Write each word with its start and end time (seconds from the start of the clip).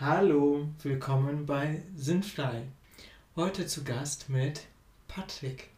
Hallo, 0.00 0.66
willkommen 0.82 1.46
bei 1.46 1.80
Sinnfrei. 1.94 2.64
Heute 3.36 3.64
zu 3.68 3.84
Gast 3.84 4.28
mit 4.28 4.66
Patrick. 5.06 5.68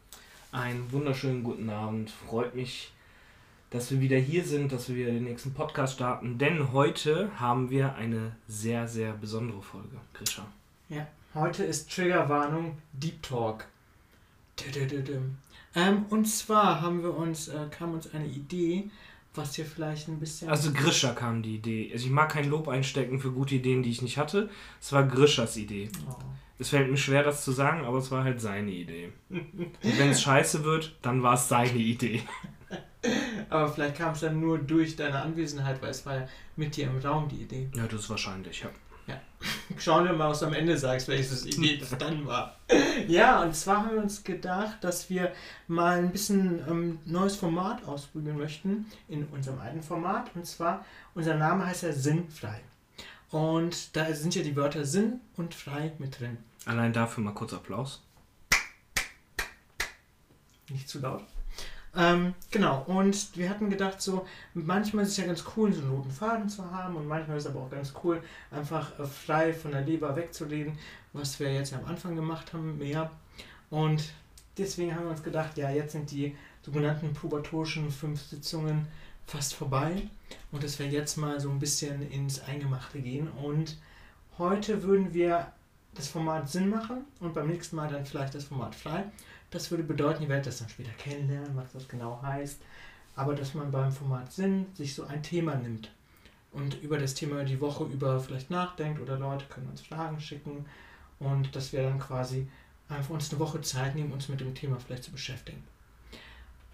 Einen 0.53 0.91
wunderschönen 0.91 1.44
guten 1.44 1.68
Abend. 1.68 2.10
Freut 2.10 2.55
mich, 2.55 2.94
dass 3.68 3.91
wir 3.91 4.00
wieder 4.00 4.17
hier 4.17 4.42
sind, 4.42 4.73
dass 4.73 4.89
wir 4.89 4.97
wieder 4.97 5.10
den 5.10 5.25
nächsten 5.25 5.52
Podcast 5.52 5.97
starten, 5.97 6.39
denn 6.39 6.73
heute 6.73 7.31
haben 7.39 7.68
wir 7.68 7.94
eine 7.97 8.34
sehr, 8.48 8.89
sehr 8.89 9.12
besondere 9.12 9.60
Folge, 9.60 9.98
Grisha. 10.14 10.46
Ja, 10.88 11.06
heute 11.34 11.64
ist 11.64 11.94
Triggerwarnung 11.94 12.78
Deep 12.94 13.22
Talk. 13.22 13.66
Ähm, 15.74 16.06
und 16.08 16.24
zwar 16.24 16.80
haben 16.80 17.02
wir 17.02 17.14
uns, 17.14 17.48
äh, 17.48 17.66
kam 17.70 17.92
uns 17.92 18.14
eine 18.14 18.28
Idee, 18.28 18.88
was 19.37 19.55
hier 19.55 19.64
vielleicht 19.64 20.09
ein 20.09 20.18
bisschen. 20.18 20.48
Also 20.48 20.73
Grisha 20.73 21.12
kam 21.12 21.43
die 21.43 21.57
Idee. 21.57 21.91
Also 21.93 22.07
ich 22.07 22.12
mag 22.12 22.30
kein 22.30 22.48
Lob 22.48 22.68
einstecken 22.68 23.21
für 23.21 23.32
gute 23.32 23.57
Ideen, 23.57 23.82
die 23.82 23.91
ich 23.91 24.03
nicht 24.03 24.18
hatte. 24.18 24.48
Es 24.80 24.93
war 24.93 25.05
Grishas 25.05 25.57
Idee. 25.57 25.90
Oh. 26.08 26.14
Es 26.58 26.71
fällt 26.71 26.90
mir 26.90 26.96
schwer, 26.96 27.22
das 27.22 27.44
zu 27.44 27.53
sagen, 27.53 27.85
aber 27.85 27.99
es 27.99 28.11
war 28.11 28.25
halt 28.25 28.41
seine 28.41 28.71
Idee. 28.71 29.13
Und 29.29 29.72
wenn 29.82 30.11
es 30.11 30.22
scheiße 30.22 30.64
wird, 30.64 30.96
dann 31.03 31.22
war 31.22 31.35
es 31.35 31.49
seine 31.49 31.79
Idee. 31.79 32.23
Aber 33.51 33.69
vielleicht 33.69 33.97
kam 33.97 34.15
es 34.15 34.21
dann 34.21 34.41
nur 34.41 34.59
durch 34.59 34.97
deine 34.97 35.23
Anwesenheit, 35.23 35.80
weil 35.80 35.91
es 35.91 36.05
war 36.05 36.16
ja 36.16 36.29
mit 36.57 36.77
dir 36.77 36.89
im 36.89 36.99
Raum 36.99 37.29
die 37.29 37.43
Idee. 37.43 37.69
Ja, 37.75 37.87
das 37.87 38.01
ist 38.01 38.11
wahrscheinlich, 38.11 38.63
ja. 38.63 38.71
Ja. 39.71 39.77
Schauen 39.79 40.05
wir 40.05 40.13
mal, 40.13 40.31
was 40.31 40.41
du 40.41 40.47
am 40.47 40.55
Ende 40.55 40.77
sagst, 40.77 41.09
welches 41.09 41.47
Idee 41.47 41.77
das 41.77 41.97
dann 41.99 42.27
war. 42.27 42.57
Ja, 43.07 43.43
und 43.43 43.55
zwar 43.55 43.85
haben 43.85 43.97
wir 43.97 44.03
uns 44.03 44.25
gedacht, 44.25 44.83
dass 44.83 45.11
wir 45.11 45.33
mal 45.69 45.99
ein 45.99 46.11
bisschen 46.11 46.61
ähm, 46.69 46.99
neues 47.05 47.37
Format 47.37 47.85
ausprobieren 47.85 48.39
möchten 48.39 48.87
in 49.09 49.25
unserem 49.27 49.61
alten 49.61 49.83
Format. 49.83 50.31
Und 50.35 50.47
zwar, 50.47 50.85
unser 51.15 51.35
Name 51.35 51.67
heißt 51.67 51.83
ja 51.83 51.93
Sinnfrei. 51.93 52.61
Und 53.31 53.97
da 53.97 54.13
sind 54.15 54.35
ja 54.35 54.43
die 54.43 54.57
Wörter 54.57 54.85
Sinn 54.85 55.21
und 55.37 55.55
frei 55.55 55.93
mit 55.99 56.21
drin. 56.21 56.39
Allein 56.65 56.93
dafür 56.93 57.23
mal 57.23 57.35
kurz 57.35 57.53
Applaus. 57.53 58.03
Nicht 60.69 60.88
zu 60.88 61.01
laut. 61.01 61.23
Ähm, 61.97 62.35
genau, 62.51 62.85
und 62.87 63.37
wir 63.39 63.49
hatten 63.49 63.71
gedacht, 63.71 64.02
so 64.02 64.27
manchmal 64.52 65.05
ist 65.05 65.12
es 65.12 65.16
ja 65.16 65.25
ganz 65.25 65.42
cool, 65.56 65.72
so 65.72 65.80
einen 65.80 65.91
roten 65.91 66.11
Faden 66.11 66.48
zu 66.48 66.70
haben 66.70 66.94
und 66.97 67.08
manchmal 67.08 67.38
ist 67.38 67.47
es 67.47 67.50
aber 67.50 67.61
auch 67.61 67.70
ganz 67.70 67.94
cool, 68.05 68.22
einfach 68.50 68.98
äh, 68.98 69.06
frei 69.06 69.55
von 69.55 69.70
der 69.70 69.80
Leber 69.80 70.14
wegzureden, 70.14 70.78
was 71.14 71.41
wir 71.41 71.53
jetzt 71.55 71.72
am 71.72 71.86
Anfang 71.86 72.14
gemacht 72.14 72.53
haben, 72.53 72.77
mehr. 72.77 73.11
Und 73.70 74.12
deswegen 74.58 74.94
haben 74.94 75.05
wir 75.05 75.11
uns 75.11 75.22
gedacht, 75.22 75.56
ja, 75.56 75.70
jetzt 75.70 75.92
sind 75.92 76.11
die 76.11 76.36
sogenannten 76.62 77.14
pubertorischen 77.14 77.91
fünf 77.91 78.20
Sitzungen 78.20 78.86
fast 79.27 79.55
vorbei 79.55 80.03
und 80.53 80.62
dass 80.62 80.78
wir 80.78 80.86
jetzt 80.86 81.16
mal 81.16 81.41
so 81.41 81.48
ein 81.48 81.58
bisschen 81.58 82.10
ins 82.10 82.42
Eingemachte 82.42 83.00
gehen. 83.00 83.28
Und 83.28 83.78
heute 84.36 84.83
würden 84.83 85.14
wir 85.14 85.50
das 85.94 86.08
Format 86.08 86.50
Sinn 86.50 86.69
machen 86.69 87.06
und 87.20 87.33
beim 87.33 87.48
nächsten 87.48 87.77
Mal 87.77 87.88
dann 87.88 88.05
vielleicht 88.05 88.34
das 88.34 88.44
Format 88.44 88.75
frei. 88.75 89.05
Das 89.56 89.70
würde 89.70 89.84
bedeuten, 89.84 90.22
ihr 90.22 90.28
werdet 90.28 90.48
das 90.48 90.58
dann 90.58 90.68
später 90.68 90.92
kennenlernen, 90.98 91.56
was 91.56 91.72
das 91.72 91.88
genau 91.88 92.20
heißt. 92.20 92.60
Aber 93.14 93.34
dass 93.34 93.54
man 93.54 93.70
beim 93.70 93.90
Format 93.90 94.30
Sinn 94.30 94.66
sich 94.74 94.94
so 94.94 95.04
ein 95.04 95.22
Thema 95.22 95.54
nimmt 95.54 95.90
und 96.52 96.74
über 96.82 96.98
das 96.98 97.14
Thema 97.14 97.42
die 97.42 97.58
Woche 97.58 97.84
über 97.84 98.20
vielleicht 98.20 98.50
nachdenkt 98.50 99.00
oder 99.00 99.18
Leute 99.18 99.46
können 99.46 99.70
uns 99.70 99.80
Fragen 99.80 100.20
schicken 100.20 100.66
und 101.20 101.56
dass 101.56 101.72
wir 101.72 101.82
dann 101.84 101.98
quasi 101.98 102.46
einfach 102.90 103.08
uns 103.08 103.30
eine 103.30 103.40
Woche 103.40 103.62
Zeit 103.62 103.94
nehmen, 103.94 104.12
uns 104.12 104.28
mit 104.28 104.40
dem 104.40 104.54
Thema 104.54 104.76
vielleicht 104.78 105.04
zu 105.04 105.10
beschäftigen. 105.10 105.64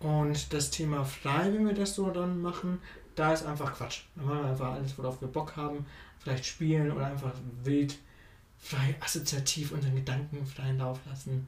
Und 0.00 0.52
das 0.52 0.70
Thema 0.70 1.04
frei, 1.04 1.52
wenn 1.54 1.64
wir 1.64 1.74
das 1.74 1.94
so 1.94 2.10
dann 2.10 2.42
machen, 2.42 2.80
da 3.14 3.32
ist 3.32 3.46
einfach 3.46 3.74
Quatsch. 3.74 4.00
Da 4.16 4.22
machen 4.22 4.42
wir 4.42 4.50
einfach 4.50 4.72
alles, 4.72 4.98
worauf 4.98 5.20
wir 5.20 5.28
Bock 5.28 5.54
haben, 5.54 5.86
vielleicht 6.18 6.46
spielen 6.46 6.90
oder 6.90 7.06
einfach 7.06 7.32
wild, 7.62 7.96
frei, 8.58 8.96
assoziativ 8.98 9.70
unseren 9.70 9.94
Gedanken 9.94 10.44
freien 10.44 10.78
Lauf 10.78 10.98
lassen. 11.06 11.46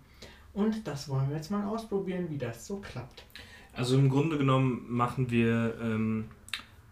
Und 0.54 0.86
das 0.86 1.08
wollen 1.08 1.28
wir 1.28 1.36
jetzt 1.36 1.50
mal 1.50 1.66
ausprobieren, 1.66 2.30
wie 2.30 2.38
das 2.38 2.66
so 2.66 2.78
klappt. 2.78 3.24
Also 3.72 3.96
im 3.98 4.08
Grunde 4.08 4.38
genommen 4.38 4.86
machen 4.88 5.30
wir, 5.30 5.74
ähm, 5.82 6.26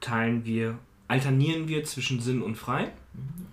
teilen 0.01 0.45
wir, 0.45 0.79
alternieren 1.07 1.69
wir 1.69 1.85
zwischen 1.85 2.21
Sinn 2.21 2.43
und 2.43 2.57
Frei. 2.57 2.93
Mhm, 3.15 3.47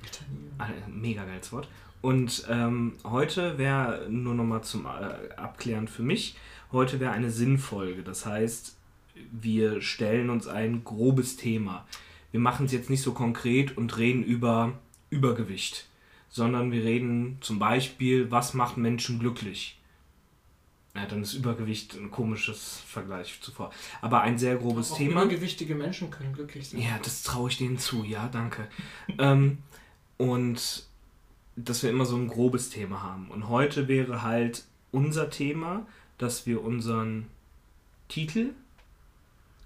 alternieren. 0.58 1.02
Mega 1.02 1.25
geiles 1.25 1.52
Wort. 1.52 1.68
Und 2.02 2.46
ähm, 2.50 2.94
heute 3.03 3.58
wäre 3.58 4.08
nur 4.09 4.34
nochmal 4.34 4.64
zum 4.64 4.86
äh, 4.86 5.34
Abklären 5.36 5.88
für 5.88 6.03
mich, 6.03 6.36
heute 6.72 7.00
wäre 7.00 7.12
eine 7.12 7.30
Sinnfolge. 7.30 8.03
Das 8.03 8.26
heißt, 8.26 8.78
wir 9.31 9.81
stellen 9.81 10.30
uns 10.30 10.47
ein 10.47 10.84
grobes 10.84 11.36
Thema. 11.36 11.86
Wir 12.31 12.40
machen 12.40 12.68
es 12.68 12.72
jetzt 12.72 12.90
nicht 12.90 13.02
so 13.02 13.14
konkret 13.14 13.78
und 13.78 13.97
reden 13.97 14.24
über 14.24 14.74
Übergewicht, 15.09 15.88
sondern 16.30 16.72
wir 16.72 16.84
reden 16.84 17.38
zum 17.41 17.59
Beispiel, 17.59 18.31
was 18.31 18.53
macht 18.53 18.78
Menschen 18.78 19.20
glücklich? 19.20 19.78
Ja, 21.00 21.08
dann 21.08 21.22
ist 21.22 21.34
Übergewicht 21.34 21.96
ein 21.96 22.12
komisches 22.12 22.82
Vergleich 22.86 23.40
zuvor. 23.42 23.72
Aber 24.02 24.22
ein 24.22 24.38
sehr 24.38 24.58
grobes 24.58 24.92
auch 24.92 24.98
Thema. 24.98 25.24
Übergewichtige 25.24 25.76
Menschen 25.76 26.12
können 26.12 26.34
glücklich 26.34 26.70
sein. 26.70 26.82
Ja, 26.82 27.00
das 27.02 27.24
traue 27.24 27.50
ich 27.50 27.58
denen 27.58 27.78
zu, 27.78 28.04
ja, 28.04 28.28
danke. 28.28 28.68
ähm, 29.18 29.59
und 30.18 30.84
dass 31.56 31.84
wir 31.84 31.90
immer 31.90 32.06
so 32.06 32.18
ein 32.18 32.28
grobes 32.28 32.70
Thema 32.70 33.02
haben. 33.02 33.30
Und 33.32 33.48
heute 33.48 33.88
wäre 33.88 34.24
halt 34.24 34.66
unser 34.92 35.30
Thema, 35.30 35.86
dass 36.18 36.46
wir 36.46 36.64
unseren 36.64 37.28
Titel 38.09 38.52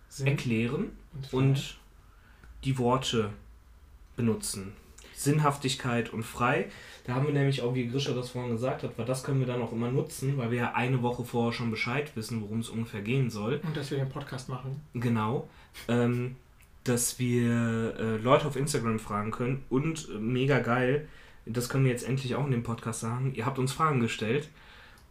Sinn 0.10 0.28
erklären 0.28 0.98
und, 1.14 1.34
und 1.34 1.78
die 2.64 2.78
Worte 2.78 3.32
benutzen. 4.16 4.74
Sinnhaftigkeit 5.16 6.12
und 6.12 6.24
frei. 6.24 6.70
Da 7.06 7.16
haben 7.16 7.26
wir 7.26 7.34
nämlich 7.34 7.62
auch, 7.62 7.76
wie 7.76 7.88
Grisha 7.88 8.14
das 8.14 8.30
vorhin 8.30 8.52
gesagt 8.52 8.84
hat, 8.84 8.98
weil 8.98 9.06
das 9.06 9.24
können 9.24 9.40
wir 9.40 9.48
dann 9.48 9.62
auch 9.62 9.74
immer 9.74 9.92
nutzen, 9.92 10.38
weil 10.38 10.52
wir 10.52 10.58
ja 10.58 10.74
eine 10.74 11.02
Woche 11.02 11.26
vorher 11.26 11.52
schon 11.52 11.70
Bescheid 11.70 12.16
wissen, 12.16 12.42
worum 12.42 12.60
es 12.60 12.70
ungefähr 12.70 13.02
gehen 13.02 13.30
soll. 13.30 13.60
Und 13.64 13.76
dass 13.76 13.92
wir 13.92 13.98
den 13.98 14.10
Podcast 14.10 14.48
machen. 14.48 14.82
Genau. 14.94 15.50
Ähm, 15.88 16.36
dass 16.84 17.20
wir 17.20 17.96
äh, 17.98 18.18
Leute 18.18 18.48
auf 18.48 18.56
Instagram 18.56 19.00
fragen 19.00 19.32
können 19.32 19.64
und 19.70 20.10
äh, 20.10 20.18
mega 20.18 20.60
geil, 20.60 21.08
das 21.46 21.70
können 21.70 21.86
wir 21.86 21.92
jetzt 21.92 22.08
endlich 22.08 22.36
auch 22.36 22.46
in 22.46 22.52
dem 22.52 22.64
Podcast 22.64 23.02
sagen, 23.02 23.34
ihr 23.36 23.46
habt 23.46 23.60
uns 23.60 23.74
Fragen 23.74 24.00
gestellt 24.00 24.50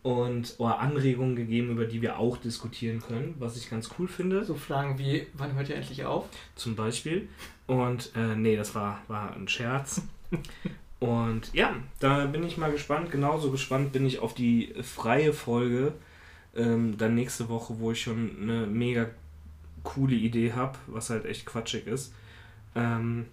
und 0.02 0.54
oder 0.58 0.80
Anregungen 0.80 1.36
gegeben, 1.36 1.70
über 1.70 1.84
die 1.84 2.02
wir 2.02 2.18
auch 2.18 2.36
diskutieren 2.36 3.00
können, 3.00 3.34
was 3.38 3.56
ich 3.56 3.70
ganz 3.70 3.90
cool 3.98 4.08
finde. 4.08 4.44
So 4.44 4.54
Fragen 4.54 4.98
wie, 4.98 5.26
wann 5.34 5.54
hört 5.54 5.68
ihr 5.68 5.76
endlich 5.76 6.04
auf? 6.04 6.26
Zum 6.56 6.74
Beispiel. 6.74 7.28
Und 7.66 8.12
äh, 8.16 8.34
nee, 8.34 8.56
das 8.56 8.74
war, 8.74 9.02
war 9.08 9.34
ein 9.34 9.48
Scherz. 9.48 10.02
Und 11.02 11.52
ja, 11.52 11.74
da 11.98 12.26
bin 12.26 12.44
ich 12.44 12.58
mal 12.58 12.70
gespannt. 12.70 13.10
Genauso 13.10 13.50
gespannt 13.50 13.92
bin 13.92 14.06
ich 14.06 14.20
auf 14.20 14.34
die 14.34 14.72
freie 14.82 15.32
Folge 15.32 15.94
ähm, 16.54 16.96
dann 16.96 17.16
nächste 17.16 17.48
Woche, 17.48 17.80
wo 17.80 17.90
ich 17.90 18.02
schon 18.02 18.30
eine 18.40 18.68
mega 18.68 19.10
coole 19.82 20.14
Idee 20.14 20.52
habe, 20.52 20.78
was 20.86 21.10
halt 21.10 21.24
echt 21.24 21.44
quatschig 21.44 21.88
ist. 21.88 22.14
Ähm, 22.76 23.26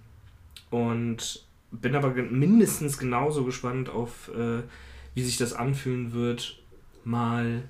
und 0.72 1.46
bin 1.70 1.96
aber 1.96 2.10
mindestens 2.10 2.98
genauso 2.98 3.46
gespannt 3.46 3.90
auf, 3.90 4.30
äh, 4.30 4.64
wie 5.14 5.22
sich 5.22 5.38
das 5.38 5.54
anfühlen 5.54 6.14
wird, 6.14 6.60
mal. 7.04 7.70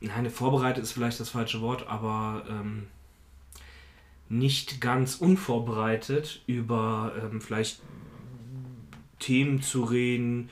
Nein, 0.00 0.30
vorbereitet 0.30 0.84
ist 0.84 0.92
vielleicht 0.92 1.18
das 1.18 1.30
falsche 1.30 1.60
Wort, 1.60 1.88
aber 1.88 2.44
ähm, 2.48 2.86
nicht 4.28 4.80
ganz 4.80 5.16
unvorbereitet 5.16 6.42
über 6.46 7.14
ähm, 7.20 7.40
vielleicht 7.40 7.80
Themen 9.24 9.62
zu 9.62 9.84
reden, 9.84 10.50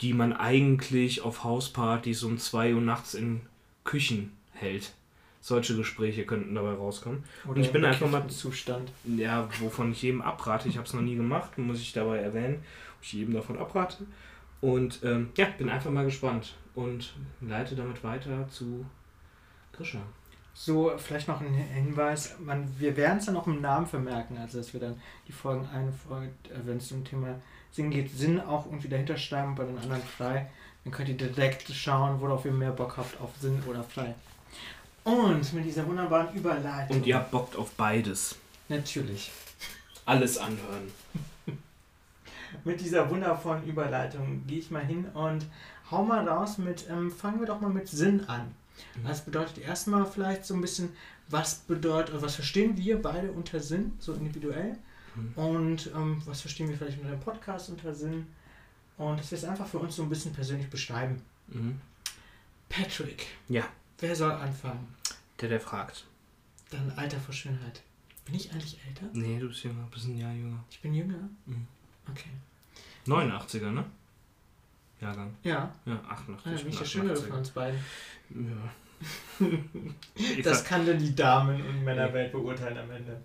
die 0.00 0.12
man 0.12 0.32
eigentlich 0.32 1.22
auf 1.22 1.44
Hauspartys 1.44 2.24
um 2.24 2.38
2 2.38 2.74
Uhr 2.74 2.80
nachts 2.80 3.14
in 3.14 3.42
Küchen 3.84 4.32
hält. 4.52 4.92
Solche 5.40 5.76
Gespräche 5.76 6.26
könnten 6.26 6.56
dabei 6.56 6.72
rauskommen. 6.72 7.22
Oder 7.44 7.54
und 7.54 7.60
ich 7.60 7.70
bin 7.70 7.84
einfach 7.84 8.10
mal 8.10 8.26
Zustand. 8.26 8.90
Ja, 9.04 9.48
wovon 9.60 9.92
ich 9.92 10.02
jedem 10.02 10.20
abrate. 10.20 10.68
Ich 10.68 10.76
habe 10.76 10.86
es 10.86 10.94
noch 10.94 11.00
nie 11.00 11.14
gemacht, 11.14 11.56
muss 11.58 11.80
ich 11.80 11.92
dabei 11.92 12.18
erwähnen, 12.18 12.56
ob 12.96 13.04
ich 13.04 13.12
jedem 13.12 13.34
davon 13.34 13.56
abrate. 13.56 14.04
Und 14.60 14.98
ähm, 15.04 15.30
ja, 15.36 15.46
bin 15.56 15.68
einfach 15.68 15.92
mal 15.92 16.04
gespannt 16.04 16.56
und 16.74 17.14
leite 17.40 17.76
damit 17.76 18.02
weiter 18.02 18.48
zu 18.48 18.84
Grisha. 19.72 20.00
So, 20.54 20.92
vielleicht 20.98 21.28
noch 21.28 21.40
ein 21.40 21.54
Hinweis, 21.54 22.36
man, 22.40 22.68
wir 22.80 22.96
werden 22.96 23.18
es 23.18 23.26
dann 23.26 23.36
auch 23.36 23.46
im 23.46 23.60
Namen 23.60 23.86
vermerken, 23.86 24.36
also 24.38 24.58
dass 24.58 24.72
wir 24.72 24.80
dann 24.80 25.00
die 25.28 25.32
Folgen 25.32 25.68
eine 25.72 25.92
Folge, 25.92 26.32
äh, 26.48 26.58
wenn 26.64 26.78
es 26.78 26.88
zum 26.88 27.04
Thema 27.04 27.40
Sinn 27.72 27.90
geht, 27.90 28.16
Sinn 28.16 28.40
auch 28.40 28.66
irgendwie 28.66 28.88
dahinter 28.88 29.16
schreiben, 29.16 29.54
bei 29.54 29.64
den 29.64 29.78
anderen 29.78 30.02
frei. 30.02 30.50
Dann 30.84 30.92
könnt 30.92 31.08
ihr 31.08 31.16
direkt 31.16 31.68
schauen, 31.70 32.20
worauf 32.20 32.44
ihr 32.44 32.52
mehr 32.52 32.72
Bock 32.72 32.96
habt, 32.96 33.20
auf 33.20 33.30
Sinn 33.40 33.62
oder 33.66 33.82
frei. 33.82 34.14
Und 35.04 35.52
mit 35.52 35.64
dieser 35.64 35.86
wunderbaren 35.86 36.34
Überleitung. 36.34 36.96
Und 36.96 37.06
ihr 37.06 37.16
habt 37.16 37.30
Bock 37.30 37.56
auf 37.56 37.70
beides. 37.72 38.36
Natürlich. 38.68 39.30
Alles 40.04 40.38
anhören. 40.38 40.90
mit 42.64 42.80
dieser 42.80 43.08
wundervollen 43.10 43.64
Überleitung 43.66 44.46
gehe 44.46 44.58
ich 44.58 44.70
mal 44.70 44.84
hin 44.84 45.06
und 45.14 45.46
hau 45.90 46.02
mal 46.02 46.26
raus 46.28 46.58
mit, 46.58 46.86
ähm, 46.90 47.10
fangen 47.10 47.40
wir 47.40 47.46
doch 47.46 47.60
mal 47.60 47.70
mit 47.70 47.88
Sinn 47.88 48.24
an. 48.28 48.54
Mhm. 48.96 49.06
Das 49.06 49.24
bedeutet 49.24 49.58
erstmal 49.58 50.06
vielleicht 50.06 50.44
so 50.44 50.54
ein 50.54 50.60
bisschen, 50.60 50.90
was 51.28 51.56
bedeutet, 51.56 52.20
was 52.20 52.34
verstehen 52.34 52.76
wir 52.76 53.00
beide 53.00 53.32
unter 53.32 53.60
Sinn, 53.60 53.92
so 53.98 54.12
individuell? 54.12 54.76
Mhm. 55.18 55.32
Und 55.34 55.90
ähm, 55.94 56.22
was 56.24 56.40
verstehen 56.40 56.68
wir 56.68 56.76
vielleicht 56.76 56.98
unter 56.98 57.10
dem 57.10 57.20
Podcast 57.20 57.70
unter 57.70 57.94
Sinn? 57.94 58.26
Und 58.96 59.18
dass 59.18 59.30
wir 59.30 59.38
es 59.38 59.44
einfach 59.44 59.66
für 59.66 59.78
uns 59.78 59.96
so 59.96 60.02
ein 60.02 60.08
bisschen 60.08 60.32
persönlich 60.32 60.68
beschreiben. 60.68 61.22
Mhm. 61.48 61.80
Patrick. 62.68 63.26
Ja. 63.48 63.64
Wer 63.98 64.14
soll 64.14 64.32
anfangen? 64.32 64.94
Der, 65.40 65.48
der 65.48 65.60
fragt. 65.60 66.04
Dann 66.70 66.92
Alter 66.96 67.18
vor 67.18 67.32
Schönheit. 67.32 67.82
Bin 68.24 68.34
ich 68.34 68.52
eigentlich 68.52 68.78
älter? 68.86 69.06
Nee, 69.12 69.38
du 69.38 69.48
bist 69.48 69.64
jünger, 69.64 69.86
bist 69.90 70.06
ein 70.06 70.18
Jahr 70.18 70.32
jünger. 70.32 70.62
Ich 70.70 70.80
bin 70.80 70.94
jünger? 70.94 71.28
Mhm. 71.46 71.66
Okay. 72.10 72.30
89er, 73.06 73.70
ne? 73.70 73.84
Jahrgang. 75.00 75.34
Ja. 75.42 75.72
Ja, 75.86 76.00
88. 76.08 76.52
Ja, 76.52 76.58
bin 76.58 76.68
ich 76.68 76.78
der 76.78 76.84
Schönere 76.84 77.16
von 77.16 77.38
uns 77.38 77.50
beiden. 77.50 77.80
Ja. 78.30 79.46
das 80.42 80.64
kann 80.64 80.84
dann 80.84 80.98
die 80.98 81.14
Damen- 81.14 81.62
und 81.62 81.84
Männerwelt 81.84 82.32
beurteilen 82.32 82.76
am 82.76 82.90
Ende. 82.90 83.20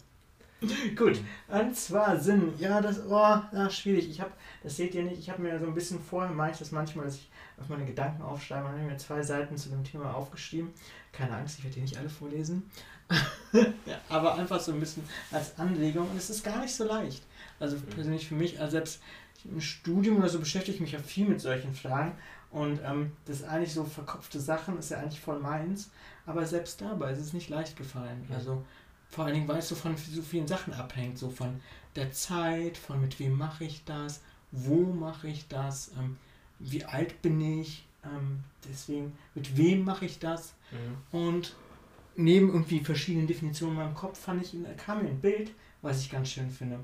Gut, 0.95 1.19
und 1.47 1.75
zwar 1.75 2.19
Sinn. 2.19 2.53
Ja, 2.57 2.81
das, 2.81 3.01
oh, 3.07 3.11
ja, 3.11 3.69
schwierig. 3.69 4.09
Ich 4.09 4.21
habe, 4.21 4.31
das 4.61 4.77
seht 4.77 4.95
ihr 4.95 5.03
nicht, 5.03 5.19
ich 5.19 5.29
habe 5.29 5.41
mir 5.41 5.59
so 5.59 5.65
ein 5.65 5.73
bisschen 5.73 5.99
vorher, 5.99 6.31
mache 6.31 6.51
ich 6.51 6.57
das 6.57 6.71
manchmal, 6.71 7.05
dass 7.05 7.15
ich 7.15 7.29
auf 7.59 7.69
meine 7.69 7.85
Gedanken 7.85 8.21
aufschreibe. 8.21 8.65
Und 8.65 8.73
habe 8.73 8.83
mir 8.83 8.97
zwei 8.97 9.21
Seiten 9.21 9.57
zu 9.57 9.69
dem 9.69 9.83
Thema 9.83 10.13
aufgeschrieben. 10.13 10.71
Keine 11.11 11.35
Angst, 11.35 11.57
ich 11.57 11.63
werde 11.63 11.75
die 11.75 11.81
nicht 11.81 11.97
alle 11.97 12.09
vorlesen. 12.09 12.69
ja, 13.85 13.99
aber 14.09 14.35
einfach 14.35 14.59
so 14.59 14.71
ein 14.71 14.79
bisschen 14.79 15.03
als 15.31 15.57
Anregung. 15.59 16.09
Und 16.09 16.17
es 16.17 16.29
ist 16.29 16.43
gar 16.43 16.61
nicht 16.61 16.73
so 16.73 16.85
leicht. 16.85 17.23
Also 17.59 17.77
persönlich 17.77 18.27
für 18.27 18.35
mich, 18.35 18.59
also 18.59 18.71
selbst 18.71 19.01
im 19.45 19.59
Studium 19.59 20.17
oder 20.17 20.29
so 20.29 20.39
beschäftige 20.39 20.75
ich 20.75 20.81
mich 20.81 20.93
ja 20.93 20.99
viel 20.99 21.27
mit 21.27 21.41
solchen 21.41 21.73
Fragen. 21.73 22.13
Und 22.49 22.79
ähm, 22.85 23.11
das 23.25 23.37
ist 23.37 23.45
eigentlich 23.45 23.73
so 23.73 23.83
verkopfte 23.83 24.39
Sachen, 24.39 24.77
ist 24.77 24.91
ja 24.91 24.99
eigentlich 24.99 25.19
voll 25.19 25.39
meins. 25.39 25.89
Aber 26.25 26.45
selbst 26.45 26.79
dabei 26.81 27.11
ist 27.11 27.19
es 27.19 27.33
nicht 27.33 27.49
leicht 27.49 27.75
gefallen. 27.75 28.25
Also 28.33 28.63
vor 29.13 29.25
allen 29.25 29.35
Dingen, 29.35 29.47
weil 29.47 29.59
es 29.59 29.69
so 29.69 29.75
von 29.75 29.95
so 29.95 30.21
vielen 30.21 30.47
Sachen 30.47 30.73
abhängt. 30.73 31.17
So 31.17 31.29
von 31.29 31.61
der 31.95 32.11
Zeit, 32.11 32.77
von 32.77 32.99
mit 32.99 33.19
wem 33.19 33.37
mache 33.37 33.63
ich 33.63 33.83
das, 33.85 34.21
wo 34.51 34.81
mache 34.81 35.27
ich 35.27 35.47
das, 35.47 35.91
ähm, 35.99 36.17
wie 36.59 36.83
alt 36.83 37.21
bin 37.21 37.39
ich, 37.39 37.85
ähm, 38.03 38.43
deswegen 38.67 39.13
mit 39.35 39.55
wem 39.55 39.83
mache 39.83 40.05
ich 40.05 40.19
das. 40.19 40.55
Mhm. 40.71 41.19
Und 41.19 41.55
neben 42.15 42.49
irgendwie 42.49 42.79
verschiedenen 42.79 43.27
Definitionen 43.27 43.77
in 43.77 43.83
meinem 43.83 43.95
Kopf 43.95 44.19
fand 44.19 44.43
ich, 44.43 44.55
kam 44.77 45.03
mir 45.03 45.09
ein 45.09 45.21
Bild, 45.21 45.51
was 45.81 46.01
ich 46.01 46.09
ganz 46.11 46.29
schön 46.29 46.49
finde. 46.49 46.79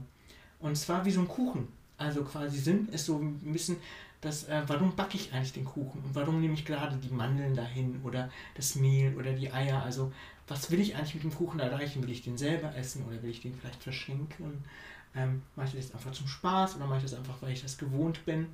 Und 0.60 0.78
zwar 0.78 1.06
wie 1.06 1.12
so 1.12 1.22
ein 1.22 1.28
Kuchen. 1.28 1.68
Also 1.98 2.24
quasi 2.24 2.60
Sinn 2.60 2.88
ist 2.90 3.06
so 3.06 3.18
ein 3.18 3.40
bisschen 3.52 3.78
das, 4.22 4.44
äh, 4.46 4.64
warum 4.68 4.96
backe 4.96 5.16
ich 5.16 5.34
eigentlich 5.34 5.54
den 5.54 5.66
Kuchen 5.66 6.02
und 6.04 6.14
warum 6.14 6.42
nehme 6.42 6.54
ich 6.54 6.66
gerade 6.66 6.98
die 6.98 7.14
Mandeln 7.14 7.56
dahin 7.56 8.02
oder 8.04 8.30
das 8.56 8.76
Mehl 8.76 9.16
oder 9.16 9.32
die 9.32 9.52
Eier. 9.52 9.82
Also 9.84 10.12
was 10.50 10.72
will 10.72 10.80
ich 10.80 10.96
eigentlich 10.96 11.16
mit 11.16 11.24
dem 11.24 11.36
Kuchen 11.36 11.60
erreichen? 11.60 12.04
Will 12.04 12.10
ich 12.10 12.24
den 12.24 12.38
selber 12.38 12.76
essen 12.76 13.06
oder 13.06 13.22
will 13.22 13.30
ich 13.30 13.42
den 13.42 13.56
vielleicht 13.56 13.84
verschenken? 13.84 14.64
Ähm, 15.16 15.44
mache 15.56 15.68
ich 15.68 15.76
das 15.76 15.94
einfach 15.94 16.12
zum 16.12 16.28
Spaß 16.28 16.76
oder 16.76 16.86
mache 16.86 16.98
ich 16.98 17.04
das 17.04 17.14
einfach, 17.14 17.42
weil 17.42 17.52
ich 17.52 17.62
das 17.62 17.78
gewohnt 17.78 18.26
bin? 18.26 18.48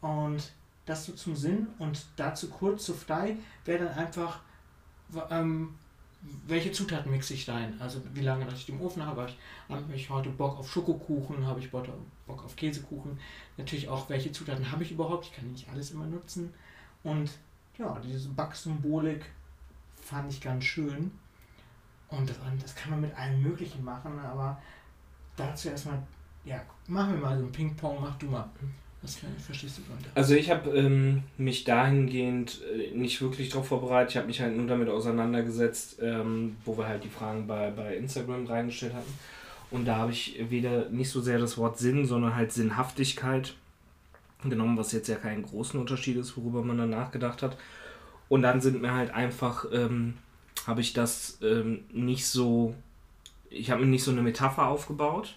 Und 0.00 0.52
das 0.86 1.06
so 1.06 1.12
zum 1.12 1.36
Sinn 1.36 1.68
und 1.78 2.04
dazu 2.16 2.48
kurz 2.48 2.84
zu 2.84 2.94
frei 2.94 3.36
wäre 3.64 3.84
dann 3.84 3.94
einfach, 3.94 4.40
ähm, 5.30 5.74
welche 6.46 6.72
Zutaten 6.72 7.10
mixe 7.10 7.34
ich 7.34 7.48
rein? 7.48 7.80
Also 7.80 8.02
wie 8.12 8.20
lange 8.20 8.44
lasse 8.44 8.56
ich 8.56 8.68
im 8.68 8.80
Ofen 8.80 9.06
habe. 9.06 9.26
ich, 9.28 9.74
habe 9.74 9.94
ich 9.94 10.10
heute 10.10 10.30
Bock 10.30 10.58
auf 10.58 10.70
Schokokuchen, 10.70 11.46
habe 11.46 11.60
ich 11.60 11.70
Bock 11.70 11.88
auf 12.26 12.56
Käsekuchen. 12.56 13.18
Natürlich 13.56 13.88
auch, 13.88 14.08
welche 14.10 14.32
Zutaten 14.32 14.70
habe 14.70 14.82
ich 14.82 14.92
überhaupt? 14.92 15.26
Ich 15.26 15.32
kann 15.32 15.50
nicht 15.50 15.68
alles 15.70 15.92
immer 15.92 16.06
nutzen. 16.06 16.52
Und 17.04 17.30
ja, 17.78 17.98
diese 18.04 18.28
Backsymbolik 18.28 19.24
fand 20.10 20.32
ich 20.32 20.40
ganz 20.40 20.64
schön. 20.64 21.10
Und 22.08 22.28
das, 22.28 22.36
das 22.60 22.74
kann 22.74 22.90
man 22.90 23.02
mit 23.02 23.16
allem 23.16 23.40
Möglichen 23.42 23.84
machen, 23.84 24.18
aber 24.18 24.60
dazu 25.36 25.68
erstmal, 25.68 26.02
ja, 26.44 26.60
machen 26.88 27.14
wir 27.14 27.20
mal 27.20 27.38
so 27.38 27.44
ein 27.44 27.52
Ping-Pong, 27.52 27.98
mach 28.00 28.16
du 28.16 28.26
mal. 28.26 28.48
Was 29.02 29.18
verstehst 29.46 29.78
du 29.78 29.82
darunter? 29.82 30.10
Also 30.14 30.34
ich 30.34 30.50
habe 30.50 30.76
ähm, 30.76 31.22
mich 31.38 31.64
dahingehend 31.64 32.60
äh, 32.62 32.94
nicht 32.94 33.22
wirklich 33.22 33.48
darauf 33.48 33.68
vorbereitet. 33.68 34.10
Ich 34.10 34.16
habe 34.18 34.26
mich 34.26 34.42
halt 34.42 34.54
nur 34.54 34.66
damit 34.66 34.90
auseinandergesetzt, 34.90 36.00
ähm, 36.02 36.56
wo 36.66 36.76
wir 36.76 36.86
halt 36.86 37.04
die 37.04 37.08
Fragen 37.08 37.46
bei, 37.46 37.70
bei 37.70 37.96
Instagram 37.96 38.44
reingestellt 38.44 38.92
hatten. 38.92 39.14
Und 39.70 39.86
da 39.86 39.96
habe 39.96 40.12
ich 40.12 40.38
weder 40.50 40.90
nicht 40.90 41.08
so 41.08 41.22
sehr 41.22 41.38
das 41.38 41.56
Wort 41.56 41.78
Sinn, 41.78 42.04
sondern 42.04 42.34
halt 42.34 42.52
Sinnhaftigkeit 42.52 43.54
genommen, 44.44 44.76
was 44.76 44.92
jetzt 44.92 45.08
ja 45.08 45.16
keinen 45.16 45.44
großen 45.44 45.80
Unterschied 45.80 46.16
ist, 46.16 46.36
worüber 46.36 46.62
man 46.62 46.76
dann 46.76 46.90
nachgedacht 46.90 47.42
hat. 47.42 47.56
Und 48.30 48.42
dann 48.42 48.60
sind 48.60 48.80
mir 48.80 48.94
halt 48.94 49.10
einfach, 49.10 49.66
ähm, 49.72 50.14
habe 50.64 50.80
ich 50.80 50.92
das 50.92 51.38
ähm, 51.42 51.80
nicht 51.92 52.26
so, 52.26 52.76
ich 53.50 53.72
habe 53.72 53.82
mir 53.82 53.88
nicht 53.88 54.04
so 54.04 54.12
eine 54.12 54.22
Metapher 54.22 54.68
aufgebaut, 54.68 55.36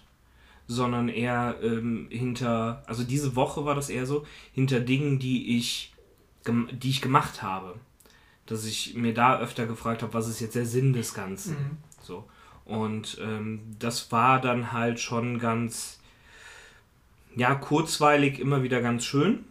sondern 0.68 1.08
eher 1.08 1.56
ähm, 1.60 2.06
hinter, 2.08 2.84
also 2.86 3.02
diese 3.02 3.34
Woche 3.34 3.64
war 3.64 3.74
das 3.74 3.90
eher 3.90 4.06
so, 4.06 4.24
hinter 4.52 4.78
Dingen, 4.78 5.18
die 5.18 5.58
ich, 5.58 5.92
die 6.46 6.90
ich 6.90 7.02
gemacht 7.02 7.42
habe. 7.42 7.74
Dass 8.46 8.64
ich 8.64 8.94
mir 8.94 9.12
da 9.12 9.40
öfter 9.40 9.66
gefragt 9.66 10.02
habe, 10.02 10.14
was 10.14 10.28
ist 10.28 10.38
jetzt 10.38 10.54
der 10.54 10.66
Sinn 10.66 10.92
des 10.92 11.14
Ganzen. 11.14 11.54
Mhm. 11.54 11.76
So. 12.00 12.28
Und 12.64 13.18
ähm, 13.20 13.74
das 13.80 14.12
war 14.12 14.40
dann 14.40 14.70
halt 14.70 15.00
schon 15.00 15.40
ganz, 15.40 15.98
ja, 17.34 17.56
kurzweilig 17.56 18.38
immer 18.38 18.62
wieder 18.62 18.80
ganz 18.80 19.04
schön. 19.04 19.44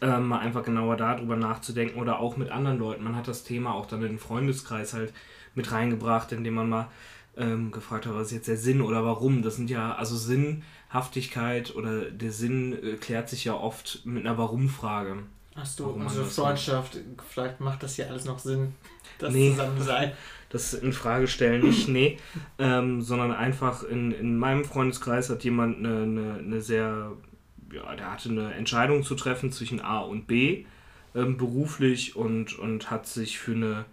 Ähm, 0.00 0.28
mal 0.28 0.38
einfach 0.38 0.62
genauer 0.62 0.96
darüber 0.96 1.36
nachzudenken 1.36 2.00
oder 2.00 2.18
auch 2.20 2.36
mit 2.36 2.50
anderen 2.50 2.78
Leuten. 2.78 3.04
Man 3.04 3.16
hat 3.16 3.28
das 3.28 3.44
Thema 3.44 3.74
auch 3.74 3.86
dann 3.86 4.02
in 4.02 4.08
den 4.08 4.18
Freundeskreis 4.18 4.94
halt 4.94 5.12
mit 5.54 5.70
reingebracht, 5.72 6.32
indem 6.32 6.54
man 6.54 6.68
mal 6.68 6.88
ähm, 7.36 7.70
gefragt 7.70 8.06
habe, 8.06 8.16
was 8.16 8.28
ist 8.28 8.32
jetzt 8.32 8.48
der 8.48 8.56
Sinn 8.56 8.80
oder 8.80 9.04
warum. 9.04 9.42
Das 9.42 9.56
sind 9.56 9.70
ja, 9.70 9.94
also 9.94 10.16
Sinnhaftigkeit 10.16 11.74
oder 11.74 12.10
der 12.10 12.32
Sinn 12.32 12.72
äh, 12.72 12.96
klärt 12.96 13.28
sich 13.28 13.44
ja 13.44 13.54
oft 13.54 14.04
mit 14.04 14.26
einer 14.26 14.38
Warum-Frage. 14.38 15.24
Hast 15.56 15.78
du 15.78 15.86
unsere 15.86 16.24
Freundschaft, 16.24 16.98
vielleicht 17.28 17.60
macht 17.60 17.82
das 17.84 17.96
ja 17.96 18.06
alles 18.06 18.24
noch 18.24 18.40
Sinn, 18.40 18.74
das 19.18 19.32
nee, 19.32 19.50
zusammen 19.50 19.82
sein. 19.82 20.12
Das 20.50 20.72
in 20.72 20.92
Frage 20.92 21.26
stellen 21.26 21.62
nicht, 21.62 21.88
nee. 21.88 22.16
ähm, 22.60 23.02
sondern 23.02 23.32
einfach 23.32 23.82
in, 23.82 24.12
in 24.12 24.38
meinem 24.38 24.64
Freundeskreis 24.64 25.28
hat 25.28 25.42
jemand 25.42 25.78
eine, 25.78 26.02
eine, 26.02 26.34
eine 26.34 26.60
sehr, 26.60 27.10
ja, 27.74 27.94
der 27.96 28.12
hatte 28.12 28.28
eine 28.28 28.54
Entscheidung 28.54 29.02
zu 29.02 29.14
treffen 29.14 29.52
zwischen 29.52 29.80
A 29.80 30.00
und 30.00 30.26
B 30.26 30.64
ähm, 31.14 31.36
beruflich 31.36 32.16
und, 32.16 32.58
und 32.58 32.90
hat 32.90 33.06
sich 33.06 33.38
für 33.38 33.52
eine 33.52 33.84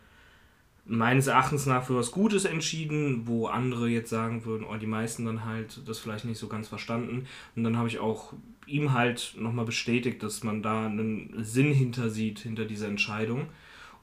meines 0.86 1.28
Erachtens 1.28 1.66
nach 1.68 1.86
für 1.86 1.96
was 1.96 2.12
Gutes 2.12 2.44
entschieden, 2.46 3.28
wo 3.28 3.48
andere 3.48 3.88
jetzt 3.88 4.10
sagen 4.10 4.46
würden, 4.46 4.66
oh, 4.70 4.76
die 4.78 4.88
meisten 4.88 5.26
dann 5.26 5.46
halt 5.46 5.88
das 5.88 6.00
vielleicht 6.00 6.26
nicht 6.26 6.40
so 6.40 6.48
ganz 6.48 6.68
verstanden. 6.68 7.28
Und 7.56 7.64
dann 7.64 7.78
habe 7.78 7.88
ich 7.88 8.00
auch 8.00 8.34
ihm 8.66 8.94
halt 8.94 9.36
nochmal 9.38 9.66
bestätigt, 9.66 10.24
dass 10.24 10.44
man 10.44 10.64
da 10.64 10.88
einen 10.88 11.34
Sinn 11.44 11.72
hinter 11.72 12.10
sieht, 12.10 12.40
hinter 12.40 12.66
dieser 12.66 12.88
Entscheidung. 12.88 13.48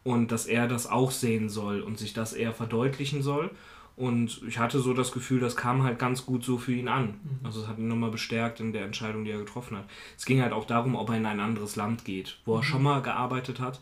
Und 0.04 0.32
dass 0.32 0.46
er 0.46 0.68
das 0.68 0.86
auch 0.86 1.10
sehen 1.10 1.48
soll 1.48 1.80
und 1.82 1.98
sich 1.98 2.14
das 2.14 2.32
eher 2.32 2.54
verdeutlichen 2.54 3.22
soll. 3.22 3.50
Und 3.98 4.42
ich 4.46 4.60
hatte 4.60 4.78
so 4.78 4.94
das 4.94 5.10
Gefühl, 5.10 5.40
das 5.40 5.56
kam 5.56 5.82
halt 5.82 5.98
ganz 5.98 6.24
gut 6.24 6.44
so 6.44 6.56
für 6.56 6.72
ihn 6.72 6.86
an. 6.86 7.06
Mhm. 7.06 7.40
Also 7.42 7.62
es 7.62 7.66
hat 7.66 7.78
ihn 7.78 7.88
nochmal 7.88 8.12
bestärkt 8.12 8.60
in 8.60 8.72
der 8.72 8.84
Entscheidung, 8.84 9.24
die 9.24 9.32
er 9.32 9.38
getroffen 9.38 9.76
hat. 9.76 9.86
Es 10.16 10.24
ging 10.24 10.40
halt 10.40 10.52
auch 10.52 10.66
darum, 10.66 10.94
ob 10.94 11.10
er 11.10 11.16
in 11.16 11.26
ein 11.26 11.40
anderes 11.40 11.74
Land 11.74 12.04
geht, 12.04 12.38
wo 12.44 12.54
er 12.54 12.58
mhm. 12.58 12.62
schon 12.62 12.82
mal 12.84 13.02
gearbeitet 13.02 13.58
hat. 13.58 13.80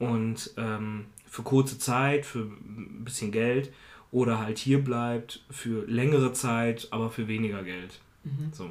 Und 0.00 0.50
ähm, 0.56 1.04
für 1.28 1.44
kurze 1.44 1.78
Zeit, 1.78 2.26
für 2.26 2.40
ein 2.40 3.04
bisschen 3.04 3.30
Geld 3.30 3.72
oder 4.10 4.40
halt 4.40 4.58
hier 4.58 4.82
bleibt 4.82 5.44
für 5.50 5.86
längere 5.86 6.32
Zeit, 6.32 6.88
aber 6.90 7.12
für 7.12 7.28
weniger 7.28 7.62
Geld. 7.62 8.00
Mhm. 8.24 8.50
So. 8.52 8.70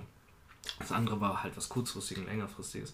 Das 0.79 0.91
andere 0.91 1.21
war 1.21 1.43
halt 1.43 1.55
was 1.55 1.69
kurzfristiges 1.69 2.25
und 2.25 2.29
längerfristiges. 2.29 2.93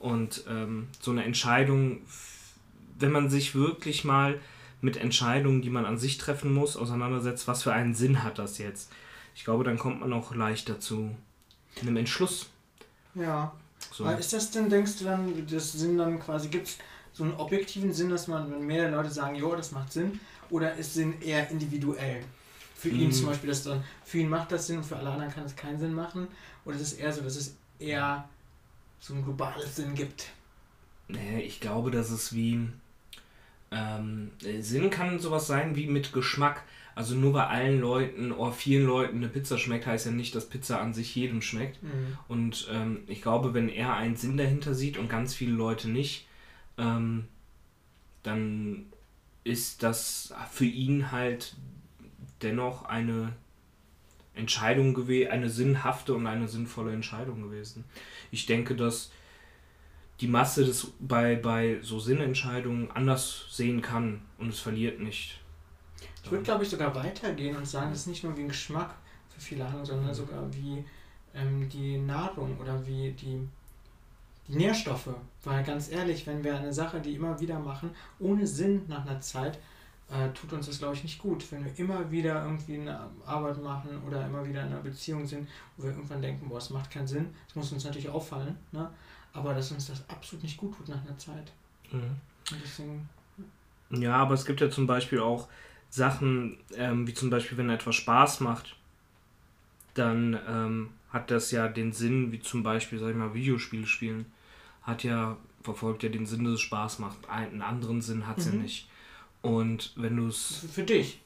Und 0.00 0.42
ähm, 0.48 0.88
so 0.98 1.12
eine 1.12 1.22
Entscheidung, 1.22 2.00
wenn 2.98 3.12
man 3.12 3.30
sich 3.30 3.54
wirklich 3.54 4.02
mal 4.02 4.40
mit 4.80 4.96
Entscheidungen, 4.96 5.62
die 5.62 5.70
man 5.70 5.84
an 5.84 5.98
sich 5.98 6.18
treffen 6.18 6.52
muss, 6.52 6.76
auseinandersetzt, 6.76 7.48
was 7.48 7.62
für 7.62 7.72
einen 7.72 7.94
Sinn 7.94 8.22
hat 8.22 8.38
das 8.38 8.58
jetzt? 8.58 8.90
Ich 9.34 9.44
glaube, 9.44 9.64
dann 9.64 9.78
kommt 9.78 10.00
man 10.00 10.12
auch 10.12 10.34
leichter 10.34 10.80
zu 10.80 11.14
einem 11.80 11.96
Entschluss. 11.96 12.50
Ja. 13.14 13.52
So. 13.92 14.04
Ist 14.06 14.32
das 14.32 14.50
denn, 14.50 14.68
denkst 14.68 14.98
du 14.98 15.04
dann, 15.04 15.46
das 15.46 15.72
Sinn 15.72 15.98
dann 15.98 16.18
quasi, 16.18 16.48
gibt 16.48 16.68
es 16.68 16.78
so 17.12 17.24
einen 17.24 17.34
objektiven 17.34 17.92
Sinn, 17.92 18.10
dass 18.10 18.28
man, 18.28 18.50
wenn 18.50 18.66
mehrere 18.66 18.96
Leute 18.96 19.10
sagen, 19.10 19.36
jo, 19.36 19.54
das 19.54 19.72
macht 19.72 19.92
Sinn, 19.92 20.20
oder 20.50 20.74
ist 20.74 20.94
Sinn 20.94 21.20
eher 21.20 21.50
individuell? 21.50 22.24
Für 22.74 22.90
ihn 22.90 23.10
zum 23.10 23.24
mhm. 23.24 23.30
Beispiel, 23.30 23.48
dass 23.48 23.64
dann, 23.64 23.82
für 24.04 24.18
ihn 24.18 24.28
macht 24.28 24.52
das 24.52 24.68
Sinn 24.68 24.78
und 24.78 24.84
für 24.84 24.96
alle 24.96 25.10
anderen 25.10 25.32
kann 25.32 25.44
es 25.44 25.56
keinen 25.56 25.80
Sinn 25.80 25.94
machen? 25.94 26.28
Oder 26.64 26.76
ist 26.76 26.82
es 26.82 26.92
eher 26.92 27.12
so, 27.12 27.22
dass 27.22 27.36
es 27.36 27.56
eher 27.78 28.28
so 29.00 29.14
ein 29.14 29.24
globales 29.24 29.76
Sinn 29.76 29.94
gibt? 29.94 30.28
Nee, 31.08 31.40
ich 31.40 31.60
glaube, 31.60 31.90
dass 31.90 32.10
es 32.10 32.32
wie. 32.32 32.68
Ähm, 33.70 34.30
Sinn 34.60 34.90
kann 34.90 35.18
sowas 35.18 35.46
sein 35.46 35.76
wie 35.76 35.86
mit 35.86 36.12
Geschmack. 36.12 36.64
Also 36.94 37.14
nur 37.14 37.32
bei 37.32 37.46
allen 37.46 37.80
Leuten 37.80 38.32
oder 38.32 38.50
vielen 38.50 38.84
Leuten 38.84 39.18
eine 39.18 39.28
Pizza 39.28 39.56
schmeckt, 39.56 39.86
heißt 39.86 40.06
ja 40.06 40.12
nicht, 40.12 40.34
dass 40.34 40.48
Pizza 40.48 40.80
an 40.80 40.94
sich 40.94 41.14
jedem 41.14 41.42
schmeckt. 41.42 41.80
Mhm. 41.82 42.18
Und 42.26 42.68
ähm, 42.72 43.02
ich 43.06 43.22
glaube, 43.22 43.54
wenn 43.54 43.68
er 43.68 43.94
einen 43.94 44.16
Sinn 44.16 44.36
dahinter 44.36 44.74
sieht 44.74 44.98
und 44.98 45.08
ganz 45.08 45.32
viele 45.32 45.52
Leute 45.52 45.88
nicht, 45.88 46.26
ähm, 46.76 47.26
dann 48.24 48.86
ist 49.44 49.82
das 49.82 50.34
für 50.50 50.64
ihn 50.64 51.12
halt 51.12 51.54
dennoch 52.42 52.84
eine 52.84 53.32
Entscheidung 54.34 54.94
gewesen, 54.94 55.30
eine 55.30 55.50
sinnhafte 55.50 56.14
und 56.14 56.26
eine 56.26 56.48
sinnvolle 56.48 56.92
Entscheidung 56.92 57.42
gewesen. 57.42 57.84
Ich 58.30 58.46
denke, 58.46 58.74
dass 58.74 59.10
die 60.20 60.28
Masse 60.28 60.64
das 60.64 60.88
bei, 60.98 61.36
bei 61.36 61.78
so 61.82 62.00
Sinnentscheidungen 62.00 62.90
anders 62.90 63.46
sehen 63.50 63.82
kann 63.82 64.22
und 64.38 64.48
es 64.48 64.60
verliert 64.60 65.00
nicht. 65.00 65.40
Ich 66.24 66.30
würde, 66.30 66.44
glaube 66.44 66.64
ich, 66.64 66.70
sogar 66.70 66.94
weitergehen 66.94 67.56
und 67.56 67.66
sagen, 67.66 67.92
es 67.92 68.00
ist 68.00 68.06
nicht 68.08 68.24
nur 68.24 68.36
wie 68.36 68.42
ein 68.42 68.48
Geschmack 68.48 68.94
für 69.28 69.40
viele 69.40 69.64
andere, 69.64 69.86
sondern 69.86 70.14
sogar 70.14 70.52
wie 70.52 70.84
ähm, 71.34 71.68
die 71.68 71.98
Nahrung 71.98 72.58
oder 72.58 72.84
wie 72.86 73.12
die, 73.12 73.48
die 74.48 74.56
Nährstoffe. 74.56 75.10
Weil 75.44 75.64
ganz 75.64 75.90
ehrlich, 75.90 76.26
wenn 76.26 76.42
wir 76.42 76.56
eine 76.56 76.72
Sache, 76.72 77.00
die 77.00 77.14
immer 77.14 77.40
wieder 77.40 77.58
machen, 77.58 77.90
ohne 78.18 78.46
Sinn 78.46 78.82
nach 78.88 79.06
einer 79.06 79.20
Zeit, 79.20 79.58
äh, 80.10 80.30
tut 80.30 80.52
uns 80.52 80.66
das, 80.66 80.78
glaube 80.78 80.94
ich, 80.94 81.02
nicht 81.02 81.18
gut. 81.18 81.50
Wenn 81.52 81.64
wir 81.64 81.78
immer 81.78 82.10
wieder 82.10 82.42
irgendwie 82.44 82.78
eine 82.78 83.08
Arbeit 83.24 83.62
machen 83.62 84.02
oder 84.06 84.26
immer 84.26 84.46
wieder 84.46 84.62
in 84.62 84.68
einer 84.68 84.80
Beziehung 84.80 85.26
sind, 85.26 85.48
wo 85.76 85.84
wir 85.84 85.90
irgendwann 85.90 86.22
denken, 86.22 86.48
boah, 86.48 86.58
es 86.58 86.70
macht 86.70 86.90
keinen 86.90 87.06
Sinn, 87.06 87.28
das 87.46 87.56
muss 87.56 87.72
uns 87.72 87.84
natürlich 87.84 88.08
auffallen, 88.08 88.56
ne? 88.72 88.90
Aber 89.38 89.54
dass 89.54 89.70
uns 89.72 89.86
das 89.86 90.08
absolut 90.08 90.42
nicht 90.42 90.56
gut 90.56 90.76
tut 90.76 90.88
nach 90.88 91.04
einer 91.04 91.16
Zeit. 91.18 91.52
Mhm. 91.90 92.16
Deswegen, 92.62 93.08
ja, 93.90 94.16
aber 94.16 94.34
es 94.34 94.44
gibt 94.44 94.60
ja 94.60 94.70
zum 94.70 94.86
Beispiel 94.86 95.20
auch 95.20 95.48
Sachen, 95.90 96.58
ähm, 96.76 97.06
wie 97.06 97.14
zum 97.14 97.30
Beispiel, 97.30 97.56
wenn 97.58 97.70
etwas 97.70 97.96
Spaß 97.96 98.40
macht, 98.40 98.76
dann 99.94 100.38
ähm, 100.46 100.90
hat 101.10 101.30
das 101.30 101.50
ja 101.50 101.68
den 101.68 101.92
Sinn, 101.92 102.32
wie 102.32 102.40
zum 102.40 102.62
Beispiel, 102.62 102.98
sag 102.98 103.10
ich 103.10 103.16
mal, 103.16 103.34
Videospiele 103.34 103.86
spielen, 103.86 104.26
hat 104.82 105.04
ja, 105.04 105.36
verfolgt 105.62 106.02
ja 106.02 106.08
den 106.08 106.26
Sinn, 106.26 106.44
dass 106.44 106.54
es 106.54 106.60
Spaß 106.60 106.98
macht. 106.98 107.28
Einen 107.28 107.62
anderen 107.62 108.02
Sinn 108.02 108.26
hat 108.26 108.38
es 108.38 108.46
mhm. 108.46 108.54
ja 108.54 108.62
nicht. 108.62 108.88
Und 109.40 109.92
wenn 109.96 110.16
du 110.16 110.28
es. 110.28 110.66
Für 110.70 110.82
dich. 110.82 111.20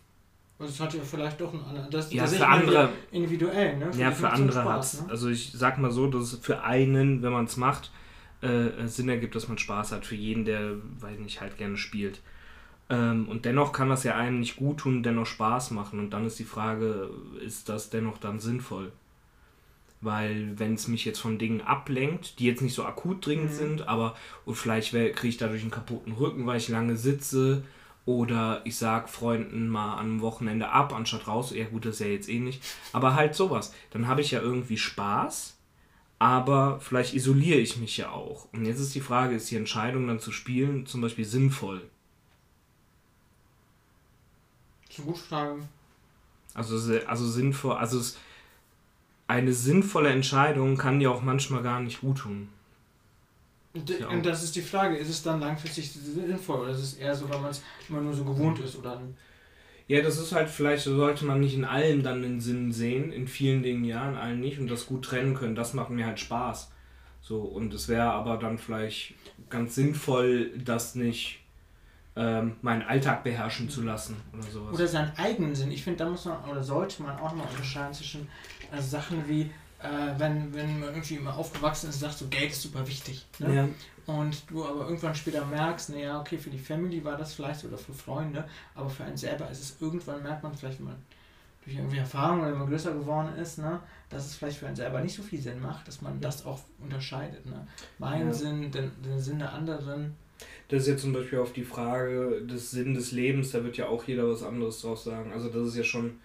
Also 0.59 0.73
es 0.73 0.81
hat 0.81 0.95
ja 0.95 1.02
vielleicht 1.02 1.40
doch 1.40 1.52
einen 1.52 1.64
anderen. 1.64 1.90
Das, 1.90 2.12
ja, 2.12 2.23
das 2.23 2.37
für 2.37 2.47
andere. 2.47 2.90
Individuell, 3.11 3.78
ne? 3.78 3.92
Für 3.92 3.99
ja, 3.99 4.12
für 4.12 4.31
andere 4.31 4.64
hat 4.64 4.85
es. 4.85 5.00
Ne? 5.00 5.11
Also 5.11 5.28
ich 5.28 5.50
sag 5.52 5.78
mal 5.78 5.90
so, 5.90 6.07
dass 6.07 6.33
es 6.33 6.38
für 6.38 6.62
einen, 6.62 7.23
wenn 7.23 7.33
man 7.33 7.47
es 7.47 7.57
macht, 7.57 7.90
äh, 8.43 8.87
Sinn 8.87 9.09
ergibt, 9.09 9.35
dass 9.35 9.49
man 9.49 9.59
Spaß 9.59 9.93
hat. 9.93 10.05
Für 10.05 10.15
jeden, 10.15 10.45
der, 10.45 10.77
weiß 11.01 11.19
nicht, 11.19 11.41
halt 11.41 11.57
gerne 11.59 11.77
spielt. 11.77 12.21
Ähm, 12.91 13.29
und 13.29 13.45
dennoch 13.45 13.73
kann 13.73 13.89
das 13.89 14.05
ja 14.05 14.17
einem 14.17 14.41
nicht 14.41 14.57
gut 14.57 14.79
tun, 14.79 15.03
dennoch 15.03 15.27
Spaß 15.27 15.71
machen. 15.71 15.99
Und 15.99 16.11
dann 16.11 16.27
ist 16.27 16.39
die 16.39 16.45
Frage, 16.45 17.11
ist 17.45 17.69
das 17.69 17.91
dennoch 17.91 18.19
dann 18.19 18.41
sinnvoll? 18.41 18.93
Weil 20.01 20.59
wenn 20.59 20.75
es 20.75 20.89
mich 20.89 21.05
jetzt 21.05 21.21
von 21.21 21.39
Dingen 21.39 21.61
ablenkt, 21.61 22.39
die 22.41 22.47
jetzt 22.47 22.61
nicht 22.61 22.75
so 22.75 22.85
akut 22.85 23.25
dringend 23.25 23.53
mhm. 23.53 23.57
sind, 23.57 23.89
aber 23.89 24.17
und 24.45 24.57
vielleicht 24.57 24.91
kriege 24.91 25.29
ich 25.29 25.37
dadurch 25.37 25.63
einen 25.63 25.71
kaputten 25.71 26.13
Rücken, 26.13 26.45
weil 26.45 26.59
ich 26.59 26.69
lange 26.69 26.97
sitze, 26.97 27.63
oder 28.05 28.63
ich 28.65 28.77
sag 28.77 29.09
Freunden 29.09 29.69
mal 29.69 29.99
am 29.99 30.21
Wochenende 30.21 30.71
ab, 30.71 30.93
anstatt 30.95 31.29
raus. 31.29 31.53
Ja 31.55 31.67
gut, 31.67 31.85
das 31.85 31.95
ist 31.95 32.01
ja 32.01 32.07
jetzt 32.09 32.29
eh 32.29 32.41
nicht. 32.41 32.63
Aber 32.93 33.15
halt 33.15 33.35
sowas. 33.35 33.75
Dann 33.91 34.09
habe 34.09 34.21
ich 34.21 34.33
ja 34.33 34.41
irgendwie 34.41 34.77
Spaß, 34.77 35.57
aber 36.23 36.79
vielleicht 36.79 37.14
isoliere 37.14 37.59
ich 37.59 37.79
mich 37.79 37.97
ja 37.97 38.11
auch. 38.11 38.47
Und 38.52 38.64
jetzt 38.64 38.79
ist 38.79 38.95
die 38.95 39.00
Frage, 39.00 39.35
ist 39.35 39.50
die 39.50 39.57
Entscheidung 39.57 40.07
dann 40.07 40.21
zu 40.21 40.31
spielen 40.31 40.87
zum 40.87 41.00
Beispiel 41.00 41.25
sinnvoll? 41.25 41.83
Zu 44.88 45.02
gut 45.02 45.19
fragen. 45.19 45.69
Also, 46.55 46.76
also 47.09 47.29
sinnvoll, 47.29 47.73
also 47.73 47.99
es, 47.99 48.19
eine 49.26 49.52
sinnvolle 49.52 50.11
Entscheidung 50.11 50.76
kann 50.76 51.00
dir 51.00 51.11
auch 51.11 51.23
manchmal 51.23 51.64
gar 51.64 51.81
nicht 51.81 52.02
gut 52.02 52.19
tun. 52.19 52.49
Ja. 53.75 54.07
Und 54.07 54.25
das 54.25 54.45
ist 54.45 54.55
die 54.55 54.62
Frage, 54.62 54.99
ist 54.99 55.09
es 55.09 55.25
dann 55.25 55.41
langfristig 55.41 55.91
sinnvoll 55.91 56.61
oder 56.61 56.71
ist 56.71 56.83
es 56.83 56.95
eher 56.95 57.17
so, 57.17 57.29
weil 57.29 57.41
man 57.41 57.50
es 57.50 57.64
immer 57.88 58.00
nur 58.00 58.14
so 58.14 58.23
gewohnt 58.23 58.61
ist? 58.61 58.76
Oder 58.76 59.02
ja, 59.93 60.01
das 60.01 60.17
ist 60.17 60.33
halt 60.33 60.49
vielleicht, 60.49 60.85
sollte 60.85 61.27
man 61.27 61.41
nicht 61.41 61.55
in 61.55 61.67
allem 61.67 62.03
dann 62.03 62.23
den 62.23 62.41
Sinn 62.41 62.73
sehen, 62.73 63.13
in 63.13 63.29
vielen 63.29 63.63
Dingen 63.63 63.85
ja, 63.85 64.09
in 64.09 64.17
allen 64.17 64.41
nicht 64.41 64.59
und 64.59 64.71
das 64.71 64.87
gut 64.87 65.05
trennen 65.05 65.35
können. 65.35 65.55
Das 65.55 65.75
macht 65.75 65.91
mir 65.91 66.07
halt 66.07 66.19
Spaß. 66.19 66.73
So, 67.21 67.41
und 67.43 67.75
es 67.75 67.89
wäre 67.89 68.11
aber 68.11 68.39
dann 68.39 68.57
vielleicht 68.57 69.13
ganz 69.51 69.75
sinnvoll, 69.75 70.51
das 70.57 70.95
nicht 70.95 71.41
ähm, 72.17 72.57
meinen 72.63 72.81
Alltag 72.81 73.23
beherrschen 73.23 73.69
zu 73.69 73.83
lassen 73.83 74.17
oder 74.33 74.45
sowas. 74.45 74.75
Oder 74.75 74.87
seinen 74.87 75.13
eigenen 75.19 75.55
Sinn. 75.55 75.71
Ich 75.71 75.85
finde, 75.85 75.99
da 75.99 76.09
muss 76.09 76.25
man 76.25 76.43
oder 76.51 76.63
sollte 76.63 77.03
man 77.03 77.19
auch 77.19 77.35
mal 77.35 77.47
unterscheiden 77.51 77.93
zwischen 77.93 78.29
also 78.71 78.89
Sachen 78.89 79.29
wie 79.29 79.51
äh, 79.83 80.19
wenn, 80.19 80.55
wenn 80.55 80.81
man 80.81 80.91
irgendwie 80.91 81.17
immer 81.17 81.37
aufgewachsen 81.37 81.89
ist 81.89 81.97
und 81.97 82.01
sagt, 82.03 82.19
so 82.19 82.27
Geld 82.29 82.53
ist 82.53 82.62
super 82.62 82.87
wichtig. 82.87 83.27
Ne? 83.39 83.55
Ja. 83.55 83.69
Und 84.07 84.51
du 84.51 84.65
aber 84.65 84.87
irgendwann 84.87 85.15
später 85.15 85.45
merkst, 85.45 85.91
naja, 85.91 86.21
okay, 86.21 86.39
für 86.39 86.51
die 86.51 86.59
Family 86.59 87.05
war 87.05 87.17
das 87.17 87.35
vielleicht 87.35 87.65
oder 87.65 87.79
für 87.79 87.93
Freunde, 87.93 88.45
aber 88.75 88.91
für 88.91 89.05
einen 89.05 89.17
selber 89.17 89.49
ist 89.51 89.61
es 89.61 89.77
irgendwann, 89.81 90.23
merkt 90.23 90.43
man 90.43 90.55
vielleicht, 90.55 90.79
wenn 90.79 90.87
man 90.87 91.03
durch 91.65 91.77
irgendwie 91.77 91.99
Erfahrung 91.99 92.41
oder 92.41 92.51
wenn 92.51 92.59
man 92.59 92.69
größer 92.69 92.93
geworden 92.93 93.37
ist, 93.37 93.59
ne, 93.59 93.81
dass 94.09 94.27
es 94.27 94.35
vielleicht 94.35 94.59
für 94.59 94.67
einen 94.67 94.77
selber 94.77 95.01
nicht 95.01 95.15
so 95.15 95.23
viel 95.23 95.41
Sinn 95.41 95.61
macht, 95.61 95.87
dass 95.87 96.03
man 96.03 96.21
das 96.21 96.45
auch 96.45 96.61
unterscheidet. 96.81 97.47
Ne? 97.47 97.67
Mein 97.99 98.27
ja. 98.27 98.33
Sinn, 98.33 98.71
den, 98.73 98.91
den 99.05 99.21
Sinn 99.21 99.39
der 99.39 99.53
anderen. 99.53 100.15
Das 100.69 100.83
ist 100.83 100.89
ja 100.89 100.97
zum 100.97 101.12
Beispiel 101.12 101.39
auf 101.39 101.53
die 101.53 101.62
Frage 101.62 102.43
des 102.45 102.73
Sinn 102.73 102.95
des 102.95 103.12
Lebens, 103.12 103.53
da 103.53 103.62
wird 103.62 103.77
ja 103.77 103.87
auch 103.87 104.05
jeder 104.05 104.29
was 104.29 104.43
anderes 104.43 104.81
draus 104.81 105.05
sagen. 105.05 105.33
Also 105.33 105.49
das 105.49 105.69
ist 105.69 105.77
ja 105.77 105.85
schon 105.85 106.19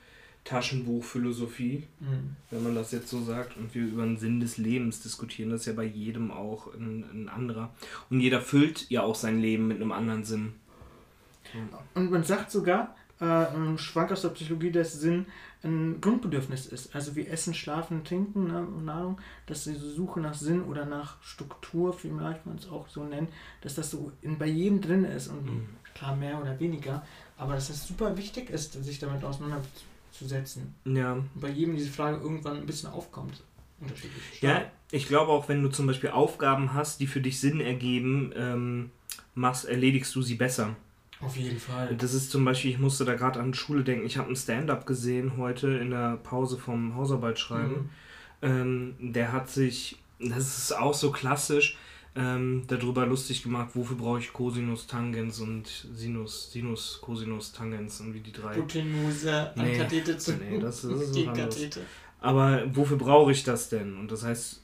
Taschenbuchphilosophie, 0.48 1.84
mhm. 2.00 2.36
wenn 2.52 2.64
man 2.64 2.76
das 2.76 2.92
jetzt 2.92 3.10
so 3.10 3.22
sagt, 3.22 3.58
und 3.58 3.76
wir 3.76 3.84
über 3.84 4.04
den 4.04 4.18
Sinn 4.18 4.40
des 4.40 4.58
Lebens 4.58 5.02
diskutieren, 5.02 5.50
das 5.50 5.62
ist 5.62 5.66
ja 5.68 5.74
bei 5.74 5.84
jedem 5.84 6.32
auch 6.32 6.74
ein, 6.74 7.04
ein 7.12 7.30
anderer. 7.30 7.74
Und 8.10 8.22
jeder 8.22 8.40
füllt 8.40 8.90
ja 8.90 9.04
auch 9.04 9.16
sein 9.16 9.40
Leben 9.40 9.68
mit 9.68 9.78
einem 9.78 9.92
anderen 9.92 10.24
Sinn. 10.24 10.54
Und 11.96 12.12
man 12.12 12.24
sagt 12.24 12.52
sogar, 12.52 12.96
äh, 13.20 13.78
Schwank 13.78 14.12
aus 14.12 14.22
der 14.22 14.30
Psychologie, 14.30 14.72
dass 14.72 14.94
Sinn 14.94 15.26
ein 15.64 16.00
Grundbedürfnis 16.00 16.68
ist. 16.68 16.96
Also 16.96 17.16
wie 17.18 17.28
Essen, 17.28 17.54
Schlafen, 17.54 18.06
Trinken, 18.06 18.48
ne, 18.48 18.66
Nahrung, 18.86 19.20
dass 19.48 19.66
diese 19.66 19.90
Suche 19.90 20.22
nach 20.22 20.36
Sinn 20.36 20.64
oder 20.64 20.86
nach 20.86 21.22
Struktur, 21.24 21.94
vielleicht 21.94 22.46
man 22.46 22.58
es 22.58 22.70
auch 22.70 22.88
so 22.88 23.04
nennen, 23.04 23.28
dass 23.62 23.76
das 23.76 23.92
so 23.92 24.14
in, 24.22 24.38
bei 24.38 24.46
jedem 24.46 24.80
drin 24.80 25.04
ist 25.04 25.28
und 25.28 25.46
mhm. 25.46 25.70
klar 25.94 26.16
mehr 26.16 26.40
oder 26.40 26.58
weniger, 26.60 27.06
aber 27.38 27.56
dass 27.56 27.70
es 27.70 27.86
super 27.86 28.16
wichtig 28.16 28.50
ist, 28.50 28.82
sich 28.82 29.00
damit 29.00 29.24
auseinanderzusetzen 29.24 29.97
zu 30.18 30.28
setzen. 30.28 30.74
Ja. 30.86 31.18
Bei 31.36 31.50
jedem 31.50 31.76
diese 31.76 31.92
Frage 31.92 32.18
irgendwann 32.18 32.58
ein 32.58 32.66
bisschen 32.66 32.90
aufkommt. 32.90 33.44
Unterschiedlich. 33.80 34.42
Ja, 34.42 34.72
ich 34.92 35.08
glaube 35.08 35.32
auch, 35.32 35.50
wenn 35.50 35.62
du 35.62 35.70
zum 35.70 35.86
Beispiel 35.86 36.10
Aufgaben 36.10 36.74
hast, 36.74 37.00
die 37.00 37.08
für 37.08 37.22
dich 37.22 37.40
Sinn 37.40 37.62
ergeben, 37.62 38.34
ähm, 38.36 38.90
machst, 39.36 39.66
erledigst 39.66 40.16
du 40.16 40.22
sie 40.22 40.36
besser. 40.36 40.76
Auf 41.20 41.36
jeden 41.36 41.60
Fall. 41.60 41.96
Das 41.96 42.14
ist 42.14 42.32
zum 42.32 42.46
Beispiel, 42.46 42.72
ich 42.72 42.80
musste 42.80 43.06
da 43.06 43.16
gerade 43.16 43.40
an 43.40 43.52
die 43.52 43.58
Schule 43.58 43.84
denken, 43.84 44.06
ich 44.06 44.18
habe 44.18 44.28
einen 44.28 44.36
Stand-up 44.36 44.86
gesehen 44.86 45.38
heute 45.38 45.70
in 45.70 45.90
der 45.92 46.18
Pause 46.18 46.58
vom 46.58 46.96
Hausarbeit 46.96 47.40
schreiben. 47.40 47.90
Mhm. 48.42 48.50
Ähm, 48.50 48.96
der 49.00 49.32
hat 49.32 49.50
sich, 49.50 49.98
das 50.20 50.58
ist 50.58 50.78
auch 50.78 50.94
so 50.94 51.12
klassisch, 51.12 51.78
ähm, 52.18 52.64
darüber 52.68 53.06
lustig 53.06 53.44
gemacht, 53.44 53.70
wofür 53.74 53.96
brauche 53.96 54.20
ich 54.20 54.34
Cosinus, 54.34 54.88
Tangens 54.88 55.40
und 55.40 55.68
Sinus, 55.94 56.52
Sinus, 56.52 57.00
Cosinus, 57.02 57.52
Tangens 57.52 58.02
und 58.02 58.14
wie 58.14 58.20
die 58.20 58.32
drei. 58.32 58.56
Hypotenuse, 58.56 59.52
nee, 59.56 59.78
Kathete 59.78 60.18
zu 60.18 60.34
nee, 60.34 60.60
das 60.60 60.84
ist 60.84 61.14
so 61.14 61.26
Kathete. 61.26 61.82
Aber 62.20 62.64
wofür 62.74 62.98
brauche 62.98 63.32
ich 63.32 63.44
das 63.44 63.70
denn? 63.70 63.98
Und 63.98 64.12
das 64.12 64.24
heißt, 64.24 64.62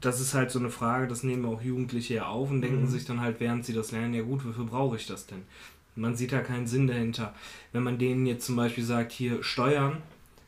das 0.00 0.20
ist 0.20 0.34
halt 0.34 0.50
so 0.50 0.58
eine 0.58 0.70
Frage, 0.70 1.06
das 1.06 1.22
nehmen 1.22 1.44
auch 1.44 1.60
Jugendliche 1.60 2.14
ja 2.14 2.26
auf 2.26 2.50
und 2.50 2.62
denken 2.62 2.82
mhm. 2.82 2.88
sich 2.88 3.04
dann 3.04 3.20
halt, 3.20 3.40
während 3.40 3.66
sie 3.66 3.74
das 3.74 3.92
lernen, 3.92 4.14
ja 4.14 4.22
gut, 4.22 4.46
wofür 4.46 4.64
brauche 4.64 4.96
ich 4.96 5.06
das 5.06 5.26
denn? 5.26 5.42
Man 5.94 6.16
sieht 6.16 6.32
da 6.32 6.40
keinen 6.40 6.66
Sinn 6.66 6.86
dahinter. 6.86 7.34
Wenn 7.72 7.82
man 7.82 7.98
denen 7.98 8.24
jetzt 8.24 8.46
zum 8.46 8.56
Beispiel 8.56 8.84
sagt, 8.84 9.12
hier 9.12 9.42
Steuern, 9.42 9.98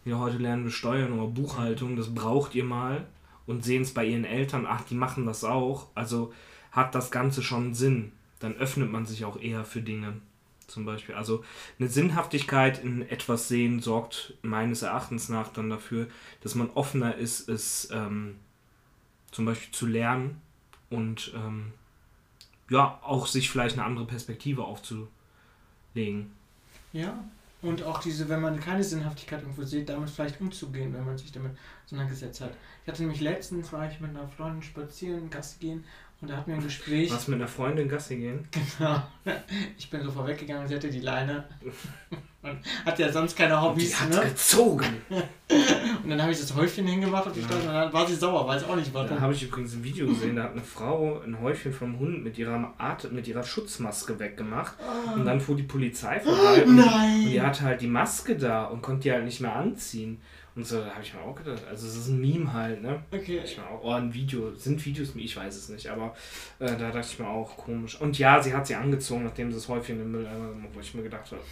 wir 0.04 0.18
heute 0.18 0.38
lernen 0.38 0.64
wir 0.64 0.70
Steuern 0.70 1.12
oder 1.12 1.26
Buchhaltung, 1.26 1.96
das 1.96 2.14
braucht 2.14 2.54
ihr 2.54 2.64
mal, 2.64 3.04
und 3.50 3.64
sehen 3.64 3.82
es 3.82 3.92
bei 3.92 4.06
ihren 4.06 4.24
Eltern, 4.24 4.64
ach, 4.64 4.82
die 4.82 4.94
machen 4.94 5.26
das 5.26 5.42
auch, 5.42 5.88
also 5.96 6.32
hat 6.70 6.94
das 6.94 7.10
Ganze 7.10 7.42
schon 7.42 7.74
Sinn. 7.74 8.12
Dann 8.38 8.56
öffnet 8.56 8.90
man 8.90 9.06
sich 9.06 9.24
auch 9.24 9.38
eher 9.40 9.64
für 9.64 9.82
Dinge. 9.82 10.20
Zum 10.68 10.84
Beispiel. 10.84 11.16
Also 11.16 11.42
eine 11.80 11.88
Sinnhaftigkeit 11.88 12.82
in 12.84 13.02
etwas 13.02 13.48
sehen 13.48 13.80
sorgt 13.80 14.34
meines 14.42 14.82
Erachtens 14.82 15.28
nach 15.28 15.52
dann 15.52 15.68
dafür, 15.68 16.06
dass 16.42 16.54
man 16.54 16.70
offener 16.70 17.16
ist, 17.16 17.48
es 17.48 17.88
ähm, 17.90 18.36
zum 19.32 19.46
Beispiel 19.46 19.72
zu 19.72 19.86
lernen 19.86 20.40
und 20.88 21.32
ähm, 21.34 21.72
ja, 22.68 23.00
auch 23.02 23.26
sich 23.26 23.50
vielleicht 23.50 23.76
eine 23.76 23.84
andere 23.84 24.06
Perspektive 24.06 24.62
aufzulegen. 24.62 26.30
Ja, 26.92 27.24
und 27.62 27.82
auch 27.82 28.00
diese, 28.00 28.28
wenn 28.28 28.40
man 28.40 28.58
keine 28.60 28.84
Sinnhaftigkeit 28.84 29.42
irgendwo 29.42 29.64
sieht, 29.64 29.88
damit 29.88 30.08
vielleicht 30.08 30.40
umzugehen, 30.40 30.94
wenn 30.94 31.04
man 31.04 31.18
sich 31.18 31.32
damit 31.32 31.52
auseinandergesetzt 31.90 32.40
hat. 32.40 32.52
Ich 32.84 32.88
hatte 32.88 33.02
nämlich 33.02 33.20
letztens, 33.20 33.72
war 33.72 33.90
ich 33.90 34.00
mit 34.00 34.10
einer 34.10 34.28
Freundin 34.28 34.62
spazieren, 34.62 35.28
Gast 35.28 35.60
gehen 35.60 35.84
und 36.20 36.28
da 36.28 36.36
hatten 36.36 36.50
wir 36.50 36.56
ein 36.56 36.62
Gespräch. 36.62 37.10
Was 37.10 37.28
mit 37.28 37.38
einer 37.38 37.48
Freundin 37.48 37.88
Gassi 37.88 38.16
gehen? 38.16 38.46
Genau. 38.50 39.02
Ich 39.78 39.88
bin 39.88 40.02
so 40.02 40.10
vorweggegangen, 40.10 40.68
sie 40.68 40.74
hatte 40.74 40.90
die 40.90 41.00
Leine. 41.00 41.44
Und 42.42 42.58
hat 42.86 42.98
ja 42.98 43.12
sonst 43.12 43.36
keine 43.36 43.60
Hobbys. 43.60 43.90
Die 43.90 43.96
hat 43.96 44.08
ne? 44.08 44.30
gezogen. 44.30 44.86
und 45.10 46.08
dann 46.08 46.22
habe 46.22 46.32
ich 46.32 46.40
das 46.40 46.54
Häufchen 46.54 46.86
hingemacht 46.86 47.36
die 47.36 47.40
ja. 47.40 47.46
Und 47.46 47.66
dann 47.66 47.92
war 47.92 48.06
sie 48.06 48.14
sauer, 48.14 48.48
weiß 48.48 48.64
auch 48.64 48.76
nicht 48.76 48.94
warum. 48.94 49.10
Da 49.10 49.20
habe 49.20 49.34
ich 49.34 49.42
übrigens 49.42 49.74
ein 49.74 49.84
Video 49.84 50.06
gesehen, 50.06 50.36
da 50.36 50.44
hat 50.44 50.52
eine 50.52 50.62
Frau 50.62 51.20
ein 51.20 51.38
Häufchen 51.38 51.70
vom 51.70 51.98
Hund 51.98 52.24
mit 52.24 52.38
ihrer 52.38 52.72
Art, 52.78 53.12
mit 53.12 53.28
ihrer 53.28 53.42
Schutzmaske 53.42 54.18
weggemacht. 54.18 54.74
Oh. 54.78 55.16
Und 55.16 55.26
dann 55.26 55.38
fuhr 55.38 55.54
die 55.54 55.64
Polizei 55.64 56.18
vorbei. 56.18 56.62
Oh, 56.64 56.68
und, 56.70 56.78
und 56.78 57.24
die 57.26 57.42
hatte 57.42 57.60
halt 57.60 57.82
die 57.82 57.88
Maske 57.88 58.36
da 58.36 58.64
und 58.64 58.80
konnte 58.80 59.02
die 59.02 59.12
halt 59.12 59.26
nicht 59.26 59.42
mehr 59.42 59.54
anziehen. 59.54 60.22
Und 60.56 60.66
so, 60.66 60.80
da 60.80 60.90
habe 60.90 61.02
ich 61.02 61.14
mir 61.14 61.20
auch 61.20 61.34
gedacht, 61.34 61.62
also 61.68 61.86
es 61.86 61.96
ist 61.96 62.08
ein 62.08 62.20
Meme 62.20 62.52
halt, 62.52 62.82
ne? 62.82 63.02
Okay. 63.12 63.40
Ich 63.44 63.56
mir 63.56 63.66
auch, 63.66 63.84
oh, 63.84 63.92
ein 63.92 64.12
Video, 64.12 64.54
sind 64.56 64.84
Videos, 64.84 65.14
ich 65.14 65.36
weiß 65.36 65.54
es 65.56 65.68
nicht, 65.68 65.88
aber 65.88 66.14
äh, 66.58 66.76
da 66.76 66.90
dachte 66.90 67.08
ich 67.12 67.18
mir 67.18 67.28
auch 67.28 67.56
komisch. 67.56 68.00
Und 68.00 68.18
ja, 68.18 68.42
sie 68.42 68.52
hat 68.52 68.66
sie 68.66 68.74
angezogen, 68.74 69.24
nachdem 69.24 69.50
sie 69.50 69.56
das 69.56 69.68
Häufchen 69.68 70.00
im 70.00 70.10
Müll, 70.10 70.26
äh, 70.26 70.74
wo 70.74 70.80
ich 70.80 70.92
mir 70.94 71.02
gedacht 71.02 71.30
habe. 71.30 71.42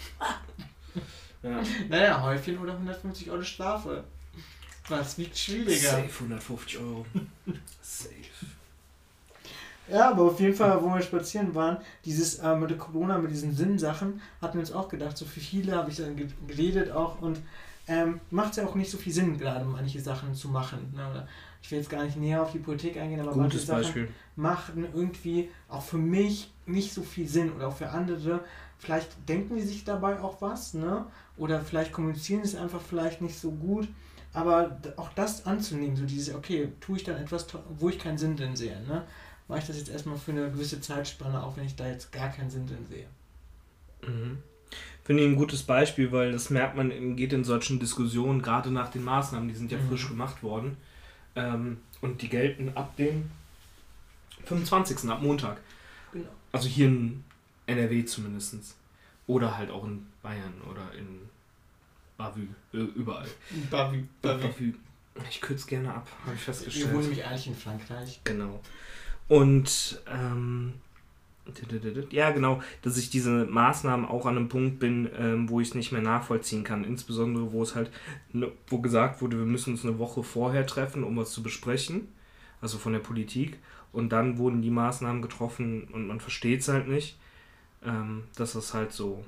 ja. 1.42 1.62
Naja, 1.88 2.22
Häufchen 2.22 2.58
oder 2.58 2.72
150 2.72 3.30
Euro 3.30 3.42
Strafe. 3.42 4.04
Was 4.88 5.18
wiegt 5.18 5.36
schwieriger? 5.36 5.90
Safe 5.90 6.24
150 6.24 6.78
Euro. 6.78 7.06
Safe. 7.82 8.14
Ja, 9.90 10.10
aber 10.10 10.24
auf 10.24 10.40
jeden 10.40 10.54
Fall, 10.54 10.82
wo 10.82 10.88
wir 10.88 11.00
spazieren 11.00 11.54
waren, 11.54 11.78
dieses 12.04 12.40
äh, 12.40 12.54
mit 12.56 12.70
der 12.70 12.78
Corona, 12.78 13.18
mit 13.18 13.30
diesen 13.30 13.54
Sinnsachen, 13.54 14.20
hatten 14.40 14.54
wir 14.54 14.60
uns 14.60 14.72
auch 14.72 14.88
gedacht, 14.88 15.16
so 15.16 15.24
für 15.24 15.40
viele 15.40 15.74
habe 15.76 15.90
ich 15.90 15.96
dann 15.96 16.16
geredet 16.46 16.90
auch 16.90 17.22
und 17.22 17.40
ähm, 17.88 18.20
macht 18.30 18.50
es 18.50 18.56
ja 18.56 18.66
auch 18.66 18.74
nicht 18.74 18.90
so 18.90 18.98
viel 18.98 19.12
Sinn, 19.12 19.38
gerade 19.38 19.64
manche 19.64 20.00
Sachen 20.00 20.34
zu 20.34 20.48
machen. 20.48 20.92
Ne? 20.94 21.26
Ich 21.62 21.70
will 21.70 21.78
jetzt 21.78 21.90
gar 21.90 22.04
nicht 22.04 22.16
näher 22.16 22.42
auf 22.42 22.52
die 22.52 22.58
Politik 22.58 22.96
eingehen, 22.96 23.20
aber 23.20 23.32
Gutes 23.32 23.66
manche 23.66 23.72
Beispiel. 23.72 24.02
Sachen 24.04 24.14
machen 24.36 24.86
irgendwie 24.94 25.48
auch 25.68 25.82
für 25.82 25.98
mich 25.98 26.52
nicht 26.66 26.92
so 26.92 27.02
viel 27.02 27.26
Sinn 27.26 27.52
oder 27.52 27.68
auch 27.68 27.76
für 27.76 27.88
andere. 27.90 28.44
Vielleicht 28.78 29.28
denken 29.28 29.56
die 29.56 29.62
sich 29.62 29.84
dabei 29.84 30.20
auch 30.20 30.40
was, 30.40 30.74
ne? 30.74 31.06
Oder 31.36 31.60
vielleicht 31.62 31.92
kommunizieren 31.92 32.42
es 32.42 32.54
einfach 32.54 32.80
vielleicht 32.80 33.20
nicht 33.20 33.38
so 33.38 33.50
gut. 33.50 33.88
Aber 34.32 34.78
auch 34.96 35.12
das 35.14 35.46
anzunehmen, 35.46 35.96
so 35.96 36.04
diese, 36.04 36.36
okay, 36.36 36.70
tue 36.80 36.98
ich 36.98 37.04
dann 37.04 37.16
etwas, 37.16 37.46
wo 37.78 37.88
ich 37.88 37.98
keinen 37.98 38.18
Sinn 38.18 38.36
drin 38.36 38.54
sehe, 38.54 38.80
ne? 38.86 39.04
mache 39.48 39.60
ich 39.60 39.66
das 39.66 39.78
jetzt 39.78 39.88
erstmal 39.88 40.16
für 40.16 40.32
eine 40.32 40.50
gewisse 40.50 40.80
Zeitspanne, 40.80 41.42
auch 41.42 41.56
wenn 41.56 41.64
ich 41.64 41.74
da 41.74 41.86
jetzt 41.86 42.12
gar 42.12 42.28
keinen 42.28 42.50
Sinn 42.50 42.66
drin 42.66 42.86
sehe. 42.88 43.06
Mhm. 44.06 44.42
Finde 45.08 45.22
ich 45.22 45.30
ein 45.30 45.36
gutes 45.36 45.62
Beispiel, 45.62 46.12
weil 46.12 46.32
das 46.32 46.50
merkt 46.50 46.76
man, 46.76 47.16
geht 47.16 47.32
in 47.32 47.42
solchen 47.42 47.80
Diskussionen, 47.80 48.42
gerade 48.42 48.70
nach 48.70 48.90
den 48.90 49.04
Maßnahmen, 49.04 49.48
die 49.48 49.54
sind 49.54 49.72
ja 49.72 49.78
mhm. 49.78 49.88
frisch 49.88 50.06
gemacht 50.06 50.42
worden. 50.42 50.76
Ähm, 51.34 51.78
und 52.02 52.20
die 52.20 52.28
gelten 52.28 52.72
ab 52.74 52.94
dem 52.98 53.30
25. 54.44 55.08
ab 55.08 55.22
Montag. 55.22 55.62
Genau. 56.12 56.28
Also 56.52 56.68
hier 56.68 56.88
in 56.88 57.24
NRW 57.64 58.04
zumindest. 58.04 58.76
Oder 59.26 59.56
halt 59.56 59.70
auch 59.70 59.84
in 59.84 60.04
Bayern 60.22 60.60
oder 60.70 60.92
in 60.92 61.20
Bavü, 62.18 62.46
äh, 62.74 62.76
überall. 62.76 63.28
Bavü, 63.70 64.04
Bavü. 64.20 64.42
Bavü. 64.42 64.74
Ich 65.30 65.40
kürze 65.40 65.66
gerne 65.68 65.94
ab, 65.94 66.06
habe 66.26 66.34
ich 66.34 66.42
festgestellt. 66.42 66.84
Wir 66.84 66.92
wohnen 66.92 67.04
nämlich 67.04 67.24
eigentlich 67.24 67.46
in 67.46 67.56
Frankreich. 67.56 68.20
Genau. 68.24 68.60
Und 69.28 70.02
ähm, 70.06 70.74
ja, 72.10 72.30
genau, 72.30 72.62
dass 72.82 72.96
ich 72.96 73.10
diese 73.10 73.46
Maßnahmen 73.46 74.06
auch 74.06 74.26
an 74.26 74.36
einem 74.36 74.48
Punkt 74.48 74.78
bin, 74.78 75.08
ähm, 75.16 75.48
wo 75.48 75.60
ich 75.60 75.68
es 75.68 75.74
nicht 75.74 75.92
mehr 75.92 76.02
nachvollziehen 76.02 76.64
kann. 76.64 76.84
Insbesondere, 76.84 77.52
wo 77.52 77.62
es 77.62 77.74
halt, 77.74 77.90
ne, 78.32 78.50
wo 78.66 78.78
gesagt 78.78 79.22
wurde, 79.22 79.38
wir 79.38 79.46
müssen 79.46 79.72
uns 79.72 79.84
eine 79.84 79.98
Woche 79.98 80.22
vorher 80.22 80.66
treffen, 80.66 81.04
um 81.04 81.16
was 81.16 81.32
zu 81.32 81.42
besprechen, 81.42 82.08
also 82.60 82.78
von 82.78 82.92
der 82.92 83.00
Politik. 83.00 83.58
Und 83.92 84.10
dann 84.10 84.38
wurden 84.38 84.62
die 84.62 84.70
Maßnahmen 84.70 85.22
getroffen 85.22 85.88
und 85.92 86.06
man 86.06 86.20
versteht 86.20 86.60
es 86.60 86.68
halt 86.68 86.88
nicht, 86.88 87.18
ähm, 87.84 88.24
dass 88.36 88.52
das 88.52 88.74
halt 88.74 88.92
so 88.92 89.24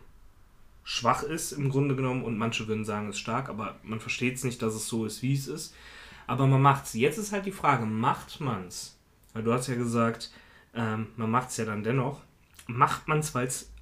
schwach 0.84 1.22
ist 1.22 1.52
im 1.52 1.70
Grunde 1.70 1.94
genommen 1.94 2.24
und 2.24 2.36
manche 2.36 2.66
würden 2.66 2.84
sagen, 2.84 3.08
es 3.08 3.16
ist 3.16 3.20
stark, 3.20 3.48
aber 3.48 3.76
man 3.82 4.00
versteht 4.00 4.36
es 4.36 4.44
nicht, 4.44 4.60
dass 4.60 4.74
es 4.74 4.88
so 4.88 5.06
ist, 5.06 5.22
wie 5.22 5.34
es 5.34 5.46
ist. 5.46 5.74
Aber 6.26 6.46
man 6.46 6.62
macht 6.62 6.84
es. 6.84 6.94
Jetzt 6.94 7.18
ist 7.18 7.32
halt 7.32 7.46
die 7.46 7.52
Frage, 7.52 7.86
macht 7.86 8.40
man 8.40 8.66
es? 8.66 8.96
Weil 9.32 9.42
du 9.42 9.52
hast 9.52 9.68
ja 9.68 9.74
gesagt, 9.74 10.30
ähm, 10.74 11.08
man 11.16 11.30
macht 11.30 11.50
es 11.50 11.56
ja 11.56 11.64
dann 11.64 11.82
dennoch. 11.82 12.20
Macht 12.66 13.08
man 13.08 13.18
es, 13.18 13.34
weil 13.34 13.46
es, 13.46 13.72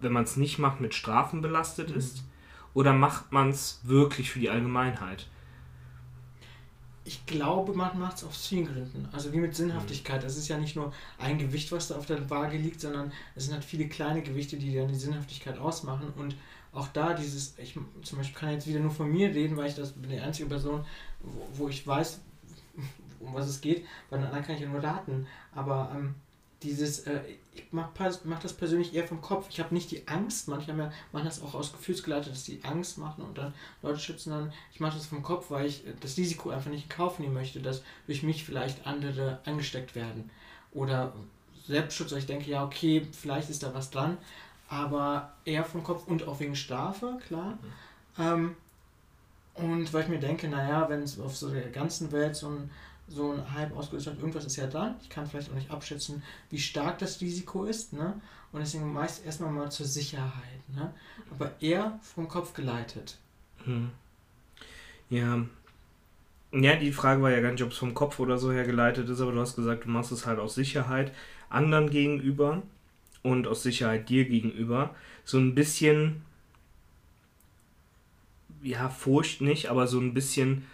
wenn 0.00 0.12
man 0.12 0.24
es 0.24 0.36
nicht 0.36 0.58
macht, 0.58 0.80
mit 0.80 0.94
Strafen 0.94 1.40
belastet 1.40 1.90
mhm. 1.90 1.96
ist? 1.96 2.24
Oder 2.74 2.92
macht 2.92 3.32
man 3.32 3.50
es 3.50 3.80
wirklich 3.84 4.30
für 4.30 4.38
die 4.38 4.50
Allgemeinheit? 4.50 5.28
Ich 7.04 7.24
glaube, 7.24 7.72
man 7.72 7.98
macht 7.98 8.16
es 8.16 8.24
aus 8.24 8.48
vielen 8.48 8.66
Gründen. 8.66 9.08
Also 9.12 9.32
wie 9.32 9.38
mit 9.38 9.54
Sinnhaftigkeit. 9.54 10.22
Das 10.22 10.36
ist 10.36 10.48
ja 10.48 10.58
nicht 10.58 10.76
nur 10.76 10.92
ein 11.18 11.38
Gewicht, 11.38 11.70
was 11.72 11.88
da 11.88 11.96
auf 11.96 12.06
der 12.06 12.28
Waage 12.28 12.58
liegt, 12.58 12.80
sondern 12.80 13.12
es 13.34 13.44
sind 13.44 13.54
halt 13.54 13.64
viele 13.64 13.88
kleine 13.88 14.22
Gewichte, 14.22 14.56
die 14.56 14.74
dann 14.74 14.88
die 14.88 14.94
Sinnhaftigkeit 14.94 15.56
ausmachen. 15.56 16.12
Und 16.16 16.36
auch 16.72 16.88
da 16.88 17.14
dieses, 17.14 17.56
ich 17.58 17.78
zum 18.02 18.18
Beispiel 18.18 18.38
kann 18.38 18.50
jetzt 18.50 18.66
wieder 18.66 18.80
nur 18.80 18.90
von 18.90 19.10
mir 19.10 19.28
reden, 19.28 19.56
weil 19.56 19.68
ich 19.68 19.74
das 19.74 19.92
bin 19.92 20.10
die 20.10 20.20
einzige 20.20 20.48
Person, 20.48 20.84
wo, 21.20 21.48
wo 21.52 21.68
ich 21.68 21.86
weiß, 21.86 22.20
um 23.20 23.32
was 23.32 23.48
es 23.48 23.60
geht, 23.60 23.86
weil 24.10 24.20
dann 24.20 24.42
kann 24.42 24.56
ich 24.56 24.60
ja 24.60 24.68
nur 24.68 24.82
raten. 24.82 25.26
Aber 25.54 25.92
ähm, 25.94 26.14
dieses, 26.62 27.00
äh, 27.00 27.20
ich 27.54 27.72
mache 27.72 27.90
mach 28.24 28.40
das 28.40 28.52
persönlich 28.52 28.94
eher 28.94 29.06
vom 29.06 29.20
Kopf. 29.20 29.46
Ich 29.50 29.60
habe 29.60 29.74
nicht 29.74 29.90
die 29.90 30.06
Angst, 30.08 30.48
manche 30.48 30.70
haben 30.72 30.78
ja, 30.78 30.92
machen 31.12 31.26
das 31.26 31.42
auch 31.42 31.54
aus 31.54 31.72
Gefühlsgeleitet, 31.72 32.32
dass 32.32 32.44
die 32.44 32.60
Angst 32.64 32.98
machen 32.98 33.24
und 33.24 33.36
dann 33.36 33.52
Leute 33.82 33.98
schützen 33.98 34.30
dann. 34.30 34.52
Ich 34.72 34.80
mache 34.80 34.96
das 34.96 35.06
vom 35.06 35.22
Kopf, 35.22 35.50
weil 35.50 35.66
ich 35.66 35.86
äh, 35.86 35.92
das 36.00 36.16
Risiko 36.16 36.50
einfach 36.50 36.70
nicht 36.70 36.84
in 36.84 36.88
Kauf 36.88 37.18
nehmen 37.18 37.34
möchte, 37.34 37.60
dass 37.60 37.82
durch 38.06 38.22
mich 38.22 38.44
vielleicht 38.44 38.86
andere 38.86 39.40
angesteckt 39.44 39.94
werden. 39.94 40.30
Oder 40.72 41.12
Selbstschutz, 41.66 42.12
ich 42.12 42.26
denke, 42.26 42.50
ja, 42.50 42.64
okay, 42.64 43.06
vielleicht 43.12 43.50
ist 43.50 43.62
da 43.62 43.74
was 43.74 43.90
dran, 43.90 44.16
aber 44.68 45.32
eher 45.44 45.64
vom 45.64 45.82
Kopf 45.82 46.06
und 46.06 46.26
auch 46.26 46.40
wegen 46.40 46.56
Strafe, 46.56 47.18
klar. 47.26 47.58
Mhm. 48.16 48.22
Ähm, 48.22 48.56
und 49.54 49.92
weil 49.92 50.02
ich 50.02 50.08
mir 50.08 50.18
denke, 50.18 50.48
naja, 50.48 50.88
wenn 50.88 51.02
es 51.02 51.18
auf 51.18 51.36
so 51.36 51.50
der 51.50 51.70
ganzen 51.70 52.12
Welt 52.12 52.36
so 52.36 52.48
ein 52.48 52.70
so 53.08 53.32
ein 53.32 53.54
Hype 53.54 53.76
ausgelöst 53.76 54.06
irgendwas 54.08 54.44
ist 54.44 54.56
ja 54.56 54.66
dran. 54.66 54.96
Ich 55.00 55.08
kann 55.08 55.26
vielleicht 55.26 55.50
auch 55.50 55.54
nicht 55.54 55.70
abschätzen, 55.70 56.22
wie 56.50 56.58
stark 56.58 56.98
das 56.98 57.20
Risiko 57.20 57.64
ist. 57.64 57.92
Ne? 57.92 58.20
Und 58.52 58.60
deswegen 58.60 58.92
meist 58.92 59.24
erstmal 59.24 59.52
mal 59.52 59.70
zur 59.70 59.86
Sicherheit. 59.86 60.68
Ne? 60.74 60.92
Aber 61.30 61.52
eher 61.60 61.98
vom 62.02 62.28
Kopf 62.28 62.52
geleitet. 62.52 63.18
Hm. 63.64 63.90
Ja. 65.08 65.44
Ja, 66.52 66.76
die 66.76 66.92
Frage 66.92 67.22
war 67.22 67.30
ja 67.30 67.40
gar 67.40 67.52
nicht, 67.52 67.62
ob 67.62 67.72
es 67.72 67.78
vom 67.78 67.94
Kopf 67.94 68.18
oder 68.18 68.38
so 68.38 68.52
her 68.52 68.64
geleitet 68.64 69.08
ist, 69.08 69.20
aber 69.20 69.32
du 69.32 69.40
hast 69.40 69.56
gesagt, 69.56 69.84
du 69.84 69.90
machst 69.90 70.12
es 70.12 70.26
halt 70.26 70.38
aus 70.38 70.54
Sicherheit 70.54 71.12
anderen 71.48 71.90
gegenüber 71.90 72.62
und 73.22 73.46
aus 73.46 73.62
Sicherheit 73.62 74.08
dir 74.08 74.24
gegenüber. 74.24 74.94
So 75.24 75.38
ein 75.38 75.54
bisschen, 75.54 76.22
ja, 78.62 78.88
Furcht 78.88 79.40
nicht, 79.40 79.68
aber 79.68 79.86
so 79.86 80.00
ein 80.00 80.14
bisschen 80.14 80.66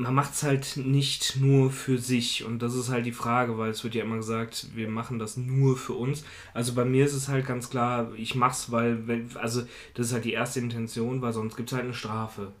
man 0.00 0.14
macht 0.14 0.34
es 0.34 0.42
halt 0.42 0.76
nicht 0.76 1.36
nur 1.36 1.70
für 1.70 1.98
sich 1.98 2.44
und 2.44 2.60
das 2.60 2.74
ist 2.74 2.88
halt 2.88 3.06
die 3.06 3.12
Frage, 3.12 3.58
weil 3.58 3.70
es 3.70 3.84
wird 3.84 3.94
ja 3.94 4.02
immer 4.02 4.16
gesagt, 4.16 4.68
wir 4.74 4.88
machen 4.88 5.18
das 5.18 5.36
nur 5.36 5.76
für 5.76 5.92
uns. 5.92 6.24
Also 6.54 6.74
bei 6.74 6.84
mir 6.84 7.04
ist 7.04 7.14
es 7.14 7.28
halt 7.28 7.46
ganz 7.46 7.70
klar, 7.70 8.12
ich 8.16 8.34
mach's, 8.34 8.72
weil, 8.72 9.06
wenn, 9.06 9.28
also 9.36 9.62
das 9.94 10.06
ist 10.06 10.12
halt 10.12 10.24
die 10.24 10.32
erste 10.32 10.60
Intention, 10.60 11.22
weil 11.22 11.32
sonst 11.32 11.56
gibt 11.56 11.70
es 11.70 11.74
halt 11.74 11.84
eine 11.84 11.94
Strafe. 11.94 12.52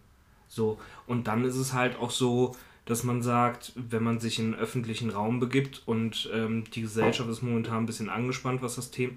So, 0.48 0.78
und 1.06 1.26
dann 1.28 1.44
ist 1.44 1.56
es 1.56 1.72
halt 1.72 1.96
auch 1.96 2.10
so, 2.10 2.56
dass 2.84 3.04
man 3.04 3.22
sagt, 3.22 3.72
wenn 3.76 4.02
man 4.02 4.18
sich 4.18 4.38
in 4.38 4.46
einen 4.46 4.62
öffentlichen 4.62 5.10
Raum 5.10 5.38
begibt 5.38 5.82
und 5.86 6.28
ähm, 6.34 6.64
die 6.74 6.82
Gesellschaft 6.82 7.30
ist 7.30 7.42
momentan 7.42 7.84
ein 7.84 7.86
bisschen 7.86 8.08
angespannt, 8.08 8.62
was 8.62 8.76
das 8.76 8.90
The 8.92 9.16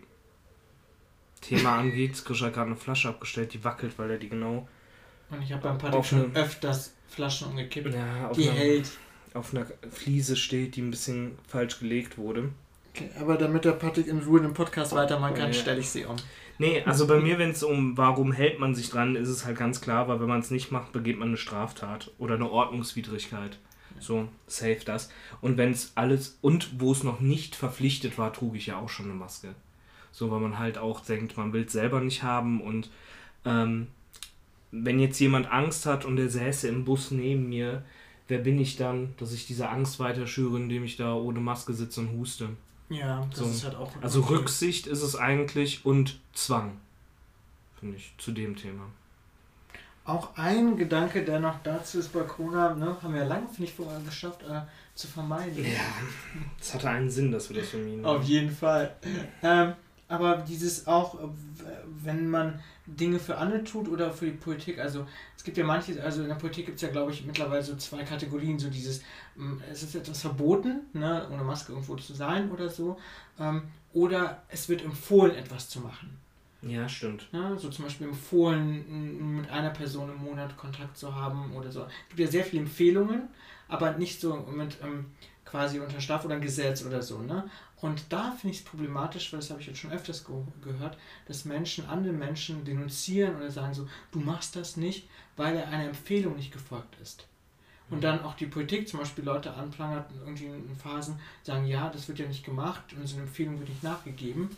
Thema 1.41 1.79
angeht. 1.79 2.23
Grisha 2.23 2.45
hat 2.45 2.53
gerade 2.53 2.67
eine 2.67 2.75
Flasche 2.75 3.09
abgestellt, 3.09 3.53
die 3.53 3.63
wackelt, 3.63 3.97
weil 3.97 4.12
er 4.12 4.17
die 4.17 4.29
genau. 4.29 4.67
Und 5.33 5.41
ich 5.41 5.51
habe 5.51 5.63
beim 5.63 5.77
Party 5.77 6.03
schon 6.03 6.35
öfters 6.35 6.93
Flaschen 7.07 7.47
umgekippt. 7.47 7.93
Ja, 7.93 8.31
die 8.33 8.49
einer, 8.49 8.59
hält. 8.59 8.91
Auf 9.33 9.53
einer 9.53 9.65
Fliese 9.89 10.35
steht, 10.35 10.75
die 10.75 10.81
ein 10.81 10.91
bisschen 10.91 11.37
falsch 11.47 11.79
gelegt 11.79 12.17
wurde. 12.17 12.49
Okay, 12.93 13.09
aber 13.19 13.37
damit 13.37 13.65
der 13.65 13.71
Patrick 13.71 14.07
in 14.07 14.19
Ruhe 14.19 14.41
den 14.41 14.53
Podcast 14.53 14.93
weitermachen 14.93 15.33
kann, 15.33 15.47
ja. 15.47 15.53
stelle 15.53 15.79
ich 15.79 15.89
sie 15.89 16.05
um. 16.05 16.15
Nee, 16.59 16.83
also 16.85 17.07
bei 17.07 17.19
mir, 17.19 17.39
wenn 17.39 17.49
es 17.49 17.63
um 17.63 17.97
warum 17.97 18.31
hält 18.31 18.59
man 18.59 18.75
sich 18.75 18.91
dran, 18.91 19.15
ist 19.15 19.29
es 19.29 19.45
halt 19.45 19.57
ganz 19.57 19.81
klar, 19.81 20.07
weil 20.07 20.19
wenn 20.19 20.27
man 20.27 20.41
es 20.41 20.51
nicht 20.51 20.71
macht, 20.71 20.91
begeht 20.91 21.17
man 21.17 21.29
eine 21.29 21.37
Straftat 21.37 22.11
oder 22.19 22.35
eine 22.35 22.49
Ordnungswidrigkeit. 22.49 23.57
So, 23.99 24.27
safe 24.47 24.81
das. 24.85 25.09
Und 25.41 25.57
wenn 25.57 25.71
es 25.71 25.93
alles, 25.95 26.37
und 26.41 26.79
wo 26.79 26.91
es 26.91 27.03
noch 27.03 27.19
nicht 27.19 27.55
verpflichtet 27.55 28.17
war, 28.17 28.33
trug 28.33 28.55
ich 28.55 28.67
ja 28.67 28.77
auch 28.77 28.89
schon 28.89 29.05
eine 29.05 29.15
Maske. 29.15 29.55
So, 30.11 30.29
weil 30.29 30.41
man 30.41 30.59
halt 30.59 30.77
auch 30.77 30.99
denkt, 30.99 31.37
man 31.37 31.53
will 31.53 31.63
es 31.63 31.73
selber 31.73 32.01
nicht 32.01 32.21
haben 32.21 32.61
und 32.61 32.91
ähm, 33.45 33.87
wenn 34.75 34.99
jetzt 34.99 35.19
jemand 35.19 35.51
Angst 35.51 35.86
hat 35.86 36.03
und 36.03 36.15
der 36.15 36.29
säße 36.29 36.67
im 36.67 36.83
Bus 36.83 37.12
neben 37.12 37.47
mir, 37.47 37.83
wer 38.27 38.39
bin 38.39 38.59
ich 38.59 38.75
dann, 38.75 39.13
dass 39.17 39.31
ich 39.31 39.45
diese 39.45 39.69
Angst 39.69 39.99
weiter 39.99 40.25
schüre, 40.25 40.57
indem 40.57 40.83
ich 40.83 40.97
da 40.97 41.13
ohne 41.13 41.39
Maske 41.39 41.73
sitze 41.73 42.01
und 42.01 42.12
huste? 42.17 42.49
Ja, 42.89 43.25
das 43.29 43.39
so. 43.39 43.45
ist 43.45 43.63
halt 43.65 43.75
auch. 43.75 43.91
Also 44.01 44.21
Rücksicht 44.21 44.88
ist 44.88 45.03
es 45.03 45.15
eigentlich 45.15 45.86
und 45.86 46.19
Zwang, 46.33 46.77
finde 47.79 47.97
ich, 47.97 48.13
zu 48.17 48.31
dem 48.31 48.55
Thema. 48.55 48.86
Auch 50.05 50.36
ein 50.36 50.75
Gedanke, 50.75 51.23
der 51.23 51.39
noch 51.39 51.62
dazu 51.63 51.99
ist 51.99 52.12
bei 52.12 52.21
Corona, 52.21 52.73
ne, 52.73 52.97
haben 53.01 53.13
wir 53.13 53.21
ja 53.21 53.27
lange, 53.27 53.47
finde 53.47 53.65
ich, 53.65 53.73
vorher 53.73 54.01
geschafft, 54.01 54.41
äh, 54.41 54.62
zu 54.95 55.07
vermeiden. 55.07 55.63
Ja, 55.63 55.79
es 56.59 56.73
hatte 56.73 56.89
einen 56.89 57.09
Sinn, 57.09 57.31
dass 57.31 57.49
wir 57.49 57.62
das 57.62 57.69
vermieden. 57.69 58.03
Auf 58.03 58.23
jeden 58.23 58.51
Fall. 58.51 58.95
Ähm, 59.43 59.73
aber 60.09 60.38
dieses 60.38 60.88
auch, 60.88 61.17
wenn 62.03 62.27
man 62.27 62.59
Dinge 62.85 63.19
für 63.19 63.37
andere 63.37 63.63
tut 63.63 63.87
oder 63.87 64.11
für 64.11 64.25
die 64.25 64.31
Politik, 64.31 64.79
also 64.79 65.07
es 65.37 65.43
gibt 65.43 65.57
ja 65.57 65.63
manche, 65.63 66.01
also 66.03 66.21
in 66.21 66.27
der 66.27 66.35
Politik 66.35 66.65
gibt 66.65 66.75
es 66.75 66.81
ja, 66.81 66.89
glaube 66.89 67.11
ich, 67.11 67.25
mittlerweile 67.25 67.63
so 67.63 67.75
zwei 67.77 68.03
Kategorien, 68.03 68.59
so 68.59 68.69
dieses, 68.69 69.01
mm, 69.35 69.53
es 69.71 69.83
ist 69.83 69.95
etwas 69.95 70.21
verboten, 70.21 70.81
ne, 70.93 71.27
ohne 71.31 71.43
Maske 71.43 71.71
irgendwo 71.71 71.95
zu 71.95 72.13
sein 72.13 72.51
oder 72.51 72.69
so, 72.69 72.97
ähm, 73.39 73.63
oder 73.93 74.43
es 74.49 74.67
wird 74.67 74.83
empfohlen, 74.83 75.35
etwas 75.35 75.69
zu 75.69 75.79
machen. 75.79 76.17
Ja, 76.61 76.87
stimmt. 76.87 77.27
Ja, 77.31 77.57
so 77.57 77.69
zum 77.69 77.85
Beispiel 77.85 78.07
empfohlen, 78.07 79.35
mit 79.41 79.49
einer 79.49 79.69
Person 79.71 80.09
im 80.09 80.23
Monat 80.23 80.55
Kontakt 80.55 80.97
zu 80.97 81.13
haben 81.13 81.53
oder 81.53 81.71
so. 81.71 81.81
Es 81.83 82.09
gibt 82.09 82.19
ja 82.21 82.27
sehr 82.27 82.45
viele 82.45 82.63
Empfehlungen, 82.63 83.23
aber 83.67 83.91
nicht 83.97 84.21
so 84.21 84.35
mit 84.35 84.77
ähm, 84.81 85.07
quasi 85.45 85.79
unter 85.79 85.99
Straf 85.99 86.23
oder 86.25 86.39
Gesetz 86.39 86.85
oder 86.85 87.01
so. 87.01 87.19
Ne? 87.19 87.49
Und 87.83 88.13
da 88.13 88.31
finde 88.31 88.53
ich 88.53 88.61
es 88.61 88.65
problematisch, 88.65 89.33
weil 89.33 89.41
das 89.41 89.49
habe 89.49 89.59
ich 89.59 89.67
jetzt 89.67 89.79
schon 89.79 89.91
öfters 89.91 90.23
ge 90.23 90.35
gehört, 90.61 90.97
dass 91.27 91.43
Menschen 91.43 91.85
andere 91.89 92.13
Menschen 92.13 92.63
denunzieren 92.63 93.35
oder 93.35 93.51
sagen 93.51 93.73
so, 93.73 93.89
du 94.13 94.21
machst 94.21 94.55
das 94.55 94.77
nicht, 94.77 95.09
weil 95.35 95.57
er 95.57 95.67
einer 95.67 95.89
Empfehlung 95.89 96.37
nicht 96.37 96.53
gefolgt 96.53 96.95
ist. 97.01 97.27
Und 97.89 98.01
dann 98.01 98.21
auch 98.21 98.35
die 98.35 98.45
Politik 98.45 98.87
zum 98.87 99.01
Beispiel 99.01 99.25
Leute 99.25 99.53
anprangert, 99.53 100.09
irgendwie 100.25 100.45
in 100.45 100.77
Phasen 100.77 101.19
sagen, 101.41 101.65
ja, 101.65 101.89
das 101.89 102.07
wird 102.07 102.19
ja 102.19 102.25
nicht 102.25 102.45
gemacht, 102.45 102.83
unsere 102.97 103.23
Empfehlung 103.23 103.59
wird 103.59 103.67
nicht 103.67 103.83
nachgegeben. 103.83 104.55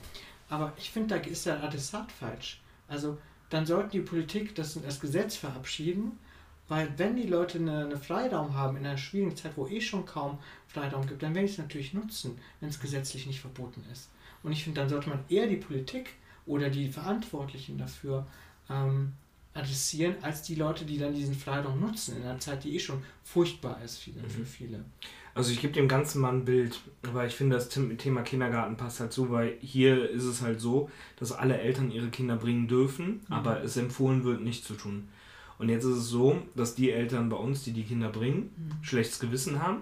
Aber 0.48 0.74
ich 0.78 0.92
finde, 0.92 1.18
da 1.18 1.28
ist 1.28 1.48
der 1.48 1.64
Adressat 1.64 2.12
falsch. 2.12 2.62
Also 2.88 3.18
dann 3.50 3.66
sollten 3.66 3.90
die 3.90 4.02
Politik 4.02 4.54
das, 4.54 4.80
das 4.80 5.00
Gesetz 5.00 5.36
verabschieden, 5.36 6.20
weil 6.68 6.92
wenn 6.98 7.16
die 7.16 7.28
Leute 7.28 7.60
eine, 7.60 7.86
eine 7.86 7.98
Freiraum 7.98 8.56
haben 8.56 8.78
in 8.78 8.86
einer 8.86 8.98
schwierigen 8.98 9.36
Zeit, 9.36 9.52
wo 9.56 9.68
eh 9.68 9.82
schon 9.82 10.06
kaum 10.06 10.40
Freiraum 10.68 11.06
gibt, 11.06 11.22
dann 11.22 11.36
werden 11.36 11.48
sie 11.48 11.54
es 11.54 11.60
natürlich 11.60 11.94
nutzen, 11.94 12.38
wenn 12.60 12.70
es 12.70 12.80
gesetzlich 12.80 13.28
nicht 13.28 13.40
verboten 13.40 13.84
ist. 13.92 14.10
Und 14.44 14.52
ich 14.52 14.64
finde, 14.64 14.82
dann 14.82 14.90
sollte 14.90 15.10
man 15.10 15.20
eher 15.30 15.48
die 15.48 15.58
Politik 15.58 16.10
oder 16.46 16.70
die 16.70 16.90
Verantwortlichen 16.90 17.78
dafür 17.78 18.26
ähm, 18.70 19.14
adressieren, 19.54 20.16
als 20.22 20.42
die 20.42 20.56
Leute, 20.56 20.86
die 20.86 20.98
dann 20.98 21.14
diesen 21.14 21.34
Freiraum 21.34 21.80
nutzen, 21.80 22.18
in 22.18 22.24
einer 22.24 22.40
Zeit, 22.40 22.64
die 22.64 22.76
eh 22.76 22.80
schon 22.80 23.02
furchtbar 23.24 23.82
ist 23.84 24.00
für, 24.00 24.12
mhm. 24.12 24.30
für 24.30 24.46
viele. 24.46 24.86
Also 25.34 25.52
ich 25.52 25.60
gebe 25.60 25.74
dem 25.74 25.88
Ganzen 25.88 26.22
mal 26.22 26.32
ein 26.32 26.46
Bild, 26.46 26.80
weil 27.02 27.28
ich 27.28 27.36
finde, 27.36 27.58
das 27.58 27.70
Thema 27.70 28.22
Kindergarten 28.22 28.78
passt 28.78 29.00
halt 29.02 29.12
so, 29.12 29.30
weil 29.32 29.58
hier 29.60 30.10
ist 30.10 30.24
es 30.24 30.42
halt 30.42 30.62
so, 30.62 30.90
dass 31.18 31.32
alle 31.32 31.60
Eltern 31.60 31.92
ihre 31.92 32.10
Kinder 32.10 32.38
bringen 32.38 32.68
dürfen, 32.68 33.22
mhm. 33.28 33.34
aber 33.34 33.62
es 33.62 33.76
empfohlen 33.78 34.24
wird, 34.24 34.42
nicht 34.42 34.64
zu 34.64 34.76
tun. 34.76 35.10
Und 35.58 35.70
jetzt 35.70 35.86
ist 35.86 35.98
es 35.98 36.10
so, 36.10 36.42
dass 36.56 36.76
die 36.76 36.92
Eltern 36.92 37.30
bei 37.30 37.38
uns, 37.38 37.64
die 37.64 37.72
die 37.72 37.84
Kinder 37.84 38.10
bringen, 38.10 38.52
mhm. 38.58 38.84
schlechtes 38.84 39.20
Gewissen 39.20 39.62
haben. 39.62 39.82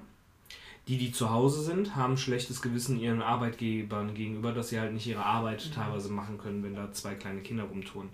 Die, 0.88 0.98
die 0.98 1.12
zu 1.14 1.32
Hause 1.32 1.64
sind, 1.64 1.96
haben 1.96 2.18
schlechtes 2.18 2.62
Gewissen 2.62 3.00
ihren 3.00 3.22
Arbeitgebern 3.22 4.14
gegenüber, 4.14 4.52
dass 4.52 4.70
sie 4.70 4.80
halt 4.80 4.94
nicht 4.94 5.08
ihre 5.08 5.26
Arbeit 5.26 5.66
mhm. 5.66 5.74
teilweise 5.74 6.10
machen 6.10 6.38
können, 6.38 6.64
wenn 6.64 6.76
da 6.76 6.92
zwei 6.92 7.16
kleine 7.16 7.42
Kinder 7.42 7.64
rumtun. 7.64 8.10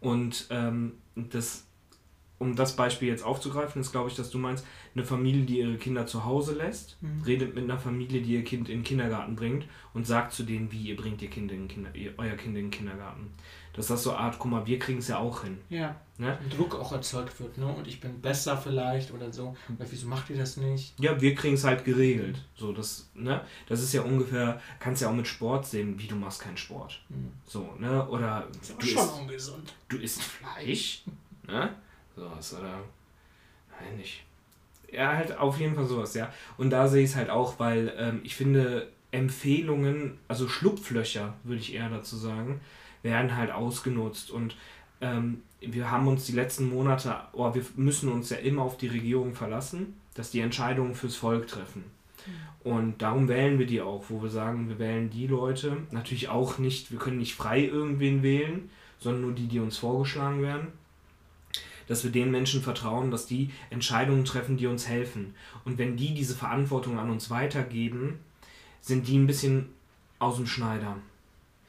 Und 0.00 0.46
ähm, 0.50 0.94
das, 1.14 1.64
um 2.38 2.54
das 2.54 2.76
Beispiel 2.76 3.08
jetzt 3.08 3.24
aufzugreifen, 3.24 3.80
ist, 3.80 3.92
glaube 3.92 4.08
ich, 4.08 4.16
dass 4.16 4.30
du 4.30 4.38
meinst, 4.38 4.64
eine 4.94 5.04
Familie, 5.04 5.44
die 5.44 5.58
ihre 5.58 5.76
Kinder 5.76 6.06
zu 6.06 6.24
Hause 6.24 6.54
lässt, 6.54 6.96
mhm. 7.00 7.22
redet 7.22 7.54
mit 7.54 7.64
einer 7.64 7.78
Familie, 7.78 8.22
die 8.22 8.34
ihr 8.34 8.44
Kind 8.44 8.68
in 8.68 8.78
den 8.78 8.84
Kindergarten 8.84 9.36
bringt 9.36 9.66
und 9.94 10.06
sagt 10.06 10.32
zu 10.32 10.44
denen, 10.44 10.70
wie 10.72 10.82
ihr 10.82 10.96
bringt 10.96 11.20
ihr 11.22 11.30
Kind 11.30 11.50
in 11.50 11.62
den 11.62 11.68
Kinder, 11.68 11.94
ihr, 11.94 12.14
euer 12.16 12.36
Kind 12.36 12.56
in 12.56 12.64
den 12.64 12.70
Kindergarten. 12.70 13.30
Dass 13.72 13.88
das 13.88 14.02
so 14.02 14.10
eine 14.10 14.20
Art, 14.20 14.38
guck 14.38 14.50
mal, 14.50 14.66
wir 14.66 14.78
kriegen 14.78 14.98
es 14.98 15.08
ja 15.08 15.18
auch 15.18 15.44
hin. 15.44 15.58
Ja. 15.68 15.94
Ne? 16.16 16.36
Druck 16.50 16.74
auch 16.74 16.90
erzeugt 16.90 17.38
wird, 17.38 17.58
ne? 17.58 17.66
Und 17.66 17.86
ich 17.86 18.00
bin 18.00 18.20
besser 18.20 18.56
vielleicht 18.56 19.12
oder 19.12 19.32
so. 19.32 19.56
Oder 19.78 19.86
wieso 19.88 20.08
macht 20.08 20.30
ihr 20.30 20.36
das 20.36 20.56
nicht? 20.56 20.98
Ja, 20.98 21.20
wir 21.20 21.32
kriegen 21.36 21.54
es 21.54 21.62
halt 21.62 21.84
geregelt. 21.84 22.44
So, 22.56 22.72
das, 22.72 23.08
ne? 23.14 23.42
Das 23.68 23.80
ist 23.80 23.92
ja 23.92 24.02
ungefähr, 24.02 24.60
kannst 24.80 25.02
ja 25.02 25.08
auch 25.08 25.14
mit 25.14 25.28
Sport 25.28 25.66
sehen, 25.66 25.96
wie 25.96 26.08
du 26.08 26.16
machst 26.16 26.40
keinen 26.40 26.56
Sport. 26.56 27.00
Mhm. 27.08 27.30
So, 27.46 27.72
ne? 27.78 28.08
Oder. 28.08 28.48
Das 28.58 28.70
ist 28.70 28.76
auch 28.76 28.82
schon 28.82 29.04
isst, 29.04 29.20
ungesund. 29.20 29.74
Du 29.88 29.96
isst 29.98 30.22
Fleisch, 30.22 31.04
ne? 31.46 31.76
Sowas, 32.18 32.54
oder. 32.54 32.80
Nein, 33.80 33.96
nicht. 33.96 34.24
Ja, 34.90 35.16
halt 35.16 35.36
auf 35.36 35.60
jeden 35.60 35.74
Fall 35.74 35.86
sowas, 35.86 36.14
ja. 36.14 36.32
Und 36.56 36.70
da 36.70 36.88
sehe 36.88 37.04
ich 37.04 37.10
es 37.10 37.16
halt 37.16 37.30
auch, 37.30 37.58
weil 37.58 37.92
ähm, 37.96 38.20
ich 38.24 38.34
finde, 38.34 38.88
Empfehlungen, 39.10 40.18
also 40.28 40.48
Schlupflöcher, 40.48 41.34
würde 41.44 41.60
ich 41.60 41.74
eher 41.74 41.88
dazu 41.88 42.16
sagen, 42.16 42.60
werden 43.02 43.36
halt 43.36 43.50
ausgenutzt. 43.50 44.30
Und 44.30 44.56
ähm, 45.00 45.42
wir 45.60 45.90
haben 45.90 46.08
uns 46.08 46.26
die 46.26 46.32
letzten 46.32 46.68
Monate, 46.68 47.16
oh, 47.32 47.54
wir 47.54 47.64
müssen 47.76 48.10
uns 48.10 48.30
ja 48.30 48.38
immer 48.38 48.62
auf 48.62 48.76
die 48.76 48.88
Regierung 48.88 49.34
verlassen, 49.34 49.94
dass 50.14 50.30
die 50.30 50.40
Entscheidungen 50.40 50.94
fürs 50.94 51.16
Volk 51.16 51.46
treffen. 51.46 51.84
Mhm. 52.64 52.70
Und 52.70 53.02
darum 53.02 53.28
wählen 53.28 53.58
wir 53.58 53.66
die 53.66 53.80
auch, 53.80 54.04
wo 54.08 54.22
wir 54.22 54.30
sagen, 54.30 54.68
wir 54.68 54.78
wählen 54.78 55.10
die 55.10 55.26
Leute, 55.26 55.76
natürlich 55.90 56.28
auch 56.28 56.58
nicht, 56.58 56.90
wir 56.90 56.98
können 56.98 57.18
nicht 57.18 57.34
frei 57.34 57.64
irgendwen 57.64 58.22
wählen, 58.22 58.70
sondern 58.98 59.22
nur 59.22 59.32
die, 59.32 59.46
die 59.46 59.60
uns 59.60 59.78
vorgeschlagen 59.78 60.42
werden, 60.42 60.68
dass 61.88 62.04
wir 62.04 62.10
den 62.10 62.30
Menschen 62.30 62.62
vertrauen, 62.62 63.10
dass 63.10 63.26
die 63.26 63.50
Entscheidungen 63.70 64.24
treffen, 64.24 64.56
die 64.56 64.66
uns 64.66 64.86
helfen. 64.86 65.34
Und 65.64 65.78
wenn 65.78 65.96
die 65.96 66.14
diese 66.14 66.34
Verantwortung 66.34 66.98
an 66.98 67.10
uns 67.10 67.30
weitergeben, 67.30 68.20
sind 68.80 69.08
die 69.08 69.18
ein 69.18 69.26
bisschen 69.26 69.70
aus 70.18 70.36
dem 70.36 70.46
Schneider. 70.46 70.96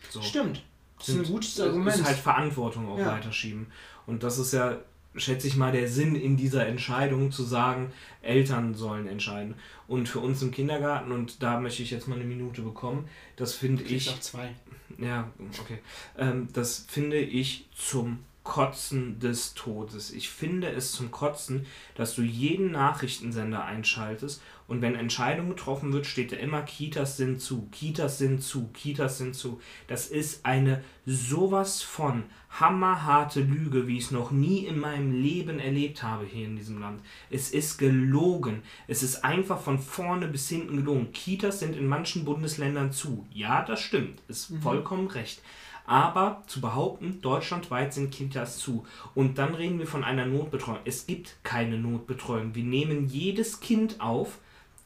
So. 0.10 0.22
Stimmt. 0.22 0.64
Das 0.98 1.10
ist 1.10 1.18
ein 1.18 1.24
gutes 1.24 1.60
Argument. 1.60 1.96
Ist 1.96 2.06
halt 2.06 2.18
Verantwortung 2.18 2.90
auch 2.90 3.00
ja. 3.00 3.14
weiterschieben. 3.14 3.68
Und 4.06 4.24
das 4.24 4.38
ist 4.38 4.54
ja, 4.54 4.80
schätze 5.16 5.48
ich 5.48 5.56
mal, 5.56 5.72
der 5.72 5.88
Sinn 5.88 6.16
in 6.16 6.36
dieser 6.36 6.68
Entscheidung 6.68 7.32
zu 7.32 7.44
sagen, 7.44 7.92
Eltern 8.22 8.74
sollen 8.74 9.08
entscheiden. 9.08 9.56
Und 9.88 10.10
für 10.10 10.20
uns 10.20 10.42
im 10.42 10.52
Kindergarten, 10.52 11.12
und 11.12 11.42
da 11.42 11.60
möchte 11.60 11.84
ich 11.84 11.92
jetzt 11.92 12.08
mal 12.08 12.16
eine 12.16 12.26
Minute 12.26 12.62
bekommen, 12.62 13.08
das 13.38 13.54
finde 13.54 13.84
ich. 13.84 14.10
Auch 14.10 14.20
zwei. 14.20 14.54
Ja, 14.98 15.30
okay. 15.60 15.80
Ähm, 16.18 16.50
das 16.52 16.86
finde 16.90 17.18
ich 17.18 17.68
zum 17.74 18.20
Kotzen 18.50 19.20
des 19.20 19.54
Todes. 19.54 20.12
Ich 20.12 20.32
finde 20.32 20.72
es 20.72 20.92
zum 20.92 21.12
Kotzen, 21.12 21.68
dass 21.94 22.16
du 22.16 22.24
jeden 22.24 22.72
Nachrichtensender 22.72 23.64
einschaltest 23.64 24.42
und 24.70 24.82
wenn 24.84 24.94
Entscheidung 24.94 25.50
getroffen 25.50 25.94
wird, 25.94 26.08
steht 26.08 26.32
da 26.32 26.36
immer 26.36 26.64
Kitas 26.64 27.16
sind 27.16 27.42
zu, 27.42 27.68
Kitas 27.72 28.18
sind 28.18 28.44
zu, 28.44 28.68
Kitas 28.68 29.20
sind 29.20 29.36
zu. 29.36 29.60
Das 29.88 30.08
ist 30.08 30.46
eine 30.46 30.84
sowas 31.06 31.84
von 31.84 32.24
hammerharte 32.50 33.42
Lüge, 33.42 33.88
wie 33.88 33.98
ich 33.98 34.06
es 34.06 34.12
noch 34.12 34.32
nie 34.32 34.66
in 34.66 34.80
meinem 34.80 35.12
Leben 35.12 35.60
erlebt 35.60 36.02
habe 36.02 36.26
hier 36.26 36.46
in 36.46 36.56
diesem 36.56 36.80
Land. 36.80 37.02
Es 37.30 37.52
ist 37.52 37.78
gelogen. 37.78 38.64
Es 38.88 39.04
ist 39.04 39.24
einfach 39.24 39.60
von 39.60 39.78
vorne 39.78 40.28
bis 40.28 40.50
hinten 40.50 40.78
gelogen. 40.78 41.12
Kitas 41.14 41.60
sind 41.60 41.76
in 41.76 41.88
manchen 41.88 42.26
Bundesländern 42.26 42.92
zu. 42.92 43.28
Ja, 43.32 43.64
das 43.64 43.80
stimmt. 43.82 44.22
Ist 44.28 44.50
mhm. 44.50 44.62
vollkommen 44.62 45.08
recht. 45.08 45.42
Aber 45.90 46.44
zu 46.46 46.62
behaupten, 46.62 47.20
deutschlandweit 47.20 47.96
sind 47.96 48.12
Kitas 48.12 48.60
zu. 48.60 48.86
Und 49.16 49.40
dann 49.40 49.56
reden 49.56 49.80
wir 49.80 49.88
von 49.88 50.04
einer 50.04 50.28
Notbetreuung. 50.28 50.78
Es 50.86 51.08
gibt 51.08 51.38
keine 51.42 51.80
Notbetreuung. 51.80 52.54
Wir 52.54 52.64
nehmen 52.64 53.08
jedes 53.08 53.60
Kind 53.60 54.00
auf, 54.00 54.38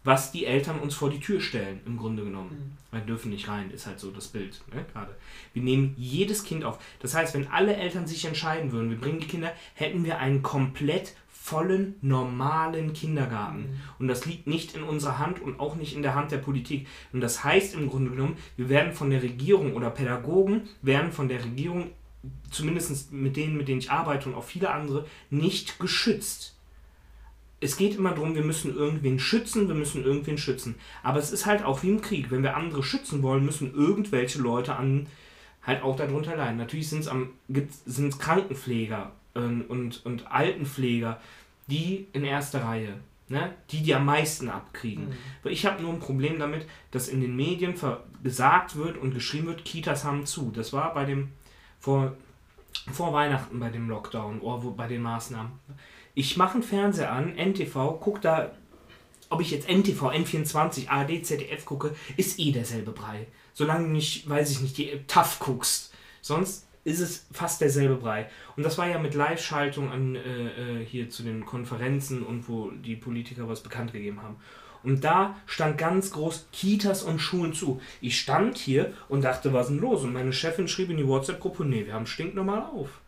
was 0.05 0.31
die 0.31 0.45
Eltern 0.45 0.79
uns 0.79 0.95
vor 0.95 1.09
die 1.09 1.19
Tür 1.19 1.41
stellen, 1.41 1.81
im 1.85 1.97
Grunde 1.97 2.23
genommen. 2.23 2.77
Mhm. 2.91 2.97
Wir 2.97 3.05
dürfen 3.05 3.31
nicht 3.31 3.49
rein, 3.49 3.69
ist 3.71 3.85
halt 3.85 3.99
so 3.99 4.11
das 4.11 4.29
Bild, 4.29 4.61
ne, 4.73 4.85
gerade. 4.93 5.13
Wir 5.51 5.61
nehmen 5.61 5.93
jedes 5.97 6.45
Kind 6.45 6.63
auf. 6.63 6.79
Das 7.01 7.13
heißt, 7.13 7.33
wenn 7.33 7.47
alle 7.47 7.75
Eltern 7.75 8.07
sich 8.07 8.23
entscheiden 8.23 8.71
würden, 8.71 8.89
wir 8.89 8.97
bringen 8.97 9.19
die 9.19 9.27
Kinder, 9.27 9.51
hätten 9.73 10.05
wir 10.05 10.19
einen 10.19 10.41
komplett 10.41 11.15
vollen, 11.43 11.95
normalen 12.01 12.93
Kindergarten. 12.93 13.63
Mhm. 13.63 13.79
Und 13.99 14.07
das 14.07 14.25
liegt 14.25 14.47
nicht 14.47 14.77
in 14.77 14.83
unserer 14.83 15.19
Hand 15.19 15.41
und 15.41 15.59
auch 15.59 15.75
nicht 15.75 15.93
in 15.93 16.01
der 16.01 16.15
Hand 16.15 16.31
der 16.31 16.37
Politik. 16.37 16.87
Und 17.11 17.19
das 17.19 17.43
heißt 17.43 17.75
im 17.75 17.89
Grunde 17.89 18.11
genommen, 18.11 18.37
wir 18.55 18.69
werden 18.69 18.93
von 18.93 19.09
der 19.09 19.21
Regierung 19.21 19.73
oder 19.73 19.89
Pädagogen 19.89 20.69
werden 20.81 21.11
von 21.11 21.27
der 21.27 21.43
Regierung, 21.43 21.91
zumindest 22.49 23.11
mit 23.11 23.35
denen, 23.35 23.57
mit 23.57 23.67
denen 23.67 23.79
ich 23.79 23.91
arbeite 23.91 24.29
und 24.29 24.35
auch 24.35 24.45
viele 24.45 24.71
andere, 24.71 25.05
nicht 25.31 25.79
geschützt. 25.79 26.55
Es 27.59 27.75
geht 27.75 27.95
immer 27.95 28.11
darum, 28.11 28.35
wir 28.35 28.43
müssen 28.45 28.73
irgendwen 28.73 29.19
schützen, 29.19 29.67
wir 29.67 29.75
müssen 29.75 30.05
irgendwen 30.05 30.37
schützen. 30.37 30.75
Aber 31.03 31.19
es 31.19 31.31
ist 31.31 31.45
halt 31.45 31.65
auch 31.65 31.83
wie 31.83 31.89
im 31.89 31.99
Krieg. 31.99 32.31
Wenn 32.31 32.43
wir 32.43 32.55
andere 32.55 32.83
schützen 32.83 33.21
wollen, 33.21 33.43
müssen 33.43 33.73
irgendwelche 33.73 34.39
Leute 34.39 34.77
an 34.77 35.07
halt 35.61 35.83
auch 35.83 35.97
darunter 35.97 36.37
leiden. 36.37 36.55
Natürlich 36.55 36.87
sind 36.87 37.05
es 37.05 38.19
Krankenpfleger 38.19 39.11
und, 39.33 39.63
und, 39.63 40.05
und 40.05 40.31
Altenpfleger, 40.31 41.19
die 41.67 42.07
in 42.13 42.23
erster 42.23 42.63
Reihe, 42.63 42.99
ne, 43.29 43.53
die 43.71 43.81
die 43.81 43.95
am 43.95 44.05
meisten 44.05 44.49
abkriegen. 44.49 45.09
Mhm. 45.09 45.13
Weil 45.43 45.53
ich 45.53 45.65
habe 45.65 45.81
nur 45.81 45.93
ein 45.93 45.99
Problem 45.99 46.39
damit, 46.39 46.67
dass 46.91 47.07
in 47.07 47.21
den 47.21 47.35
Medien 47.35 47.75
gesagt 48.21 48.75
wird 48.75 48.97
und 48.97 49.13
geschrieben 49.13 49.47
wird, 49.47 49.65
Kitas 49.65 50.03
haben 50.03 50.25
zu. 50.25 50.51
Das 50.51 50.73
war 50.73 50.93
bei 50.93 51.05
dem 51.05 51.29
vor, 51.79 52.15
vor 52.91 53.13
Weihnachten 53.13 53.59
bei 53.59 53.69
dem 53.69 53.89
Lockdown 53.89 54.39
oder 54.39 54.71
bei 54.71 54.87
den 54.87 55.01
Maßnahmen. 55.01 55.51
Ich 56.15 56.37
mache 56.37 56.53
einen 56.53 56.63
Fernseher 56.63 57.11
an, 57.11 57.35
NTV, 57.35 57.99
guck 57.99 58.21
da, 58.21 58.51
ob 59.29 59.41
ich 59.41 59.51
jetzt 59.51 59.67
NTV, 59.67 60.11
N24, 60.11 60.89
ARD, 60.89 61.25
ZDF 61.25 61.65
gucke, 61.65 61.95
ist 62.17 62.39
eh 62.39 62.51
derselbe 62.51 62.91
Brei. 62.91 63.27
Solange 63.53 63.85
du 63.85 63.91
nicht, 63.91 64.29
weiß 64.29 64.51
ich 64.51 64.61
nicht, 64.61 64.77
die 64.77 64.91
TAF 65.07 65.39
guckst. 65.39 65.93
Sonst 66.21 66.67
ist 66.83 66.99
es 66.99 67.25
fast 67.31 67.61
derselbe 67.61 67.95
Brei. 67.95 68.29
Und 68.55 68.63
das 68.63 68.77
war 68.77 68.87
ja 68.87 68.99
mit 68.99 69.13
Live-Schaltung 69.13 69.91
an 69.91 70.15
äh, 70.15 70.19
äh, 70.81 70.85
hier 70.85 71.09
zu 71.09 71.23
den 71.23 71.45
Konferenzen 71.45 72.23
und 72.23 72.49
wo 72.49 72.71
die 72.71 72.95
Politiker 72.95 73.47
was 73.47 73.61
bekannt 73.61 73.93
gegeben 73.93 74.21
haben. 74.21 74.37
Und 74.83 75.05
da 75.05 75.37
stand 75.45 75.77
ganz 75.77 76.11
groß 76.11 76.47
Kitas 76.51 77.03
und 77.03 77.19
Schulen 77.19 77.53
zu. 77.53 77.79
Ich 78.01 78.19
stand 78.19 78.57
hier 78.57 78.93
und 79.07 79.23
dachte, 79.23 79.53
was 79.53 79.67
ist 79.67 79.75
denn 79.75 79.79
los? 79.79 80.03
Und 80.03 80.11
meine 80.11 80.33
Chefin 80.33 80.67
schrieb 80.67 80.89
in 80.89 80.97
die 80.97 81.07
WhatsApp-Gruppe, 81.07 81.63
nee, 81.63 81.85
wir 81.85 81.93
haben 81.93 82.05
stinknormal 82.05 82.63
auf. 82.63 82.99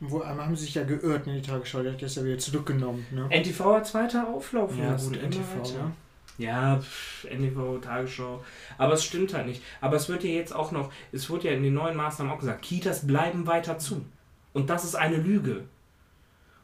Wo 0.00 0.20
einmal 0.20 0.46
haben 0.46 0.56
sie 0.56 0.64
sich 0.64 0.74
ja 0.74 0.82
geirrt 0.82 1.26
in 1.26 1.34
die 1.34 1.42
Tagesschau, 1.42 1.82
der 1.82 1.92
hat 1.92 2.02
das 2.02 2.16
ja 2.16 2.24
wieder 2.24 2.38
zurückgenommen. 2.38 3.06
Ne? 3.12 3.28
NTV 3.30 3.64
hat 3.76 3.86
zweiter 3.86 4.28
Auflauf. 4.28 4.76
Ja, 4.76 4.96
gut, 4.96 5.22
NTV, 5.22 5.74
ja. 5.74 5.92
Ja, 6.38 6.80
NTV, 7.24 7.78
Tagesschau. 7.80 8.44
Aber 8.78 8.92
es 8.94 9.04
stimmt 9.04 9.32
halt 9.32 9.46
nicht. 9.46 9.62
Aber 9.80 9.96
es 9.96 10.08
wird 10.08 10.22
ja 10.22 10.30
jetzt 10.30 10.54
auch 10.54 10.70
noch, 10.70 10.92
es 11.12 11.30
wurde 11.30 11.48
ja 11.48 11.54
in 11.54 11.62
den 11.62 11.74
neuen 11.74 11.96
Maßnahmen 11.96 12.32
auch 12.32 12.38
gesagt, 12.38 12.62
Kitas 12.62 13.06
bleiben 13.06 13.46
weiter 13.46 13.78
zu. 13.78 14.04
Und 14.52 14.70
das 14.70 14.84
ist 14.84 14.94
eine 14.94 15.16
Lüge. 15.16 15.64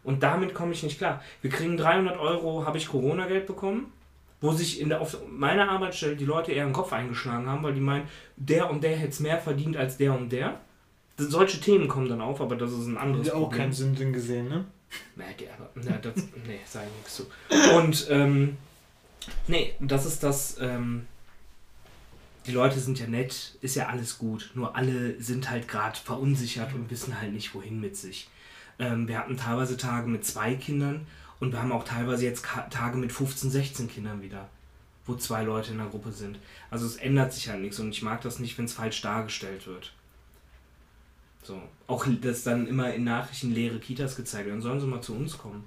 Und 0.05 0.23
damit 0.23 0.55
komme 0.55 0.73
ich 0.73 0.83
nicht 0.83 0.99
klar. 0.99 1.23
Wir 1.41 1.51
kriegen 1.51 1.77
300 1.77 2.19
Euro, 2.19 2.67
habe 2.67 2.79
ich 2.79 2.89
Corona-Geld 2.89 3.47
bekommen, 3.47 3.93
wo 4.41 4.53
sich 4.53 4.81
in 4.81 4.89
der, 4.89 5.01
auf 5.01 5.17
meiner 5.29 5.71
Arbeitsstelle 5.71 6.17
die 6.17 6.25
Leute 6.25 6.53
eher 6.53 6.65
den 6.65 6.73
Kopf 6.73 6.93
eingeschlagen 6.93 7.47
haben, 7.47 7.63
weil 7.63 7.75
die 7.75 7.81
meinen, 7.81 8.09
der 8.37 8.69
und 8.69 8.83
der 8.83 8.97
hätte 8.97 9.11
es 9.11 9.21
mehr 9.21 9.39
verdient 9.39 9.77
als 9.77 9.97
der 9.97 10.15
und 10.15 10.31
der. 10.31 10.61
Solche 11.17 11.61
Themen 11.61 11.89
kommen 11.89 12.09
dann 12.09 12.21
auf, 12.21 12.41
aber 12.41 12.57
das 12.57 12.73
ist 12.73 12.87
ein 12.87 12.99
anderes 12.99 13.29
Problem. 13.29 13.45
auch 13.45 13.51
keinen 13.51 13.73
Sinn 13.73 14.13
gesehen, 14.13 14.49
ne? 14.49 14.65
Nee, 15.17 15.25
aber, 15.57 15.71
na, 15.75 15.97
das, 15.99 16.15
nee, 16.47 16.61
sag 16.67 16.83
ich 16.83 16.93
nichts 16.97 17.17
zu. 17.17 17.27
Und, 17.77 18.09
ähm, 18.11 18.57
nee, 19.49 19.75
das 19.81 20.07
ist 20.07 20.23
das, 20.23 20.57
ähm, 20.61 21.07
die 22.47 22.53
Leute 22.53 22.79
sind 22.81 22.99
ja 22.99 23.07
nett, 23.07 23.57
ist 23.61 23.77
ja 23.77 23.89
alles 23.89 24.19
gut. 24.19 24.51
Nur 24.55 24.75
alle 24.75 25.21
sind 25.21 25.51
halt 25.51 25.69
gerade 25.69 25.99
verunsichert 25.99 26.75
und 26.75 26.91
wissen 26.91 27.21
halt 27.21 27.33
nicht, 27.33 27.55
wohin 27.55 27.81
mit 27.81 27.97
sich. 27.97 28.29
Ähm, 28.79 29.07
wir 29.07 29.19
hatten 29.19 29.37
teilweise 29.37 29.77
Tage 29.77 30.09
mit 30.09 30.25
zwei 30.25 30.55
Kindern 30.55 31.07
und 31.41 31.53
wir 31.53 31.61
haben 31.61 31.73
auch 31.73 31.85
teilweise 31.85 32.25
jetzt 32.25 32.45
Tage 32.71 32.97
mit 32.97 33.13
15, 33.13 33.51
16 33.51 33.89
Kindern 33.89 34.23
wieder, 34.23 34.49
wo 35.07 35.15
zwei 35.15 35.43
Leute 35.43 35.73
in 35.73 35.79
der 35.79 35.89
Gruppe 35.89 36.13
sind. 36.13 36.39
Also 36.71 36.87
es 36.87 36.97
ändert 36.97 37.33
sich 37.33 37.49
halt 37.49 37.61
nichts 37.61 37.79
und 37.79 37.91
ich 37.91 38.03
mag 38.03 38.21
das 38.23 38.39
nicht, 38.39 38.59
wenn 38.59 38.65
es 38.65 38.73
falsch 38.73 39.01
dargestellt 39.03 39.67
wird. 39.67 39.93
So. 41.43 41.61
Auch 41.87 42.07
dass 42.21 42.45
dann 42.45 42.67
immer 42.67 42.95
in 42.95 43.05
Nachrichten 43.05 43.53
leere 43.53 43.79
Kitas 43.79 44.17
gezeigt 44.17 44.47
werden. 44.47 44.63
Sollen 44.63 44.81
sie 44.81 44.87
mal 44.87 45.01
zu 45.01 45.15
uns 45.15 45.37
kommen. 45.37 45.65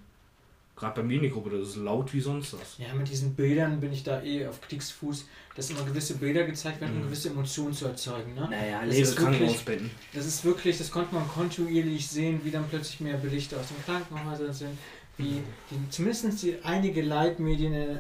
Gerade 0.75 1.01
bei 1.01 1.07
mir 1.07 1.15
in 1.15 1.23
die 1.23 1.29
Gruppe, 1.29 1.51
das 1.51 1.69
ist 1.69 1.75
laut 1.77 2.13
wie 2.13 2.19
sonst 2.19 2.53
was. 2.53 2.77
Ja, 2.77 2.93
mit 2.93 3.09
diesen 3.09 3.33
Bildern 3.33 3.79
bin 3.79 3.93
ich 3.93 4.03
da 4.03 4.21
eh 4.21 4.45
auf 4.45 4.59
Kriegsfuß, 4.59 5.25
dass 5.55 5.69
immer 5.69 5.83
gewisse 5.83 6.15
Bilder 6.15 6.43
gezeigt 6.43 6.81
werden, 6.81 6.95
mhm. 6.95 7.01
um 7.01 7.07
gewisse 7.07 7.29
Emotionen 7.29 7.73
zu 7.73 7.85
erzeugen. 7.85 8.33
Ne? 8.33 8.47
Naja, 8.49 8.83
leere 8.83 9.15
Krankenhausbetten. 9.15 9.89
Das 10.13 10.25
ist 10.25 10.43
wirklich, 10.43 10.77
das 10.77 10.91
konnte 10.91 11.15
man 11.15 11.25
kontinuierlich 11.29 12.07
sehen, 12.07 12.41
wie 12.43 12.51
dann 12.51 12.67
plötzlich 12.67 12.99
mehr 12.99 13.15
Berichte 13.15 13.57
aus 13.57 13.67
den 13.69 13.81
Krankenhäusern 13.85 14.51
sind, 14.51 14.77
wie 15.17 15.41
die, 15.71 15.89
zumindest 15.89 16.43
die, 16.43 16.57
einige 16.63 17.01
Leitmedien 17.01 17.73
äh, 17.73 17.97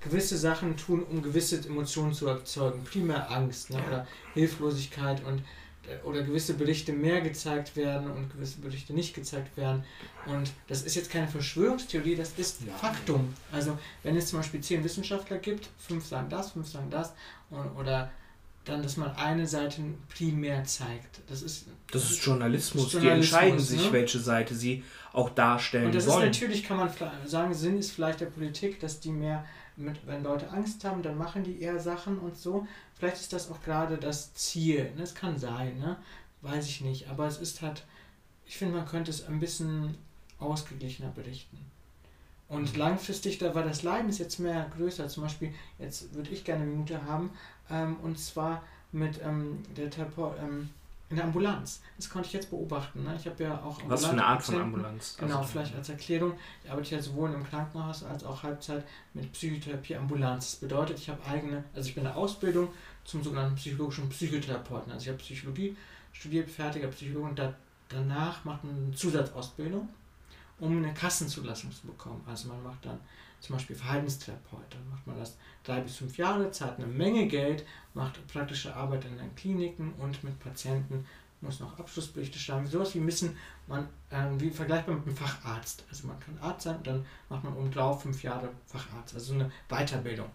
gewisse 0.00 0.36
Sachen 0.36 0.76
tun, 0.76 1.02
um 1.02 1.22
gewisse 1.22 1.66
Emotionen 1.66 2.12
zu 2.12 2.28
erzeugen. 2.28 2.84
Primär 2.84 3.30
Angst 3.32 3.70
ne? 3.70 3.78
oder 3.84 4.06
Hilflosigkeit 4.34 5.24
und 5.24 5.42
oder 6.04 6.22
gewisse 6.22 6.54
Berichte 6.54 6.92
mehr 6.92 7.20
gezeigt 7.20 7.76
werden 7.76 8.10
und 8.10 8.32
gewisse 8.32 8.60
Berichte 8.60 8.92
nicht 8.92 9.14
gezeigt 9.14 9.56
werden. 9.56 9.84
Und 10.26 10.52
das 10.68 10.82
ist 10.82 10.94
jetzt 10.94 11.10
keine 11.10 11.28
Verschwörungstheorie, 11.28 12.16
das 12.16 12.32
ist 12.36 12.62
ja. 12.66 12.72
Faktum. 12.74 13.32
Also 13.52 13.78
wenn 14.02 14.16
es 14.16 14.28
zum 14.28 14.40
Beispiel 14.40 14.60
zehn 14.60 14.82
Wissenschaftler 14.84 15.38
gibt, 15.38 15.68
fünf 15.78 16.06
sagen 16.06 16.28
das, 16.28 16.52
fünf 16.52 16.68
sagen 16.68 16.90
das, 16.90 17.12
oder 17.78 18.10
dann, 18.66 18.82
dass 18.82 18.96
man 18.96 19.14
eine 19.14 19.46
Seite 19.46 19.80
primär 20.12 20.64
zeigt. 20.64 21.20
Das 21.28 21.42
ist, 21.42 21.66
das 21.92 22.10
ist 22.10 22.24
Journalismus. 22.24 22.92
Journalismus 22.92 23.00
die 23.00 23.08
entscheiden 23.08 23.58
sich, 23.60 23.86
ne? 23.86 23.92
welche 23.92 24.18
Seite 24.18 24.54
sie 24.54 24.82
auch 25.12 25.30
darstellen 25.30 25.86
Und 25.86 25.94
das 25.94 26.06
wollen. 26.08 26.28
ist 26.30 26.40
natürlich, 26.40 26.64
kann 26.64 26.76
man 26.76 26.90
sagen, 27.24 27.54
Sinn 27.54 27.78
ist 27.78 27.92
vielleicht 27.92 28.20
der 28.20 28.26
Politik, 28.26 28.80
dass 28.80 28.98
die 28.98 29.12
mehr 29.12 29.44
mit, 29.76 30.06
wenn 30.06 30.22
Leute 30.22 30.50
Angst 30.50 30.84
haben, 30.84 31.02
dann 31.02 31.16
machen 31.16 31.44
die 31.44 31.60
eher 31.60 31.78
Sachen 31.78 32.18
und 32.18 32.36
so. 32.36 32.66
Vielleicht 32.98 33.20
ist 33.20 33.32
das 33.32 33.50
auch 33.50 33.62
gerade 33.62 33.98
das 33.98 34.34
Ziel. 34.34 34.92
Ne? 34.96 35.02
Es 35.02 35.14
kann 35.14 35.38
sein, 35.38 35.78
ne? 35.78 35.96
weiß 36.42 36.66
ich 36.66 36.80
nicht. 36.80 37.08
Aber 37.08 37.26
es 37.26 37.38
ist 37.38 37.62
halt, 37.62 37.84
ich 38.46 38.56
finde, 38.56 38.76
man 38.76 38.86
könnte 38.86 39.10
es 39.10 39.26
ein 39.26 39.40
bisschen 39.40 39.96
ausgeglichener 40.38 41.10
berichten. 41.10 41.58
Und 42.48 42.72
mhm. 42.72 42.78
langfristig, 42.78 43.38
da 43.38 43.54
war 43.54 43.64
das 43.64 43.82
Leiden 43.82 44.08
ist 44.08 44.18
jetzt 44.18 44.38
mehr 44.38 44.70
größer. 44.76 45.08
Zum 45.08 45.24
Beispiel, 45.24 45.52
jetzt 45.78 46.14
würde 46.14 46.30
ich 46.30 46.44
gerne 46.44 46.62
eine 46.62 46.70
Minute 46.70 47.04
haben, 47.04 47.30
ähm, 47.70 47.96
und 48.02 48.18
zwar 48.18 48.62
mit 48.92 49.20
ähm, 49.22 49.62
der 49.76 49.90
Therapeut, 49.90 50.36
ähm, 50.40 50.70
in 51.08 51.16
der 51.16 51.24
Ambulanz. 51.24 51.82
Das 51.96 52.10
konnte 52.10 52.26
ich 52.26 52.32
jetzt 52.32 52.50
beobachten. 52.50 53.04
Ne? 53.04 53.14
Ich 53.16 53.26
habe 53.26 53.44
ja 53.44 53.62
auch 53.62 53.80
Was 53.86 54.04
für 54.04 54.12
eine 54.12 54.24
Art 54.24 54.42
von 54.42 54.60
Ambulanz? 54.60 55.16
Genau, 55.18 55.38
also, 55.38 55.50
vielleicht 55.50 55.74
als 55.76 55.88
Erklärung. 55.88 56.32
Ich 56.64 56.70
arbeite 56.70 56.96
ja 56.96 57.02
sowohl 57.02 57.32
im 57.32 57.44
Krankenhaus 57.44 58.02
als 58.02 58.24
auch 58.24 58.42
Halbzeit 58.42 58.84
mit 59.14 59.30
Psychotherapie 59.32 59.96
Ambulanz. 59.96 60.52
Das 60.52 60.60
bedeutet, 60.60 60.98
ich 60.98 61.08
habe 61.08 61.24
eigene, 61.24 61.62
also 61.74 61.88
ich 61.88 61.94
bin 61.94 62.04
in 62.04 62.10
der 62.10 62.16
Ausbildung 62.16 62.68
zum 63.04 63.22
sogenannten 63.22 63.54
psychologischen 63.54 64.08
Psychotherapeuten. 64.08 64.92
Also 64.92 65.04
ich 65.04 65.08
habe 65.08 65.18
Psychologie 65.18 65.76
studiert, 66.12 66.50
fertiger 66.50 66.88
Psychologe 66.88 67.28
und 67.28 67.38
da, 67.38 67.54
danach 67.88 68.44
macht 68.44 68.64
man 68.64 68.74
eine 68.74 68.92
Zusatzausbildung, 68.92 69.88
um 70.58 70.76
eine 70.78 70.92
Kassenzulassung 70.92 71.70
zu 71.70 71.86
bekommen. 71.86 72.22
Also 72.26 72.48
man 72.48 72.62
macht 72.64 72.84
dann 72.84 72.98
zum 73.40 73.54
Beispiel 73.54 73.76
Verhaltenstherapeut. 73.76 74.66
Dann 74.70 74.88
macht 74.90 75.06
man 75.06 75.18
das 75.18 75.36
drei 75.62 75.80
bis 75.80 75.96
fünf 75.96 76.16
Jahre, 76.16 76.50
zahlt 76.50 76.78
eine 76.78 76.86
Menge 76.86 77.28
Geld, 77.28 77.64
macht 77.96 78.24
praktische 78.28 78.76
Arbeit 78.76 79.06
in 79.06 79.16
den 79.16 79.34
Kliniken 79.34 79.94
und 79.94 80.22
mit 80.22 80.38
Patienten, 80.38 81.06
muss 81.40 81.60
noch 81.60 81.78
Abschlussberichte 81.78 82.38
schreiben. 82.38 82.66
Sowas 82.66 82.94
wie 82.94 83.00
müssen 83.00 83.36
man, 83.66 83.88
äh, 84.10 84.26
wie 84.38 84.50
vergleichbar 84.50 84.96
mit 84.96 85.06
einem 85.06 85.16
Facharzt. 85.16 85.84
Also 85.88 86.06
man 86.06 86.20
kann 86.20 86.38
Arzt 86.40 86.64
sein 86.64 86.76
und 86.76 86.86
dann 86.86 87.06
macht 87.28 87.44
man 87.44 87.54
um 87.54 87.70
drauf 87.70 88.02
fünf 88.02 88.22
Jahre 88.22 88.50
Facharzt, 88.66 89.14
also 89.14 89.34
eine 89.34 89.50
Weiterbildung. 89.68 90.30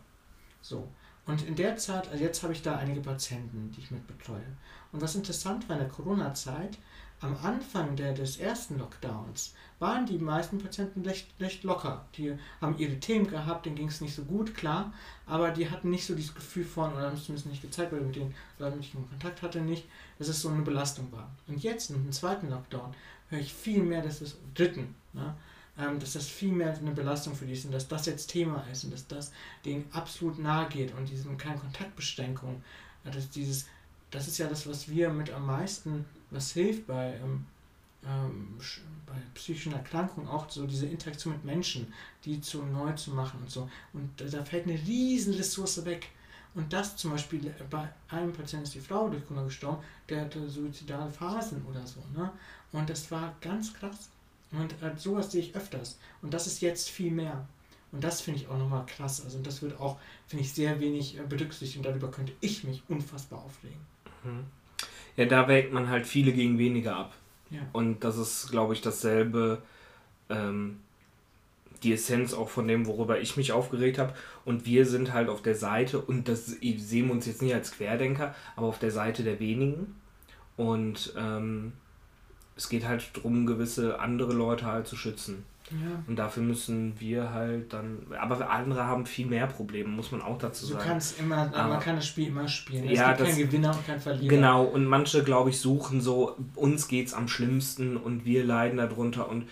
So. 0.61 0.87
Und 1.27 1.47
in 1.47 1.55
der 1.55 1.77
Zeit, 1.77 2.09
also 2.09 2.23
jetzt 2.23 2.41
habe 2.41 2.53
ich 2.53 2.63
da 2.63 2.77
einige 2.77 3.01
Patienten, 3.01 3.71
die 3.71 3.81
ich 3.81 3.91
mit 3.91 4.07
betreue. 4.07 4.57
Und 4.91 5.01
was 5.01 5.15
interessant 5.15 5.69
war 5.69 5.75
in 5.75 5.83
der 5.83 5.91
Corona-Zeit, 5.91 6.79
am 7.21 7.37
Anfang 7.43 7.95
der, 7.95 8.13
des 8.13 8.37
ersten 8.37 8.79
Lockdowns 8.79 9.53
waren 9.79 10.05
die 10.05 10.17
meisten 10.17 10.59
Patienten 10.59 11.01
recht, 11.01 11.27
recht 11.39 11.63
locker. 11.63 12.05
Die 12.17 12.35
haben 12.59 12.77
ihre 12.77 12.99
Themen 12.99 13.27
gehabt, 13.27 13.65
denen 13.65 13.75
ging 13.75 13.87
es 13.87 14.01
nicht 14.01 14.15
so 14.15 14.23
gut, 14.23 14.55
klar, 14.55 14.93
aber 15.25 15.51
die 15.51 15.69
hatten 15.69 15.89
nicht 15.89 16.05
so 16.05 16.15
dieses 16.15 16.35
Gefühl 16.35 16.65
von, 16.65 16.93
oder 16.93 17.07
haben 17.07 17.15
es 17.15 17.25
zumindest 17.25 17.47
nicht 17.47 17.61
gezeigt, 17.61 17.91
weil 17.91 18.01
mit 18.01 18.15
den 18.15 18.33
Leuten, 18.59 18.77
mit 18.77 18.93
denen 18.93 19.03
ich 19.03 19.09
Kontakt 19.09 19.41
hatte, 19.41 19.61
nicht, 19.61 19.85
dass 20.19 20.27
es 20.27 20.41
so 20.41 20.49
eine 20.49 20.63
Belastung 20.63 21.11
war. 21.11 21.29
Und 21.47 21.61
jetzt, 21.63 21.89
mit 21.91 22.03
dem 22.03 22.11
zweiten 22.11 22.49
Lockdown, 22.49 22.93
höre 23.29 23.39
ich 23.39 23.53
viel 23.53 23.81
mehr, 23.81 24.01
dass 24.01 24.21
es, 24.21 24.37
dritten, 24.53 24.95
ne, 25.13 25.35
ähm, 25.77 25.99
dass 25.99 26.13
das 26.13 26.27
viel 26.27 26.51
mehr 26.51 26.75
eine 26.75 26.91
Belastung 26.91 27.35
für 27.35 27.45
die 27.45 27.53
ist 27.53 27.65
und 27.65 27.71
dass 27.71 27.87
das 27.87 28.05
jetzt 28.05 28.27
Thema 28.27 28.65
ist 28.71 28.83
und 28.83 28.93
dass 28.93 29.07
das 29.07 29.31
denen 29.65 29.85
absolut 29.93 30.37
nahe 30.37 30.67
geht 30.69 30.93
und 30.93 31.09
diese 31.09 31.29
keine 31.35 31.57
Kontaktbeschränkung, 31.57 32.61
dass 33.03 33.29
dieses, 33.29 33.67
das 34.11 34.27
ist 34.27 34.37
ja 34.37 34.47
das, 34.47 34.67
was 34.67 34.89
wir 34.89 35.09
mit 35.09 35.31
am 35.31 35.45
meisten 35.45 36.05
was 36.31 36.53
hilft 36.53 36.87
bei, 36.87 37.13
ähm, 37.21 37.45
ähm, 38.05 38.57
bei 39.05 39.13
psychischen 39.35 39.73
Erkrankungen, 39.73 40.27
auch 40.27 40.49
so 40.49 40.65
diese 40.65 40.87
Interaktion 40.87 41.33
mit 41.33 41.45
Menschen, 41.45 41.93
die 42.25 42.41
zu 42.41 42.63
neu 42.63 42.93
zu 42.93 43.11
machen 43.11 43.39
und 43.41 43.51
so. 43.51 43.69
Und 43.93 44.09
da, 44.17 44.43
fällt 44.43 44.67
eine 44.67 44.79
riesen 44.79 45.33
Ressource 45.33 45.85
weg. 45.85 46.09
Und 46.53 46.73
das 46.73 46.97
zum 46.97 47.11
Beispiel 47.11 47.47
äh, 47.47 47.51
bei 47.69 47.89
einem 48.09 48.33
Patienten 48.33 48.63
ist 48.63 48.75
die 48.75 48.79
Frau 48.79 49.09
durch 49.09 49.25
Corona 49.25 49.45
gestorben, 49.45 49.83
der 50.09 50.21
hatte 50.21 50.49
suizidale 50.49 51.09
Phasen 51.09 51.63
oder 51.65 51.85
so. 51.85 52.03
Ne? 52.15 52.31
Und 52.71 52.89
das 52.89 53.11
war 53.11 53.35
ganz 53.41 53.73
krass. 53.73 54.09
Und 54.51 54.73
äh, 54.81 54.97
sowas 54.97 55.31
sehe 55.31 55.41
ich 55.41 55.55
öfters. 55.55 55.97
Und 56.21 56.33
das 56.33 56.47
ist 56.47 56.61
jetzt 56.61 56.89
viel 56.89 57.11
mehr. 57.11 57.47
Und 57.91 58.03
das 58.03 58.21
finde 58.21 58.39
ich 58.39 58.47
auch 58.47 58.57
nochmal 58.57 58.85
krass. 58.85 59.23
Also 59.23 59.39
das 59.39 59.61
wird 59.61 59.79
auch, 59.79 59.97
finde 60.27 60.43
ich, 60.43 60.53
sehr 60.53 60.79
wenig 60.79 61.17
äh, 61.17 61.23
berücksichtigt 61.23 61.77
und 61.77 61.85
darüber 61.85 62.09
könnte 62.09 62.33
ich 62.41 62.63
mich 62.63 62.83
unfassbar 62.87 63.43
aufregen. 63.43 63.79
Mhm. 64.23 64.45
Ja, 65.17 65.25
da 65.25 65.47
wägt 65.47 65.73
man 65.73 65.89
halt 65.89 66.07
viele 66.07 66.31
gegen 66.31 66.57
weniger 66.57 66.95
ab. 66.95 67.13
Ja. 67.49 67.59
Und 67.73 68.03
das 68.03 68.17
ist, 68.17 68.49
glaube 68.49 68.73
ich, 68.73 68.81
dasselbe, 68.81 69.61
ähm, 70.29 70.79
die 71.83 71.93
Essenz 71.93 72.33
auch 72.33 72.49
von 72.49 72.67
dem, 72.67 72.85
worüber 72.85 73.19
ich 73.19 73.37
mich 73.37 73.51
aufgeregt 73.51 73.97
habe. 73.97 74.13
Und 74.45 74.65
wir 74.65 74.85
sind 74.85 75.13
halt 75.13 75.29
auf 75.29 75.41
der 75.41 75.55
Seite, 75.55 75.99
und 75.99 76.27
das 76.27 76.45
sehen 76.45 77.07
wir 77.07 77.11
uns 77.11 77.25
jetzt 77.25 77.41
nicht 77.41 77.53
als 77.53 77.71
Querdenker, 77.71 78.35
aber 78.55 78.67
auf 78.67 78.79
der 78.79 78.91
Seite 78.91 79.23
der 79.23 79.39
wenigen. 79.39 79.95
Und 80.57 81.13
ähm, 81.17 81.73
es 82.55 82.69
geht 82.69 82.87
halt 82.87 83.09
darum, 83.15 83.45
gewisse 83.45 83.99
andere 83.99 84.33
Leute 84.33 84.65
halt 84.65 84.87
zu 84.87 84.95
schützen. 84.95 85.43
Ja. 85.71 86.03
Und 86.07 86.17
dafür 86.17 86.43
müssen 86.43 86.99
wir 86.99 87.31
halt 87.33 87.71
dann. 87.73 87.99
Aber 88.19 88.49
andere 88.49 88.85
haben 88.85 89.05
viel 89.05 89.25
mehr 89.25 89.47
Probleme, 89.47 89.89
muss 89.89 90.11
man 90.11 90.21
auch 90.21 90.37
dazu 90.37 90.65
sagen. 90.65 90.79
Du 90.79 90.85
kannst 90.85 91.19
immer, 91.19 91.37
aber, 91.53 91.67
man 91.67 91.79
kann 91.79 91.95
das 91.95 92.07
Spiel 92.07 92.27
immer 92.27 92.47
spielen. 92.47 92.85
Es 92.85 92.97
ja, 92.97 93.09
gibt 93.09 93.21
das, 93.21 93.29
keinen 93.29 93.37
Gewinner 93.39 93.71
und 93.71 93.85
keinen 93.85 93.99
Verlierer. 93.99 94.27
Genau, 94.27 94.63
und 94.63 94.85
manche, 94.85 95.23
glaube 95.23 95.49
ich, 95.49 95.59
suchen 95.59 96.01
so, 96.01 96.35
uns 96.55 96.87
geht's 96.87 97.13
am 97.13 97.27
schlimmsten 97.27 97.97
und 97.97 98.25
wir 98.25 98.43
leiden 98.43 98.77
darunter. 98.77 99.29
Und 99.29 99.47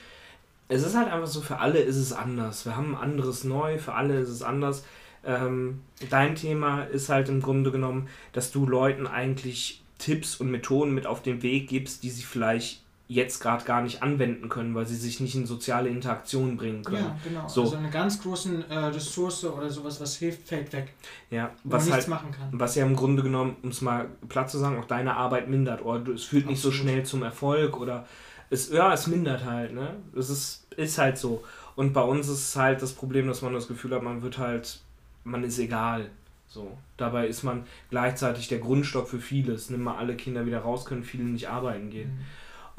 es 0.67 0.86
ist 0.86 0.95
halt 0.95 1.12
einfach 1.12 1.27
so, 1.27 1.41
für 1.41 1.60
alle 1.60 1.79
ist 1.79 1.97
es 1.97 2.13
anders. 2.13 2.65
Wir 2.65 2.75
haben 2.75 2.95
ein 2.95 3.01
anderes 3.01 3.43
Neu, 3.43 3.77
für 3.77 3.93
alle 3.93 4.19
ist 4.19 4.29
es 4.29 4.43
anders. 4.43 4.84
Ähm, 5.25 5.82
dein 6.10 6.36
Thema 6.36 6.84
ist 6.84 7.10
halt 7.10 7.29
im 7.29 7.41
Grunde 7.41 7.71
genommen, 7.71 8.08
dass 8.34 8.51
du 8.51 8.65
Leuten 8.65 9.08
eigentlich 9.08 9.84
Tipps 9.97 10.36
und 10.36 10.49
Methoden 10.49 10.93
mit 10.93 11.05
auf 11.05 11.21
den 11.21 11.41
Weg 11.43 11.67
gibst, 11.67 12.03
die 12.03 12.10
sie 12.10 12.23
vielleicht 12.23 12.84
jetzt 13.10 13.41
gerade 13.41 13.65
gar 13.65 13.82
nicht 13.82 14.02
anwenden 14.02 14.48
können, 14.48 14.74
weil 14.76 14.86
sie 14.86 14.95
sich 14.95 15.19
nicht 15.19 15.36
in 15.36 15.45
soziale 15.45 15.89
Interaktion 15.89 16.56
bringen 16.56 16.84
können. 16.84 17.04
Ja, 17.04 17.17
genau. 17.24 17.48
So. 17.50 17.63
Also 17.63 17.76
eine 17.76 17.89
ganz 17.89 18.22
große 18.22 18.65
äh, 18.69 18.78
Ressource 18.78 19.43
oder 19.43 19.69
sowas, 19.69 20.00
was 20.00 20.15
hilft, 20.15 20.48
fällt 20.48 20.72
weg. 20.72 20.93
Ja, 21.30 21.52
was 21.63 21.86
nichts 21.86 21.98
halt, 21.98 22.08
machen 22.08 22.32
kann. 22.32 22.48
Was 22.52 22.76
ja 22.76 22.86
im 22.86 22.95
Grunde 22.95 23.22
genommen, 23.24 23.58
um 23.63 23.69
es 23.69 23.82
mal 23.82 24.08
platt 24.30 24.50
zu 24.50 24.60
sagen, 24.60 24.80
auch 24.80 24.86
deine 24.86 25.17
Arbeit 25.17 25.50
mindert. 25.50 25.84
Oder 25.84 26.13
es 26.13 26.24
führt 26.24 26.43
Absolut. 26.43 26.50
nicht 26.50 26.62
so 26.62 26.72
schnell 26.72 27.04
zum 27.04 27.24
Erfolg 27.24 27.78
oder 27.78 28.06
es, 28.50 28.72
ja, 28.72 28.93
es 28.93 29.08
mindert 29.08 29.43
halt, 29.43 29.74
ne? 29.74 29.95
Es 30.15 30.30
ist, 30.30 30.67
ist 30.78 30.98
halt 30.98 31.17
so. 31.17 31.43
Und 31.76 31.93
bei 31.93 32.02
uns 32.02 32.30
ist 32.30 32.56
halt 32.56 32.82
das 32.82 32.93
Problem, 32.93 33.28
dass 33.28 33.41
man 33.41 33.54
das 33.54 33.67
Gefühl 33.67 33.95
hat, 33.95 34.04
man 34.04 34.22
wird 34.22 34.38
halt 34.38 34.82
man 35.24 35.43
ist 35.43 35.60
egal. 35.60 36.10
So. 36.48 36.78
Dabei 36.98 37.28
ist 37.28 37.43
man 37.43 37.65
gleichzeitig 37.89 38.48
der 38.48 38.60
Grundstock 38.60 39.08
für 39.08 39.19
vieles. 39.19 39.69
Nimm 39.69 39.84
mal 39.84 39.98
alle 39.98 40.15
Kinder 40.15 40.45
wieder 40.45 40.60
raus, 40.60 40.86
können 40.86 41.04
viele 41.04 41.24
nicht 41.24 41.48
arbeiten 41.48 41.89
gehen. 41.89 42.10
Mhm. 42.10 42.26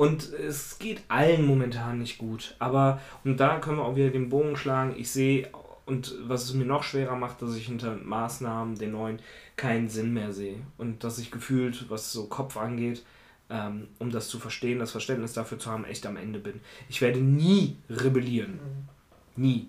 Und 0.00 0.32
es 0.32 0.78
geht 0.78 1.02
allen 1.08 1.44
momentan 1.44 1.98
nicht 1.98 2.16
gut. 2.16 2.56
Aber, 2.58 3.02
und 3.22 3.38
da 3.38 3.58
können 3.58 3.76
wir 3.76 3.84
auch 3.84 3.96
wieder 3.96 4.08
den 4.08 4.30
Bogen 4.30 4.56
schlagen. 4.56 4.94
Ich 4.96 5.10
sehe, 5.10 5.50
und 5.84 6.14
was 6.26 6.44
es 6.44 6.54
mir 6.54 6.64
noch 6.64 6.84
schwerer 6.84 7.16
macht, 7.16 7.42
dass 7.42 7.54
ich 7.54 7.66
hinter 7.66 7.96
Maßnahmen, 7.96 8.76
den 8.76 8.92
neuen, 8.92 9.18
keinen 9.56 9.90
Sinn 9.90 10.14
mehr 10.14 10.32
sehe. 10.32 10.56
Und 10.78 11.04
dass 11.04 11.18
ich 11.18 11.30
gefühlt, 11.30 11.90
was 11.90 12.14
so 12.14 12.28
Kopf 12.28 12.56
angeht, 12.56 13.04
ähm, 13.50 13.88
um 13.98 14.10
das 14.10 14.28
zu 14.28 14.38
verstehen, 14.38 14.78
das 14.78 14.90
Verständnis 14.90 15.34
dafür 15.34 15.58
zu 15.58 15.70
haben, 15.70 15.84
echt 15.84 16.06
am 16.06 16.16
Ende 16.16 16.38
bin. 16.38 16.60
Ich 16.88 17.02
werde 17.02 17.20
nie 17.20 17.76
rebellieren. 17.90 18.52
Mhm. 19.36 19.42
Nie. 19.42 19.66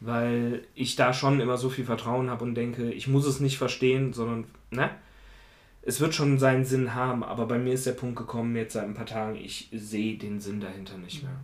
Weil 0.00 0.64
ich 0.74 0.96
da 0.96 1.12
schon 1.12 1.38
immer 1.38 1.56
so 1.56 1.70
viel 1.70 1.84
Vertrauen 1.84 2.30
habe 2.30 2.42
und 2.42 2.56
denke, 2.56 2.90
ich 2.90 3.06
muss 3.06 3.26
es 3.26 3.38
nicht 3.38 3.58
verstehen, 3.58 4.12
sondern, 4.12 4.46
ne? 4.72 4.90
Es 5.88 6.00
wird 6.00 6.14
schon 6.14 6.38
seinen 6.38 6.66
Sinn 6.66 6.94
haben, 6.94 7.24
aber 7.24 7.46
bei 7.46 7.58
mir 7.58 7.72
ist 7.72 7.86
der 7.86 7.92
Punkt 7.92 8.16
gekommen, 8.16 8.54
jetzt 8.54 8.74
seit 8.74 8.84
ein 8.84 8.92
paar 8.92 9.06
Tagen, 9.06 9.36
ich 9.36 9.70
sehe 9.72 10.18
den 10.18 10.38
Sinn 10.38 10.60
dahinter 10.60 10.98
nicht 10.98 11.22
mehr. 11.22 11.40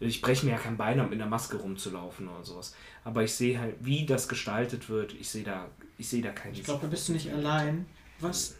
Ich 0.00 0.22
breche 0.22 0.46
mir 0.46 0.52
ja 0.52 0.58
kein 0.58 0.78
Bein 0.78 0.98
ab, 0.98 1.10
mit 1.10 1.20
der 1.20 1.26
Maske 1.26 1.58
rumzulaufen 1.58 2.26
oder 2.26 2.42
sowas. 2.42 2.74
Aber 3.04 3.22
ich 3.22 3.34
sehe 3.34 3.60
halt, 3.60 3.74
wie 3.80 4.06
das 4.06 4.28
gestaltet 4.28 4.88
wird, 4.88 5.12
ich 5.12 5.28
sehe 5.28 5.44
da, 5.44 5.68
ich 5.98 6.08
sehe 6.08 6.22
da 6.22 6.30
keinen 6.30 6.54
Ich 6.54 6.64
glaube, 6.64 6.80
da 6.80 6.88
bist 6.88 7.06
du 7.10 7.12
nicht 7.12 7.30
allein. 7.34 7.84
Was 8.18 8.54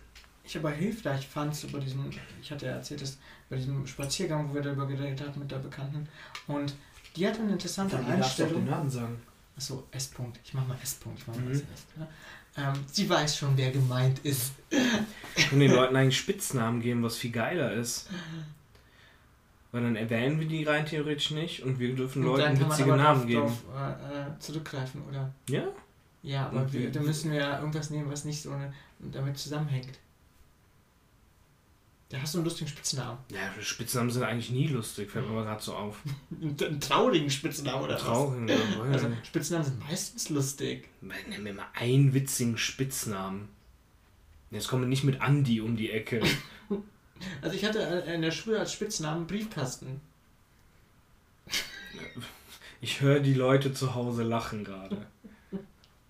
ich 0.45 0.55
aber 0.59 0.71
hilfreich 0.71 1.27
fand, 1.27 1.57
so 1.57 1.67
bei 1.69 1.79
diesem, 1.79 2.11
ich 2.43 2.51
hatte 2.51 2.67
ja 2.67 2.73
erzählt, 2.73 3.01
dass 3.01 3.17
bei 3.49 3.57
diesem 3.57 3.87
Spaziergang, 3.87 4.51
wo 4.51 4.55
wir 4.55 4.61
darüber 4.61 4.87
geredet 4.87 5.27
haben 5.27 5.41
mit 5.41 5.51
der 5.51 5.61
Bekannten, 5.61 6.07
und 6.47 6.75
die 7.17 7.27
hat 7.27 7.41
eine 7.41 7.53
interessante 7.53 7.97
ja, 7.97 8.07
Einstellung. 8.07 8.67
Den 8.67 8.71
Namen 8.71 8.91
sagen. 8.91 9.23
Achso, 9.57 9.87
S. 9.93 10.13
-Punkt. 10.15 10.37
Ich 10.45 10.53
mach 10.53 10.67
mal 10.67 10.77
S. 10.83 10.99
-Punkt. 11.03 11.17
Ich 11.17 11.27
mach 11.27 11.37
mal 11.37 11.45
mhm. 11.45 11.53
S. 11.53 11.65
Ne? 11.97 12.07
Ähm, 12.57 12.75
sie 12.91 13.09
weiß 13.09 13.37
schon, 13.37 13.57
wer 13.57 13.71
gemeint 13.71 14.19
ist. 14.21 14.53
Und 15.53 15.61
den 15.61 15.73
Leuten 15.73 15.97
eigentlich 15.97 16.19
Spitznamen 16.19 16.81
geben, 16.81 17.03
was 17.03 17.17
viel 17.17 17.33
geiler 17.33 17.73
ist. 17.73 18.09
Weil 19.71 19.83
dann 19.83 19.97
erwähnen 19.97 20.39
wir 20.39 20.47
die 20.47 20.65
rein 20.65 20.85
theoretisch 20.85 21.31
nicht 21.31 21.63
und 21.63 21.79
wir 21.79 21.95
dürfen 21.95 22.23
und 22.23 22.37
Leuten 22.37 22.61
witzige 22.61 22.95
Namen 22.95 23.27
geben. 23.27 23.47
Drauf, 23.47 23.65
äh, 23.75 24.21
äh, 24.21 24.39
zurückgreifen, 24.39 25.03
oder? 25.09 25.33
Ja? 25.49 25.65
Ja, 26.23 26.47
aber 26.49 26.71
wir, 26.73 26.93
da 26.93 27.01
müssen 27.01 27.33
wir 27.33 27.41
ja 27.41 27.59
irgendwas 27.59 27.91
nehmen, 27.91 28.11
was 28.11 28.25
nicht 28.25 28.43
so 28.43 28.53
eine, 28.53 28.73
damit 28.99 29.39
zusammenhängt. 29.39 29.99
Da 32.13 32.21
hast 32.21 32.35
du 32.35 32.39
einen 32.39 32.45
lustigen 32.45 32.69
Spitznamen. 32.69 33.17
Ja, 33.31 33.41
Spitznamen 33.63 34.11
sind 34.11 34.23
eigentlich 34.23 34.51
nie 34.51 34.67
lustig, 34.67 35.11
fällt 35.11 35.27
mir 35.31 35.45
gerade 35.45 35.63
so 35.63 35.75
auf. 35.75 36.03
einen 36.43 36.79
traurigen 36.79 37.31
Spitznamen 37.31 37.83
oder 37.83 37.97
traurigen, 37.97 38.51
was? 38.79 39.03
Also 39.03 39.17
Spitznamen 39.23 39.65
sind 39.65 39.81
meistens 39.81 40.29
lustig. 40.29 40.91
Nenn 41.01 41.43
mir 41.43 41.55
mal 41.55 41.65
einen 41.73 42.13
witzigen 42.13 42.59
Spitznamen. 42.59 43.49
Jetzt 44.51 44.69
kommen 44.69 44.83
wir 44.83 44.89
nicht 44.89 45.05
mit 45.05 45.23
Andi 45.23 45.63
um 45.63 45.75
die 45.75 45.91
Ecke. 45.91 46.21
also 47.41 47.57
ich 47.57 47.65
hatte 47.65 47.79
in 47.79 48.21
der 48.21 48.31
Schule 48.31 48.61
als 48.61 48.75
Spitznamen 48.75 49.27
Briefkasten. 49.27 50.03
Ich 52.83 53.01
höre 53.01 53.21
die 53.21 53.33
Leute 53.33 53.73
zu 53.73 53.95
Hause 53.95 54.23
lachen 54.23 54.65
gerade. 54.65 55.07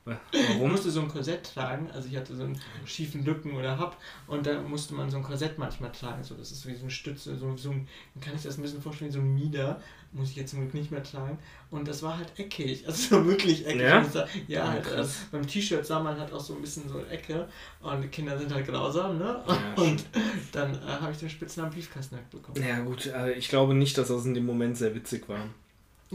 Warum? 0.05 0.73
Musste 0.73 0.91
so 0.91 1.01
ein 1.01 1.09
Korsett 1.09 1.55
tragen, 1.55 1.89
also 1.93 2.09
ich 2.09 2.17
hatte 2.17 2.35
so 2.35 2.43
einen 2.43 2.61
schiefen 2.85 3.23
Rücken 3.23 3.55
oder 3.55 3.79
hab 3.79 3.97
und 4.27 4.47
da 4.47 4.61
musste 4.61 4.95
man 4.95 5.09
so 5.11 5.17
ein 5.17 5.23
Korsett 5.23 5.59
manchmal 5.59 5.93
tragen, 5.93 6.25
so 6.25 6.35
das 6.35 6.51
ist 6.51 6.67
wie 6.67 6.75
so 6.75 6.83
eine 6.83 6.91
Stütze, 6.91 7.37
so, 7.37 7.57
so 7.57 7.71
ein, 7.71 7.87
kann 8.21 8.35
ich 8.35 8.43
das 8.43 8.59
ein 8.59 8.63
bisschen 8.63 8.83
vorstellen, 8.83 9.13
so 9.13 9.21
ein 9.21 9.33
Mieder, 9.33 9.81
muss 10.11 10.31
ich 10.31 10.37
jetzt 10.37 10.51
zum 10.51 10.61
Glück 10.61 10.75
nicht 10.75 10.91
mehr 10.91 11.05
tragen 11.05 11.39
und 11.71 11.87
das 11.87 12.03
war 12.03 12.19
halt 12.19 12.33
eckig, 12.37 12.85
also 12.87 13.25
wirklich 13.27 13.65
eckig. 13.65 13.83
Ja, 13.83 14.05
sah, 14.05 14.27
ja 14.49 14.69
halt, 14.69 14.87
äh, 14.87 15.05
beim 15.31 15.47
T-Shirt 15.47 15.87
sah 15.87 16.01
man 16.01 16.19
halt 16.19 16.33
auch 16.33 16.41
so 16.41 16.57
ein 16.57 16.61
bisschen 16.61 16.89
so 16.89 16.99
Ecke 17.05 17.49
und 17.81 18.03
die 18.03 18.09
Kinder 18.09 18.37
sind 18.37 18.53
halt 18.53 18.67
grausam, 18.67 19.19
ne? 19.19 19.45
Ja, 19.47 19.75
und 19.83 20.05
dann 20.51 20.75
äh, 20.75 21.01
habe 21.01 21.13
ich 21.13 21.19
den 21.19 21.31
Spitznamen 21.31 21.71
Briefkasten 21.71 22.19
bekommen. 22.29 22.61
Ja 22.61 22.81
gut, 22.81 23.09
also 23.09 23.33
ich 23.33 23.49
glaube 23.49 23.75
nicht, 23.75 23.97
dass 23.97 24.09
das 24.09 24.25
in 24.25 24.35
dem 24.35 24.47
Moment 24.47 24.77
sehr 24.77 24.95
witzig 24.97 25.29
war. 25.29 25.47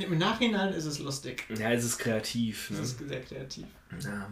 Im 0.03 0.17
Nachhinein 0.17 0.73
ist 0.73 0.85
es 0.85 0.99
lustig. 0.99 1.45
Ja, 1.57 1.71
es 1.71 1.83
ist 1.83 1.97
kreativ. 1.97 2.69
Ne? 2.69 2.79
Es 2.79 2.91
ist 2.91 3.07
sehr 3.07 3.21
kreativ. 3.21 3.65
Ja. 3.99 4.29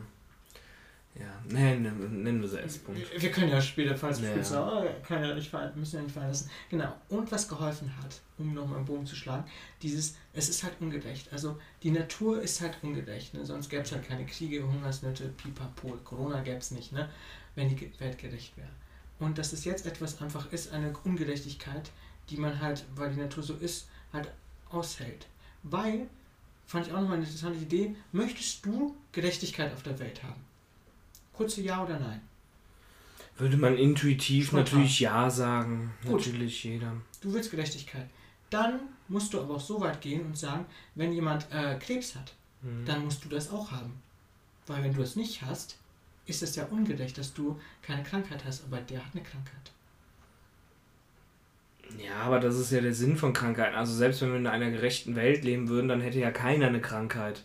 Ja, 1.17 1.41
nennen, 1.45 2.23
nennen 2.23 2.41
wir 2.41 2.47
sie 2.47 2.59
S-Punkt. 2.59 3.01
Wir 3.17 3.31
können 3.31 3.49
ja 3.49 3.61
später, 3.61 3.95
falls 3.95 4.21
wir 4.21 4.35
ja. 4.35 4.81
Oh, 4.83 4.85
kann 5.01 5.23
ja 5.23 5.33
nicht 5.33 5.49
müssen 5.75 5.95
ja 5.95 6.01
nicht 6.01 6.13
fallen 6.13 6.27
lassen. 6.27 6.49
Genau. 6.69 6.93
Und 7.07 7.31
was 7.31 7.47
geholfen 7.47 7.89
hat, 8.03 8.19
um 8.37 8.53
nochmal 8.53 8.77
einen 8.77 8.85
Bogen 8.85 9.05
zu 9.05 9.15
schlagen, 9.15 9.45
dieses, 9.81 10.17
es 10.33 10.49
ist 10.49 10.63
halt 10.63 10.73
ungerecht. 10.81 11.31
Also 11.31 11.57
die 11.83 11.91
Natur 11.91 12.41
ist 12.41 12.59
halt 12.59 12.77
ungerecht. 12.81 13.33
Ne? 13.33 13.45
Sonst 13.45 13.69
gäbe 13.69 13.83
es 13.83 13.93
halt 13.93 14.05
keine 14.05 14.25
Kriege, 14.25 14.61
Hungersnöte, 14.61 15.29
Pipapo, 15.29 15.97
Corona 16.03 16.41
gäbe 16.41 16.57
es 16.57 16.71
nicht, 16.71 16.91
ne? 16.91 17.09
wenn 17.55 17.69
die 17.69 17.91
Welt 17.99 18.17
gerecht 18.17 18.57
wäre. 18.57 18.67
Und 19.19 19.37
dass 19.37 19.53
es 19.53 19.63
jetzt 19.63 19.85
etwas 19.85 20.21
einfach 20.21 20.51
ist, 20.51 20.73
eine 20.73 20.93
Ungerechtigkeit, 21.05 21.91
die 22.29 22.35
man 22.35 22.59
halt, 22.59 22.83
weil 22.93 23.13
die 23.13 23.21
Natur 23.21 23.41
so 23.41 23.53
ist, 23.53 23.87
halt 24.11 24.29
aushält. 24.69 25.27
Weil, 25.67 26.07
fand 26.67 26.85
ich 26.85 26.93
auch 26.93 27.01
nochmal 27.01 27.17
eine 27.17 27.25
interessante 27.25 27.59
Idee, 27.59 27.95
möchtest 28.11 28.65
du 28.65 28.95
Gerechtigkeit 29.11 29.73
auf 29.73 29.81
der 29.81 29.97
Welt 29.99 30.23
haben? 30.23 30.41
Kurze 31.33 31.61
Ja 31.61 31.83
oder 31.83 31.99
Nein? 31.99 32.21
Würde 33.37 33.57
man 33.57 33.77
intuitiv 33.77 34.47
Spontan. 34.47 34.63
natürlich 34.63 34.99
Ja 34.99 35.29
sagen. 35.29 35.91
Gut. 36.03 36.13
Natürlich 36.13 36.63
jeder. 36.63 36.93
Du 37.19 37.33
willst 37.33 37.51
Gerechtigkeit. 37.51 38.07
Dann 38.49 38.79
musst 39.07 39.33
du 39.33 39.41
aber 39.41 39.55
auch 39.55 39.61
so 39.61 39.81
weit 39.81 40.01
gehen 40.01 40.25
und 40.25 40.37
sagen, 40.37 40.65
wenn 40.93 41.11
jemand 41.11 41.51
äh, 41.51 41.77
Krebs 41.79 42.15
hat, 42.15 42.33
mhm. 42.61 42.85
dann 42.85 43.03
musst 43.03 43.25
du 43.25 43.29
das 43.29 43.51
auch 43.51 43.71
haben. 43.71 43.93
Weil 44.67 44.83
wenn 44.83 44.93
du 44.93 45.01
es 45.01 45.15
nicht 45.15 45.41
hast, 45.41 45.77
ist 46.27 46.43
es 46.43 46.55
ja 46.55 46.65
ungerecht, 46.65 47.17
dass 47.17 47.33
du 47.33 47.59
keine 47.81 48.03
Krankheit 48.03 48.45
hast, 48.45 48.63
aber 48.65 48.79
der 48.81 49.03
hat 49.03 49.13
eine 49.13 49.23
Krankheit. 49.23 49.71
Ja, 52.03 52.17
aber 52.25 52.39
das 52.39 52.57
ist 52.57 52.71
ja 52.71 52.81
der 52.81 52.93
Sinn 52.93 53.17
von 53.17 53.33
Krankheiten. 53.33 53.75
Also 53.75 53.93
selbst 53.93 54.21
wenn 54.21 54.31
wir 54.31 54.37
in 54.37 54.47
einer 54.47 54.71
gerechten 54.71 55.15
Welt 55.15 55.43
leben 55.43 55.69
würden, 55.69 55.87
dann 55.87 56.01
hätte 56.01 56.19
ja 56.19 56.31
keiner 56.31 56.67
eine 56.67 56.81
Krankheit. 56.81 57.43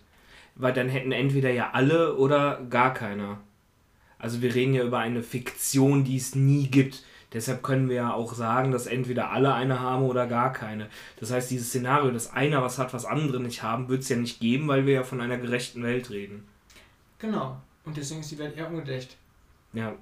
Weil 0.54 0.72
dann 0.72 0.88
hätten 0.88 1.12
entweder 1.12 1.50
ja 1.50 1.70
alle 1.72 2.16
oder 2.16 2.60
gar 2.68 2.92
keiner. 2.92 3.40
Also 4.18 4.42
wir 4.42 4.54
reden 4.54 4.74
ja 4.74 4.84
über 4.84 4.98
eine 4.98 5.22
Fiktion, 5.22 6.04
die 6.04 6.16
es 6.16 6.34
nie 6.34 6.68
gibt. 6.68 7.04
Deshalb 7.32 7.62
können 7.62 7.88
wir 7.88 7.96
ja 7.96 8.12
auch 8.12 8.34
sagen, 8.34 8.72
dass 8.72 8.86
entweder 8.86 9.30
alle 9.30 9.54
eine 9.54 9.80
haben 9.80 10.02
oder 10.02 10.26
gar 10.26 10.52
keine. 10.52 10.88
Das 11.20 11.30
heißt, 11.30 11.50
dieses 11.50 11.68
Szenario, 11.68 12.10
dass 12.10 12.32
einer 12.32 12.62
was 12.62 12.78
hat, 12.78 12.92
was 12.92 13.04
andere 13.04 13.40
nicht 13.40 13.62
haben, 13.62 13.88
wird 13.88 14.02
es 14.02 14.08
ja 14.08 14.16
nicht 14.16 14.40
geben, 14.40 14.66
weil 14.66 14.84
wir 14.84 14.94
ja 14.94 15.02
von 15.04 15.20
einer 15.20 15.38
gerechten 15.38 15.82
Welt 15.82 16.10
reden. 16.10 16.44
Genau. 17.20 17.60
Und 17.84 17.96
deswegen 17.96 18.20
ist 18.20 18.32
die 18.32 18.38
Welt 18.38 18.56
eher 18.56 18.68
ungerecht. 18.68 19.16
Ja, 19.72 19.94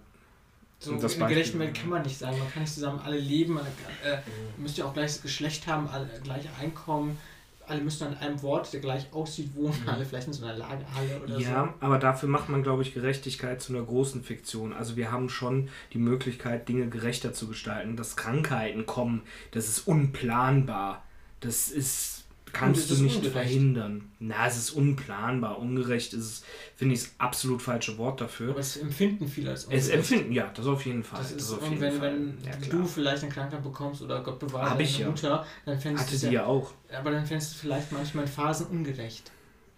so 0.78 0.92
in 0.92 1.00
der 1.00 1.08
gerechten 1.08 1.58
Welt 1.58 1.74
kann 1.74 1.88
man 1.88 2.02
nicht 2.02 2.18
sagen. 2.18 2.38
Man 2.38 2.50
kann 2.52 2.62
nicht 2.62 2.74
zusammen 2.74 3.00
alle 3.04 3.18
leben. 3.18 3.54
Man 3.54 3.66
äh, 3.66 4.18
müsst 4.56 4.78
ja 4.78 4.84
auch 4.84 4.94
gleiches 4.94 5.22
Geschlecht 5.22 5.66
haben, 5.66 5.88
alle 5.88 6.08
gleiche 6.22 6.48
Einkommen. 6.60 7.18
Alle 7.66 7.82
müssen 7.82 8.06
an 8.06 8.16
einem 8.16 8.40
Wort, 8.42 8.72
der 8.72 8.80
gleich 8.80 9.12
aussieht, 9.12 9.54
wohnen. 9.54 9.78
Mhm. 9.82 9.88
Alle 9.88 10.04
vielleicht 10.04 10.28
in 10.28 10.32
so 10.32 10.46
einer 10.46 10.56
Lagerhalle 10.56 11.20
oder 11.22 11.34
ja, 11.34 11.48
so. 11.48 11.52
Ja, 11.52 11.74
aber 11.80 11.98
dafür 11.98 12.28
macht 12.28 12.48
man, 12.48 12.62
glaube 12.62 12.82
ich, 12.82 12.94
Gerechtigkeit 12.94 13.60
zu 13.60 13.74
einer 13.74 13.84
großen 13.84 14.22
Fiktion. 14.22 14.72
Also 14.72 14.96
wir 14.96 15.10
haben 15.10 15.28
schon 15.28 15.68
die 15.92 15.98
Möglichkeit, 15.98 16.68
Dinge 16.68 16.88
gerechter 16.88 17.34
zu 17.34 17.48
gestalten. 17.48 17.96
Dass 17.96 18.16
Krankheiten 18.16 18.86
kommen, 18.86 19.22
das 19.50 19.68
ist 19.68 19.86
unplanbar. 19.86 21.04
Das 21.40 21.68
ist 21.68 22.24
kannst 22.52 22.90
du 22.90 22.94
nicht 23.02 23.16
ungerecht. 23.16 23.32
verhindern. 23.32 24.10
Na, 24.18 24.46
es 24.46 24.56
ist 24.56 24.70
unplanbar. 24.70 25.58
Ungerecht 25.58 26.12
ist 26.12 26.24
es, 26.24 26.44
finde 26.76 26.94
ich, 26.94 27.02
das 27.02 27.10
absolut 27.18 27.62
falsche 27.62 27.98
Wort 27.98 28.20
dafür. 28.20 28.50
Aber 28.50 28.60
es 28.60 28.76
empfinden 28.76 29.28
viele 29.28 29.50
als 29.50 29.64
ungerecht. 29.64 29.88
Es 29.88 29.92
empfinden, 29.92 30.32
ja, 30.32 30.50
das 30.54 30.66
auf 30.66 30.84
jeden 30.86 31.02
Fall. 31.02 31.20
Das 31.20 31.32
ist, 31.32 31.50
das 31.50 31.70
wenn, 31.70 31.78
Fall. 31.78 32.00
wenn 32.00 32.38
ja, 32.44 32.56
du 32.68 32.84
vielleicht 32.84 33.22
eine 33.22 33.32
Krankheit 33.32 33.62
bekommst 33.62 34.02
oder 34.02 34.22
Gott 34.22 34.38
bewahre 34.38 34.70
deine 34.70 34.82
ich 34.82 35.04
Mutter, 35.04 35.28
ja. 35.28 35.46
dann 35.64 35.78
fändest 35.78 36.10
du 36.10 36.14
es 36.16 36.22
ja, 36.22 36.30
ja 36.30 36.46
auch. 36.46 36.72
Aber 36.92 37.10
dann 37.10 37.26
fändest 37.26 37.54
du 37.54 37.58
vielleicht 37.58 37.92
manchmal 37.92 38.24
in 38.24 38.30
Phasen 38.30 38.66
ungerecht. 38.66 39.30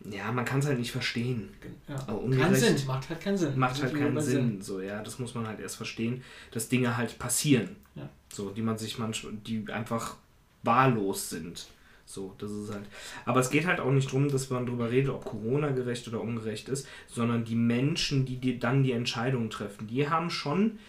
Ja, 0.09 0.33
man 0.33 0.45
kann 0.45 0.61
es 0.61 0.67
halt 0.67 0.79
nicht 0.79 0.93
verstehen. 0.93 1.51
Ja. 1.87 1.97
Aber 2.07 2.31
Kein 2.31 2.55
Sinn, 2.55 2.77
macht 2.87 3.09
halt 3.11 3.21
keinen 3.21 3.37
Sinn. 3.37 3.59
Macht 3.59 3.83
halt 3.83 3.95
keinen 3.95 4.19
Sinn. 4.21 4.33
Sinn. 4.33 4.63
So, 4.63 4.81
ja, 4.81 5.03
das 5.03 5.19
muss 5.19 5.35
man 5.35 5.47
halt 5.47 5.61
erst 5.61 5.77
verstehen, 5.77 6.23
dass 6.53 6.69
Dinge 6.69 6.97
halt 6.97 7.19
passieren. 7.19 7.77
Ja. 7.95 8.09
So, 8.33 8.51
die 8.51 8.63
man 8.63 8.79
sich 8.79 8.99
manchmal, 8.99 9.35
die 9.35 9.65
einfach 9.71 10.17
wahllos 10.63 11.29
sind. 11.31 11.67
So, 12.11 12.35
das 12.39 12.51
ist 12.51 12.73
halt. 12.73 12.87
Aber 13.25 13.39
es 13.39 13.51
geht 13.51 13.67
halt 13.67 13.79
auch 13.79 13.93
nicht 13.93 14.09
darum, 14.09 14.29
dass 14.29 14.51
man 14.51 14.67
darüber 14.67 14.91
redet, 14.91 15.11
ob 15.11 15.25
Corona 15.25 15.71
gerecht 15.71 16.09
oder 16.09 16.21
ungerecht 16.21 16.69
ist, 16.69 16.89
sondern 17.07 17.45
die 17.45 17.55
Menschen, 17.55 18.27
die, 18.27 18.37
die 18.37 18.59
dann 18.59 18.83
die 18.83 18.91
Entscheidungen 18.91 19.49
treffen, 19.49 19.87
die 19.87 20.09
haben 20.09 20.29
schon 20.29 20.81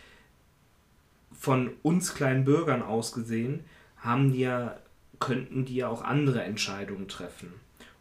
von 1.31 1.71
uns 1.83 2.15
kleinen 2.15 2.43
Bürgern 2.43 2.81
aus 2.81 3.13
gesehen, 3.13 3.65
haben 3.97 4.31
die 4.31 4.39
ja, 4.39 4.79
könnten 5.19 5.65
die 5.65 5.75
ja 5.75 5.89
auch 5.89 6.01
andere 6.01 6.41
Entscheidungen 6.41 7.07
treffen. 7.07 7.53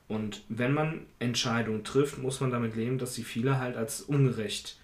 Und 0.08 0.42
wenn 0.48 0.72
man 0.72 1.00
Entscheidungen 1.18 1.84
trifft, 1.84 2.18
muss 2.18 2.40
man 2.40 2.50
damit 2.50 2.74
leben, 2.74 2.96
dass 2.96 3.14
sie 3.14 3.22
viele 3.22 3.58
halt 3.58 3.76
als 3.76 4.00
ungerecht 4.00 4.80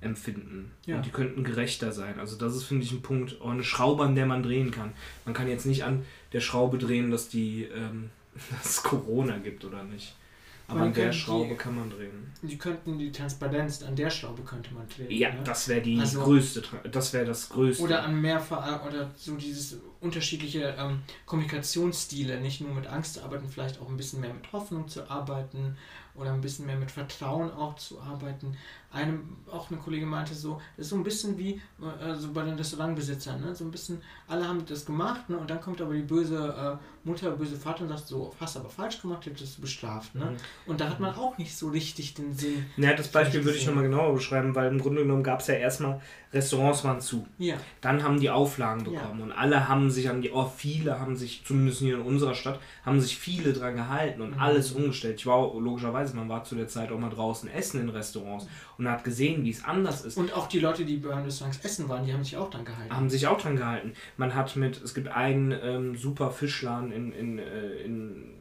empfinden. 0.00 0.72
Ja. 0.86 0.96
Und 0.96 1.06
die 1.06 1.10
könnten 1.10 1.44
gerechter 1.44 1.92
sein. 1.92 2.18
Also 2.18 2.36
das 2.36 2.54
ist, 2.54 2.64
finde 2.64 2.84
ich, 2.84 2.92
ein 2.92 3.02
Punkt, 3.02 3.40
auch 3.40 3.50
eine 3.50 3.64
Schraube, 3.64 4.04
an 4.04 4.14
der 4.14 4.26
man 4.26 4.42
drehen 4.42 4.70
kann. 4.70 4.92
Man 5.24 5.34
kann 5.34 5.48
jetzt 5.48 5.66
nicht 5.66 5.84
an 5.84 6.04
der 6.36 6.42
Schraube 6.42 6.76
drehen, 6.76 7.10
dass 7.10 7.30
die 7.30 7.64
ähm, 7.64 8.10
dass 8.50 8.66
es 8.66 8.82
Corona 8.82 9.38
gibt 9.38 9.64
oder 9.64 9.82
nicht. 9.82 10.14
Aber 10.68 10.80
an 10.80 10.92
der 10.92 11.12
Schraube 11.12 11.50
die, 11.50 11.54
kann 11.54 11.76
man 11.76 11.88
drehen. 11.88 12.32
Die 12.42 12.58
könnten 12.58 12.98
die 12.98 13.12
Transparenz, 13.12 13.84
an 13.84 13.94
der 13.94 14.10
Schraube 14.10 14.42
könnte 14.42 14.74
man 14.74 14.88
drehen. 14.88 15.10
Ja, 15.10 15.32
ne? 15.32 15.40
das 15.44 15.68
wäre 15.68 15.80
die 15.80 15.98
also, 16.00 16.20
größte, 16.22 16.60
das 16.90 17.12
wäre 17.12 17.24
das 17.24 17.48
größte. 17.50 17.84
Oder 17.84 18.02
an 18.02 18.20
mehr, 18.20 18.42
oder 18.84 19.10
so 19.16 19.36
dieses 19.36 19.78
unterschiedliche 20.00 20.74
ähm, 20.76 21.02
Kommunikationsstile, 21.24 22.40
nicht 22.40 22.60
nur 22.60 22.74
mit 22.74 22.88
Angst 22.88 23.14
zu 23.14 23.22
arbeiten, 23.22 23.48
vielleicht 23.48 23.80
auch 23.80 23.88
ein 23.88 23.96
bisschen 23.96 24.20
mehr 24.20 24.34
mit 24.34 24.52
Hoffnung 24.52 24.88
zu 24.88 25.08
arbeiten 25.08 25.76
oder 26.16 26.32
ein 26.32 26.40
bisschen 26.40 26.66
mehr 26.66 26.76
mit 26.76 26.90
Vertrauen 26.90 27.52
auch 27.52 27.76
zu 27.76 28.00
arbeiten. 28.00 28.56
Einem, 28.92 29.36
auch 29.50 29.70
eine 29.70 29.78
Kollegin 29.78 30.08
meinte 30.08 30.34
so, 30.34 30.60
das 30.76 30.86
ist 30.86 30.90
so 30.90 30.96
ein 30.96 31.02
bisschen 31.02 31.36
wie 31.36 31.60
äh, 32.00 32.14
so 32.14 32.32
bei 32.32 32.42
den 32.42 32.54
Restaurantbesitzern, 32.54 33.40
ne? 33.40 33.54
so 33.54 33.64
ein 33.64 33.70
bisschen, 33.70 34.00
alle 34.28 34.46
haben 34.46 34.64
das 34.64 34.86
gemacht 34.86 35.28
ne? 35.28 35.36
und 35.36 35.50
dann 35.50 35.60
kommt 35.60 35.80
aber 35.80 35.94
die 35.94 36.02
böse 36.02 36.78
äh, 36.80 37.06
Mutter, 37.06 37.30
böse 37.30 37.56
Vater 37.56 37.82
und 37.82 37.88
sagt 37.88 38.08
so, 38.08 38.34
hast 38.40 38.56
aber 38.56 38.68
falsch 38.68 39.00
gemacht, 39.00 39.26
jetzt 39.26 39.38
bist 39.38 39.58
du 39.58 39.62
bestraft. 39.62 40.14
Ne? 40.14 40.24
Mhm. 40.24 40.36
Und 40.70 40.80
da 40.80 40.88
hat 40.88 40.98
man 40.98 41.14
auch 41.14 41.38
nicht 41.38 41.56
so 41.56 41.68
richtig 41.68 42.14
den 42.14 42.34
Sinn. 42.34 42.66
Ja, 42.76 42.94
das 42.94 43.08
Beispiel 43.08 43.44
würde 43.44 43.58
ich 43.58 43.66
nochmal 43.66 43.84
genauer 43.84 44.14
beschreiben, 44.14 44.54
weil 44.54 44.68
im 44.68 44.80
Grunde 44.80 45.02
genommen 45.02 45.22
gab 45.22 45.40
es 45.40 45.46
ja 45.46 45.54
erstmal, 45.54 46.00
Restaurants 46.32 46.84
waren 46.84 47.00
zu. 47.00 47.26
Ja. 47.38 47.56
Dann 47.80 48.02
haben 48.02 48.20
die 48.20 48.30
Auflagen 48.30 48.84
bekommen 48.84 49.18
ja. 49.18 49.24
und 49.24 49.32
alle 49.32 49.68
haben 49.68 49.90
sich 49.90 50.10
an 50.10 50.20
die, 50.20 50.30
oh, 50.30 50.50
viele 50.54 50.98
haben 50.98 51.16
sich, 51.16 51.44
zumindest 51.44 51.78
hier 51.78 51.96
in 51.96 52.02
unserer 52.02 52.34
Stadt, 52.34 52.60
haben 52.84 53.00
sich 53.00 53.16
viele 53.16 53.52
dran 53.52 53.76
gehalten 53.76 54.20
und 54.20 54.32
mhm. 54.32 54.40
alles 54.40 54.72
umgestellt. 54.72 55.20
Ich 55.20 55.26
war 55.26 55.54
logischerweise, 55.58 56.16
man 56.16 56.28
war 56.28 56.44
zu 56.44 56.56
der 56.56 56.68
Zeit 56.68 56.90
auch 56.90 56.98
mal 56.98 57.10
draußen 57.10 57.48
essen 57.48 57.80
in 57.80 57.88
Restaurants 57.88 58.46
und 58.78 58.88
hat 58.88 59.04
gesehen, 59.04 59.44
wie 59.44 59.50
es 59.50 59.64
anders 59.64 60.04
ist. 60.04 60.16
Und 60.16 60.34
auch 60.34 60.48
die 60.48 60.60
Leute, 60.60 60.84
die 60.84 60.96
beim 60.96 61.24
Restaurants 61.24 61.64
essen 61.64 61.88
waren, 61.88 62.04
die 62.04 62.12
haben 62.12 62.24
sich 62.24 62.36
auch 62.36 62.50
dran 62.50 62.64
gehalten. 62.64 62.94
Haben 62.94 63.10
sich 63.10 63.26
auch 63.26 63.40
dran 63.40 63.56
gehalten. 63.56 63.92
Man 64.16 64.34
hat 64.34 64.56
mit, 64.56 64.82
es 64.82 64.94
gibt 64.94 65.08
einen 65.08 65.52
ähm, 65.62 65.96
super 65.96 66.30
Fischladen 66.30 66.92
in, 66.92 67.12
in, 67.12 67.38
äh, 67.38 67.82
in 67.84 68.32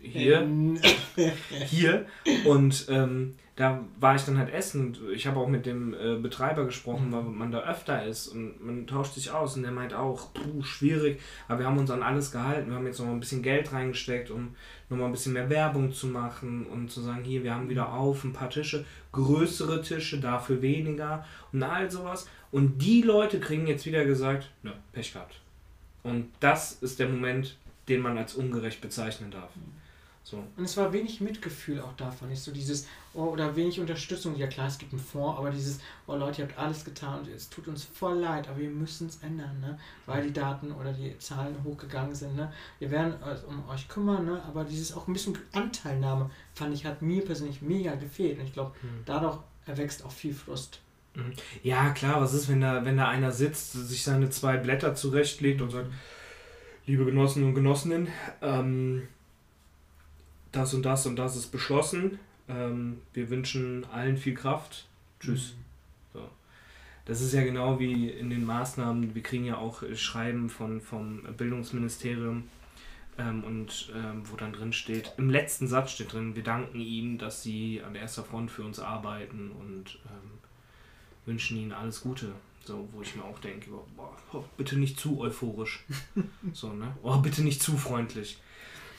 hier, 0.00 0.46
hier 1.66 2.06
und 2.44 2.86
ähm, 2.88 3.34
da 3.56 3.84
war 4.00 4.16
ich 4.16 4.22
dann 4.22 4.36
halt 4.36 4.52
essen 4.52 4.86
und 4.86 5.00
ich 5.12 5.26
habe 5.28 5.38
auch 5.38 5.46
mit 5.46 5.64
dem 5.64 5.94
äh, 5.94 6.16
Betreiber 6.16 6.64
gesprochen, 6.64 7.12
weil 7.12 7.22
man 7.22 7.52
da 7.52 7.60
öfter 7.60 8.04
ist 8.04 8.26
und 8.28 8.64
man 8.64 8.86
tauscht 8.86 9.14
sich 9.14 9.30
aus 9.30 9.56
und 9.56 9.62
der 9.62 9.70
meint 9.70 9.94
auch, 9.94 10.34
puh, 10.34 10.62
schwierig, 10.62 11.20
aber 11.46 11.60
wir 11.60 11.66
haben 11.66 11.78
uns 11.78 11.90
an 11.90 12.02
alles 12.02 12.32
gehalten. 12.32 12.70
Wir 12.70 12.76
haben 12.76 12.86
jetzt 12.86 12.98
noch 12.98 13.06
mal 13.06 13.12
ein 13.12 13.20
bisschen 13.20 13.42
Geld 13.42 13.72
reingesteckt, 13.72 14.30
um 14.30 14.56
noch 14.94 15.02
mal 15.02 15.06
ein 15.06 15.12
bisschen 15.12 15.32
mehr 15.32 15.50
Werbung 15.50 15.92
zu 15.92 16.06
machen 16.06 16.66
und 16.66 16.90
zu 16.90 17.00
sagen, 17.00 17.24
hier, 17.24 17.42
wir 17.42 17.54
haben 17.54 17.68
wieder 17.68 17.92
auf 17.92 18.24
ein 18.24 18.32
paar 18.32 18.50
Tische, 18.50 18.84
größere 19.12 19.82
Tische, 19.82 20.20
dafür 20.20 20.62
weniger 20.62 21.26
und 21.52 21.62
all 21.62 21.90
sowas. 21.90 22.26
Und 22.50 22.78
die 22.78 23.02
Leute 23.02 23.40
kriegen 23.40 23.66
jetzt 23.66 23.86
wieder 23.86 24.04
gesagt, 24.04 24.50
ne, 24.62 24.72
Pech 24.92 25.12
gehabt. 25.12 25.40
Und 26.02 26.30
das 26.40 26.72
ist 26.72 26.98
der 26.98 27.08
Moment, 27.08 27.56
den 27.88 28.00
man 28.00 28.16
als 28.16 28.34
ungerecht 28.34 28.80
bezeichnen 28.80 29.30
darf. 29.30 29.54
Mhm. 29.56 29.72
So. 30.22 30.42
Und 30.56 30.64
es 30.64 30.76
war 30.76 30.92
wenig 30.92 31.20
Mitgefühl 31.20 31.80
auch 31.80 31.94
davon. 31.96 32.28
Nicht 32.28 32.42
so 32.42 32.52
dieses, 32.52 32.86
oder 33.14 33.54
wenig 33.56 33.80
Unterstützung. 33.80 34.36
Ja 34.36 34.46
klar, 34.46 34.66
es 34.66 34.78
gibt 34.78 34.92
einen 34.92 35.02
Fonds, 35.02 35.38
aber 35.38 35.50
dieses, 35.50 35.80
oh 36.06 36.16
Leute, 36.16 36.42
ihr 36.42 36.48
habt 36.48 36.58
alles 36.58 36.84
getan 36.84 37.20
und 37.20 37.28
es 37.28 37.48
tut 37.48 37.68
uns 37.68 37.84
voll 37.84 38.18
leid, 38.18 38.48
aber 38.48 38.58
wir 38.58 38.70
müssen 38.70 39.08
es 39.08 39.22
ändern, 39.22 39.60
ne? 39.60 39.78
Weil 40.06 40.24
die 40.24 40.32
Daten 40.32 40.72
oder 40.72 40.92
die 40.92 41.16
Zahlen 41.18 41.56
hochgegangen 41.64 42.14
sind, 42.14 42.36
ne? 42.36 42.52
Wir 42.78 42.90
werden 42.90 43.14
uns 43.22 43.44
um 43.44 43.68
euch 43.68 43.88
kümmern, 43.88 44.26
ne? 44.26 44.42
Aber 44.46 44.64
dieses 44.64 44.94
auch 44.96 45.06
ein 45.06 45.12
bisschen 45.12 45.38
Anteilnahme, 45.52 46.30
fand 46.54 46.74
ich, 46.74 46.84
hat 46.84 47.02
mir 47.02 47.24
persönlich 47.24 47.62
mega 47.62 47.94
gefehlt. 47.94 48.38
Und 48.38 48.46
ich 48.46 48.52
glaube, 48.52 48.72
mhm. 48.82 49.02
dadurch 49.04 49.38
erwächst 49.66 50.04
auch 50.04 50.12
viel 50.12 50.34
Frust. 50.34 50.80
Mhm. 51.14 51.32
Ja, 51.62 51.90
klar, 51.90 52.20
was 52.20 52.34
ist, 52.34 52.48
wenn 52.48 52.60
da, 52.60 52.84
wenn 52.84 52.96
da 52.96 53.08
einer 53.08 53.32
sitzt, 53.32 53.72
sich 53.72 54.02
seine 54.02 54.30
zwei 54.30 54.56
Blätter 54.56 54.94
zurechtlegt 54.94 55.60
und 55.62 55.70
sagt, 55.70 55.90
liebe 56.86 57.04
Genossen 57.04 57.44
und 57.44 57.54
Genossinnen, 57.54 58.08
ähm, 58.42 59.08
das 60.52 60.74
und 60.74 60.82
das 60.82 61.06
und 61.06 61.16
das 61.16 61.36
ist 61.36 61.48
beschlossen. 61.48 62.18
Ähm, 62.48 63.00
wir 63.12 63.30
wünschen 63.30 63.84
allen 63.92 64.16
viel 64.16 64.34
Kraft. 64.34 64.86
Tschüss. 65.20 65.52
Mhm. 65.52 65.64
So. 66.12 66.28
Das 67.06 67.20
ist 67.20 67.32
ja 67.32 67.42
genau 67.42 67.78
wie 67.78 68.08
in 68.08 68.30
den 68.30 68.44
Maßnahmen. 68.44 69.14
Wir 69.14 69.22
kriegen 69.22 69.44
ja 69.44 69.58
auch 69.58 69.82
Schreiben 69.94 70.48
von, 70.48 70.80
vom 70.80 71.22
Bildungsministerium 71.36 72.44
ähm, 73.18 73.44
und 73.44 73.92
ähm, 73.94 74.22
wo 74.24 74.36
dann 74.36 74.52
drin 74.52 74.72
steht, 74.72 75.12
im 75.18 75.30
letzten 75.30 75.68
Satz 75.68 75.92
steht 75.92 76.12
drin, 76.12 76.34
wir 76.34 76.42
danken 76.42 76.80
Ihnen, 76.80 77.18
dass 77.18 77.42
Sie 77.42 77.82
an 77.82 77.94
erster 77.94 78.24
Front 78.24 78.50
für 78.50 78.62
uns 78.62 78.80
arbeiten 78.80 79.50
und 79.50 79.98
ähm, 80.06 80.38
wünschen 81.26 81.56
Ihnen 81.56 81.72
alles 81.72 82.00
Gute. 82.00 82.32
So, 82.64 82.88
wo 82.92 83.02
ich 83.02 83.14
mir 83.14 83.24
auch 83.24 83.38
denke, 83.40 83.70
boah, 83.94 84.44
bitte 84.56 84.78
nicht 84.78 84.98
zu 84.98 85.20
euphorisch. 85.20 85.84
so, 86.54 86.72
ne? 86.72 86.96
Oh, 87.02 87.18
bitte 87.18 87.42
nicht 87.42 87.62
zu 87.62 87.76
freundlich. 87.76 88.38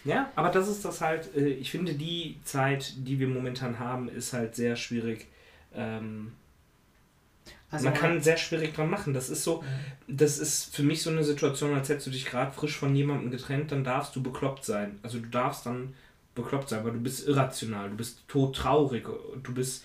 Ja, 0.06 0.32
aber 0.36 0.50
das 0.50 0.70
ist 0.70 0.86
das 0.86 1.02
halt, 1.02 1.36
äh, 1.36 1.48
ich 1.50 1.72
finde, 1.72 1.96
die 1.96 2.40
Zeit, 2.46 2.94
die 2.98 3.20
wir 3.20 3.28
momentan 3.28 3.80
haben, 3.80 4.08
ist 4.10 4.34
halt 4.34 4.56
sehr 4.56 4.76
schwierig. 4.78 5.28
Ähm, 5.76 6.34
also 7.72 7.86
man 7.86 7.94
kann 7.94 8.22
sehr 8.22 8.38
schwierig 8.38 8.74
dran 8.76 8.90
machen. 8.90 9.14
Das 9.14 9.30
ist 9.30 9.44
so, 9.44 9.64
das 10.08 10.38
ist 10.40 10.76
für 10.76 10.84
mich 10.84 11.02
so 11.02 11.10
eine 11.10 11.24
Situation, 11.24 11.74
als 11.74 11.90
hättest 11.90 12.08
du 12.08 12.12
dich 12.12 12.26
gerade 12.26 12.52
frisch 12.54 12.78
von 12.78 12.96
jemandem 12.96 13.32
getrennt, 13.32 13.72
dann 13.72 13.84
darfst 13.84 14.16
du 14.16 14.24
bekloppt 14.24 14.64
sein. 14.66 15.00
Also 15.04 15.20
du 15.20 15.28
darfst 15.28 15.66
dann 15.66 15.94
bekloppt 16.36 16.70
sein, 16.70 16.86
weil 16.86 16.94
du 16.94 17.00
bist 17.02 17.28
irrational, 17.28 17.90
du 17.90 17.98
bist 17.98 18.24
todtraurig, 18.28 19.06
du 19.44 19.54
bist, 19.54 19.84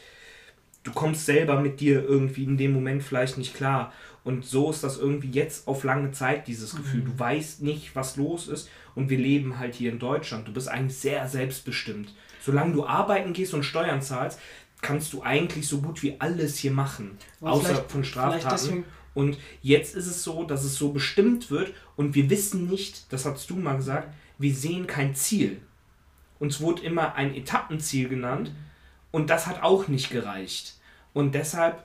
du 0.85 0.93
kommst 0.93 1.27
selber 1.27 1.61
mit 1.61 1.81
dir 1.81 2.05
irgendwie 2.05 2.45
in 2.45 2.59
dem 2.59 2.73
Moment 2.73 3.03
vielleicht 3.03 3.39
nicht 3.39 3.55
klar. 3.55 3.93
Und 4.23 4.45
so 4.45 4.71
ist 4.71 4.85
das 4.85 4.99
irgendwie 4.99 5.31
jetzt 5.31 5.66
auf 5.66 5.85
lange 5.85 6.12
Zeit, 6.12 6.47
dieses 6.47 6.77
Gefühl. 6.77 7.01
Mhm. 7.01 7.07
Du 7.07 7.18
weißt 7.18 7.62
nicht, 7.62 7.97
was 7.97 8.16
los 8.16 8.49
ist 8.49 8.68
und 8.95 9.09
wir 9.09 9.18
leben 9.18 9.59
halt 9.59 9.75
hier 9.75 9.91
in 9.91 9.99
Deutschland. 9.99 10.47
Du 10.47 10.53
bist 10.53 10.68
eigentlich 10.68 10.99
sehr 10.99 11.27
selbstbestimmt. 11.29 12.14
Solange 12.43 12.73
du 12.73 12.87
arbeiten 12.87 13.33
gehst 13.33 13.55
und 13.55 13.64
Steuern 13.64 14.03
zahlst, 14.03 14.39
kannst 14.83 15.12
du 15.12 15.23
eigentlich 15.23 15.68
so 15.68 15.81
gut 15.81 16.03
wie 16.03 16.16
alles 16.21 16.57
hier 16.57 16.73
machen, 16.73 17.18
Aber 17.41 17.53
außer 17.53 17.85
von 17.89 18.05
Straftaten. 18.05 18.85
Und 19.12 19.39
jetzt 19.61 19.95
ist 19.95 20.07
es 20.07 20.23
so, 20.23 20.45
dass 20.45 20.64
es 20.64 20.77
so 20.77 20.93
bestimmt 20.93 21.51
wird 21.51 21.75
und 21.97 22.14
wir 22.14 22.31
wissen 22.31 22.68
nicht, 22.68 23.12
das 23.12 23.27
hast 23.27 23.51
du 23.51 23.57
mal 23.57 23.77
gesagt, 23.77 24.09
wir 24.39 24.55
sehen 24.55 24.87
kein 24.87 25.14
Ziel. 25.14 25.61
Uns 26.39 26.61
wurde 26.61 26.83
immer 26.83 27.16
ein 27.16 27.35
Etappenziel 27.35 28.09
genannt 28.09 28.53
und 29.11 29.29
das 29.29 29.47
hat 29.47 29.62
auch 29.62 29.89
nicht 29.89 30.11
gereicht. 30.11 30.77
Und 31.12 31.35
deshalb 31.35 31.85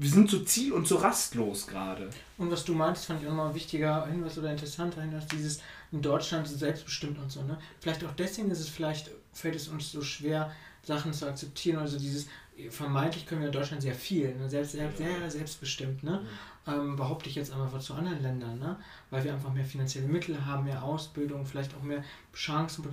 wir 0.00 0.10
sind 0.10 0.30
so 0.30 0.40
ziel- 0.40 0.72
und 0.72 0.86
so 0.86 0.96
rastlos 0.96 1.66
gerade. 1.66 2.08
Und 2.36 2.50
was 2.50 2.64
du 2.64 2.72
meinst, 2.72 3.06
fand 3.06 3.20
ich 3.20 3.26
auch 3.26 3.30
nochmal 3.30 3.48
ein 3.48 3.54
wichtiger 3.54 4.06
Hinweis 4.06 4.38
oder 4.38 4.50
interessanter 4.50 5.02
Hinweis, 5.02 5.26
dieses 5.26 5.60
in 5.90 6.02
Deutschland 6.02 6.46
selbstbestimmt 6.46 7.18
und 7.18 7.32
so. 7.32 7.42
Ne? 7.42 7.58
Vielleicht 7.80 8.04
auch 8.04 8.12
deswegen 8.12 8.50
ist 8.50 8.60
es 8.60 8.68
vielleicht, 8.68 9.10
fällt 9.32 9.56
es 9.56 9.68
uns 9.68 9.90
so 9.90 10.02
schwer, 10.02 10.52
Sachen 10.84 11.12
zu 11.12 11.26
akzeptieren. 11.26 11.78
Also 11.78 11.98
dieses, 11.98 12.28
vermeintlich 12.70 13.26
können 13.26 13.40
wir 13.40 13.48
in 13.48 13.52
Deutschland 13.52 13.82
sehr 13.82 13.94
viel, 13.94 14.34
ne? 14.34 14.48
selbst, 14.48 14.72
sehr, 14.72 14.90
sehr 14.92 15.30
selbstbestimmt. 15.30 16.02
Ne? 16.02 16.24
Ähm, 16.68 16.96
behaupte 16.96 17.28
ich 17.28 17.34
jetzt 17.34 17.52
einfach 17.52 17.78
zu 17.78 17.94
anderen 17.94 18.22
Ländern, 18.22 18.58
ne? 18.58 18.76
weil 19.10 19.24
wir 19.24 19.32
einfach 19.32 19.52
mehr 19.52 19.64
finanzielle 19.64 20.06
Mittel 20.06 20.44
haben, 20.44 20.64
mehr 20.64 20.82
Ausbildung, 20.82 21.46
vielleicht 21.46 21.74
auch 21.74 21.82
mehr 21.82 22.02
Chancen. 22.34 22.84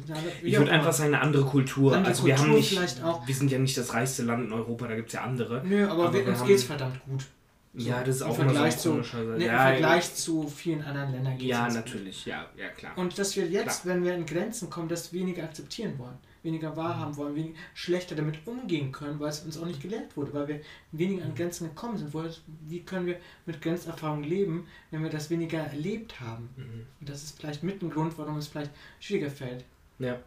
Ich 0.44 0.58
würde 0.58 0.72
einfach 0.72 0.94
sagen, 0.94 1.14
eine 1.14 1.22
andere 1.22 1.44
Kultur. 1.44 1.94
Andere 1.94 2.12
also 2.12 2.24
Kultur 2.24 2.38
wir 2.38 2.44
haben 2.44 2.56
nicht, 2.56 3.04
auch. 3.04 3.28
wir 3.28 3.36
sind 3.36 3.52
ja 3.52 3.60
nicht 3.60 3.78
das 3.78 3.94
reichste 3.94 4.24
Land 4.24 4.46
in 4.46 4.54
Europa, 4.54 4.88
da 4.88 4.96
gibt 4.96 5.10
es 5.10 5.14
ja 5.14 5.22
andere. 5.22 5.62
Nö, 5.66 5.88
aber, 5.88 6.06
aber 6.06 6.14
wir, 6.14 6.28
uns 6.28 6.44
geht 6.46 6.56
es 6.56 6.64
verdammt 6.64 7.04
gut. 7.06 7.26
So, 7.78 7.90
ja, 7.90 8.04
das 8.04 8.18
ist 8.18 8.22
auch 8.22 8.36
Vergleich 8.36 8.78
so 8.78 9.02
zu, 9.02 9.18
ne, 9.18 9.46
ja, 9.46 9.52
Im 9.52 9.80
Vergleich 9.80 10.08
ja. 10.08 10.16
zu 10.16 10.48
vielen 10.48 10.82
anderen 10.82 11.12
Ländern 11.12 11.38
geht 11.38 11.50
Ja, 11.50 11.68
natürlich, 11.68 12.24
gut. 12.24 12.32
ja, 12.32 12.46
ja, 12.56 12.70
klar. 12.70 12.98
Und 12.98 13.20
dass 13.20 13.36
wir 13.36 13.48
jetzt, 13.48 13.82
klar. 13.82 13.96
wenn 13.96 14.04
wir 14.06 14.16
in 14.16 14.26
Grenzen 14.26 14.70
kommen, 14.70 14.88
das 14.88 15.12
weniger 15.12 15.44
akzeptieren 15.44 16.00
wollen 16.00 16.18
weniger 16.46 16.78
wahrhaben 16.78 17.18
wollen, 17.18 17.36
weniger 17.36 17.58
schlechter 17.74 18.16
damit 18.16 18.48
umgehen 18.48 18.92
können, 18.94 19.20
weil 19.20 19.30
es 19.30 19.42
uns 19.42 19.58
auch 19.58 19.66
nicht 19.66 19.82
gelehrt 19.82 20.16
wurde, 20.16 20.34
weil 20.34 20.48
wir 20.48 20.62
weniger 20.94 21.26
an. 21.26 21.36
Grenzen 21.36 21.68
gekommen 21.68 21.98
sind. 21.98 22.14
Wie 22.68 22.82
können 22.82 23.08
wir 23.08 23.20
mit 23.46 23.62
Grenzerfahrung 23.62 24.24
leben, 24.24 24.68
wenn 24.92 25.04
wir 25.04 25.10
das 25.10 25.30
weniger 25.30 25.60
erlebt 25.60 26.22
haben? 26.22 26.50
Mhm. 26.56 26.86
Und 27.02 27.10
das 27.10 27.24
ist 27.24 27.38
vielleicht 27.38 27.64
mit 27.64 27.82
ein 27.82 27.90
Grund, 27.90 28.18
warum 28.18 28.38
es 28.38 28.48
vielleicht 28.48 28.72
schwieriger 29.00 29.30
fällt. 29.30 29.66
Ja. 30.00 30.20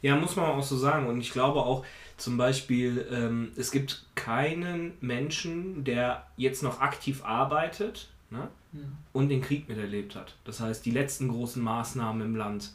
Ja, 0.00 0.16
muss 0.16 0.36
man 0.36 0.46
auch 0.46 0.62
so 0.62 0.76
sagen. 0.76 1.06
Und 1.06 1.20
ich 1.20 1.32
glaube 1.32 1.60
auch 1.60 1.84
zum 2.16 2.36
Beispiel, 2.36 3.06
ähm, 3.10 3.52
es 3.56 3.70
gibt 3.70 4.06
keinen 4.14 4.94
Menschen, 5.00 5.84
der 5.84 6.26
jetzt 6.36 6.62
noch 6.62 6.80
aktiv 6.80 7.24
arbeitet 7.24 8.10
ne? 8.30 8.48
Ja. 8.72 8.80
und 9.12 9.28
den 9.28 9.40
Krieg 9.40 9.68
miterlebt 9.68 10.16
hat. 10.16 10.36
Das 10.44 10.60
heißt, 10.60 10.84
die 10.84 10.90
letzten 10.90 11.28
großen 11.28 11.62
Maßnahmen 11.62 12.22
im 12.22 12.36
Land 12.36 12.72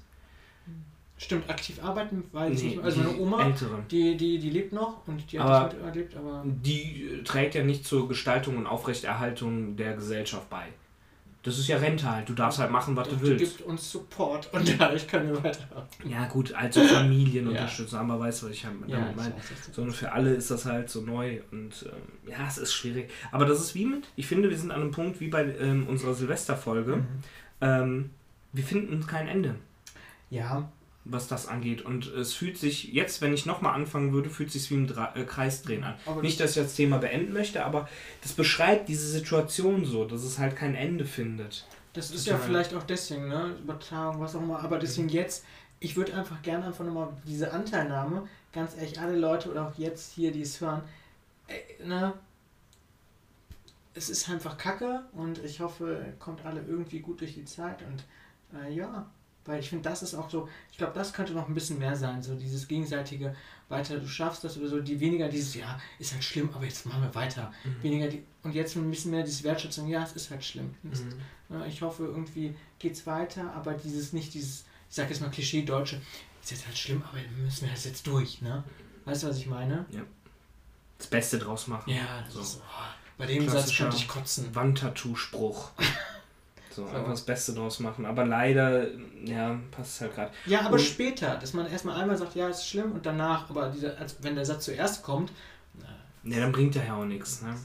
Stimmt, 1.20 1.50
aktiv 1.50 1.84
arbeiten 1.84 2.26
weil 2.32 2.52
nee, 2.52 2.62
nicht. 2.62 2.80
Also 2.80 3.02
meine 3.02 3.18
Oma, 3.18 3.44
ältere. 3.44 3.84
Die, 3.90 4.16
die, 4.16 4.38
die 4.38 4.50
lebt 4.52 4.72
noch 4.72 5.08
und 5.08 5.32
die 5.32 5.40
hat 5.40 5.48
aber 5.48 5.70
das 5.70 5.80
erlebt, 5.80 6.16
aber. 6.16 6.44
Die 6.46 7.22
trägt 7.26 7.56
ja 7.56 7.64
nicht 7.64 7.86
zur 7.86 8.08
Gestaltung 8.08 8.58
und 8.58 8.68
Aufrechterhaltung 8.68 9.76
der 9.76 9.96
Gesellschaft 9.96 10.48
bei. 10.50 10.68
Das 11.42 11.58
ist 11.58 11.70
ja 11.70 11.78
Rente 11.78 12.12
halt. 12.12 12.28
Du 12.28 12.34
darfst 12.34 12.60
halt 12.60 12.72
machen, 12.72 12.96
was 12.96 13.08
du 13.08 13.22
willst. 13.22 13.40
Die 13.40 13.46
gibt 13.46 13.62
uns 13.62 13.90
Support 13.90 14.54
und 14.54 14.76
dadurch 14.80 15.08
können 15.08 15.30
wir 15.30 15.44
weiter. 15.44 15.88
Ja, 16.08 16.28
gut, 16.28 16.54
also 16.54 16.84
Familienunterstützung, 16.84 17.98
ja. 17.98 18.04
aber 18.04 18.20
weißt 18.20 18.42
du, 18.42 18.48
was 18.48 18.54
ich 18.54 18.62
damit 18.64 18.90
ja, 18.90 19.14
meine? 19.16 19.34
Sondern 19.72 19.94
für 19.94 20.12
alle 20.12 20.34
ist 20.34 20.52
das 20.52 20.66
halt 20.66 20.90
so 20.90 21.02
neu 21.02 21.40
und 21.52 21.86
ähm, 21.88 22.30
ja, 22.30 22.46
es 22.48 22.58
ist 22.58 22.74
schwierig. 22.74 23.10
Aber 23.32 23.46
das 23.46 23.62
ist 23.62 23.76
wie 23.76 23.86
mit, 23.86 24.08
ich 24.16 24.28
finde, 24.28 24.50
wir 24.50 24.58
sind 24.58 24.72
an 24.72 24.82
einem 24.82 24.92
Punkt 24.92 25.20
wie 25.20 25.30
bei 25.30 25.46
ähm, 25.58 25.88
unserer 25.88 26.14
Silvesterfolge. 26.14 26.98
Mhm. 26.98 27.08
Ähm, 27.62 28.10
wir 28.52 28.64
finden 28.64 29.08
kein 29.08 29.28
Ende. 29.28 29.56
Ja, 30.30 30.70
was 31.10 31.28
das 31.28 31.48
angeht. 31.48 31.82
Und 31.82 32.08
es 32.08 32.34
fühlt 32.34 32.58
sich, 32.58 32.94
jetzt, 32.94 33.22
wenn 33.22 33.34
ich 33.34 33.46
nochmal 33.46 33.74
anfangen 33.74 34.14
würde, 34.14 34.30
fühlt 34.30 34.52
sich 34.52 34.70
wie 34.72 34.76
ein 34.76 34.88
Dra 34.88 35.16
äh, 35.16 35.24
Kreisdrehen 35.24 35.84
an. 35.84 35.96
Aber 36.06 36.22
Nicht, 36.22 36.40
dass 36.40 36.56
ich 36.56 36.64
das 36.64 36.76
Thema 36.76 36.98
beenden 36.98 37.34
möchte, 37.34 37.66
aber 37.66 37.88
das 38.22 38.34
beschreibt 38.34 38.90
diese 38.90 39.08
Situation 39.08 39.86
so, 39.86 40.06
dass 40.06 40.24
es 40.24 40.38
halt 40.38 40.56
kein 40.56 40.76
Ende 40.76 41.06
findet. 41.06 41.66
Das 41.94 42.12
ist 42.12 42.26
Total. 42.26 42.40
ja 42.40 42.46
vielleicht 42.46 42.74
auch 42.76 42.84
deswegen, 42.84 43.28
ne? 43.28 43.56
Übertragung, 43.60 44.22
was 44.22 44.36
auch 44.36 44.42
immer. 44.42 44.60
Aber 44.60 44.78
deswegen 44.78 45.10
jetzt, 45.10 45.46
ich 45.80 45.96
würde 45.96 46.14
einfach 46.14 46.42
gerne 46.42 46.66
einfach 46.66 46.86
nochmal 46.86 47.10
diese 47.26 47.52
Anteilnahme, 47.52 48.28
ganz 48.54 48.76
ehrlich, 48.76 49.00
alle 49.00 49.18
Leute 49.18 49.50
oder 49.50 49.68
auch 49.68 49.78
jetzt 49.78 50.14
hier, 50.14 50.32
die 50.32 50.42
es 50.42 50.62
hören, 50.62 50.82
äh, 51.48 51.84
ne? 51.84 52.14
Es 53.94 54.10
ist 54.10 54.30
einfach 54.30 54.60
Kacke 54.60 55.06
und 55.14 55.44
ich 55.44 55.60
hoffe, 55.60 56.14
kommt 56.20 56.46
alle 56.46 56.62
irgendwie 56.62 57.00
gut 57.00 57.20
durch 57.22 57.34
die 57.34 57.46
Zeit 57.46 57.82
und 57.82 58.04
äh, 58.60 58.72
ja, 58.72 59.10
weil 59.48 59.60
ich 59.60 59.70
finde, 59.70 59.90
das 59.90 60.04
ist 60.04 60.14
auch 60.14 60.30
so, 60.30 60.48
ich 60.72 60.78
glaube, 60.78 60.94
das 60.94 61.14
könnte 61.14 61.34
noch 61.34 61.48
ein 61.48 61.54
bisschen 61.54 61.80
mehr 61.80 61.96
sein, 61.96 62.22
so 62.22 62.36
dieses 62.36 62.68
gegenseitige 62.68 63.36
weiter, 63.70 63.98
du 63.98 64.08
schaffst 64.08 64.44
das 64.44 64.58
oder 64.58 64.68
so, 64.68 64.80
die 64.80 65.00
weniger 65.00 65.28
dieses, 65.28 65.56
ja, 65.56 65.80
ist 66.00 66.14
halt 66.14 66.24
schlimm, 66.24 66.50
aber 66.54 66.66
jetzt 66.66 66.86
machen 66.86 67.02
wir 67.02 67.16
weiter. 67.16 67.52
Weniger 67.82 68.08
die, 68.08 68.24
und 68.44 68.54
jetzt 68.54 68.76
ein 68.76 68.90
bisschen 68.90 69.12
mehr 69.12 69.24
diese 69.24 69.44
Wertschätzung, 69.44 69.88
ja, 69.88 70.04
es 70.04 70.14
ist 70.14 70.30
halt 70.32 70.44
schlimm. 70.44 70.76
Mhm. 70.84 71.14
ja, 71.50 71.66
ich 71.66 71.82
hoffe, 71.82 72.04
irgendwie 72.04 72.56
geht's 72.80 73.06
weiter, 73.08 73.54
aber 73.54 73.74
dieses 73.74 74.14
nicht 74.14 74.34
dieses, 74.34 74.66
ich 74.90 74.96
sag 74.96 75.10
jetzt 75.10 75.22
mal 75.22 75.30
Klischee-Deutsche, 75.32 76.00
ist 76.42 76.52
jetzt 76.52 76.66
halt 76.66 76.78
schlimm, 76.78 77.04
aber 77.10 77.18
wir 77.18 77.44
müssen 77.44 77.70
das 77.70 77.84
jetzt 77.86 78.08
durch, 78.08 78.42
ne? 78.42 78.64
Weißt 79.06 79.24
du, 79.24 79.28
was 79.28 79.38
ich 79.38 79.48
meine? 79.48 79.86
Das 80.98 81.08
Beste 81.08 81.40
draus 81.40 81.68
machen. 81.68 81.90
Ja, 81.92 82.26
So. 82.30 82.40
ist, 82.42 82.62
oh, 82.62 82.84
bei 83.18 83.26
dem 83.26 83.48
Satz 83.50 83.76
könnte 83.76 83.98
ich 83.98 84.08
kotzen. 84.08 84.54
Wandtattoo-Spruch. 84.56 85.72
So, 86.78 86.86
So. 86.86 86.96
einfach 86.96 87.10
das 87.10 87.26
Beste 87.26 87.54
draus 87.54 87.80
machen. 87.80 88.06
Aber 88.06 88.24
leider, 88.24 88.86
ja, 89.26 89.60
passt 89.72 90.00
halt 90.02 90.14
gerade. 90.14 90.32
Ja, 90.46 90.62
aber 90.62 90.74
Und- 90.76 90.82
später, 90.82 91.36
dass 91.38 91.54
man 91.54 91.66
erstmal 91.66 92.00
einmal 92.00 92.16
sagt, 92.18 92.36
ja, 92.36 92.48
ist 92.50 92.68
schlimm 92.70 92.92
und 92.92 93.04
danach, 93.04 93.50
aber 93.50 93.70
dieser, 93.70 93.98
als, 93.98 94.18
wenn 94.22 94.36
der 94.36 94.46
Satz 94.46 94.66
zuerst 94.66 95.02
kommt, 95.02 95.32
na, 96.24 96.36
Ja, 96.36 96.42
dann 96.42 96.52
bringt 96.52 96.76
der 96.76 96.86
ja 96.86 96.96
auch 96.96 97.06
nichts. 97.06 97.42
Ne? 97.42 97.56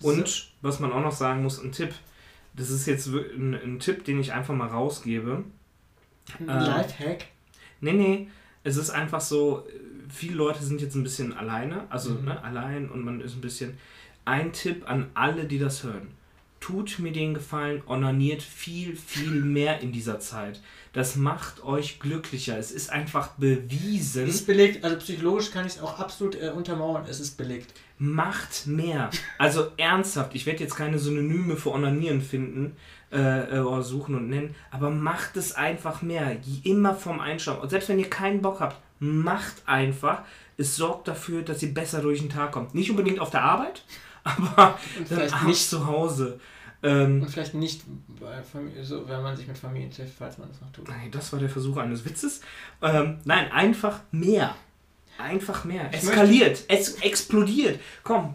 Und 0.00 0.50
was 0.62 0.80
man 0.80 0.92
auch 0.92 1.02
noch 1.02 1.12
sagen 1.12 1.42
muss, 1.42 1.62
ein 1.62 1.72
Tipp. 1.72 1.92
Das 2.54 2.70
ist 2.70 2.86
jetzt 2.86 3.06
ein, 3.08 3.54
ein 3.54 3.78
Tipp, 3.80 4.04
den 4.04 4.18
ich 4.18 4.32
einfach 4.32 4.54
mal 4.54 4.68
rausgebe. 4.68 5.44
ein 6.38 6.48
Äh, 6.48 6.52
Lifehack. 6.66 7.26
Nee, 7.82 7.92
nee, 7.92 8.28
es 8.64 8.76
ist 8.78 8.88
einfach 8.90 9.20
so, 9.20 9.66
viele 10.08 10.36
Leute 10.36 10.62
sind 10.62 10.80
jetzt 10.80 10.94
ein 10.94 11.02
bisschen 11.02 11.36
alleine, 11.36 11.84
also 11.90 12.10
Mhm. 12.14 12.24
ne, 12.24 12.42
allein 12.44 12.88
und 12.90 13.04
man 13.04 13.20
ist 13.20 13.34
ein 13.34 13.40
bisschen. 13.42 13.78
Ein 14.24 14.52
Tipp 14.52 14.88
an 14.88 15.10
alle, 15.14 15.44
die 15.44 15.58
das 15.58 15.82
hören. 15.82 16.08
Tut 16.62 17.00
mir 17.00 17.10
den 17.10 17.34
Gefallen, 17.34 17.82
onaniert 17.88 18.40
viel, 18.40 18.94
viel 18.94 19.32
mehr 19.32 19.80
in 19.80 19.90
dieser 19.90 20.20
Zeit. 20.20 20.60
Das 20.92 21.16
macht 21.16 21.64
euch 21.64 21.98
glücklicher. 21.98 22.56
Es 22.56 22.70
ist 22.70 22.88
einfach 22.88 23.30
bewiesen. 23.30 24.28
Es 24.28 24.36
ist 24.36 24.46
belegt, 24.46 24.84
also 24.84 24.96
psychologisch 24.98 25.50
kann 25.50 25.66
ich 25.66 25.72
es 25.72 25.82
auch 25.82 25.98
absolut 25.98 26.40
äh, 26.40 26.52
untermauern, 26.54 27.04
es 27.08 27.18
ist 27.18 27.36
belegt. 27.36 27.74
Macht 27.98 28.68
mehr. 28.68 29.10
Also 29.38 29.72
ernsthaft, 29.76 30.36
ich 30.36 30.46
werde 30.46 30.62
jetzt 30.62 30.76
keine 30.76 31.00
Synonyme 31.00 31.56
für 31.56 31.72
Onanieren 31.72 32.22
finden 32.22 32.76
äh, 33.10 33.56
äh, 33.56 33.60
oder 33.60 33.82
suchen 33.82 34.14
und 34.14 34.28
nennen, 34.28 34.54
aber 34.70 34.90
macht 34.90 35.36
es 35.36 35.56
einfach 35.56 36.00
mehr. 36.00 36.36
Immer 36.62 36.94
vom 36.94 37.18
Einschlafen. 37.18 37.62
Und 37.62 37.70
selbst 37.70 37.88
wenn 37.88 37.98
ihr 37.98 38.08
keinen 38.08 38.40
Bock 38.40 38.60
habt, 38.60 38.76
macht 39.00 39.62
einfach. 39.66 40.22
Es 40.56 40.76
sorgt 40.76 41.08
dafür, 41.08 41.42
dass 41.42 41.60
ihr 41.64 41.74
besser 41.74 42.02
durch 42.02 42.20
den 42.20 42.30
Tag 42.30 42.52
kommt. 42.52 42.72
Nicht 42.72 42.90
unbedingt 42.90 43.18
auf 43.18 43.30
der 43.30 43.42
Arbeit, 43.42 43.82
aber 44.24 44.78
vielleicht 45.06 45.34
abends 45.34 45.46
nicht 45.46 45.68
zu 45.68 45.86
Hause. 45.86 46.40
Ähm, 46.82 47.22
Und 47.22 47.28
vielleicht 47.28 47.54
nicht, 47.54 47.82
bei 48.20 48.42
Familie, 48.42 48.84
so, 48.84 49.08
wenn 49.08 49.22
man 49.22 49.36
sich 49.36 49.46
mit 49.46 49.56
Familie 49.56 49.88
trifft, 49.90 50.14
falls 50.18 50.38
man 50.38 50.48
das 50.48 50.60
noch 50.60 50.72
tut. 50.72 50.88
nein, 50.88 51.10
das 51.10 51.32
war 51.32 51.38
der 51.38 51.48
Versuch 51.48 51.76
eines 51.76 52.04
Witzes. 52.04 52.40
Ähm, 52.80 53.18
nein, 53.24 53.50
einfach 53.52 54.00
mehr. 54.10 54.56
Einfach 55.18 55.64
mehr. 55.64 55.88
Ich 55.92 56.02
Eskaliert. 56.02 56.64
Es 56.68 56.94
explodiert. 57.02 57.78
Komm. 58.02 58.34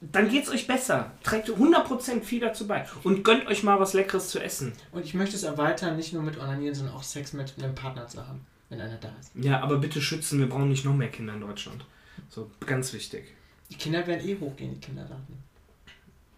Dann 0.00 0.28
geht's 0.28 0.50
euch 0.50 0.66
besser. 0.66 1.12
Trägt 1.22 1.48
100% 1.48 2.22
viel 2.22 2.40
dazu 2.40 2.66
bei. 2.66 2.84
Und 3.04 3.22
gönnt 3.22 3.46
euch 3.46 3.62
mal 3.62 3.78
was 3.78 3.92
Leckeres 3.92 4.30
zu 4.30 4.40
essen. 4.42 4.72
Und 4.90 5.04
ich 5.04 5.14
möchte 5.14 5.36
es 5.36 5.44
erweitern, 5.44 5.96
nicht 5.96 6.12
nur 6.12 6.22
mit 6.22 6.38
Onanieren, 6.38 6.74
sondern 6.74 6.96
auch 6.96 7.04
Sex 7.04 7.32
mit 7.32 7.54
einem 7.58 7.76
Partner 7.76 8.08
zu 8.08 8.26
haben, 8.26 8.44
wenn 8.68 8.80
einer 8.80 8.96
da 8.96 9.12
ist. 9.20 9.30
Ja, 9.36 9.60
aber 9.60 9.76
bitte 9.78 10.00
schützen, 10.02 10.40
wir 10.40 10.48
brauchen 10.48 10.70
nicht 10.70 10.84
noch 10.84 10.94
mehr 10.94 11.10
Kinder 11.10 11.34
in 11.34 11.40
Deutschland. 11.40 11.84
So, 12.28 12.50
ganz 12.66 12.92
wichtig. 12.92 13.32
Die 13.72 13.78
Kinder 13.78 14.06
werden 14.06 14.28
eh 14.28 14.38
hochgehen, 14.38 14.74
die 14.74 14.80
Kinderdaten. 14.80 15.42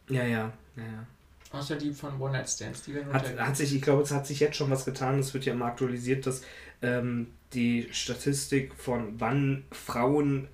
Ja, 0.08 0.22
ja, 0.22 0.52
ja, 0.76 0.82
ja. 0.84 1.06
Außer 1.50 1.74
die 1.76 1.92
von 1.92 2.20
One 2.20 2.32
Night 2.32 2.48
Stands, 2.48 2.82
die 2.82 2.94
werden 2.94 3.12
Hat, 3.12 3.36
hat 3.38 3.56
sich, 3.56 3.74
ich 3.74 3.82
glaube, 3.82 4.02
es 4.02 4.12
hat 4.12 4.24
sich 4.24 4.38
jetzt 4.38 4.56
schon 4.56 4.70
was 4.70 4.84
getan. 4.84 5.18
Es 5.18 5.34
wird 5.34 5.44
ja 5.44 5.52
immer 5.52 5.66
aktualisiert, 5.66 6.26
dass 6.26 6.42
ähm, 6.80 7.26
die 7.52 7.88
Statistik 7.90 8.72
von 8.74 9.18
wann 9.18 9.64
Frauen 9.72 10.46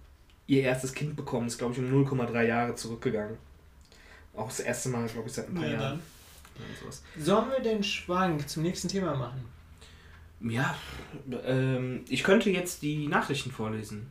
ihr 0.46 0.62
erstes 0.62 0.94
Kind 0.94 1.16
bekommen, 1.16 1.48
ist, 1.48 1.58
glaube 1.58 1.74
ich, 1.74 1.78
um 1.80 2.06
0,3 2.06 2.42
Jahre 2.44 2.74
zurückgegangen. 2.76 3.36
Auch 4.34 4.48
das 4.48 4.60
erste 4.60 4.88
Mal, 4.88 5.06
glaube 5.08 5.28
ich, 5.28 5.34
seit 5.34 5.48
ein 5.48 5.54
paar 5.54 5.64
Ja, 5.66 5.72
Jahren. 5.72 6.00
dann. 6.56 6.64
Ja. 7.16 7.24
Sollen 7.24 7.50
wir 7.50 7.60
den 7.60 7.84
Schwank 7.84 8.48
zum 8.48 8.62
nächsten 8.62 8.88
Thema 8.88 9.14
machen? 9.14 9.44
Ja, 10.40 10.74
ähm, 11.44 12.04
ich 12.08 12.22
könnte 12.24 12.48
jetzt 12.50 12.80
die 12.80 13.06
Nachrichten 13.06 13.50
vorlesen. 13.50 14.10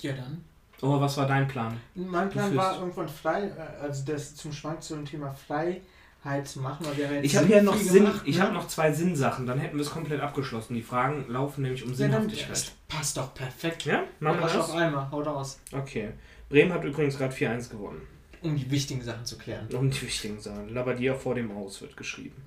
Ja, 0.00 0.12
dann. 0.12 0.44
Oh, 0.82 1.00
was 1.00 1.16
war 1.16 1.26
dein 1.26 1.46
Plan? 1.46 1.76
Mein 1.94 2.30
Plan 2.30 2.56
war 2.56 2.78
irgendwann 2.78 3.08
frei, 3.08 3.48
äh, 3.48 3.82
also 3.82 4.04
das 4.04 4.34
zum 4.36 4.52
Schwank 4.52 4.82
zum 4.82 5.04
Thema 5.04 5.32
Freiheit 5.32 6.46
zu 6.48 6.60
machen, 6.60 6.86
weil 6.86 6.96
wir 6.96 7.06
haben 7.06 7.14
jetzt 7.16 7.24
Ich 7.26 7.36
habe 7.36 7.48
ja 7.48 7.62
noch 7.62 7.76
Sinn, 7.76 8.04
gemacht, 8.06 8.22
ich 8.24 8.36
ne? 8.36 8.42
habe 8.42 8.54
noch 8.54 8.66
zwei 8.66 8.92
Sinnsachen, 8.92 9.46
dann 9.46 9.58
hätten 9.58 9.76
wir 9.76 9.82
es 9.84 9.90
komplett 9.90 10.20
abgeschlossen. 10.20 10.74
Die 10.74 10.82
Fragen 10.82 11.26
laufen 11.28 11.62
nämlich 11.62 11.82
um 11.84 11.90
Ja, 11.92 11.96
dann, 12.08 12.10
Sinnhaftigkeit. 12.12 12.50
das 12.50 12.72
passt 12.88 13.16
doch 13.16 13.34
perfekt. 13.34 13.84
Ja, 13.84 14.04
machen 14.20 14.38
wir 14.38 14.44
Arsch 14.44 14.56
auf 14.56 14.66
das? 14.68 14.76
einmal, 14.76 15.10
haut 15.10 15.26
raus. 15.26 15.60
Okay. 15.72 16.10
Bremen 16.48 16.72
hat 16.72 16.82
übrigens 16.84 17.16
gerade 17.18 17.34
4-1 17.34 17.68
gewonnen. 17.70 18.00
Um 18.42 18.56
die 18.56 18.70
wichtigen 18.70 19.02
Sachen 19.02 19.24
zu 19.26 19.36
klären. 19.36 19.68
Um 19.74 19.90
die 19.90 20.00
wichtigen 20.02 20.40
Sachen. 20.40 20.72
Labadia 20.72 21.14
vor 21.14 21.34
dem 21.34 21.50
Aus 21.54 21.82
wird 21.82 21.94
geschrieben. 21.96 22.42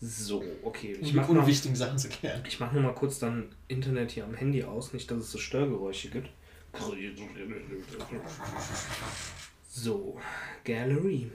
So, 0.00 0.42
okay. 0.64 0.96
Um 0.96 1.02
Ich 1.02 1.10
die 1.10 1.16
mache 1.16 1.32
mal, 1.32 1.40
unwichtigen 1.40 1.76
Sachen 1.76 1.96
zu 1.98 2.08
klären. 2.08 2.42
ich 2.46 2.58
mach 2.60 2.72
noch 2.72 2.82
mal 2.82 2.94
kurz 2.94 3.18
dann 3.20 3.44
Internet 3.68 4.10
hier 4.10 4.24
am 4.24 4.34
Handy 4.34 4.64
aus, 4.64 4.92
nicht, 4.92 5.08
dass 5.10 5.18
es 5.18 5.30
so 5.30 5.38
Störgeräusche 5.38 6.08
gibt. 6.10 6.28
So, 9.68 10.18
Gallery. 10.64 11.30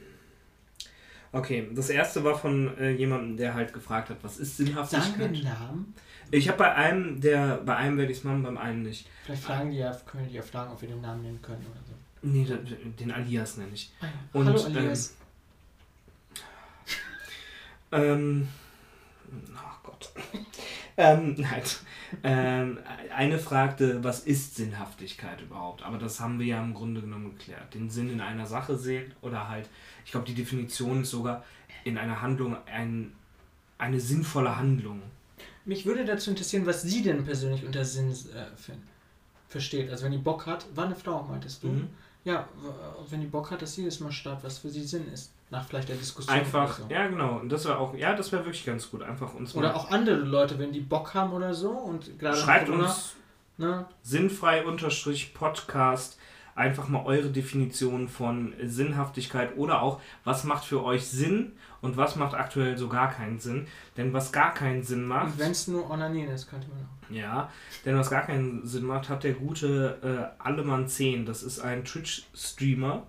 Okay, 1.34 1.70
das 1.74 1.90
erste 1.90 2.24
war 2.24 2.38
von 2.38 2.78
äh, 2.78 2.92
jemandem, 2.92 3.38
der 3.38 3.54
halt 3.54 3.72
gefragt 3.72 4.10
hat, 4.10 4.18
was 4.22 4.38
ist 4.38 4.58
Sagen 4.58 4.68
wir 4.68 4.84
Sinnhaftigkeit? 4.84 5.44
Namen? 5.44 5.94
Ich 6.32 6.48
habe 6.48 6.58
bei 6.58 6.74
einem, 6.74 7.22
der 7.22 7.58
bei 7.58 7.76
einem 7.76 7.98
werde 7.98 8.12
ich 8.12 8.20
es 8.20 8.24
machen, 8.24 8.44
beim 8.44 8.58
einen 8.58 8.84
nicht. 8.84 9.08
Vielleicht 9.26 9.44
fragen 9.44 9.72
die 9.72 9.78
ja, 9.78 9.94
können 10.06 10.28
die 10.28 10.36
ja 10.36 10.42
fragen, 10.42 10.72
ob 10.72 10.82
wir 10.82 10.90
den 10.90 11.02
Namen 11.02 11.22
nennen 11.24 11.42
können 11.42 11.66
oder 11.70 11.80
so. 11.86 11.94
Nee, 12.24 12.46
den, 13.00 13.12
Alias 13.12 13.58
nenne 13.58 13.74
ich. 13.74 13.92
Ah, 14.00 14.06
ja. 14.06 14.12
Und, 14.34 14.48
Hallo 14.48 14.64
Alias. 14.64 15.16
Ähm, 17.94 18.48
oh 19.54 19.80
Gott. 19.84 20.14
ähm, 20.98 21.36
nein. 21.38 21.62
Ähm, 22.24 22.80
eine 23.16 23.40
fragte, 23.40 24.04
was 24.04 24.22
ist 24.22 24.56
Sinnhaftigkeit 24.56 25.42
überhaupt? 25.42 25.84
Aber 25.84 25.98
das 25.98 26.20
haben 26.20 26.40
wir 26.40 26.46
ja 26.46 26.62
im 26.64 26.74
Grunde 26.74 27.02
genommen 27.02 27.38
geklärt. 27.38 27.74
Den 27.74 27.90
Sinn 27.90 28.10
in 28.10 28.22
einer 28.22 28.46
Sache 28.46 28.78
sehen 28.78 29.14
oder 29.22 29.48
halt, 29.50 29.70
ich 30.06 30.12
glaube, 30.12 30.26
die 30.26 30.34
Definition 30.34 31.02
ist 31.04 31.12
sogar 31.12 31.44
in 31.84 31.98
einer 31.98 32.22
Handlung 32.22 32.58
ein, 32.66 33.14
eine 33.78 34.00
sinnvolle 34.00 34.58
Handlung. 34.58 35.02
Mich 35.66 35.86
würde 35.86 36.06
dazu 36.06 36.32
interessieren, 36.32 36.66
was 36.66 36.82
sie 36.82 37.02
denn 37.02 37.24
persönlich 37.24 37.66
unter 37.66 37.86
Sinn 37.86 38.12
äh, 38.12 38.56
fin- 38.58 38.82
versteht. 39.48 39.90
Also 39.90 40.06
wenn 40.06 40.12
die 40.12 40.18
Bock 40.18 40.46
hat, 40.48 40.66
war 40.76 40.86
eine 40.86 40.96
Frau, 40.96 41.24
meintest 41.24 41.64
du? 41.64 41.68
Mhm. 41.68 41.88
Ja, 42.24 42.48
w- 42.62 43.12
wenn 43.12 43.22
die 43.22 43.28
Bock 43.28 43.52
hat, 43.52 43.62
dass 43.62 43.76
sie 43.76 43.86
das 43.86 44.00
mal 44.00 44.12
startet, 44.12 44.44
was 44.44 44.60
für 44.60 44.70
sie 44.70 44.84
Sinn 44.84 45.06
ist. 45.14 45.32
Nach 45.52 45.64
vielleicht 45.66 45.90
der 45.90 45.98
Diskussion. 45.98 46.34
Einfach, 46.36 46.80
so. 46.80 46.86
ja 46.90 47.06
genau, 47.08 47.38
und 47.40 47.50
das 47.50 47.66
wäre 47.66 47.78
auch, 47.78 47.94
ja, 47.94 48.16
das 48.16 48.32
wäre 48.32 48.44
wirklich 48.46 48.66
ganz 48.66 48.90
gut. 48.90 49.04
Einfach 49.04 49.34
uns 49.36 49.54
oder 49.54 49.68
mal- 49.70 49.76
auch 49.76 49.92
andere 49.92 50.16
Leute, 50.16 50.58
wenn 50.58 50.72
die 50.72 50.80
Bock 50.80 51.14
haben 51.14 51.34
oder 51.34 51.54
so. 51.54 51.70
Und 51.72 52.18
gerade 52.18 52.38
schreibt 52.38 52.66
Corona, 52.68 52.86
uns 52.86 53.16
Ne? 53.58 53.86
sinnfrei 54.02 54.66
unterstrich 54.66 55.34
Podcast 55.36 56.18
einfach 56.56 56.88
mal 56.88 57.04
eure 57.06 57.30
Definition 57.30 58.08
von 58.08 58.54
Sinnhaftigkeit 58.64 59.56
oder 59.58 59.82
auch, 59.82 60.02
was 60.24 60.44
macht 60.46 60.66
für 60.66 60.84
euch 60.84 61.08
Sinn 61.08 61.52
und 61.82 61.96
was 61.98 62.16
macht 62.16 62.34
aktuell 62.34 62.78
so 62.78 62.88
gar 62.88 63.10
keinen 63.12 63.40
Sinn. 63.40 63.68
Denn 63.98 64.14
was 64.14 64.32
gar 64.32 64.54
keinen 64.54 64.84
Sinn 64.84 65.06
macht, 65.06 65.38
wenn 65.38 65.52
es 65.52 65.68
nur 65.68 65.90
Onanieren 65.92 66.32
ist, 66.34 66.50
könnte 66.50 66.68
man 66.70 66.80
auch. 66.80 67.14
ja, 67.14 67.50
denn 67.86 67.98
was 67.98 68.10
gar 68.10 68.24
keinen 68.24 68.66
Sinn 68.66 68.86
macht, 68.86 69.10
hat 69.10 69.24
der 69.24 69.34
gute 69.34 70.34
äh, 70.42 70.44
Allemann 70.44 70.88
10. 70.88 71.26
Das 71.26 71.44
ist 71.44 71.60
ein 71.60 71.84
Twitch-Streamer. 71.86 73.04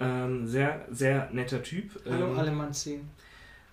Ähm, 0.00 0.46
sehr, 0.46 0.86
sehr 0.90 1.28
netter 1.32 1.62
Typ. 1.62 1.90
Hallo 2.08 2.32
ähm, 2.32 2.38
Alemann 2.38 2.72
10. 2.72 3.08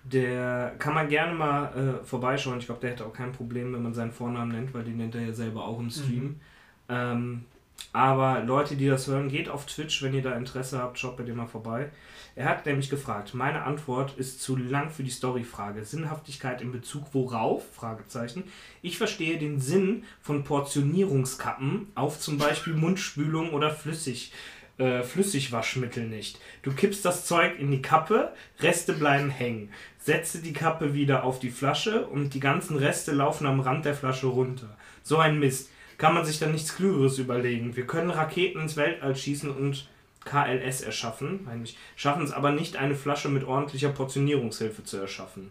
Der 0.04 0.74
kann 0.78 0.94
man 0.94 1.08
gerne 1.08 1.34
mal 1.34 2.00
äh, 2.02 2.04
vorbeischauen. 2.04 2.58
Ich 2.58 2.66
glaube, 2.66 2.80
der 2.80 2.90
hätte 2.90 3.06
auch 3.06 3.12
kein 3.12 3.32
Problem, 3.32 3.72
wenn 3.72 3.82
man 3.82 3.94
seinen 3.94 4.12
Vornamen 4.12 4.52
nennt, 4.52 4.72
weil 4.74 4.84
den 4.84 4.96
nennt 4.96 5.14
er 5.14 5.22
ja 5.22 5.32
selber 5.32 5.64
auch 5.64 5.78
im 5.78 5.90
Stream. 5.90 6.24
Mhm. 6.24 6.40
Ähm, 6.88 7.44
Aber 7.92 8.42
Leute, 8.42 8.76
die 8.76 8.86
das 8.86 9.06
hören, 9.06 9.28
geht 9.28 9.48
auf 9.48 9.66
Twitch, 9.66 10.02
wenn 10.02 10.14
ihr 10.14 10.22
da 10.22 10.36
Interesse 10.36 10.78
habt, 10.78 10.98
schaut 10.98 11.16
bei 11.16 11.24
dem 11.24 11.36
mal 11.36 11.46
vorbei. 11.46 11.90
Er 12.36 12.48
hat 12.50 12.66
nämlich 12.66 12.90
gefragt, 12.90 13.32
meine 13.32 13.62
Antwort 13.62 14.16
ist 14.18 14.42
zu 14.42 14.56
lang 14.56 14.90
für 14.90 15.02
die 15.02 15.10
Storyfrage. 15.10 15.84
Sinnhaftigkeit 15.84 16.60
in 16.60 16.70
Bezug 16.70 17.14
worauf? 17.14 17.64
Fragezeichen. 17.74 18.44
Ich 18.82 18.98
verstehe 18.98 19.38
den 19.38 19.58
Sinn 19.58 20.04
von 20.20 20.44
Portionierungskappen 20.44 21.86
auf 21.94 22.20
zum 22.20 22.36
Beispiel 22.36 22.74
Mundspülung 22.76 23.54
oder 23.54 23.70
Flüssig, 23.70 24.32
äh, 24.78 25.02
Flüssigwaschmittel 25.02 26.06
nicht. 26.06 26.38
Du 26.62 26.72
kippst 26.72 27.04
das 27.04 27.24
Zeug 27.26 27.58
in 27.58 27.70
die 27.70 27.82
Kappe, 27.82 28.32
Reste 28.60 28.92
bleiben 28.92 29.30
hängen. 29.30 29.70
Setze 29.98 30.40
die 30.40 30.52
Kappe 30.52 30.94
wieder 30.94 31.24
auf 31.24 31.38
die 31.38 31.50
Flasche 31.50 32.06
und 32.06 32.34
die 32.34 32.40
ganzen 32.40 32.76
Reste 32.76 33.12
laufen 33.12 33.46
am 33.46 33.60
Rand 33.60 33.84
der 33.84 33.94
Flasche 33.94 34.26
runter. 34.26 34.76
So 35.02 35.18
ein 35.18 35.38
Mist. 35.38 35.70
Kann 35.98 36.14
man 36.14 36.26
sich 36.26 36.38
dann 36.38 36.52
nichts 36.52 36.76
Klügeres 36.76 37.18
überlegen. 37.18 37.74
Wir 37.74 37.86
können 37.86 38.10
Raketen 38.10 38.60
ins 38.60 38.76
Weltall 38.76 39.16
schießen 39.16 39.50
und 39.50 39.88
KLS 40.26 40.82
erschaffen, 40.82 41.44
meine 41.44 41.64
ich, 41.64 41.78
schaffen 41.94 42.24
es 42.24 42.32
aber 42.32 42.50
nicht, 42.50 42.76
eine 42.76 42.94
Flasche 42.96 43.28
mit 43.28 43.44
ordentlicher 43.44 43.90
Portionierungshilfe 43.90 44.84
zu 44.84 44.98
erschaffen. 44.98 45.50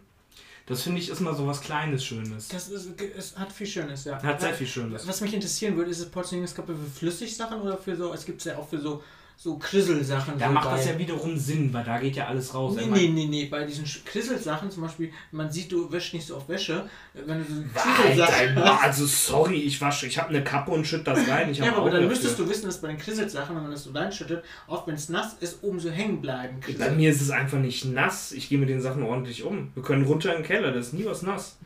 Das 0.67 0.81
finde 0.81 0.99
ich 0.99 1.09
ist 1.09 1.19
mal 1.19 1.35
so 1.35 1.45
was 1.45 1.61
Kleines, 1.61 2.03
Schönes. 2.03 2.47
Das 2.47 2.69
ist, 2.69 2.99
es 2.99 3.37
hat 3.37 3.51
viel 3.51 3.67
Schönes, 3.67 4.05
ja. 4.05 4.21
Hat 4.21 4.41
sehr 4.41 4.53
viel 4.53 4.67
Schönes. 4.67 5.07
Was 5.07 5.21
mich 5.21 5.33
interessieren 5.33 5.77
würde, 5.77 5.91
ist 5.91 5.99
es 5.99 6.09
Portionierungskappe 6.09 6.75
für 6.75 6.99
Flüssigsachen 6.99 7.61
oder 7.61 7.77
für 7.77 7.95
so, 7.95 8.13
es 8.13 8.25
gibt 8.25 8.39
es 8.39 8.45
ja 8.45 8.57
auch 8.57 8.67
für 8.67 8.79
so 8.79 9.03
so 9.37 9.57
Krisselsachen. 9.57 10.39
Da 10.39 10.47
so 10.47 10.53
macht 10.53 10.69
bei, 10.69 10.77
das 10.77 10.87
ja 10.87 10.97
wiederum 10.97 11.37
Sinn, 11.37 11.73
weil 11.73 11.83
da 11.83 11.97
geht 11.99 12.15
ja 12.15 12.27
alles 12.27 12.53
raus. 12.53 12.75
Nee, 12.75 12.87
nee, 12.87 13.07
nee, 13.07 13.25
nee, 13.25 13.45
bei 13.45 13.65
diesen 13.65 13.85
Krisselsachen 14.05 14.71
zum 14.71 14.83
Beispiel, 14.83 15.11
man 15.31 15.51
sieht, 15.51 15.71
du 15.71 15.91
wäschst 15.91 16.13
nicht 16.13 16.25
so 16.25 16.37
auf 16.37 16.47
Wäsche, 16.49 16.89
wenn 17.13 17.39
du 17.39 17.45
so 17.45 17.63
Krisselsachen 17.73 18.55
hast. 18.55 18.83
Also 18.83 19.05
sorry, 19.05 19.57
ich 19.57 19.79
wasche, 19.81 20.07
ich 20.07 20.17
habe 20.17 20.29
eine 20.29 20.43
Kappe 20.43 20.71
und 20.71 20.85
schütte 20.85 21.03
das 21.03 21.27
rein. 21.27 21.53
Ja, 21.53 21.75
aber 21.75 21.89
dann 21.89 22.07
müsstest 22.07 22.39
du 22.39 22.49
wissen, 22.49 22.65
dass 22.65 22.81
bei 22.81 22.87
den 22.87 22.97
Krisselsachen, 22.97 23.55
wenn 23.55 23.63
man 23.63 23.71
das 23.71 23.83
so 23.83 23.91
reinschüttet, 23.91 24.43
oft 24.67 24.87
wenn 24.87 24.95
es 24.95 25.09
nass 25.09 25.35
ist, 25.39 25.63
oben 25.63 25.79
so 25.79 25.89
hängen 25.89 26.21
bleiben. 26.21 26.59
Bei 26.77 26.91
mir 26.91 27.11
ist 27.11 27.21
es 27.21 27.29
einfach 27.29 27.59
nicht 27.59 27.85
nass. 27.85 28.31
Ich 28.31 28.49
gehe 28.49 28.57
mit 28.57 28.69
den 28.69 28.81
Sachen 28.81 29.03
ordentlich 29.03 29.43
um. 29.43 29.71
Wir 29.75 29.83
können 29.83 30.05
runter 30.05 30.35
in 30.35 30.41
den 30.41 30.47
Keller, 30.47 30.71
das 30.71 30.87
ist 30.87 30.93
nie 30.93 31.05
was 31.05 31.21
nass. 31.21 31.57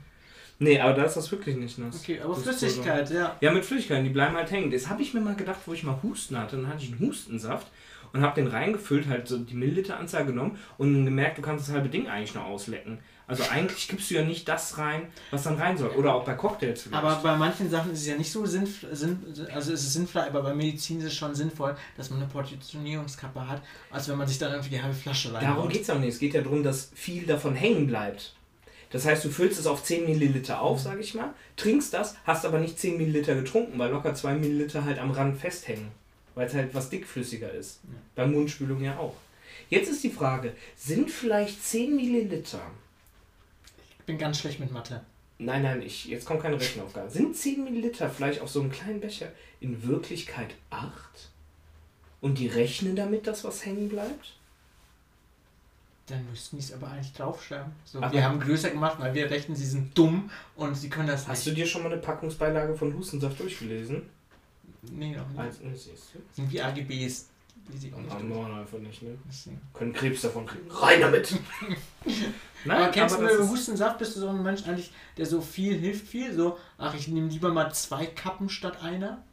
Nee, 0.60 0.80
aber 0.80 0.94
da 0.94 1.04
ist 1.04 1.16
das 1.16 1.32
wirklich 1.32 1.56
nicht 1.56 1.78
nass. 1.78 2.02
Okay, 2.02 2.20
aber 2.22 2.34
das 2.36 2.44
Flüssigkeit, 2.44 3.08
so. 3.08 3.14
ja. 3.16 3.38
Ja, 3.40 3.52
mit 3.52 3.64
Flüssigkeiten, 3.64 4.04
die 4.04 4.10
bleiben 4.10 4.36
halt 4.36 4.52
hängen. 4.52 4.70
Das 4.70 4.90
habe 4.90 5.02
ich 5.02 5.14
mir 5.14 5.22
mal 5.22 5.36
gedacht, 5.36 5.60
wo 5.66 5.74
ich 5.74 5.84
mal 5.84 5.98
Husten 6.04 6.38
hatte. 6.38 6.58
Dann 6.58 6.68
hatte 6.68 6.84
ich 6.84 6.92
einen 6.92 7.00
Hustensaft 7.00 7.68
und 8.12 8.22
habe 8.22 8.36
den 8.36 8.48
reingefüllt, 8.48 9.08
halt 9.08 9.28
so 9.28 9.38
die 9.38 9.54
Milliliteranzahl 9.54 10.26
genommen 10.26 10.58
und 10.78 11.06
gemerkt, 11.06 11.38
du 11.38 11.42
kannst 11.42 11.68
das 11.68 11.74
halbe 11.76 11.90
Ding 11.90 12.08
eigentlich 12.08 12.36
noch 12.36 12.46
auslecken. 12.46 13.00
Also 13.28 13.44
eigentlich 13.52 13.88
gibst 13.88 14.10
du 14.10 14.16
ja 14.16 14.24
nicht 14.24 14.50
das 14.50 14.80
rein, 14.80 15.04
was 15.30 15.44
dann 15.44 15.56
rein 15.56 15.78
soll. 15.78 15.90
Oder 15.90 16.16
auch 16.16 16.26
bei 16.26 16.34
Cocktails 16.34 16.82
vielleicht. 16.82 17.04
Aber 17.04 17.16
bei 17.22 17.38
manchen 17.38 17.70
Sachen 17.70 17.92
ist 17.92 18.00
es 18.00 18.08
ja 18.08 18.18
nicht 18.18 18.32
so 18.32 18.44
sinnvoll, 18.44 18.90
also 19.54 19.72
ist 19.72 19.84
es 19.84 19.94
sinnvoll, 19.94 20.24
aber 20.24 20.42
bei 20.42 20.56
Medizin 20.56 20.98
ist 21.00 21.06
es 21.06 21.14
schon 21.14 21.36
sinnvoll, 21.36 21.76
dass 21.96 22.10
man 22.10 22.20
eine 22.20 22.28
Portionierungskappe 22.28 23.48
hat, 23.48 23.62
als 23.92 24.10
wenn 24.10 24.18
man 24.18 24.28
sich 24.28 24.40
dann 24.40 24.52
irgendwie 24.52 24.72
die 24.72 24.82
halbe 24.82 24.96
Flasche 24.96 25.32
rein 25.32 25.44
Darum 25.44 25.70
geht 25.70 25.84
es 25.84 25.90
auch 25.92 26.00
nicht. 26.00 26.10
Es 26.10 26.20
geht 26.20 26.34
ja 26.34 26.42
darum, 26.42 26.64
dass 26.64 26.92
viel 26.96 27.28
davon 27.28 27.54
hängen 27.54 27.86
bleibt. 27.86 28.34
Das 28.92 29.06
heißt, 29.06 29.24
du 29.24 29.30
füllst 29.30 29.60
es 29.60 29.68
auf 29.68 29.84
10 29.84 30.06
Milliliter 30.06 30.62
auf, 30.62 30.80
sage 30.80 31.02
ich 31.02 31.14
mal, 31.14 31.34
trinkst 31.56 31.94
das, 31.94 32.16
hast 32.24 32.46
aber 32.46 32.60
nicht 32.60 32.80
10 32.80 32.98
Milliliter 32.98 33.36
getrunken, 33.36 33.78
weil 33.78 33.92
locker 33.92 34.16
2 34.16 34.34
Milliliter 34.36 34.84
halt 34.86 35.00
am 35.00 35.12
Rand 35.12 35.40
festhängen 35.40 35.92
weil 36.40 36.48
es 36.48 36.54
halt 36.54 36.74
was 36.74 36.90
dickflüssiger 36.90 37.52
ist. 37.52 37.82
Ja. 37.84 38.00
Bei 38.16 38.26
Mundspülung 38.26 38.82
ja 38.82 38.98
auch. 38.98 39.16
Jetzt 39.70 39.90
ist 39.90 40.06
die 40.06 40.10
Frage, 40.10 40.54
sind 40.78 41.12
vielleicht 41.12 41.62
10 41.62 41.98
Milliliter... 41.98 42.62
Ich 44.00 44.06
bin 44.06 44.18
ganz 44.18 44.40
schlecht 44.40 44.62
mit 44.62 44.72
Mathe. 44.72 45.02
Nein, 45.38 45.64
nein, 45.64 45.82
ich, 45.82 46.06
jetzt 46.06 46.26
kommt 46.26 46.42
keine 46.42 46.56
Rechenaufgabe. 46.56 47.10
Sind 47.10 47.36
10 47.36 47.66
Milliliter 47.66 48.10
vielleicht 48.10 48.40
auf 48.40 48.50
so 48.50 48.62
einem 48.62 48.72
kleinen 48.72 49.02
Becher 49.02 49.34
in 49.60 49.86
Wirklichkeit 49.86 50.56
8? 50.70 50.92
Und 52.22 52.40
die 52.40 52.48
rechnen 52.48 52.96
damit, 52.96 53.28
dass 53.28 53.44
was 53.44 53.66
hängen 53.66 53.90
bleibt? 53.90 54.39
Dann 56.10 56.28
müssten 56.30 56.58
die 56.58 56.64
es 56.64 56.74
aber 56.74 56.88
eigentlich 56.88 57.14
draufschreiben. 57.14 57.72
So, 57.86 58.02
wir 58.02 58.24
haben 58.24 58.40
größer 58.40 58.72
gemacht, 58.72 58.98
weil 59.00 59.14
wir 59.14 59.30
rechnen, 59.30 59.56
sie 59.56 59.66
sind 59.66 59.96
dumm 59.98 60.30
und 60.56 60.76
sie 60.76 60.90
können 60.90 61.08
das 61.08 61.28
Hast 61.28 61.46
nicht. 61.46 61.58
du 61.58 61.62
dir 61.62 61.68
schon 61.68 61.84
mal 61.84 61.92
eine 61.92 62.02
Packungsbeilage 62.02 62.76
von 62.76 62.94
Hustensaft 62.96 63.40
durchgelesen? 63.40 64.10
Nee, 64.82 65.16
noch 65.16 65.28
nicht. 65.30 65.40
Also? 65.40 65.92
Sind 66.34 66.52
wie 66.52 66.62
AGBs. 66.62 67.28
Die 67.72 67.78
sie 67.78 67.94
auch 67.94 68.00
nicht 68.00 68.12
einfach 68.12 68.80
nicht, 68.80 69.04
ne? 69.04 69.18
Können 69.74 69.94
Krebs 69.94 70.22
davon 70.22 70.46
kriegen. 70.48 70.70
Rein 70.72 71.02
damit! 71.02 71.36
Nein, 72.66 72.78
aber 72.82 72.92
kennst 72.92 73.16
aber 73.16 73.28
du 73.28 73.40
mit 73.42 73.50
Hustensaft, 73.50 74.00
bist 74.00 74.16
du 74.16 74.22
so 74.22 74.30
ein 74.30 74.42
Mensch 74.42 74.66
eigentlich, 74.66 74.92
der 75.18 75.28
so 75.28 75.40
viel 75.40 75.78
hilft 75.78 76.08
viel? 76.08 76.34
So, 76.34 76.58
ach, 76.80 76.96
ich 76.96 77.08
nehme 77.08 77.28
lieber 77.28 77.54
mal 77.54 77.72
zwei 77.72 78.08
Kappen 78.08 78.50
statt 78.50 78.82
einer? 78.82 79.24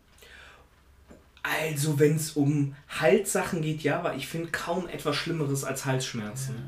Also, 1.47 1.99
wenn 1.99 2.17
es 2.17 2.33
um 2.33 2.75
Halssachen 2.89 3.63
geht, 3.63 3.83
ja, 3.83 4.03
weil 4.03 4.17
ich 4.19 4.27
finde 4.27 4.51
kaum 4.51 4.89
etwas 4.89 5.17
Schlimmeres 5.17 5.65
als 5.65 5.85
Halsschmerzen. 5.85 6.57
Ja. 6.57 6.63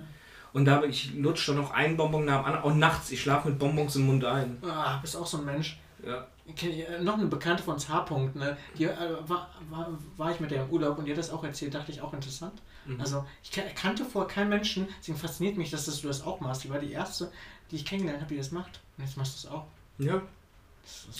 Und 0.52 0.64
da 0.64 0.82
ich 0.84 1.14
lutsche 1.14 1.52
dann 1.52 1.62
noch 1.62 1.72
einen 1.72 1.96
Bonbon 1.96 2.24
nach 2.24 2.38
dem 2.38 2.44
anderen. 2.46 2.64
Auch 2.64 2.74
nachts, 2.74 3.10
ich 3.10 3.20
schlafe 3.20 3.48
mit 3.48 3.58
Bonbons 3.58 3.96
im 3.96 4.06
Mund 4.06 4.24
ein. 4.24 4.58
Ah, 4.62 4.98
bist 4.98 5.16
auch 5.16 5.26
so 5.26 5.38
ein 5.38 5.44
Mensch. 5.44 5.78
Ja. 6.04 6.26
Äh, 6.46 7.02
noch 7.02 7.14
eine 7.14 7.26
Bekannte 7.26 7.62
von 7.62 7.74
uns, 7.74 7.88
H-Punkt, 7.88 8.36
ne? 8.36 8.56
die 8.78 8.84
äh, 8.84 8.96
war, 9.26 9.50
war, 9.68 9.90
war 10.16 10.30
ich 10.30 10.40
mit 10.40 10.50
der 10.50 10.62
im 10.64 10.70
Urlaub 10.70 10.96
und 10.96 11.08
hat 11.08 11.18
das 11.18 11.30
auch 11.30 11.44
erzählt, 11.44 11.74
dachte 11.74 11.92
ich 11.92 12.00
auch 12.00 12.14
interessant. 12.14 12.62
Mhm. 12.86 13.00
Also 13.00 13.24
ich 13.42 13.50
kannte 13.74 14.04
vorher 14.04 14.28
keinen 14.28 14.48
Menschen, 14.48 14.88
deswegen 14.98 15.18
fasziniert 15.18 15.58
mich, 15.58 15.70
dass 15.70 15.84
das, 15.84 16.00
du 16.00 16.08
das 16.08 16.24
auch 16.24 16.40
machst. 16.40 16.64
Die 16.64 16.70
war 16.70 16.78
die 16.78 16.92
erste, 16.92 17.30
die 17.70 17.76
ich 17.76 17.84
kennengelernt 17.84 18.22
habe, 18.22 18.32
die 18.32 18.38
das 18.38 18.50
macht. 18.50 18.80
Und 18.96 19.04
jetzt 19.04 19.16
machst 19.16 19.44
du 19.44 19.48
es 19.48 19.52
auch. 19.52 19.66
Ja. 19.98 20.22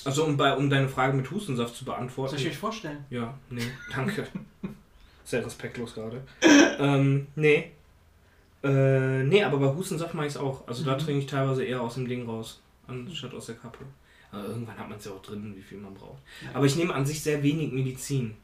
Also 0.05 0.25
um, 0.25 0.37
bei, 0.37 0.55
um 0.55 0.71
deine 0.71 0.89
Frage 0.89 1.17
mit 1.17 1.31
Hustensaft 1.31 1.75
zu 1.77 1.85
beantworten. 1.85 2.31
Soll 2.31 2.41
ich 2.41 2.53
euch 2.53 2.59
vorstellen? 2.59 3.05
Ja, 3.11 3.35
nee, 3.51 3.63
danke. 3.95 4.27
Sehr 5.25 5.45
respektlos 5.45 5.95
gerade. 5.95 6.23
ähm, 6.79 7.27
nee. 7.37 7.73
Äh, 8.63 9.25
nee, 9.25 9.43
aber 9.43 9.59
bei 9.59 9.75
Hustensaft 9.75 10.15
mache 10.15 10.27
ich 10.27 10.35
es 10.35 10.39
auch. 10.39 10.67
Also 10.67 10.83
mhm. 10.83 10.87
da 10.87 10.95
trinke 10.97 11.21
ich 11.21 11.27
teilweise 11.27 11.65
eher 11.65 11.81
aus 11.81 11.95
dem 11.95 12.09
Ding 12.09 12.27
raus, 12.27 12.61
anstatt 12.87 13.35
aus 13.35 13.47
der 13.47 13.57
Kappe. 13.57 13.85
Aber 14.31 14.45
irgendwann 14.45 14.79
hat 14.79 14.89
man 14.89 14.99
es 14.99 15.05
ja 15.05 15.13
auch 15.13 15.23
drin, 15.23 15.55
wie 15.57 15.63
viel 15.63 15.79
man 15.79 15.95
braucht. 15.95 16.23
Aber 16.53 16.67
ich 16.67 16.77
nehme 16.77 16.95
an 16.95 17.07
sich 17.07 17.23
sehr 17.23 17.43
wenig 17.43 17.73
Medizin. 17.73 18.35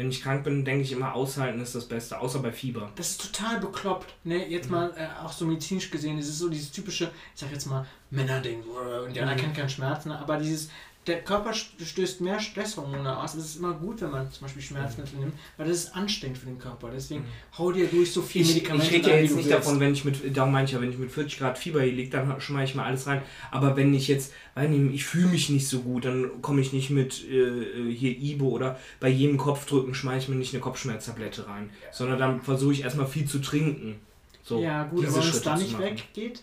Wenn 0.00 0.08
ich 0.08 0.22
krank 0.22 0.44
bin, 0.44 0.64
denke 0.64 0.82
ich 0.82 0.92
immer, 0.92 1.14
aushalten 1.14 1.60
ist 1.60 1.74
das 1.74 1.84
Beste, 1.84 2.18
außer 2.18 2.38
bei 2.38 2.52
Fieber. 2.52 2.90
Das 2.96 3.10
ist 3.10 3.20
total 3.20 3.60
bekloppt. 3.60 4.14
Ne? 4.24 4.48
Jetzt 4.48 4.70
mhm. 4.70 4.76
mal 4.76 4.94
äh, 4.96 5.22
auch 5.22 5.30
so 5.30 5.44
medizinisch 5.44 5.90
gesehen, 5.90 6.16
es 6.16 6.26
ist 6.26 6.38
so 6.38 6.48
dieses 6.48 6.72
typische, 6.72 7.10
ich 7.34 7.40
sag 7.40 7.52
jetzt 7.52 7.66
mal, 7.66 7.86
Männerding. 8.08 8.62
Und 8.62 9.08
anderen 9.08 9.36
mhm. 9.36 9.36
kennen 9.36 9.52
keinen 9.52 9.68
Schmerz, 9.68 10.06
ne? 10.06 10.18
aber 10.18 10.38
dieses, 10.38 10.70
der 11.10 11.22
Körper 11.22 11.52
stößt 11.52 12.20
mehr 12.20 12.38
Stresshormone 12.38 13.18
aus. 13.18 13.34
Es 13.34 13.44
ist 13.44 13.56
immer 13.56 13.72
gut, 13.72 14.00
wenn 14.00 14.10
man 14.10 14.30
zum 14.30 14.42
Beispiel 14.42 14.62
Schmerzmittel 14.62 15.18
nimmt, 15.18 15.34
weil 15.56 15.66
das 15.66 15.84
ist 15.84 15.96
anstrengend 15.96 16.38
für 16.38 16.46
den 16.46 16.58
Körper. 16.58 16.90
Deswegen 16.94 17.22
mhm. 17.22 17.58
hau 17.58 17.72
dir 17.72 17.88
durch 17.88 18.12
so 18.12 18.22
viel 18.22 18.46
Medikamente. 18.46 18.86
Ich 18.86 18.92
rede 18.92 19.10
ja 19.10 19.16
jetzt 19.16 19.34
nicht 19.34 19.48
willst. 19.48 19.50
davon, 19.50 19.80
wenn 19.80 19.92
ich 19.92 20.04
mit, 20.04 20.36
darum 20.36 20.52
meine 20.52 20.66
ich 20.66 20.72
ja, 20.72 20.80
wenn 20.80 20.90
ich 20.90 20.98
mit 20.98 21.10
40 21.10 21.38
Grad 21.38 21.58
Fieber 21.58 21.82
hier 21.82 21.92
liege, 21.92 22.10
dann 22.10 22.40
schmeiße 22.40 22.70
ich 22.70 22.74
mal 22.76 22.84
alles 22.84 23.06
rein. 23.08 23.22
Aber 23.50 23.76
wenn 23.76 23.92
ich 23.92 24.06
jetzt, 24.06 24.32
ich 24.92 25.04
fühle 25.04 25.26
mich 25.26 25.50
nicht 25.50 25.66
so 25.66 25.80
gut, 25.80 26.04
dann 26.04 26.40
komme 26.42 26.60
ich 26.60 26.72
nicht 26.72 26.90
mit 26.90 27.24
äh, 27.28 27.92
hier 27.92 28.16
Ibo 28.16 28.48
oder 28.48 28.78
bei 29.00 29.08
jedem 29.08 29.36
Kopfdrücken 29.36 29.94
schmeiße 29.94 30.24
ich 30.24 30.28
mir 30.28 30.36
nicht 30.36 30.54
eine 30.54 30.60
Kopfschmerztablette 30.60 31.48
rein, 31.48 31.70
sondern 31.90 32.18
dann 32.18 32.40
versuche 32.42 32.72
ich 32.72 32.82
erstmal 32.82 33.06
viel 33.06 33.26
zu 33.26 33.40
trinken. 33.40 33.96
So, 34.44 34.60
ja, 34.60 34.84
gut, 34.84 35.06
aber 35.06 35.16
wenn 35.16 35.28
es 35.28 35.42
da 35.42 35.56
nicht 35.56 35.78
weggeht, 35.78 36.42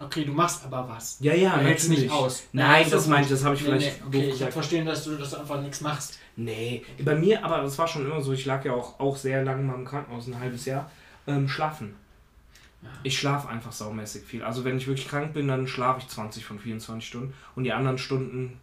Okay, 0.00 0.24
du 0.24 0.32
machst 0.32 0.64
aber 0.64 0.88
was. 0.88 1.18
Ja, 1.20 1.34
ja, 1.34 1.56
du 1.56 1.64
hältst 1.64 1.88
nicht 1.88 2.08
aus. 2.10 2.44
Nein, 2.52 2.82
Nein 2.82 2.90
das 2.90 3.08
meinte 3.08 3.24
ich, 3.24 3.30
das 3.30 3.44
habe 3.44 3.56
ich 3.56 3.62
nee, 3.62 3.66
vielleicht. 3.66 4.00
Nee, 4.00 4.06
okay, 4.06 4.30
ich 4.30 4.42
habe 4.42 4.52
verstehen, 4.52 4.86
dass 4.86 5.02
du 5.04 5.16
das 5.16 5.34
einfach 5.34 5.60
nichts 5.60 5.80
machst. 5.80 6.18
Nee, 6.36 6.84
bei 7.04 7.16
mir, 7.16 7.44
aber 7.44 7.62
das 7.62 7.76
war 7.78 7.88
schon 7.88 8.06
immer 8.06 8.20
so, 8.20 8.32
ich 8.32 8.46
lag 8.46 8.64
ja 8.64 8.74
auch, 8.74 9.00
auch 9.00 9.16
sehr 9.16 9.44
lange 9.44 9.64
mal 9.64 9.74
im 9.74 9.84
Krankenhaus, 9.84 10.28
ein 10.28 10.38
halbes 10.38 10.66
Jahr, 10.66 10.88
ähm, 11.26 11.48
schlafen. 11.48 11.96
Ja. 12.82 12.90
Ich 13.02 13.18
schlafe 13.18 13.48
einfach 13.48 13.72
saumäßig 13.72 14.22
viel. 14.22 14.44
Also 14.44 14.64
wenn 14.64 14.76
ich 14.76 14.86
wirklich 14.86 15.08
krank 15.08 15.32
bin, 15.32 15.48
dann 15.48 15.66
schlafe 15.66 15.98
ich 15.98 16.06
20 16.06 16.44
von 16.44 16.60
24 16.60 17.08
Stunden 17.08 17.34
und 17.56 17.64
die 17.64 17.72
anderen 17.72 17.98
Stunden. 17.98 18.60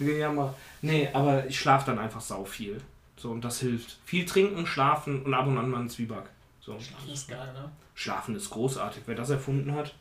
Äh, 0.00 0.18
ja, 0.18 0.32
mal. 0.32 0.54
Nee, 0.80 1.10
aber 1.12 1.46
ich 1.46 1.60
schlafe 1.60 1.84
dann 1.84 1.98
einfach 1.98 2.22
sau 2.22 2.46
viel. 2.46 2.80
So, 3.18 3.30
und 3.30 3.44
das 3.44 3.60
hilft. 3.60 3.98
Viel 4.06 4.24
trinken, 4.24 4.66
schlafen 4.66 5.22
und 5.22 5.34
ab 5.34 5.46
und 5.46 5.58
an 5.58 5.68
mal 5.68 5.80
einen 5.80 5.90
Zwieback. 5.90 6.24
So. 6.60 6.78
Schlafen 6.78 7.10
ist 7.10 7.28
geil, 7.28 7.52
ne? 7.52 7.70
Schlafen 7.94 8.36
ist 8.36 8.50
großartig, 8.50 9.02
wer 9.06 9.14
das 9.14 9.30
erfunden 9.30 9.74
hat. 9.74 9.94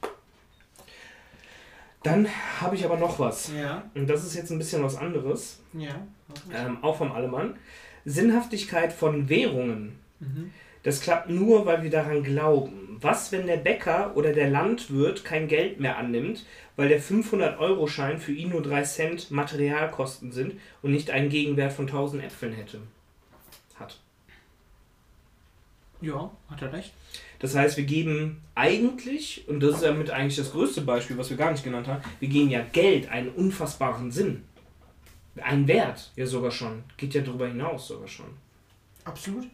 Dann 2.04 2.28
habe 2.62 2.76
ich 2.76 2.86
aber 2.86 2.98
noch 2.98 3.20
was. 3.20 3.52
Ja. 3.54 3.84
Und 3.94 4.08
das 4.08 4.26
ist 4.26 4.36
jetzt 4.36 4.52
ein 4.52 4.58
bisschen 4.58 4.84
was 4.84 4.96
anderes. 4.96 5.60
Ja. 5.74 5.96
Ähm, 6.54 6.84
auch 6.84 6.98
vom 6.98 7.12
Allemann. 7.12 7.58
Sinnhaftigkeit 8.06 8.94
von 8.94 9.28
Währungen. 9.28 10.00
Mhm. 10.20 10.52
Das 10.84 11.02
klappt 11.02 11.30
nur, 11.30 11.66
weil 11.66 11.84
wir 11.84 11.90
daran 11.90 12.24
glauben. 12.24 12.98
Was, 13.02 13.32
wenn 13.32 13.48
der 13.48 13.58
Bäcker 13.58 14.16
oder 14.16 14.34
der 14.34 14.50
Landwirt 14.50 15.26
kein 15.26 15.48
Geld 15.48 15.80
mehr 15.80 15.98
annimmt, 15.98 16.46
weil 16.76 16.90
der 16.90 17.02
500-Euro-Schein 17.02 18.20
für 18.20 18.32
ihn 18.32 18.50
nur 18.50 18.62
3 18.62 18.84
Cent 18.84 19.32
Materialkosten 19.32 20.32
sind 20.32 20.60
und 20.82 20.92
nicht 20.92 21.12
einen 21.12 21.30
Gegenwert 21.30 21.74
von 21.74 21.86
1000 21.86 22.24
Äpfeln 22.24 22.54
hätte? 22.54 22.82
Hat. 23.76 24.00
Ja, 26.02 26.32
hat 26.50 26.62
er 26.62 26.74
recht. 26.74 26.94
Das 27.40 27.56
heißt, 27.56 27.78
wir 27.78 27.86
geben 27.86 28.42
eigentlich, 28.56 29.48
und 29.48 29.62
das 29.62 29.78
ist 29.78 29.84
ja 29.84 29.94
mit 29.94 30.10
eigentlich 30.10 30.36
das 30.36 30.52
größte 30.52 30.82
Beispiel, 30.82 31.18
was 31.18 31.30
wir 31.30 31.38
gar 31.38 31.52
nicht 31.52 31.64
genannt 31.64 31.88
haben, 31.88 32.02
wir 32.20 32.30
geben 32.30 32.50
ja 32.50 32.62
Geld 32.62 33.10
einen 33.10 33.30
unfassbaren 33.30 34.12
Sinn. 34.12 34.44
Ein 35.42 35.68
Wert, 35.68 36.12
ja 36.16 36.26
sogar 36.26 36.52
schon. 36.52 36.84
Geht 36.98 37.14
ja 37.14 37.22
darüber 37.22 37.48
hinaus 37.48 37.88
sogar 37.88 38.08
schon. 38.08 38.28
Absolut. 39.06 39.48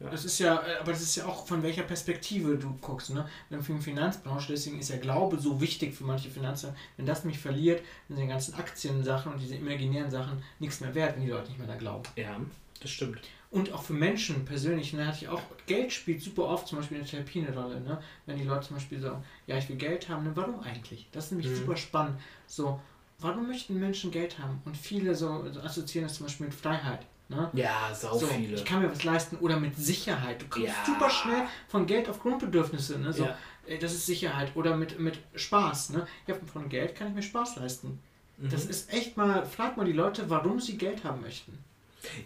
Ja. 0.00 0.10
Das 0.10 0.24
ist 0.24 0.38
ja, 0.38 0.54
äh, 0.54 0.76
aber 0.80 0.92
das 0.92 1.02
ist 1.02 1.16
ja 1.16 1.26
auch 1.26 1.46
von 1.46 1.62
welcher 1.62 1.82
Perspektive 1.82 2.56
du 2.56 2.76
guckst, 2.80 3.10
ne? 3.10 3.28
Wenn 3.50 3.62
für 3.62 3.72
die 3.72 3.80
Finanzbranche, 3.80 4.52
deswegen 4.52 4.78
ist 4.78 4.90
ja 4.90 4.96
Glaube 4.96 5.38
so 5.38 5.60
wichtig 5.60 5.94
für 5.94 6.04
manche 6.04 6.30
Finanzen. 6.30 6.74
Wenn 6.96 7.06
das 7.06 7.24
mich 7.24 7.38
verliert, 7.38 7.82
dann 8.08 8.16
sind 8.16 8.26
die 8.26 8.30
ganzen 8.30 8.54
Aktiensachen 8.54 9.32
und 9.32 9.40
diese 9.40 9.56
imaginären 9.56 10.10
Sachen 10.10 10.42
nichts 10.60 10.80
mehr 10.80 10.94
wert, 10.94 11.16
wenn 11.16 11.24
die 11.24 11.30
Leute 11.30 11.48
nicht 11.48 11.58
mehr 11.58 11.66
da 11.66 11.74
glauben. 11.74 12.04
Ja, 12.14 12.40
das 12.80 12.90
stimmt. 12.90 13.20
Und 13.50 13.72
auch 13.72 13.82
für 13.82 13.94
Menschen 13.94 14.44
persönlich, 14.44 14.92
ne, 14.92 15.06
hatte 15.06 15.18
ich 15.22 15.28
auch, 15.28 15.40
Geld 15.66 15.90
spielt 15.90 16.20
super 16.20 16.44
oft 16.44 16.68
zum 16.68 16.78
Beispiel 16.78 16.98
in 16.98 17.04
der 17.04 17.10
Therapie 17.10 17.40
eine 17.46 17.58
Rolle, 17.58 17.80
ne? 17.80 17.98
Wenn 18.26 18.36
die 18.36 18.44
Leute 18.44 18.68
zum 18.68 18.76
Beispiel 18.76 19.00
sagen, 19.00 19.24
ja, 19.46 19.56
ich 19.56 19.68
will 19.70 19.76
Geld 19.76 20.08
haben, 20.10 20.24
ne, 20.24 20.32
warum 20.34 20.60
eigentlich? 20.60 21.08
Das 21.12 21.26
ist 21.26 21.30
nämlich 21.32 21.48
mhm. 21.48 21.56
super 21.56 21.76
spannend. 21.76 22.20
So, 22.46 22.78
warum 23.20 23.46
möchten 23.48 23.78
Menschen 23.78 24.10
Geld 24.10 24.38
haben? 24.38 24.60
Und 24.66 24.76
viele 24.76 25.14
so, 25.14 25.50
so 25.50 25.60
assoziieren 25.60 26.08
das 26.08 26.16
zum 26.16 26.26
Beispiel 26.26 26.46
mit 26.46 26.54
Freiheit. 26.54 27.06
Ne? 27.30 27.50
Ja, 27.52 27.94
sau 27.94 28.16
so, 28.16 28.26
viele. 28.26 28.54
Ich 28.54 28.64
kann 28.64 28.80
mir 28.80 28.90
was 28.90 29.04
leisten 29.04 29.36
oder 29.36 29.60
mit 29.60 29.76
Sicherheit. 29.76 30.40
Du 30.40 30.46
kommst 30.48 30.68
ja. 30.68 30.84
super 30.86 31.10
schnell 31.10 31.42
von 31.68 31.86
Geld 31.86 32.08
auf 32.08 32.20
Grundbedürfnisse. 32.20 32.98
Ne? 32.98 33.12
So, 33.12 33.24
ja. 33.24 33.36
Das 33.80 33.92
ist 33.92 34.06
Sicherheit. 34.06 34.56
Oder 34.56 34.76
mit, 34.76 34.98
mit 34.98 35.18
Spaß. 35.34 35.90
Ne? 35.90 36.06
Ja, 36.26 36.34
von 36.50 36.70
Geld 36.70 36.94
kann 36.94 37.08
ich 37.08 37.14
mir 37.14 37.22
Spaß 37.22 37.56
leisten. 37.56 37.98
Mhm. 38.38 38.48
Das 38.48 38.64
ist 38.64 38.92
echt 38.92 39.18
mal, 39.18 39.44
frag 39.44 39.76
mal 39.76 39.84
die 39.84 39.92
Leute, 39.92 40.30
warum 40.30 40.58
sie 40.58 40.78
Geld 40.78 41.04
haben 41.04 41.20
möchten. 41.20 41.58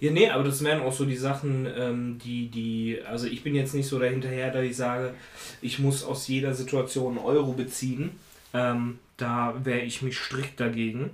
Ja, 0.00 0.10
nee, 0.10 0.28
aber 0.28 0.44
das 0.44 0.62
wären 0.62 0.82
auch 0.82 0.92
so 0.92 1.04
die 1.04 1.16
Sachen, 1.16 1.66
ähm, 1.76 2.18
die, 2.18 2.48
die, 2.48 2.98
also 3.06 3.26
ich 3.26 3.42
bin 3.42 3.54
jetzt 3.54 3.74
nicht 3.74 3.86
so 3.86 3.98
dahinterher, 3.98 4.50
da 4.50 4.60
ich 4.60 4.76
sage, 4.76 5.14
ich 5.60 5.78
muss 5.78 6.04
aus 6.04 6.28
jeder 6.28 6.54
Situation 6.54 7.16
einen 7.16 7.26
Euro 7.26 7.52
beziehen. 7.52 8.10
Ähm, 8.52 8.98
da 9.16 9.54
wäre 9.64 9.80
ich 9.80 10.02
mich 10.02 10.18
strikt 10.18 10.60
dagegen. 10.60 11.10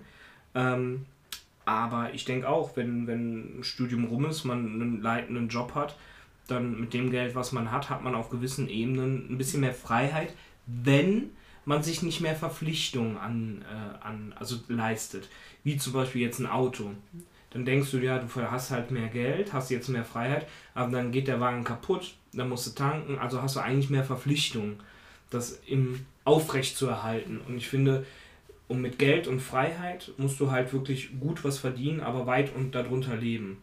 Ähm, 0.54 1.06
aber 1.64 2.14
ich 2.14 2.24
denke 2.24 2.48
auch, 2.48 2.76
wenn, 2.76 3.06
wenn 3.06 3.61
ein 3.61 3.64
Studium 3.64 4.06
rum 4.06 4.24
ist, 4.26 4.44
man 4.44 4.66
einen 4.66 5.02
leitenden 5.02 5.48
Job 5.48 5.74
hat, 5.74 5.96
dann 6.46 6.80
mit 6.80 6.94
dem 6.94 7.11
Geld, 7.11 7.34
was 7.34 7.52
man 7.52 7.70
hat, 7.70 7.90
hat 7.90 8.02
man 8.02 8.14
auf 8.14 8.30
gewissen 8.30 8.68
Ebenen 8.68 9.30
ein 9.30 9.38
bisschen 9.38 9.61
mehr 9.61 9.74
Freiheit, 9.74 10.32
wenn 10.66 11.30
man 11.66 11.82
sich 11.82 12.02
nicht 12.02 12.22
mehr 12.22 12.34
Verpflichtungen 12.34 13.18
an, 13.18 13.62
äh, 13.70 14.04
an 14.06 14.34
also 14.38 14.56
leistet. 14.68 15.28
Wie 15.62 15.76
zum 15.76 15.92
Beispiel 15.92 16.22
jetzt 16.22 16.38
ein 16.38 16.46
Auto. 16.46 16.92
Dann 17.51 17.64
denkst 17.64 17.90
du, 17.90 17.99
ja, 17.99 18.18
du 18.18 18.28
hast 18.51 18.70
halt 18.70 18.90
mehr 18.90 19.09
Geld, 19.09 19.53
hast 19.53 19.70
jetzt 19.70 19.88
mehr 19.88 20.05
Freiheit, 20.05 20.46
aber 20.74 20.92
dann 20.92 21.12
geht 21.12 21.28
der 21.28 21.40
Wagen 21.40 21.64
kaputt, 21.64 22.14
dann 22.32 22.49
musst 22.49 22.66
du 22.66 22.70
tanken, 22.72 23.18
also 23.18 23.40
hast 23.40 23.57
du 23.57 23.61
eigentlich 23.61 23.90
mehr 23.90 24.05
Verpflichtungen, 24.05 24.80
das 25.30 25.61
im 25.66 26.05
aufrecht 26.24 26.76
zu 26.76 26.86
erhalten. 26.86 27.40
Und 27.49 27.57
ich 27.57 27.68
finde, 27.68 28.05
und 28.68 28.82
mit 28.82 28.99
Geld 28.99 29.26
und 29.26 29.40
Freiheit 29.40 30.12
musst 30.18 30.38
du 30.40 30.51
halt 30.51 30.72
wirklich 30.74 31.18
gut 31.18 31.42
was 31.42 31.59
verdienen, 31.59 32.01
aber 32.01 32.26
weit 32.26 32.55
und 32.55 32.74
darunter 32.74 33.16
leben. 33.16 33.62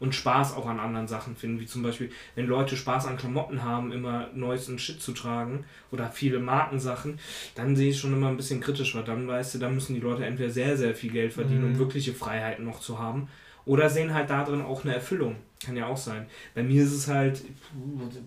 Und 0.00 0.14
Spaß 0.14 0.54
auch 0.54 0.66
an 0.66 0.80
anderen 0.80 1.08
Sachen 1.08 1.36
finden, 1.36 1.60
wie 1.60 1.66
zum 1.66 1.82
Beispiel, 1.82 2.10
wenn 2.34 2.46
Leute 2.46 2.76
Spaß 2.76 3.06
an 3.06 3.16
Klamotten 3.16 3.62
haben, 3.62 3.92
immer 3.92 4.28
neuesten 4.34 4.78
Shit 4.78 5.00
zu 5.00 5.12
tragen 5.12 5.64
oder 5.92 6.10
viele 6.10 6.40
Markensachen, 6.40 7.18
dann 7.54 7.76
sehe 7.76 7.90
ich 7.90 8.00
schon 8.00 8.12
immer 8.12 8.28
ein 8.28 8.36
bisschen 8.36 8.60
kritisch, 8.60 8.94
weil 8.94 9.04
dann 9.04 9.26
weißt 9.26 9.54
du, 9.54 9.58
dann 9.58 9.74
müssen 9.74 9.94
die 9.94 10.00
Leute 10.00 10.26
entweder 10.26 10.50
sehr, 10.50 10.76
sehr 10.76 10.94
viel 10.94 11.12
Geld 11.12 11.32
verdienen, 11.32 11.62
mhm. 11.62 11.72
um 11.72 11.78
wirkliche 11.78 12.12
Freiheiten 12.12 12.64
noch 12.64 12.80
zu 12.80 12.98
haben, 12.98 13.28
oder 13.64 13.88
sehen 13.88 14.12
halt 14.12 14.28
darin 14.28 14.60
auch 14.60 14.84
eine 14.84 14.94
Erfüllung. 14.94 15.36
Kann 15.64 15.76
ja 15.76 15.86
auch 15.86 15.96
sein. 15.96 16.26
Bei 16.54 16.62
mir 16.62 16.82
ist 16.82 16.92
es 16.92 17.08
halt, 17.08 17.42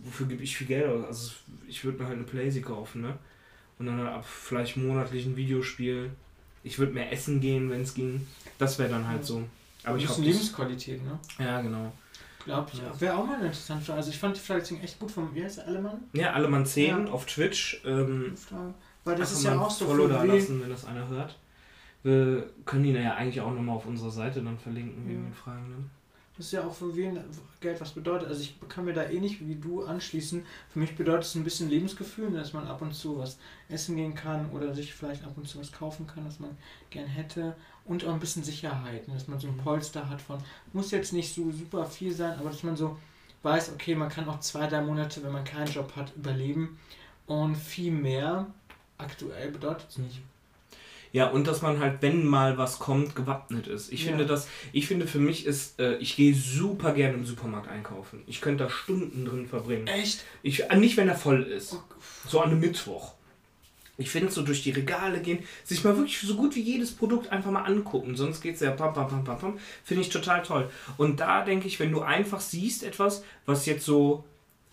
wofür 0.04 0.26
gebe 0.26 0.42
ich 0.42 0.58
viel 0.58 0.66
Geld 0.66 0.88
aus? 0.88 1.06
Also 1.06 1.32
ich 1.68 1.84
würde 1.84 2.00
mir 2.00 2.08
halt 2.08 2.18
eine 2.18 2.26
Playsee 2.26 2.62
kaufen, 2.62 3.02
ne? 3.02 3.20
und 3.80 3.86
dann 3.86 4.06
ab 4.08 4.26
vielleicht 4.26 4.78
monatlich 4.78 5.26
ein 5.26 5.36
Videospiel. 5.36 6.12
Ich 6.64 6.80
würde 6.80 6.94
mehr 6.94 7.12
essen 7.12 7.40
gehen, 7.40 7.70
wenn 7.70 7.82
es 7.82 7.94
ging. 7.94 8.26
Das 8.58 8.80
wäre 8.80 8.90
dann 8.90 9.08
halt 9.08 9.24
so. 9.24 9.44
Aber 9.84 9.98
ich 9.98 10.08
habe 10.08 10.22
Lebensqualität, 10.22 11.04
ne? 11.04 11.20
Ja, 11.40 11.62
genau. 11.62 11.92
Glaub 12.46 12.74
ich. 12.74 12.80
Ja. 12.80 13.02
Wäre 13.02 13.18
auch 13.18 13.26
mal 13.26 13.42
interessant. 13.42 13.84
Für, 13.84 13.94
also 13.94 14.10
ich 14.10 14.18
fand 14.18 14.36
die 14.36 14.40
Fragezeichen 14.40 14.82
echt 14.82 15.00
gut 15.00 15.12
vom, 15.12 15.36
wie 15.36 15.44
heißt 15.44 15.58
der, 15.58 15.68
Allemann? 15.68 16.04
Ja, 16.14 16.34
Allemann 16.34 16.66
10 16.66 16.88
ja. 17.08 17.12
auf 17.12 17.26
Twitch. 17.26 17.82
Ähm, 17.86 18.36
Weil 19.04 19.16
das 19.16 19.34
ist 19.34 19.44
ja 19.44 19.60
auch 19.60 19.70
so 19.70 19.86
Follow 19.86 20.08
da 20.08 20.24
lassen, 20.24 20.62
wenn 20.62 20.70
das 20.70 20.86
einer 20.86 21.08
hört. 21.10 21.38
Wir 22.04 22.50
können 22.66 22.86
ihn 22.86 22.96
ja 22.96 23.16
eigentlich 23.16 23.42
auch 23.42 23.54
nochmal 23.54 23.76
auf 23.76 23.86
unserer 23.86 24.12
Seite 24.12 24.42
dann 24.42 24.58
verlinken, 24.58 25.04
ja. 25.04 25.10
wegen 25.10 25.24
den 25.26 25.34
Fragen. 25.34 25.70
Ne? 25.70 25.90
Das 26.38 26.46
ist 26.46 26.52
ja 26.52 26.64
auch 26.64 26.74
für 26.74 26.96
wen 26.96 27.20
Geld 27.60 27.82
was 27.82 27.92
bedeutet. 27.92 28.30
Also 28.30 28.42
ich 28.42 28.56
kann 28.70 28.86
mir 28.86 28.94
da 28.94 29.10
ähnlich 29.10 29.46
wie 29.46 29.56
du 29.56 29.84
anschließen. 29.84 30.46
Für 30.70 30.80
mich 30.80 30.96
bedeutet 30.96 31.24
es 31.24 31.36
ein 31.36 31.44
bisschen 31.44 31.70
Lebensgefühl, 31.70 32.32
dass 32.32 32.54
man 32.54 32.68
ab 32.68 32.82
und 32.84 32.94
zu 32.94 33.18
was 33.18 33.40
essen 33.70 33.96
gehen 33.96 34.14
kann 34.14 34.52
oder 34.52 34.74
sich 34.76 34.94
vielleicht 34.94 35.24
ab 35.24 35.34
und 35.36 35.48
zu 35.48 35.60
was 35.60 35.72
kaufen 35.72 36.06
kann, 36.06 36.26
was 36.26 36.40
man 36.40 36.56
gern 36.92 37.08
hätte. 37.08 37.56
Und 37.88 38.06
auch 38.06 38.14
ein 38.14 38.20
bisschen 38.20 38.44
Sicherheit, 38.44 39.08
ne? 39.08 39.14
dass 39.14 39.28
man 39.28 39.40
so 39.40 39.48
ein 39.48 39.58
Polster 39.58 40.10
hat 40.10 40.22
von, 40.22 40.40
muss 40.74 40.92
jetzt 40.92 41.14
nicht 41.14 41.34
so 41.34 41.52
super 41.52 41.86
viel 41.86 42.14
sein, 42.14 42.38
aber 42.38 42.50
dass 42.50 42.64
man 42.64 42.76
so 42.76 42.98
weiß, 43.44 43.72
okay, 43.74 43.96
man 43.96 44.10
kann 44.10 44.28
auch 44.28 44.42
zwei, 44.42 44.68
drei 44.68 44.82
Monate, 44.82 45.24
wenn 45.24 45.32
man 45.32 45.46
keinen 45.46 45.72
Job 45.72 45.94
hat, 45.96 46.14
überleben. 46.16 46.78
Und 47.28 47.56
viel 47.56 47.92
mehr 47.92 48.48
aktuell 48.98 49.52
bedeutet 49.52 49.88
es 49.90 49.98
nicht. 49.98 50.22
Ja, 51.14 51.30
und 51.30 51.48
dass 51.48 51.62
man 51.62 51.80
halt, 51.80 52.02
wenn 52.02 52.26
mal 52.26 52.58
was 52.58 52.80
kommt, 52.80 53.16
gewappnet 53.16 53.68
ist. 53.68 53.92
Ich 53.92 54.04
ja. 54.04 54.10
finde 54.10 54.26
das, 54.26 54.48
ich 54.74 54.88
finde 54.88 55.08
für 55.08 55.20
mich 55.20 55.46
ist, 55.46 55.80
äh, 55.80 55.96
ich 55.98 56.16
gehe 56.16 56.36
super 56.36 56.94
gerne 56.94 57.16
im 57.16 57.26
Supermarkt 57.26 57.70
einkaufen. 57.70 58.24
Ich 58.28 58.42
könnte 58.42 58.66
da 58.66 58.70
Stunden 58.70 59.26
drin 59.26 59.48
verbringen. 59.48 59.88
Echt? 59.88 60.24
Ich, 60.44 60.70
äh, 60.70 60.76
nicht, 60.78 60.98
wenn 60.98 61.08
er 61.08 61.16
voll 61.16 61.44
ist. 61.44 61.74
Oh. 61.74 61.82
So 62.28 62.42
an 62.42 62.52
einem 62.52 62.60
Mittwoch. 62.60 63.14
Ich 63.98 64.10
finde 64.10 64.32
so 64.32 64.44
durch 64.44 64.64
die 64.64 64.72
Regale 64.72 65.20
gehen, 65.22 65.40
sich 65.64 65.84
mal 65.84 65.98
wirklich 65.98 66.20
so 66.20 66.36
gut 66.36 66.56
wie 66.56 66.62
jedes 66.62 66.92
Produkt 66.92 67.32
einfach 67.32 67.52
mal 67.52 67.64
angucken. 67.64 68.16
Sonst 68.16 68.42
geht 68.42 68.56
es 68.56 68.62
ja 68.62 68.72
pam, 68.72 68.94
pam, 68.94 69.08
pam, 69.08 69.24
pam, 69.24 69.40
pam. 69.40 69.60
Finde 69.84 70.02
ich 70.02 70.10
total 70.10 70.44
toll. 70.44 70.70
Und 70.98 71.20
da 71.20 71.44
denke 71.44 71.68
ich, 71.68 71.80
wenn 71.80 71.92
du 71.92 72.02
einfach 72.02 72.40
siehst 72.40 72.84
etwas, 72.84 73.24
was 73.46 73.66
jetzt 73.66 73.86
so 73.86 74.24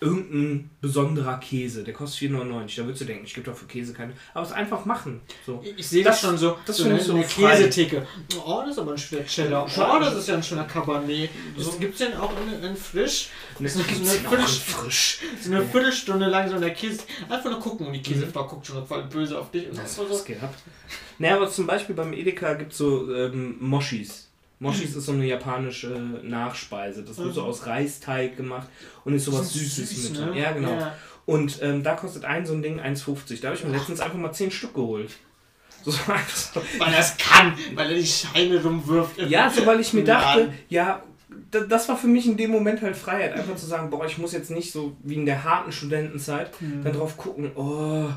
irgendein 0.01 0.71
besonderer 0.81 1.39
Käse, 1.39 1.83
der 1.83 1.95
kostet 1.95 2.31
4,99. 2.31 2.77
Da 2.77 2.85
würdest 2.85 3.01
du 3.01 3.05
denken, 3.07 3.25
ich 3.25 3.35
gebe 3.35 3.47
doch 3.51 3.57
für 3.57 3.67
Käse 3.67 3.93
keine. 3.93 4.13
Aber 4.35 4.45
es 4.45 4.53
einfach 4.53 4.85
machen. 4.85 5.21
So. 5.47 5.63
Ich, 5.65 5.79
ich 5.79 5.89
sehe 5.89 6.05
das, 6.05 6.21
das, 6.21 6.29
schon 6.29 6.39
so. 6.39 6.59
Das 6.67 6.77
so 6.77 6.91
ich 6.91 7.03
so 7.03 7.15
eine 7.15 7.25
Käsetheke. 7.25 8.07
Oh, 8.45 8.61
das 8.61 8.73
ist 8.73 8.79
aber 8.79 8.93
ein 8.93 8.99
schöner 8.99 9.25
Cheddar. 9.25 9.65
Oh, 9.65 9.99
das 10.01 10.15
ist 10.15 10.29
ja 10.29 10.35
ein 10.35 10.43
schöner 10.43 10.65
Cabernet. 10.65 11.31
So. 11.57 11.73
Gibt 11.79 11.93
es 11.93 11.99
denn 11.99 12.17
auch 12.17 12.33
in, 12.41 12.63
in 12.63 12.77
frisch? 12.77 13.29
Das 13.59 13.77
ist 13.77 13.87
so 13.87 14.01
eine, 14.01 14.29
Viertel, 14.29 14.47
frisch. 14.47 15.21
so 15.41 15.51
eine 15.51 15.65
Viertelstunde 15.65 16.27
lang 16.27 16.49
so 16.49 16.57
in 16.57 16.61
der 16.61 16.75
Käse. 16.75 17.03
Einfach 17.29 17.51
nur 17.51 17.61
gucken 17.61 17.87
und 17.87 17.93
die 17.93 18.03
Käsefrau 18.03 18.45
mhm. 18.45 18.49
guckt 18.49 18.67
schon 18.67 18.87
voll 18.87 19.05
böse 19.05 19.39
auf 19.39 19.51
dich. 19.51 19.69
Und 19.69 19.79
das, 19.79 19.97
das 19.97 20.19
so. 20.19 20.25
gehabt. 20.25 20.59
Naja, 21.19 21.37
aber 21.37 21.49
zum 21.49 21.67
Beispiel 21.67 21.95
beim 21.95 22.13
Edeka 22.13 22.55
gibt 22.55 22.73
es 22.73 22.79
so 22.79 23.15
ähm, 23.15 23.57
Moschis. 23.61 24.29
Moschis 24.65 24.97
ist 24.97 25.07
so 25.07 25.13
eine 25.13 25.27
japanische 25.27 25.89
Nachspeise. 26.23 27.03
Das 27.03 27.19
wird 27.19 27.35
so 27.35 27.43
mhm. 27.43 27.49
aus 27.49 27.67
Reisteig 27.67 28.37
gemacht 28.37 28.69
und 29.05 29.15
ist 29.15 29.27
sowas 29.27 29.53
Süßes 29.53 29.91
süß, 29.91 30.11
mit. 30.11 30.35
Ne? 30.35 30.41
Ja, 30.41 30.53
genau. 30.53 30.71
Ja. 30.71 30.97
Und 31.27 31.61
ähm, 31.63 31.83
da 31.83 31.95
kostet 31.95 32.25
ein 32.25 32.47
so 32.47 32.55
ein 32.55 32.63
Ding 32.63 32.81
1,50. 32.81 33.41
Da 33.41 33.49
habe 33.49 33.57
ich 33.57 33.65
mir 33.65 33.73
letztens 33.73 34.01
einfach 34.01 34.19
mal 34.19 34.33
10 34.33 34.51
Stück 34.51 34.75
geholt. 34.75 35.11
So, 35.85 35.93
weil 36.79 36.95
er 36.95 37.01
es 37.01 37.15
kann, 37.19 37.53
weil 37.75 37.91
er 37.91 37.99
die 37.99 38.07
Scheine 38.07 38.63
rumwirft. 38.63 39.19
Ja, 39.19 39.51
so 39.51 39.67
weil 39.67 39.81
ich 39.81 39.93
mir 39.93 40.03
dachte, 40.03 40.51
ja, 40.71 41.03
das 41.51 41.91
war 41.91 41.99
für 41.99 42.07
mich 42.07 42.27
in 42.27 42.39
dem 42.39 42.53
Moment 42.53 42.81
halt 42.81 42.97
Freiheit. 42.97 43.35
Einfach 43.35 43.57
zu 43.57 43.67
sagen, 43.67 43.91
boah, 43.91 44.07
ich 44.07 44.17
muss 44.17 44.33
jetzt 44.33 44.51
nicht 44.51 44.73
so 44.73 44.97
wie 45.03 45.17
in 45.17 45.27
der 45.27 45.45
harten 45.45 45.73
Studentenzeit 45.73 46.59
mhm. 46.63 46.85
dann 46.85 46.95
drauf 46.95 47.19
gucken, 47.19 47.51
oh, 47.55 48.09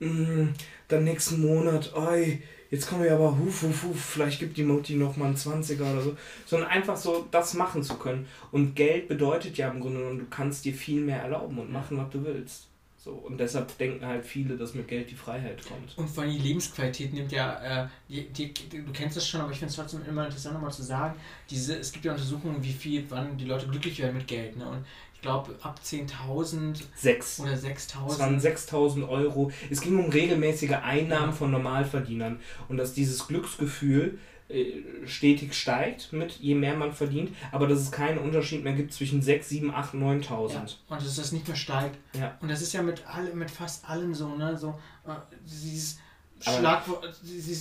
mh, 0.00 0.08
mm, 0.08 0.54
dann 0.88 1.04
nächsten 1.04 1.40
Monat, 1.40 1.94
oi, 1.94 2.42
jetzt 2.72 2.88
kommen 2.88 3.04
wir 3.04 3.12
aber, 3.12 3.38
huf, 3.38 3.62
huf, 3.62 3.82
huf, 3.84 4.00
vielleicht 4.00 4.40
gibt 4.40 4.56
die 4.56 4.64
Mutti 4.64 4.94
noch 4.94 5.16
mal 5.16 5.26
einen 5.26 5.36
20er 5.36 5.92
oder 5.92 6.00
so, 6.00 6.16
sondern 6.46 6.70
einfach 6.70 6.96
so 6.96 7.28
das 7.30 7.54
machen 7.54 7.82
zu 7.82 7.94
können. 7.94 8.26
Und 8.50 8.74
Geld 8.74 9.06
bedeutet 9.08 9.58
ja 9.58 9.70
im 9.70 9.80
Grunde 9.80 10.00
genommen, 10.00 10.18
du 10.18 10.26
kannst 10.30 10.64
dir 10.64 10.72
viel 10.72 11.02
mehr 11.02 11.22
erlauben 11.22 11.58
und 11.58 11.70
machen, 11.70 11.98
was 11.98 12.10
du 12.10 12.24
willst. 12.24 12.66
So, 12.96 13.10
und 13.10 13.38
deshalb 13.38 13.76
denken 13.78 14.06
halt 14.06 14.24
viele, 14.24 14.56
dass 14.56 14.74
mit 14.74 14.86
Geld 14.88 15.10
die 15.10 15.16
Freiheit 15.16 15.60
kommt. 15.66 15.98
Und 15.98 16.08
vor 16.08 16.22
allem 16.22 16.32
die 16.32 16.38
Lebensqualität 16.38 17.12
nimmt 17.12 17.32
ja, 17.32 17.82
äh, 17.82 17.88
die, 18.08 18.28
die, 18.28 18.54
du 18.54 18.92
kennst 18.92 19.16
das 19.16 19.28
schon, 19.28 19.40
aber 19.40 19.50
ich 19.50 19.58
finde 19.58 19.70
es 19.70 19.76
trotzdem 19.76 20.02
immer 20.08 20.24
interessant, 20.24 20.54
nochmal 20.54 20.72
zu 20.72 20.84
sagen, 20.84 21.18
diese, 21.50 21.76
es 21.76 21.90
gibt 21.92 22.04
ja 22.04 22.12
Untersuchungen, 22.12 22.62
wie 22.62 22.72
viel, 22.72 23.04
wann 23.08 23.36
die 23.36 23.44
Leute 23.44 23.66
glücklich 23.66 23.98
werden 23.98 24.16
mit 24.16 24.28
Geld. 24.28 24.56
Ne? 24.56 24.68
Und 24.68 24.86
glaube, 25.22 25.54
ab 25.62 25.80
10.000 25.82 26.82
Sechs. 26.94 27.40
oder 27.40 27.52
6.000. 27.52 28.08
Es 28.08 28.18
waren 28.18 28.38
6.000 28.38 29.08
Euro. 29.08 29.50
Es 29.70 29.80
ging 29.80 29.98
um 29.98 30.10
regelmäßige 30.10 30.72
Einnahmen 30.82 31.30
ja. 31.30 31.32
von 31.32 31.50
Normalverdienern 31.50 32.40
und 32.68 32.76
dass 32.76 32.92
dieses 32.92 33.26
Glücksgefühl 33.26 34.18
äh, 34.48 34.82
stetig 35.06 35.54
steigt, 35.54 36.12
mit 36.12 36.32
je 36.32 36.54
mehr 36.54 36.76
man 36.76 36.92
verdient, 36.92 37.34
aber 37.52 37.66
dass 37.66 37.80
es 37.80 37.90
keinen 37.90 38.18
Unterschied 38.18 38.64
mehr 38.64 38.74
gibt 38.74 38.92
zwischen 38.92 39.22
6, 39.22 39.48
7, 39.48 39.74
8, 39.74 39.94
9.000. 39.94 40.52
Ja, 40.52 40.60
und 40.88 41.00
dass 41.00 41.16
das 41.16 41.32
nicht 41.32 41.46
mehr 41.48 41.56
steigt. 41.56 41.96
Ja. 42.12 42.36
Und 42.40 42.50
das 42.50 42.60
ist 42.60 42.74
ja 42.74 42.82
mit, 42.82 43.06
alle, 43.06 43.32
mit 43.32 43.50
fast 43.50 43.88
allem 43.88 44.12
so, 44.14 44.34
ne? 44.34 44.58
So, 44.58 44.78
äh, 45.06 45.14
dieses 45.44 45.98
Schlagwort, 46.42 47.08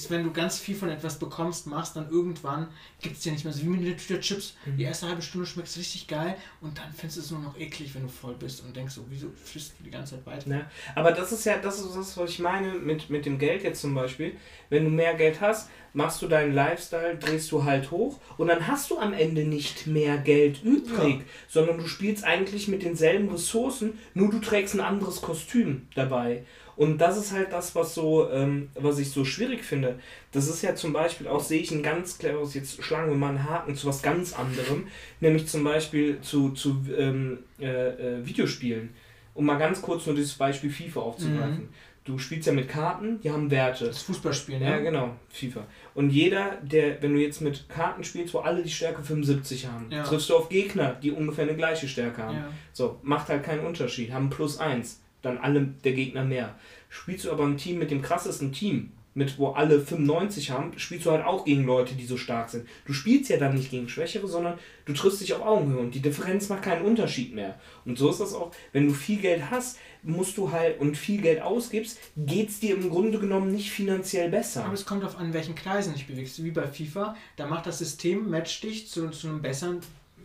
wenn 0.09 0.23
du 0.23 0.31
ganz 0.31 0.59
viel 0.59 0.75
von 0.75 0.89
etwas 0.89 1.19
bekommst, 1.19 1.67
machst, 1.67 1.95
dann 1.95 2.09
irgendwann 2.09 2.67
gibt 3.01 3.17
es 3.17 3.25
ja 3.25 3.31
nicht 3.31 3.43
mehr 3.43 3.53
so 3.53 3.61
wie 3.61 3.67
mit 3.67 3.85
den 3.85 3.97
Tüte 3.97 4.19
Chips. 4.19 4.55
Mhm. 4.65 4.77
Die 4.77 4.83
erste 4.83 5.07
halbe 5.07 5.21
Stunde 5.21 5.47
schmeckt 5.47 5.69
es 5.69 5.77
richtig 5.77 6.07
geil 6.07 6.35
und 6.61 6.77
dann 6.77 6.91
findest 6.91 7.17
du 7.17 7.21
es 7.21 7.31
nur 7.31 7.41
noch 7.41 7.57
eklig, 7.57 7.93
wenn 7.95 8.03
du 8.03 8.09
voll 8.09 8.35
bist 8.35 8.63
und 8.63 8.75
denkst 8.75 8.93
so, 8.93 9.05
wieso 9.09 9.27
frisst 9.43 9.73
du 9.79 9.83
die 9.83 9.91
ganze 9.91 10.15
Zeit 10.15 10.25
weiter? 10.25 10.49
Ja, 10.49 10.71
aber 10.95 11.11
das 11.11 11.31
ist 11.31 11.45
ja, 11.45 11.57
das 11.57 11.79
ist 11.79 11.95
das, 11.95 12.17
was 12.17 12.29
ich 12.29 12.39
meine 12.39 12.73
mit, 12.73 13.09
mit 13.09 13.25
dem 13.25 13.37
Geld 13.37 13.63
jetzt 13.63 13.81
zum 13.81 13.93
Beispiel. 13.93 14.33
Wenn 14.69 14.85
du 14.85 14.89
mehr 14.89 15.13
Geld 15.13 15.41
hast, 15.41 15.69
machst 15.93 16.21
du 16.21 16.27
deinen 16.27 16.53
Lifestyle, 16.53 17.17
drehst 17.17 17.51
du 17.51 17.63
halt 17.63 17.91
hoch 17.91 18.19
und 18.37 18.47
dann 18.47 18.67
hast 18.67 18.91
du 18.91 18.97
am 18.97 19.13
Ende 19.13 19.43
nicht 19.43 19.87
mehr 19.87 20.17
Geld 20.17 20.63
übrig, 20.63 21.19
ja. 21.19 21.25
sondern 21.47 21.77
du 21.77 21.87
spielst 21.87 22.23
eigentlich 22.23 22.67
mit 22.67 22.83
denselben 22.83 23.29
Ressourcen, 23.29 23.99
nur 24.13 24.29
du 24.31 24.39
trägst 24.39 24.75
ein 24.75 24.81
anderes 24.81 25.21
Kostüm 25.21 25.87
dabei. 25.95 26.43
Und 26.75 26.99
das 26.99 27.17
ist 27.17 27.31
halt 27.31 27.51
das, 27.51 27.75
was 27.75 27.93
so, 27.93 28.29
ähm, 28.31 28.69
was 28.75 28.99
ich 28.99 29.11
so 29.11 29.25
schwierig 29.25 29.63
finde. 29.63 29.99
Das 30.31 30.47
ist 30.47 30.61
ja 30.61 30.75
zum 30.75 30.93
Beispiel 30.93 31.27
auch, 31.27 31.41
sehe 31.41 31.61
ich 31.61 31.71
ein 31.71 31.83
ganz 31.83 32.17
cleveres, 32.17 32.53
jetzt 32.53 32.83
schlagen 32.83 33.09
wir 33.09 33.17
mal 33.17 33.29
einen 33.29 33.49
Haken 33.49 33.75
zu 33.75 33.87
was 33.87 34.01
ganz 34.01 34.33
anderem, 34.33 34.87
nämlich 35.19 35.47
zum 35.47 35.63
Beispiel 35.63 36.21
zu, 36.21 36.51
zu 36.51 36.83
ähm, 36.97 37.39
äh, 37.59 37.65
äh, 37.65 38.25
Videospielen. 38.25 38.89
Um 39.33 39.45
mal 39.45 39.57
ganz 39.57 39.81
kurz 39.81 40.05
nur 40.05 40.15
dieses 40.15 40.33
Beispiel 40.33 40.69
FIFA 40.69 40.99
aufzugreifen. 40.99 41.63
Mhm. 41.63 41.69
Du 42.03 42.17
spielst 42.17 42.47
ja 42.47 42.53
mit 42.53 42.67
Karten, 42.67 43.21
die 43.21 43.29
haben 43.29 43.51
Werte. 43.51 43.85
Das 43.85 44.01
Fußballspielen, 44.01 44.61
ja. 44.61 44.71
Ja, 44.71 44.77
genau, 44.79 45.15
FIFA. 45.29 45.67
Und 45.93 46.09
jeder, 46.09 46.57
der, 46.63 46.99
wenn 47.03 47.13
du 47.13 47.21
jetzt 47.21 47.41
mit 47.41 47.69
Karten 47.69 48.03
spielst, 48.03 48.33
wo 48.33 48.39
alle 48.39 48.63
die 48.63 48.71
Stärke 48.71 49.03
75 49.03 49.67
haben, 49.67 49.85
ja. 49.91 50.01
triffst 50.01 50.29
du 50.29 50.35
auf 50.35 50.49
Gegner, 50.49 50.93
die 50.93 51.11
ungefähr 51.11 51.43
eine 51.43 51.55
gleiche 51.55 51.87
Stärke 51.87 52.23
haben. 52.23 52.37
Ja. 52.37 52.49
So, 52.73 52.97
macht 53.03 53.29
halt 53.29 53.43
keinen 53.43 53.65
Unterschied, 53.65 54.11
haben 54.11 54.31
plus 54.31 54.57
1 54.57 55.00
dann 55.21 55.37
alle 55.37 55.61
der 55.83 55.93
Gegner 55.93 56.23
mehr. 56.23 56.55
Spielst 56.89 57.25
du 57.25 57.31
aber 57.31 57.45
ein 57.45 57.57
Team 57.57 57.79
mit 57.79 57.91
dem 57.91 58.01
krassesten 58.01 58.51
Team, 58.51 58.91
mit 59.13 59.37
wo 59.37 59.49
alle 59.49 59.81
95 59.81 60.51
haben, 60.51 60.77
spielst 60.77 61.05
du 61.05 61.11
halt 61.11 61.25
auch 61.25 61.43
gegen 61.43 61.65
Leute, 61.65 61.95
die 61.95 62.05
so 62.05 62.15
stark 62.15 62.49
sind. 62.49 62.65
Du 62.85 62.93
spielst 62.93 63.29
ja 63.29 63.37
dann 63.37 63.55
nicht 63.55 63.69
gegen 63.69 63.89
Schwächere, 63.89 64.27
sondern 64.27 64.57
du 64.85 64.93
triffst 64.93 65.19
dich 65.19 65.33
auf 65.33 65.45
Augenhöhe 65.45 65.79
und 65.79 65.93
die 65.93 66.01
Differenz 66.01 66.47
macht 66.47 66.63
keinen 66.63 66.85
Unterschied 66.85 67.35
mehr. 67.35 67.59
Und 67.83 67.97
so 67.97 68.09
ist 68.09 68.21
das 68.21 68.33
auch, 68.33 68.51
wenn 68.71 68.87
du 68.87 68.93
viel 68.93 69.19
Geld 69.19 69.51
hast, 69.51 69.77
musst 70.03 70.37
du 70.37 70.51
halt 70.51 70.79
und 70.79 70.95
viel 70.95 71.21
Geld 71.21 71.41
ausgibst, 71.41 71.99
geht 72.15 72.49
es 72.49 72.59
dir 72.61 72.73
im 72.73 72.89
Grunde 72.89 73.19
genommen 73.19 73.51
nicht 73.51 73.71
finanziell 73.71 74.29
besser. 74.29 74.63
Aber 74.63 74.73
es 74.73 74.85
kommt 74.85 75.03
auf 75.03 75.17
an, 75.17 75.33
welchen 75.33 75.55
Kreisen 75.55 75.93
dich 75.93 76.07
bewegst. 76.07 76.41
Wie 76.43 76.51
bei 76.51 76.67
FIFA, 76.67 77.15
da 77.35 77.47
macht 77.47 77.67
das 77.67 77.79
System, 77.79 78.29
matcht 78.29 78.63
dich 78.63 78.87
zu, 78.87 79.09
zu 79.09 79.27
einem 79.27 79.41
besseren 79.41 79.81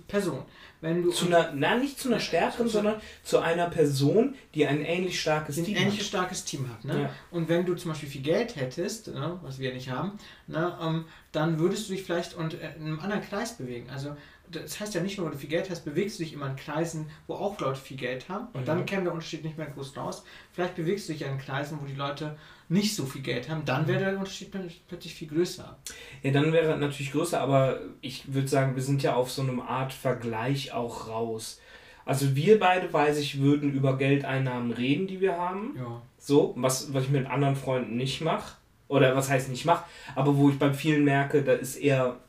Person. 0.06 0.42
Wenn 0.86 1.02
du 1.02 1.10
zu 1.10 1.26
einer, 1.26 1.52
na, 1.52 1.76
nicht 1.76 1.98
zu 1.98 2.08
einer 2.08 2.20
stärkeren, 2.20 2.68
sondern 2.68 3.00
zu 3.24 3.40
einer 3.40 3.68
Person, 3.68 4.36
die 4.54 4.68
ein 4.68 4.84
ähnlich 4.84 5.20
starkes 5.20 5.56
Team 5.56 5.76
ein 5.76 5.82
ähnlich 5.82 6.06
starkes 6.06 6.44
Team 6.44 6.68
hat. 6.70 6.84
Ne? 6.84 7.02
Ja. 7.02 7.10
Und 7.32 7.48
wenn 7.48 7.66
du 7.66 7.74
zum 7.74 7.90
Beispiel 7.90 8.08
viel 8.08 8.22
Geld 8.22 8.54
hättest, 8.54 9.08
ne, 9.08 9.36
was 9.42 9.58
wir 9.58 9.74
nicht 9.74 9.90
haben, 9.90 10.12
ne, 10.46 10.78
ähm, 10.80 11.06
dann 11.32 11.58
würdest 11.58 11.88
du 11.88 11.92
dich 11.92 12.04
vielleicht 12.04 12.34
und, 12.34 12.54
äh, 12.54 12.76
in 12.76 12.86
einem 12.86 13.00
anderen 13.00 13.22
Kreis 13.22 13.56
bewegen. 13.58 13.90
Also 13.90 14.16
das 14.48 14.78
heißt 14.78 14.94
ja 14.94 15.00
nicht 15.00 15.18
nur, 15.18 15.26
wenn 15.26 15.32
du 15.32 15.38
viel 15.38 15.50
Geld 15.50 15.70
hast, 15.70 15.84
bewegst 15.84 16.20
du 16.20 16.22
dich 16.22 16.32
immer 16.32 16.48
in 16.48 16.54
Kreisen, 16.54 17.10
wo 17.26 17.34
auch 17.34 17.58
Leute 17.58 17.80
viel 17.80 17.96
Geld 17.96 18.28
haben. 18.28 18.46
Und 18.52 18.60
mhm. 18.60 18.66
dann 18.66 18.86
käme 18.86 19.02
der 19.02 19.12
Unterschied 19.12 19.42
nicht 19.42 19.58
mehr 19.58 19.66
groß 19.66 19.96
raus. 19.96 20.22
Vielleicht 20.52 20.76
bewegst 20.76 21.08
du 21.08 21.14
dich 21.14 21.22
ja 21.22 21.28
in 21.28 21.38
Kreisen, 21.38 21.80
wo 21.82 21.86
die 21.86 21.94
Leute 21.94 22.38
nicht 22.68 22.94
so 22.94 23.04
viel 23.04 23.22
Geld 23.22 23.48
haben. 23.48 23.64
Dann 23.64 23.86
wäre 23.86 24.00
der 24.00 24.18
Unterschied 24.18 24.52
plötzlich 24.88 25.14
viel 25.14 25.28
größer. 25.28 25.76
Ja, 26.22 26.30
dann 26.30 26.52
wäre 26.52 26.76
natürlich 26.78 27.12
größer, 27.12 27.40
aber 27.40 27.80
ich 28.00 28.32
würde 28.32 28.48
sagen, 28.48 28.74
wir 28.74 28.82
sind 28.82 29.02
ja 29.02 29.14
auf 29.14 29.30
so 29.30 29.42
einem 29.42 29.60
Art 29.60 29.92
Vergleich 29.92 30.72
auch 30.72 31.08
raus. 31.08 31.60
Also 32.04 32.36
wir 32.36 32.58
beide, 32.58 32.92
weiß 32.92 33.18
ich, 33.18 33.40
würden 33.40 33.72
über 33.72 33.98
Geldeinnahmen 33.98 34.72
reden, 34.72 35.06
die 35.06 35.20
wir 35.20 35.36
haben. 35.36 35.74
Ja. 35.76 36.02
So, 36.18 36.54
was, 36.56 36.92
was 36.92 37.04
ich 37.04 37.10
mit 37.10 37.26
anderen 37.26 37.56
Freunden 37.56 37.96
nicht 37.96 38.20
mache. 38.20 38.56
Oder 38.88 39.16
was 39.16 39.28
heißt 39.28 39.48
nicht 39.48 39.64
mache, 39.64 39.84
aber 40.14 40.36
wo 40.36 40.48
ich 40.48 40.60
bei 40.60 40.72
vielen 40.72 41.02
merke, 41.02 41.42
da 41.42 41.54
ist 41.54 41.74
eher 41.74 42.20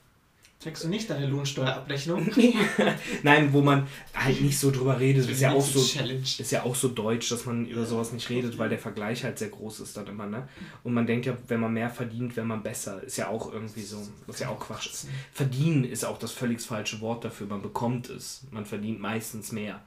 Checkst 0.60 0.86
du 0.86 0.88
nicht 0.88 1.08
deine 1.08 1.28
Lohnsteuerabrechnung? 1.28 2.32
Nein, 3.24 3.53
wo 3.53 3.62
man 3.62 3.86
halt 4.16 4.41
nicht 4.41 4.58
so 4.58 4.72
drüber 4.72 4.99
redet. 4.99 5.26
Das 5.26 5.32
ist 5.32 5.41
ja 5.41 5.51
auch 5.51 5.62
so, 5.62 5.80
ist 5.80 6.51
ja 6.51 6.64
auch 6.64 6.74
so 6.74 6.88
deutsch, 6.88 7.30
dass 7.30 7.45
man 7.45 7.68
über 7.68 7.86
sowas 7.86 8.12
nicht 8.12 8.28
redet, 8.32 8.58
weil 8.58 8.68
der 8.68 8.80
Vergleich 8.80 9.24
halt 9.24 9.38
sehr 9.38 9.49
groß 9.49 9.82
ist 9.82 9.95
dann 9.95 10.08
immer, 10.08 10.26
ne? 10.26 10.47
Und 10.84 10.95
man 10.95 11.05
denkt 11.05 11.28
ja, 11.28 11.38
wenn 11.47 11.60
man 11.60 11.74
mehr 11.74 11.91
verdient, 11.91 12.36
wäre 12.36 12.45
man 12.47 12.64
besser. 12.64 13.03
Ist 13.03 13.18
ja 13.18 13.28
auch 13.28 13.53
irgendwie 13.53 13.84
so. 13.84 13.97
Ist 14.28 14.39
ja 14.39 14.49
auch 14.49 14.60
Quatsch. 14.60 14.89
Verdienen 15.32 15.84
ist 15.84 16.03
auch 16.03 16.18
das 16.18 16.32
völlig 16.32 16.60
falsche 16.60 17.01
Wort 17.01 17.24
dafür. 17.24 17.45
Man 17.45 17.62
bekommt 17.62 18.10
es. 18.10 18.41
Man 18.49 18.66
verdient 18.66 18.99
meistens 18.99 19.51
mehr. 19.51 19.82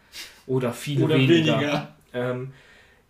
Oder 0.46 0.72
viel 0.72 1.02
Oder 1.02 1.16
weniger. 1.16 1.56
weniger. 1.58 1.94
Ähm, 2.12 2.52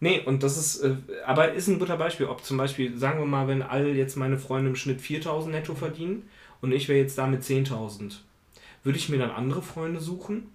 Nee, 0.03 0.23
und 0.25 0.43
das 0.43 0.57
ist, 0.57 0.81
äh, 0.81 0.97
aber 1.27 1.53
ist 1.53 1.69
ein 1.69 1.79
guter 1.79 1.99
Beispiel. 1.99 2.25
Ob 2.25 2.43
zum 2.43 2.57
Beispiel, 2.57 2.97
sagen 2.97 3.19
wir 3.19 3.27
mal, 3.27 3.49
wenn 3.49 3.61
alle 3.61 3.93
jetzt 3.93 4.17
meine 4.17 4.39
Freunde 4.39 4.71
im 4.71 4.77
Schnitt 4.77 4.99
4000 5.03 5.55
netto 5.55 5.75
verdienen 5.75 6.23
und 6.61 6.73
ich 6.73 6.89
wäre 6.89 6.99
jetzt 6.99 7.19
da 7.19 7.27
mit 7.27 7.43
10.000. 7.43 8.17
Würde 8.83 8.99
ich 8.99 9.09
mir 9.09 9.19
dann 9.19 9.31
andere 9.31 9.63
Freunde 9.63 10.01
suchen? 10.01 10.49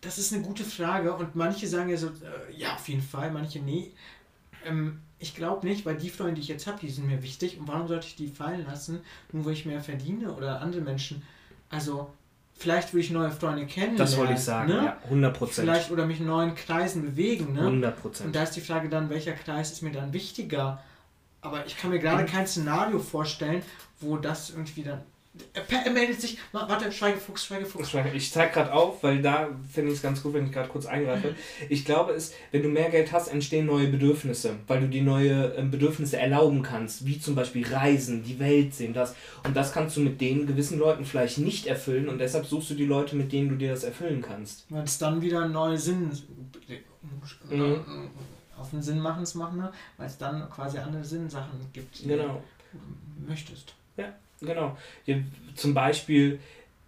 Das 0.00 0.18
ist 0.18 0.32
eine 0.32 0.42
gute 0.42 0.64
Frage 0.64 1.14
und 1.14 1.36
manche 1.36 1.66
sagen 1.66 1.88
ja 1.88 1.96
so, 1.96 2.08
äh, 2.08 2.56
ja, 2.56 2.74
auf 2.74 2.88
jeden 2.88 3.02
Fall, 3.02 3.30
manche 3.30 3.60
nee. 3.60 3.92
Ähm, 4.66 5.00
ich 5.18 5.36
glaube 5.36 5.66
nicht, 5.66 5.86
weil 5.86 5.96
die 5.96 6.10
Freunde, 6.10 6.34
die 6.34 6.40
ich 6.40 6.48
jetzt 6.48 6.66
habe, 6.66 6.78
die 6.80 6.90
sind 6.90 7.06
mir 7.06 7.22
wichtig 7.22 7.58
und 7.58 7.68
warum 7.68 7.86
sollte 7.86 8.08
ich 8.08 8.16
die 8.16 8.28
fallen 8.28 8.66
lassen, 8.66 9.00
nur 9.30 9.44
weil 9.44 9.52
ich 9.52 9.64
mehr 9.64 9.80
verdiene 9.80 10.32
oder 10.32 10.60
andere 10.60 10.82
Menschen. 10.82 11.22
Also, 11.70 12.10
vielleicht 12.54 12.92
würde 12.92 13.04
ich 13.04 13.10
neue 13.12 13.30
Freunde 13.30 13.66
kennen. 13.66 13.96
Das 13.96 14.16
wollte 14.16 14.32
ich 14.32 14.40
sagen, 14.40 14.72
ne? 14.72 14.84
ja, 14.84 14.98
100%. 15.10 15.46
Vielleicht 15.46 15.90
oder 15.92 16.06
mich 16.06 16.18
in 16.18 16.26
neuen 16.26 16.56
Kreisen 16.56 17.02
bewegen, 17.02 17.52
ne? 17.52 17.92
100%. 17.92 18.24
Und 18.24 18.34
da 18.34 18.42
ist 18.42 18.56
die 18.56 18.60
Frage 18.60 18.88
dann, 18.88 19.08
welcher 19.08 19.32
Kreis 19.32 19.70
ist 19.70 19.82
mir 19.82 19.92
dann 19.92 20.12
wichtiger? 20.12 20.82
Aber 21.40 21.64
ich 21.66 21.76
kann 21.76 21.90
mir 21.90 22.00
gerade 22.00 22.24
kein 22.24 22.46
Szenario 22.46 22.98
vorstellen, 22.98 23.62
wo 24.00 24.16
das 24.16 24.50
irgendwie 24.50 24.82
dann 24.82 25.02
er 25.54 25.90
meldet 25.92 26.20
sich. 26.20 26.38
Warte, 26.52 26.92
Schweigefuchs, 26.92 27.46
Schweigefuchs. 27.46 27.94
Ich 28.14 28.32
zeig 28.32 28.52
gerade 28.52 28.72
auf, 28.72 29.02
weil 29.02 29.22
da 29.22 29.48
finde 29.70 29.90
ich 29.90 29.96
es 29.96 30.02
ganz 30.02 30.22
gut, 30.22 30.34
wenn 30.34 30.46
ich 30.46 30.52
gerade 30.52 30.68
kurz 30.68 30.84
eingreife. 30.84 31.34
Ich 31.70 31.86
glaube, 31.86 32.12
es, 32.12 32.34
wenn 32.50 32.62
du 32.62 32.68
mehr 32.68 32.90
Geld 32.90 33.12
hast, 33.12 33.28
entstehen 33.28 33.64
neue 33.64 33.88
Bedürfnisse, 33.88 34.56
weil 34.66 34.80
du 34.80 34.88
die 34.88 35.00
neue 35.00 35.54
ähm, 35.56 35.70
Bedürfnisse 35.70 36.18
erlauben 36.18 36.62
kannst, 36.62 37.06
wie 37.06 37.18
zum 37.18 37.34
Beispiel 37.34 37.66
Reisen, 37.66 38.22
die 38.22 38.38
Welt 38.38 38.74
sehen, 38.74 38.92
das. 38.92 39.14
Und 39.44 39.56
das 39.56 39.72
kannst 39.72 39.96
du 39.96 40.00
mit 40.00 40.20
den 40.20 40.46
gewissen 40.46 40.78
Leuten 40.78 41.06
vielleicht 41.06 41.38
nicht 41.38 41.66
erfüllen 41.66 42.08
und 42.10 42.18
deshalb 42.18 42.44
suchst 42.44 42.70
du 42.70 42.74
die 42.74 42.86
Leute, 42.86 43.16
mit 43.16 43.32
denen 43.32 43.48
du 43.48 43.56
dir 43.56 43.70
das 43.70 43.84
erfüllen 43.84 44.20
kannst. 44.20 44.66
Weil 44.68 44.84
es 44.84 44.98
dann 44.98 45.22
wieder 45.22 45.48
neue 45.48 45.78
Sinn 45.78 46.10
mhm. 47.48 47.80
auf 48.58 48.70
den 48.70 48.82
Sinn 48.82 49.00
machen 49.00 49.24
machen, 49.34 49.58
ne? 49.58 49.72
weil 49.96 50.06
es 50.06 50.18
dann 50.18 50.50
quasi 50.50 50.76
andere 50.76 51.04
Sinnsachen 51.04 51.58
gibt, 51.72 52.00
die 52.00 52.08
genau. 52.08 52.42
du 52.72 53.26
möchtest. 53.26 53.74
Ja. 53.96 54.12
Genau. 54.42 54.76
Ja, 55.06 55.16
zum 55.54 55.74
Beispiel, 55.74 56.38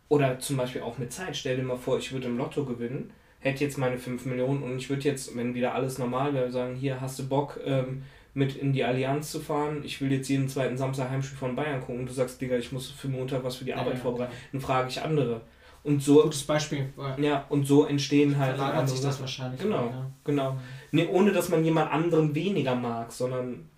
oder 0.09 0.39
zum 0.39 0.57
Beispiel 0.57 0.83
auch 0.83 0.99
mit 0.99 1.13
Zeit. 1.13 1.37
Stell 1.37 1.57
dir 1.57 1.63
mal 1.63 1.77
vor, 1.77 1.99
ich 1.99 2.13
würde 2.13 2.27
im 2.27 2.37
Lotto 2.37 2.65
gewinnen, 2.65 3.11
hätte 3.41 3.65
jetzt 3.65 3.79
meine 3.79 3.99
5 3.99 4.27
Millionen 4.27 4.63
und 4.63 4.77
ich 4.77 4.91
würde 4.91 5.03
jetzt, 5.03 5.37
wenn 5.37 5.55
wieder 5.55 5.75
alles 5.75 5.99
normal 5.99 6.35
wäre, 6.35 6.51
sagen, 6.51 6.77
hier 6.77 7.01
hast 7.01 7.19
du 7.19 7.29
Bock, 7.29 7.61
ähm, 7.65 8.03
mit 8.35 8.57
in 8.57 8.73
die 8.73 8.85
Allianz 8.85 9.31
zu 9.31 9.41
fahren. 9.41 9.83
Ich 9.85 10.01
will 10.01 10.11
jetzt 10.13 10.29
jeden 10.29 10.49
zweiten 10.49 10.77
Samstag 10.77 11.09
Heimspiel 11.09 11.39
von 11.39 11.55
Bayern 11.55 11.81
gucken. 11.81 12.01
Und 12.01 12.09
du 12.09 12.13
sagst, 12.13 12.41
Digga, 12.41 12.57
ich 12.57 12.73
muss 12.73 12.91
für 12.91 13.09
Montag 13.09 13.45
was 13.45 13.57
für 13.57 13.65
die 13.65 13.71
ja, 13.71 13.77
Arbeit 13.77 13.95
ja, 13.95 14.01
vorbereiten. 14.01 14.33
Dann 14.51 14.61
frage 14.61 14.89
ich 14.89 15.01
andere. 15.01 15.41
Und 15.85 16.03
so, 16.03 16.23
Gutes 16.23 16.43
Beispiel. 16.43 16.93
Ja, 17.19 17.45
und 17.49 17.67
so 17.67 17.85
entstehen 17.85 18.39
halt. 18.39 18.57
Verlagert 18.57 18.89
sich 18.89 19.01
das 19.01 19.21
wahrscheinlich. 19.21 19.61
Genau, 19.61 19.87
ja. 19.87 20.11
genau. 20.25 20.57
Nee, 20.91 21.07
ohne 21.07 21.31
dass 21.31 21.49
man 21.49 21.65
jemand 21.65 21.93
anderen 21.93 22.35
weniger 22.35 22.75
mag, 22.75 23.13
sondern. 23.13 23.69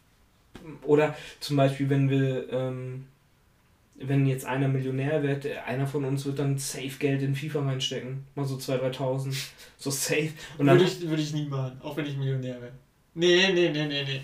Oder 0.83 1.15
zum 1.41 1.57
Beispiel, 1.57 1.91
wenn 1.91 2.09
wir. 2.09 2.51
Ähm, 2.53 3.07
wenn 3.99 4.27
jetzt 4.27 4.45
einer 4.45 4.69
Millionär 4.69 5.23
wird, 5.23 5.47
einer 5.67 5.87
von 5.87 6.05
uns 6.05 6.25
wird 6.27 6.39
dann 6.39 6.59
safe 6.59 6.99
Geld 6.99 7.23
in 7.23 7.35
FIFA 7.35 7.61
reinstecken. 7.61 8.25
Mal 8.35 8.45
so 8.45 8.57
2.000, 8.57 8.97
3.000. 8.97 9.35
So 9.79 9.91
safe. 9.91 10.31
Und 10.59 10.67
dann, 10.67 10.79
würde, 10.79 10.91
ich, 10.91 11.09
würde 11.09 11.23
ich 11.23 11.33
nie 11.33 11.47
machen, 11.47 11.81
auch 11.83 11.97
wenn 11.97 12.07
ich 12.07 12.17
Millionär 12.17 12.61
wäre. 12.61 12.73
Nee, 13.19 13.51
nee, 13.55 13.71
nee, 13.71 13.87
nee, 13.87 14.05
nee. 14.05 14.21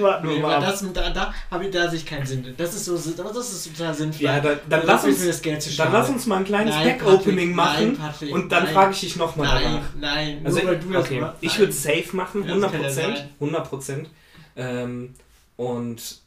Warte 0.00 0.26
nee, 0.26 0.40
mal 0.40 0.60
das, 0.60 0.84
da, 0.92 1.10
da, 1.10 1.32
habe 1.48 1.64
ich, 1.64 1.70
da 1.70 1.88
sehe 1.88 2.00
ich 2.00 2.04
keinen 2.04 2.26
Sinn. 2.26 2.44
Das 2.56 2.74
ist 2.74 2.86
so, 2.86 2.94
das 2.96 3.06
ist 3.06 3.76
total 3.76 3.94
sinnvoll. 3.94 4.24
Ja, 4.24 4.40
da, 4.40 4.56
dann, 4.68 4.84
lass 4.84 5.04
uns, 5.04 5.24
das 5.24 5.40
Geld 5.40 5.78
dann 5.78 5.92
lass 5.92 6.08
uns 6.08 6.26
mal 6.26 6.38
ein 6.38 6.44
kleines 6.44 6.74
Pack-Opening 6.74 7.54
machen 7.54 7.96
nein, 8.00 8.32
und 8.32 8.50
dann 8.50 8.66
frage 8.66 8.90
ich 8.94 9.00
dich 9.00 9.14
nochmal 9.14 9.62
danach. 9.62 9.94
Nein, 10.00 10.40
also, 10.42 10.58
nur 10.58 10.68
weil 10.70 10.78
du 10.80 10.90
das 10.90 11.04
okay. 11.04 11.24
Ich 11.40 11.56
würde 11.56 11.72
safe 11.72 12.16
machen, 12.16 12.42
100%. 12.44 13.22
100%. 13.40 14.06
Ähm, 14.56 15.14
und 15.56 16.21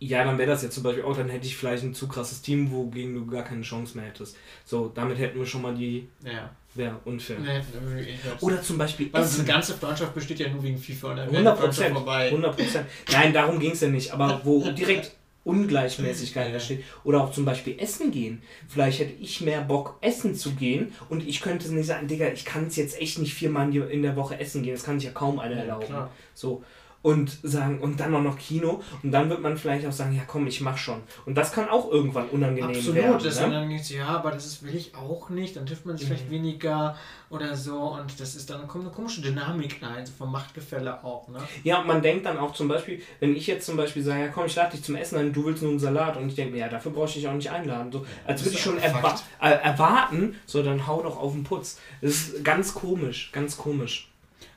ja, 0.00 0.24
dann 0.24 0.38
wäre 0.38 0.50
das 0.50 0.62
ja 0.62 0.70
zum 0.70 0.82
Beispiel 0.82 1.04
auch, 1.04 1.14
dann 1.14 1.28
hätte 1.28 1.46
ich 1.46 1.56
vielleicht 1.56 1.84
ein 1.84 1.92
zu 1.92 2.08
krasses 2.08 2.40
Team, 2.40 2.72
wogegen 2.72 3.14
du 3.14 3.26
gar 3.26 3.44
keine 3.44 3.60
Chance 3.60 3.96
mehr 3.98 4.06
hättest. 4.06 4.34
So, 4.64 4.90
damit 4.94 5.18
hätten 5.18 5.38
wir 5.38 5.44
schon 5.44 5.60
mal 5.60 5.74
die. 5.74 6.08
Ja. 6.24 6.50
Wäre 6.74 7.00
unfair. 7.04 7.36
Nee, 7.40 8.06
Oder 8.40 8.62
zum 8.62 8.78
Beispiel. 8.78 9.10
Also 9.12 9.42
die 9.42 9.48
ganze 9.48 9.74
Freundschaft 9.74 10.14
besteht 10.14 10.38
ja 10.38 10.48
nur 10.48 10.62
wegen 10.62 10.78
FIFA. 10.78 11.14
100 11.14 11.58
Prozent. 11.60 11.96
100 11.96 12.56
Prozent. 12.56 12.86
Nein, 13.12 13.32
darum 13.34 13.58
ging 13.58 13.72
es 13.72 13.80
ja 13.80 13.88
nicht. 13.88 14.12
Aber 14.12 14.40
wo 14.44 14.70
direkt 14.78 15.16
Ungleichmäßigkeit 15.44 16.52
entsteht. 16.52 16.84
Oder 17.04 17.22
auch 17.22 17.32
zum 17.32 17.44
Beispiel 17.44 17.78
Essen 17.78 18.10
gehen. 18.10 18.42
Vielleicht 18.68 19.00
hätte 19.00 19.12
ich 19.20 19.40
mehr 19.40 19.62
Bock, 19.62 19.98
essen 20.00 20.34
zu 20.34 20.52
gehen 20.52 20.92
und 21.08 21.26
ich 21.26 21.40
könnte 21.40 21.72
nicht 21.74 21.86
sagen, 21.86 22.06
Digga, 22.08 22.28
ich 22.28 22.44
kann 22.44 22.66
es 22.66 22.76
jetzt 22.76 23.00
echt 23.00 23.18
nicht 23.18 23.34
viermal 23.34 23.74
in 23.74 24.02
der 24.02 24.16
Woche 24.16 24.38
essen 24.38 24.62
gehen. 24.62 24.74
Das 24.74 24.84
kann 24.84 24.98
sich 24.98 25.08
ja 25.08 25.14
kaum 25.14 25.38
einer 25.38 25.56
erlauben. 25.56 25.86
Ja, 25.88 26.10
so. 26.34 26.62
Und 27.02 27.38
sagen, 27.42 27.80
und 27.80 27.98
dann 27.98 28.14
auch 28.14 28.22
noch 28.22 28.38
Kino. 28.38 28.82
Und 29.02 29.12
dann 29.12 29.30
wird 29.30 29.40
man 29.40 29.56
vielleicht 29.56 29.86
auch 29.86 29.92
sagen, 29.92 30.14
ja 30.14 30.22
komm, 30.26 30.46
ich 30.46 30.60
mach 30.60 30.76
schon. 30.76 31.00
Und 31.24 31.34
das 31.34 31.52
kann 31.52 31.68
auch 31.68 31.90
irgendwann 31.90 32.28
unangenehm 32.28 32.70
Absolut, 32.70 32.94
werden. 32.96 33.14
Absolut, 33.14 33.36
das 33.36 33.48
ne? 33.48 33.80
so, 33.82 33.94
ja, 33.94 34.08
aber 34.08 34.30
das 34.32 34.46
ist, 34.46 34.62
will 34.62 34.74
ich 34.74 34.94
auch 34.94 35.30
nicht, 35.30 35.56
dann 35.56 35.64
trifft 35.64 35.86
man 35.86 35.96
sich 35.96 36.06
vielleicht 36.06 36.26
Mhm. 36.26 36.34
weniger 36.34 36.96
oder 37.30 37.56
so 37.56 37.78
und 37.78 38.20
das 38.20 38.34
ist 38.34 38.50
dann 38.50 38.66
kommt 38.68 38.84
eine 38.84 38.92
komische 38.92 39.22
Dynamik 39.22 39.80
rein, 39.82 40.04
so 40.04 40.12
vom 40.12 40.32
Machtgefälle 40.32 41.02
auch, 41.04 41.28
ne? 41.28 41.38
Ja, 41.64 41.80
und 41.80 41.86
man 41.86 42.02
denkt 42.02 42.26
dann 42.26 42.38
auch 42.38 42.52
zum 42.52 42.68
Beispiel, 42.68 43.00
wenn 43.20 43.34
ich 43.36 43.46
jetzt 43.46 43.66
zum 43.66 43.76
Beispiel 43.76 44.02
sage, 44.02 44.20
ja 44.20 44.28
komm, 44.28 44.46
ich 44.46 44.56
lade 44.56 44.72
dich 44.72 44.82
zum 44.82 44.96
Essen 44.96 45.16
ein, 45.18 45.32
du 45.32 45.44
willst 45.46 45.62
nur 45.62 45.70
einen 45.70 45.80
Salat 45.80 46.16
und 46.16 46.28
ich 46.28 46.34
denke 46.34 46.52
mir, 46.52 46.58
ja, 46.58 46.68
dafür 46.68 46.92
brauche 46.92 47.06
ich 47.06 47.14
dich 47.14 47.28
auch 47.28 47.34
nicht 47.34 47.50
einladen. 47.50 47.92
So, 47.92 48.04
als 48.26 48.44
würde 48.44 48.56
ich 48.56 48.62
schon 48.62 48.78
erwa 48.78 49.14
äh, 49.40 49.50
erwarten, 49.50 50.36
so 50.44 50.62
dann 50.62 50.86
hau 50.86 51.02
doch 51.02 51.18
auf 51.18 51.32
den 51.32 51.44
Putz. 51.44 51.78
Das 52.02 52.10
ist 52.10 52.44
ganz 52.44 52.74
komisch, 52.74 53.30
ganz 53.32 53.56
komisch. 53.56 54.10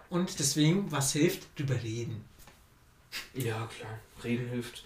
Und 0.10 0.38
deswegen, 0.40 0.92
was 0.92 1.14
hilft? 1.14 1.58
Drüber 1.58 1.76
reden. 1.82 2.24
Ja, 3.34 3.68
klar, 3.78 4.00
reden 4.24 4.48
hilft. 4.50 4.86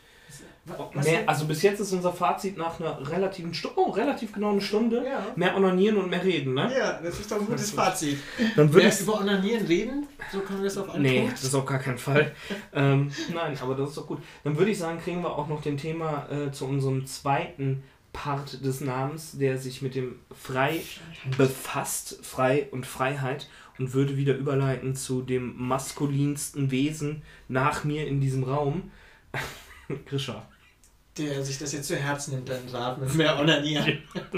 Mehr, 1.02 1.30
also 1.30 1.46
bis 1.46 1.62
jetzt 1.62 1.80
ist 1.80 1.94
unser 1.94 2.12
Fazit 2.12 2.58
nach 2.58 2.78
einer 2.78 3.10
relativen 3.10 3.54
Stunde, 3.54 3.80
oh, 3.80 3.92
relativ 3.92 4.34
genau 4.34 4.52
eine 4.52 4.60
Stunde, 4.60 5.02
Ja. 5.06 5.26
mehr 5.38 5.56
onanieren 5.56 5.96
und 5.96 6.10
mehr 6.10 6.22
reden, 6.22 6.56
ne? 6.56 6.70
Ja, 6.78 7.00
das 7.02 7.22
ist 7.22 7.32
doch 7.32 7.40
ein 7.40 7.46
gutes 7.46 7.72
Fazit. 7.72 8.18
Dann 8.58 8.74
würde 8.74 8.90
ich 8.90 9.00
über 9.00 9.22
Onanieren 9.22 9.66
reden, 9.66 10.08
so 10.30 10.42
können 10.42 10.60
wir 10.60 10.66
das 10.66 10.78
auf 10.78 10.90
einen 10.90 11.04
Nee, 11.04 11.20
Punkt. 11.22 11.34
das 11.36 11.44
ist 11.46 11.56
auf 11.56 11.66
gar 11.66 11.80
keinen 11.80 11.98
Fall. 11.98 12.36
ähm, 12.74 13.10
nein, 13.34 13.58
aber 13.62 13.76
das 13.76 13.90
ist 13.92 13.98
doch 13.98 14.08
gut. 14.08 14.22
Dann 14.44 14.58
würde 14.58 14.72
ich 14.72 14.78
sagen, 14.78 15.00
kriegen 15.00 15.22
wir 15.22 15.34
auch 15.38 15.48
noch 15.48 15.62
den 15.62 15.78
Thema 15.78 16.28
äh, 16.30 16.52
zu 16.52 16.66
unserem 16.66 17.06
zweiten 17.06 17.84
Part 18.12 18.66
des 18.66 18.82
Namens, 18.82 19.38
der 19.38 19.58
sich 19.58 19.82
mit 19.82 19.96
dem 19.96 20.20
Frei 20.38 20.82
befasst, 21.38 22.20
Frei 22.24 22.68
und 22.72 22.86
Freiheit, 22.86 23.48
und 23.80 23.94
würde 23.94 24.18
wieder 24.18 24.36
überleiten 24.36 24.96
zu 24.96 25.22
dem 25.22 25.56
maskulinsten 25.58 26.72
Wesen 26.72 27.22
nach 27.48 27.84
mir 27.84 28.08
in 28.08 28.22
diesem 28.22 28.44
Raum. 28.44 28.92
Grisha. 30.06 30.48
Der 31.18 31.44
sich 31.44 31.58
das 31.58 31.74
jetzt 31.74 31.88
zu 31.88 31.96
Herzen 31.96 32.36
nimmt, 32.36 32.50
dein 32.50 32.68
Rat 32.70 33.00
mit 33.00 33.14
mehr 33.16 33.40
Onanieren. 33.40 34.04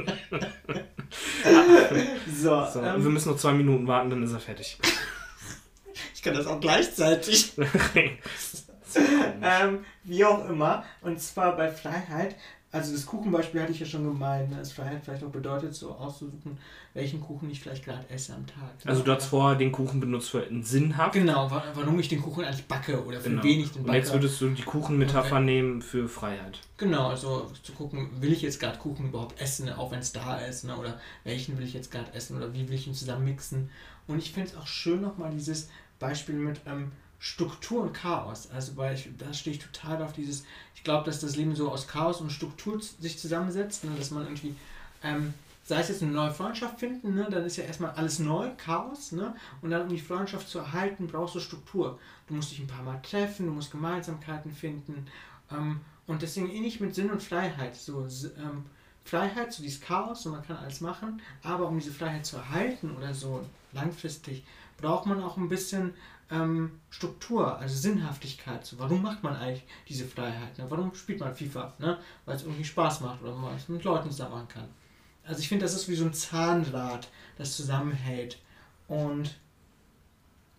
so, 2.33 2.65
So, 2.71 2.81
ähm, 2.81 3.03
wir 3.03 3.11
müssen 3.11 3.31
noch 3.31 3.37
zwei 3.37 3.51
Minuten 3.53 3.85
warten, 3.87 4.09
dann 4.09 4.23
ist 4.23 4.31
er 4.31 4.39
fertig. 4.39 4.79
ich 6.15 6.21
kann 6.21 6.33
das 6.33 6.47
auch 6.47 6.61
gleichzeitig. 6.61 7.51
ähm, 9.41 9.85
wie 10.03 10.23
auch 10.23 10.47
immer. 10.49 10.85
Und 11.01 11.21
zwar 11.21 11.57
bei 11.57 11.69
Freiheit. 11.69 12.35
Also 12.71 12.91
das 12.93 13.07
Kuchenbeispiel 13.07 13.61
hatte 13.63 13.71
ich 13.71 13.79
ja 13.79 13.85
schon 13.87 14.03
gemeint, 14.03 14.51
ne, 14.51 14.57
dass 14.57 14.71
Freiheit 14.73 15.01
vielleicht 15.03 15.23
auch 15.23 15.31
bedeutet, 15.31 15.73
so 15.73 15.91
auszusuchen, 15.91 16.59
welchen 16.93 17.19
Kuchen 17.19 17.49
ich 17.49 17.59
vielleicht 17.61 17.83
gerade 17.83 18.07
esse 18.11 18.35
am 18.35 18.45
Tag. 18.45 18.85
ne? 18.85 18.91
also 18.91 19.01
du 19.01 19.11
hast 19.11 19.25
vorher 19.25 19.57
den 19.57 19.71
Kuchen 19.71 19.99
benutzt 19.99 20.29
für 20.29 20.43
einen 20.45 20.61
sinnhaft. 20.61 21.13
Genau, 21.13 21.49
wa- 21.49 21.63
warum 21.73 21.99
ich 21.99 22.09
den 22.09 22.21
Kuchen 22.21 22.45
eigentlich 22.45 22.67
backe 22.67 23.03
oder 23.03 23.19
für 23.19 23.29
Genau. 23.31 23.43
wen 23.43 23.59
ich 23.61 23.71
den 23.71 23.81
Und 23.81 23.87
backe. 23.87 23.97
jetzt 23.97 24.13
würdest 24.13 24.39
du 24.39 24.49
die 24.49 24.61
Kuchenmetapher 24.61 25.37
Okay. 25.37 25.45
nehmen 25.45 25.81
für 25.81 26.07
Freiheit. 26.07 26.59
Genau, 26.77 27.07
also 27.09 27.51
zu 27.63 27.71
gucken, 27.73 28.09
will 28.21 28.31
ich 28.31 28.43
jetzt 28.43 28.59
gerade 28.59 28.77
Kuchen 28.77 29.07
überhaupt 29.07 29.41
essen, 29.41 29.71
auch 29.73 29.89
wenn 29.91 29.99
es 29.99 30.11
da 30.11 30.37
ist, 30.37 30.63
ne? 30.63 30.77
oder 30.77 30.99
welchen 31.23 31.57
will 31.57 31.65
ich 31.65 31.73
jetzt 31.73 31.89
gerade 31.89 32.13
essen 32.13 32.37
oder 32.37 32.53
wie 32.53 32.67
will 32.69 32.75
ich 32.75 32.85
ihn 32.85 32.93
zusammen 32.93 33.25
mixen. 33.25 33.71
Und 34.05 34.19
ich 34.19 34.31
finde 34.31 34.49
es 34.49 34.55
auch 34.55 34.67
schön 34.67 35.01
nochmal 35.01 35.31
dieses 35.31 35.69
Beispiel 35.97 36.35
mit 36.35 36.61
ähm, 36.67 36.91
Struktur 37.19 37.83
und 37.83 37.93
Chaos. 37.93 38.49
Also 38.51 38.77
weil 38.77 38.95
ich, 38.95 39.09
da 39.17 39.33
stehe 39.33 39.55
ich 39.55 39.61
total 39.61 40.01
auf 40.01 40.13
dieses, 40.13 40.45
ich 40.73 40.83
glaube, 40.83 41.05
dass 41.05 41.19
das 41.19 41.35
Leben 41.35 41.55
so 41.55 41.71
aus 41.71 41.87
Chaos 41.87 42.21
und 42.21 42.31
Struktur 42.31 42.81
sich 42.81 43.19
zusammensetzt, 43.19 43.83
ne? 43.83 43.91
dass 43.97 44.11
man 44.11 44.23
irgendwie, 44.23 44.55
ähm, 45.03 45.33
sei 45.63 45.81
es 45.81 45.89
jetzt 45.89 46.01
eine 46.01 46.11
neue 46.11 46.31
Freundschaft 46.31 46.79
finden, 46.79 47.15
ne? 47.15 47.27
dann 47.29 47.45
ist 47.45 47.57
ja 47.57 47.65
erstmal 47.65 47.91
alles 47.91 48.19
neu, 48.19 48.49
Chaos, 48.57 49.11
ne? 49.11 49.35
und 49.61 49.69
dann 49.69 49.83
um 49.83 49.89
die 49.89 49.99
Freundschaft 49.99 50.47
zu 50.47 50.59
erhalten, 50.59 51.07
brauchst 51.07 51.35
du 51.35 51.39
Struktur. 51.39 51.99
Du 52.27 52.33
musst 52.33 52.51
dich 52.51 52.59
ein 52.59 52.67
paar 52.67 52.83
Mal 52.83 53.01
treffen, 53.01 53.45
du 53.45 53.51
musst 53.51 53.71
Gemeinsamkeiten 53.71 54.53
finden, 54.53 55.05
ähm, 55.51 55.81
und 56.07 56.23
deswegen 56.23 56.49
ähnlich 56.49 56.79
mit 56.79 56.95
Sinn 56.95 57.11
und 57.11 57.21
Freiheit. 57.21 57.75
So, 57.75 58.07
ähm, 58.37 58.65
Freiheit, 59.05 59.53
so 59.53 59.61
dieses 59.61 59.79
Chaos 59.79 60.25
und 60.25 60.31
man 60.31 60.43
kann 60.43 60.57
alles 60.57 60.81
machen, 60.81 61.21
aber 61.43 61.67
um 61.67 61.77
diese 61.77 61.91
Freiheit 61.91 62.25
zu 62.25 62.37
erhalten 62.37 62.95
oder 62.97 63.13
so 63.13 63.45
langfristig, 63.73 64.43
braucht 64.77 65.05
man 65.05 65.21
auch 65.21 65.37
ein 65.37 65.49
bisschen 65.49 65.93
ähm, 66.31 66.79
Struktur, 66.89 67.57
also 67.57 67.75
Sinnhaftigkeit. 67.75 68.65
So, 68.65 68.77
warum 68.79 69.01
macht 69.01 69.23
man 69.23 69.35
eigentlich 69.35 69.65
diese 69.87 70.05
Freiheit? 70.05 70.57
Ne? 70.57 70.65
Warum 70.69 70.93
spielt 70.93 71.19
man 71.19 71.33
FIFA? 71.33 71.73
Ne? 71.79 71.97
Weil 72.25 72.35
es 72.35 72.43
irgendwie 72.43 72.63
Spaß 72.63 73.01
macht 73.01 73.21
oder 73.21 73.35
man 73.35 73.55
es 73.55 73.67
mit 73.69 73.83
Leuten 73.83 74.11
zusammen 74.11 74.33
machen 74.33 74.47
kann. 74.47 74.69
Also 75.23 75.41
ich 75.41 75.49
finde, 75.49 75.65
das 75.65 75.73
ist 75.73 75.87
wie 75.87 75.95
so 75.95 76.05
ein 76.05 76.13
Zahnrad, 76.13 77.09
das 77.37 77.55
zusammenhält. 77.55 78.39
Und 78.87 79.37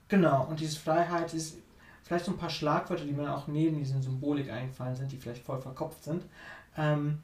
genau, 0.09 0.47
und 0.47 0.61
diese 0.61 0.79
Freiheit 0.79 1.35
ist 1.35 1.59
vielleicht 2.03 2.25
so 2.25 2.33
ein 2.33 2.39
paar 2.39 2.51
Schlagwörter, 2.51 3.05
die 3.05 3.13
mir 3.13 3.35
auch 3.35 3.47
neben 3.47 3.79
diesen 3.79 4.03
Symbolik 4.03 4.51
eingefallen 4.51 4.97
sind, 4.97 5.13
die 5.13 5.17
vielleicht 5.17 5.45
voll 5.45 5.61
verkopft 5.61 6.05
sind. 6.05 6.25
Ähm, 6.77 7.19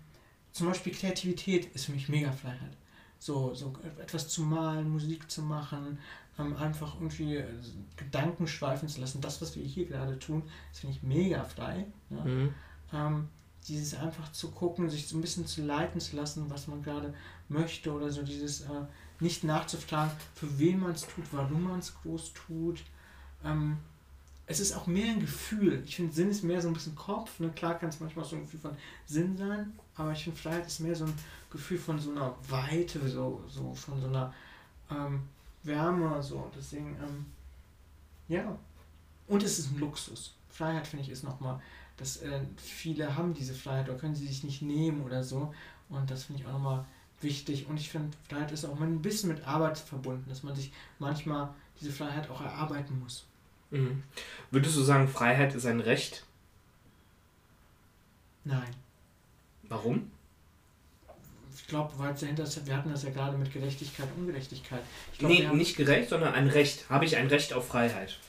zum 0.52 0.68
Beispiel 0.68 0.92
Kreativität 0.92 1.66
ist 1.74 1.86
für 1.86 1.92
mich 1.92 2.08
mega 2.08 2.32
Freiheit. 2.32 2.76
So, 3.18 3.54
so 3.54 3.72
etwas 4.00 4.28
zu 4.28 4.42
malen, 4.42 4.90
Musik 4.90 5.30
zu 5.30 5.42
machen, 5.42 5.98
ähm, 6.38 6.56
einfach 6.56 6.94
irgendwie 6.96 7.36
äh, 7.36 7.46
Gedanken 7.96 8.46
schweifen 8.46 8.88
zu 8.88 9.00
lassen. 9.00 9.20
Das, 9.20 9.40
was 9.40 9.56
wir 9.56 9.64
hier 9.64 9.86
gerade 9.86 10.18
tun, 10.18 10.42
das 10.70 10.80
finde 10.80 10.96
ich 10.96 11.02
mega 11.02 11.44
frei. 11.44 11.86
Ja? 12.10 12.24
Mhm. 12.24 12.54
ähm, 12.92 13.28
dieses 13.68 13.94
einfach 13.94 14.30
zu 14.32 14.50
gucken, 14.50 14.88
sich 14.90 15.08
so 15.08 15.16
ein 15.16 15.20
bisschen 15.20 15.46
zu 15.46 15.62
leiten 15.62 16.00
zu 16.00 16.14
lassen, 16.14 16.48
was 16.50 16.68
man 16.68 16.82
gerade 16.82 17.14
möchte 17.48 17.92
oder 17.92 18.10
so 18.10 18.22
dieses 18.22 18.60
äh, 18.60 18.84
nicht 19.18 19.44
nachzufragen, 19.44 20.12
für 20.34 20.58
wen 20.58 20.80
man 20.80 20.92
es 20.92 21.02
tut, 21.02 21.24
warum 21.32 21.64
man 21.64 21.80
es 21.80 21.94
groß 22.02 22.32
tut. 22.32 22.82
Ähm, 23.44 23.78
es 24.46 24.60
ist 24.60 24.76
auch 24.76 24.86
mehr 24.86 25.10
ein 25.10 25.20
Gefühl. 25.20 25.82
Ich 25.84 25.96
finde, 25.96 26.12
Sinn 26.12 26.30
ist 26.30 26.44
mehr 26.44 26.60
so 26.60 26.68
ein 26.68 26.74
bisschen 26.74 26.94
Kopf. 26.94 27.40
Ne? 27.40 27.50
Klar 27.50 27.76
kann 27.78 27.88
es 27.88 27.98
manchmal 27.98 28.24
so 28.24 28.36
ein 28.36 28.42
Gefühl 28.42 28.60
von 28.60 28.76
Sinn 29.04 29.36
sein, 29.36 29.72
aber 29.96 30.12
ich 30.12 30.22
finde, 30.22 30.38
Freiheit 30.38 30.66
ist 30.66 30.78
mehr 30.78 30.94
so 30.94 31.04
ein 31.06 31.14
Gefühl 31.50 31.78
von 31.78 31.98
so 31.98 32.12
einer 32.12 32.36
Weite, 32.48 33.08
so, 33.08 33.42
so 33.48 33.74
von 33.74 34.00
so 34.00 34.06
einer 34.06 34.32
ähm, 34.90 35.22
Wärme. 35.66 36.22
So. 36.22 36.50
Deswegen, 36.56 36.96
ähm, 37.02 37.26
ja. 38.28 38.58
Und 39.28 39.42
es 39.42 39.58
ist 39.58 39.72
ein 39.72 39.80
Luxus. 39.80 40.34
Freiheit, 40.48 40.86
finde 40.86 41.04
ich, 41.04 41.10
ist 41.10 41.24
nochmal 41.24 41.60
dass 41.96 42.18
äh, 42.18 42.40
viele 42.56 43.16
haben 43.16 43.34
diese 43.34 43.54
Freiheit 43.54 43.88
oder 43.88 43.98
können 43.98 44.14
sie 44.14 44.26
sich 44.26 44.44
nicht 44.44 44.62
nehmen 44.62 45.02
oder 45.02 45.24
so. 45.24 45.54
Und 45.88 46.10
das 46.10 46.24
finde 46.24 46.42
ich 46.42 46.48
auch 46.48 46.52
nochmal 46.52 46.84
wichtig. 47.20 47.66
Und 47.68 47.78
ich 47.78 47.90
finde, 47.90 48.16
Freiheit 48.28 48.52
ist 48.52 48.64
auch 48.64 48.78
mal 48.78 48.86
ein 48.86 49.02
bisschen 49.02 49.30
mit 49.30 49.46
Arbeit 49.46 49.78
verbunden, 49.78 50.28
dass 50.28 50.42
man 50.42 50.54
sich 50.54 50.72
manchmal 50.98 51.54
diese 51.80 51.92
Freiheit 51.92 52.28
auch 52.28 52.40
erarbeiten 52.40 53.00
muss. 53.00 53.24
Mhm. 53.70 54.02
Würdest 54.50 54.76
du 54.76 54.82
sagen, 54.82 55.08
Freiheit 55.08 55.54
ist 55.54 55.66
ein 55.66 55.80
Recht? 55.80 56.24
Nein. 58.44 58.68
Warum? 59.68 60.10
Ich 61.66 61.70
glaube, 61.70 61.92
weil 61.96 62.14
es 62.14 62.20
dahinter 62.20 62.44
ist, 62.44 62.64
wir 62.64 62.76
hatten 62.76 62.90
das 62.90 63.02
ja 63.02 63.10
gerade 63.10 63.36
mit 63.36 63.52
Gerechtigkeit 63.52 64.06
und 64.14 64.22
Ungerechtigkeit. 64.22 64.82
Ich 65.12 65.18
glaub, 65.18 65.32
Nee, 65.32 65.48
nicht 65.48 65.76
gerecht, 65.76 66.08
sondern 66.10 66.32
ein 66.32 66.46
Recht. 66.46 66.88
Habe 66.88 67.04
ich 67.04 67.16
ein 67.16 67.26
Recht 67.26 67.52
auf 67.52 67.66
Freiheit? 67.66 68.20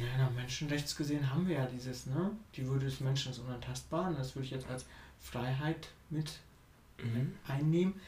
Ja, 0.00 0.06
na, 0.16 0.30
Menschenrechts 0.30 0.96
gesehen 0.96 1.30
haben 1.30 1.46
wir 1.46 1.56
ja 1.56 1.66
dieses, 1.66 2.06
ne? 2.06 2.30
Die 2.56 2.66
Würde 2.66 2.86
des 2.86 3.00
Menschen 3.00 3.30
ist 3.30 3.40
unantastbar. 3.40 4.08
Und 4.08 4.18
das 4.18 4.34
würde 4.34 4.46
ich 4.46 4.52
jetzt 4.52 4.66
als 4.70 4.86
Freiheit 5.20 5.88
mit 6.08 6.38
Mhm. 7.02 7.34
einnehmen. 7.46 8.00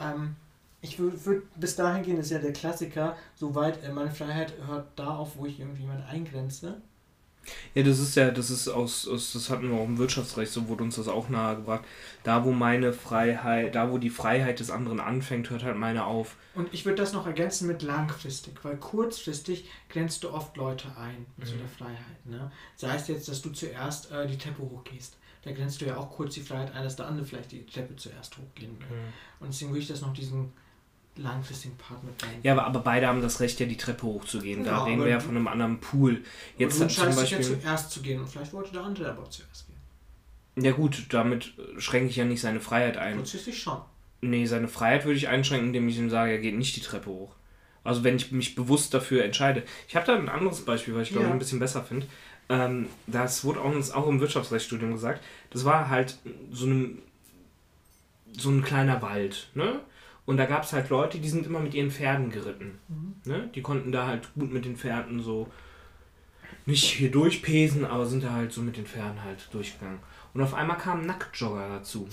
Ähm, 0.00 0.34
ich 0.80 0.98
würde 0.98 1.24
würd 1.24 1.44
bis 1.60 1.76
dahin 1.76 2.02
gehen, 2.02 2.16
das 2.16 2.26
ist 2.26 2.32
ja 2.32 2.38
der 2.40 2.52
Klassiker, 2.52 3.16
soweit 3.36 3.84
äh, 3.84 3.92
meine 3.92 4.10
Freiheit 4.10 4.52
hört 4.66 4.88
da 4.96 5.14
auf, 5.16 5.36
wo 5.36 5.46
ich 5.46 5.60
irgendjemand 5.60 6.04
eingrenze. 6.08 6.80
Ja, 7.74 7.82
das 7.82 7.98
ist 7.98 8.16
ja, 8.16 8.30
das 8.30 8.50
ist 8.50 8.68
aus, 8.68 9.06
aus, 9.06 9.32
das 9.32 9.50
hatten 9.50 9.70
wir 9.70 9.76
auch 9.78 9.84
im 9.84 9.98
Wirtschaftsrecht, 9.98 10.50
so 10.52 10.68
wurde 10.68 10.84
uns 10.84 10.96
das 10.96 11.08
auch 11.08 11.28
nahegebracht. 11.28 11.84
Da, 12.22 12.44
wo 12.44 12.52
meine 12.52 12.92
Freiheit, 12.92 13.74
da, 13.74 13.90
wo 13.90 13.98
die 13.98 14.10
Freiheit 14.10 14.60
des 14.60 14.70
anderen 14.70 15.00
anfängt, 15.00 15.50
hört 15.50 15.62
halt 15.62 15.76
meine 15.76 16.04
auf. 16.06 16.36
Und 16.54 16.72
ich 16.72 16.84
würde 16.84 16.96
das 17.02 17.12
noch 17.12 17.26
ergänzen 17.26 17.66
mit 17.68 17.82
langfristig, 17.82 18.54
weil 18.64 18.76
kurzfristig 18.76 19.68
grenzt 19.88 20.24
du 20.24 20.30
oft 20.30 20.56
Leute 20.56 20.88
ein 20.98 21.26
zu 21.44 21.54
Mhm. 21.54 21.58
der 21.58 21.68
Freiheit. 21.68 22.26
Ne? 22.26 22.50
Sei 22.74 22.94
es 22.94 23.08
jetzt, 23.08 23.28
dass 23.28 23.42
du 23.42 23.50
zuerst 23.50 24.10
äh, 24.10 24.26
die 24.26 24.38
Treppe 24.38 24.62
hochgehst. 24.62 25.16
Da 25.42 25.52
grenzt 25.52 25.80
du 25.80 25.84
ja 25.86 25.96
auch 25.96 26.10
kurz 26.10 26.34
die 26.34 26.40
Freiheit 26.40 26.74
ein, 26.74 26.82
dass 26.82 26.96
der 26.96 27.06
andere 27.06 27.24
vielleicht 27.24 27.52
die 27.52 27.64
Treppe 27.64 27.94
zuerst 27.94 28.36
hochgehen 28.36 28.76
will. 28.80 28.86
Und 29.38 29.48
deswegen 29.52 29.70
würde 29.70 29.82
ich 29.82 29.88
das 29.88 30.00
noch 30.00 30.12
diesen 30.12 30.52
langfristigen 31.16 31.76
Part 31.76 32.02
mit 32.04 32.22
rein. 32.22 32.38
Ja, 32.42 32.52
aber, 32.52 32.66
aber 32.66 32.80
beide 32.80 33.06
haben 33.06 33.22
das 33.22 33.40
Recht, 33.40 33.58
ja 33.60 33.66
die 33.66 33.76
Treppe 33.76 34.02
hochzugehen. 34.06 34.64
Da 34.64 34.70
Genau, 34.72 34.84
reden 34.84 34.96
aber 34.96 35.04
wir 35.06 35.12
ja 35.12 35.18
du- 35.18 35.24
von 35.24 35.36
einem 35.36 35.48
anderen 35.48 35.80
Pool. 35.80 36.22
Jetzt 36.58 36.78
du 36.80 36.84
hat 36.84 36.90
zum 36.92 37.04
entscheidest 37.04 37.22
dich 37.22 37.30
ja 37.30 37.36
Beispiel. 37.38 37.60
zuerst 37.60 37.90
zu 37.90 38.02
gehen 38.02 38.20
und 38.20 38.28
vielleicht 38.28 38.52
wollte 38.52 38.72
der 38.72 38.82
andere 38.82 39.10
aber 39.10 39.28
zuerst 39.30 39.66
gehen. 39.66 40.64
Ja 40.64 40.72
gut, 40.72 41.06
damit 41.10 41.52
äh, 41.58 41.80
schränke 41.80 42.08
ich 42.10 42.16
ja 42.16 42.24
nicht 42.24 42.40
seine 42.40 42.60
Freiheit 42.60 42.96
ein. 42.96 43.16
Kurzfristig 43.16 43.58
schon. 43.60 43.78
Nee, 44.22 44.46
seine 44.46 44.68
Freiheit 44.68 45.04
würde 45.04 45.18
ich 45.18 45.28
einschränken, 45.28 45.68
indem 45.68 45.88
ich 45.88 45.98
ihm 45.98 46.08
sage, 46.10 46.32
er 46.32 46.38
geht 46.38 46.56
nicht 46.56 46.74
die 46.76 46.80
Treppe 46.80 47.10
hoch. 47.10 47.34
Also 47.84 48.02
wenn 48.02 48.16
ich 48.16 48.32
mich 48.32 48.54
bewusst 48.54 48.92
dafür 48.94 49.24
entscheide. 49.24 49.62
Ich 49.88 49.94
habe 49.94 50.06
da 50.06 50.16
ein 50.16 50.28
anderes 50.28 50.64
Beispiel, 50.64 50.94
weil 50.94 51.02
ich 51.02 51.10
glaube 51.10 51.26
Ja. 51.26 51.32
ein 51.32 51.38
bisschen 51.38 51.58
besser 51.60 51.84
finde. 51.84 52.06
Ähm, 52.48 52.86
das 53.06 53.44
wurde 53.44 53.60
auch, 53.60 53.72
uns 53.72 53.90
auch 53.90 54.08
im 54.08 54.20
Wirtschaftsrechtsstudium 54.20 54.92
gesagt. 54.92 55.22
Das 55.50 55.64
war 55.64 55.88
halt 55.88 56.16
so 56.50 56.66
ein, 56.66 57.02
so 58.32 58.50
ein 58.50 58.62
kleiner 58.62 59.02
Wald. 59.02 59.48
Ne? 59.54 59.80
Und 60.26 60.36
da 60.36 60.46
gab 60.46 60.64
es 60.64 60.72
halt 60.72 60.90
Leute, 60.90 61.18
die 61.18 61.28
sind 61.28 61.46
immer 61.46 61.60
mit 61.60 61.72
ihren 61.72 61.90
Pferden 61.90 62.30
geritten. 62.30 62.78
Mhm. 62.88 63.14
Ne? 63.24 63.50
Die 63.54 63.62
konnten 63.62 63.92
da 63.92 64.06
halt 64.06 64.28
gut 64.34 64.52
mit 64.52 64.64
den 64.64 64.76
Pferden 64.76 65.20
so 65.20 65.48
nicht 66.66 66.84
hier 66.84 67.10
durchpesen, 67.10 67.84
aber 67.84 68.06
sind 68.06 68.24
da 68.24 68.32
halt 68.32 68.52
so 68.52 68.60
mit 68.60 68.76
den 68.76 68.86
Pferden 68.86 69.22
halt 69.22 69.48
durchgegangen. 69.52 70.00
Und 70.34 70.42
auf 70.42 70.52
einmal 70.52 70.78
kamen 70.78 71.06
Nacktjogger 71.06 71.68
dazu. 71.68 72.08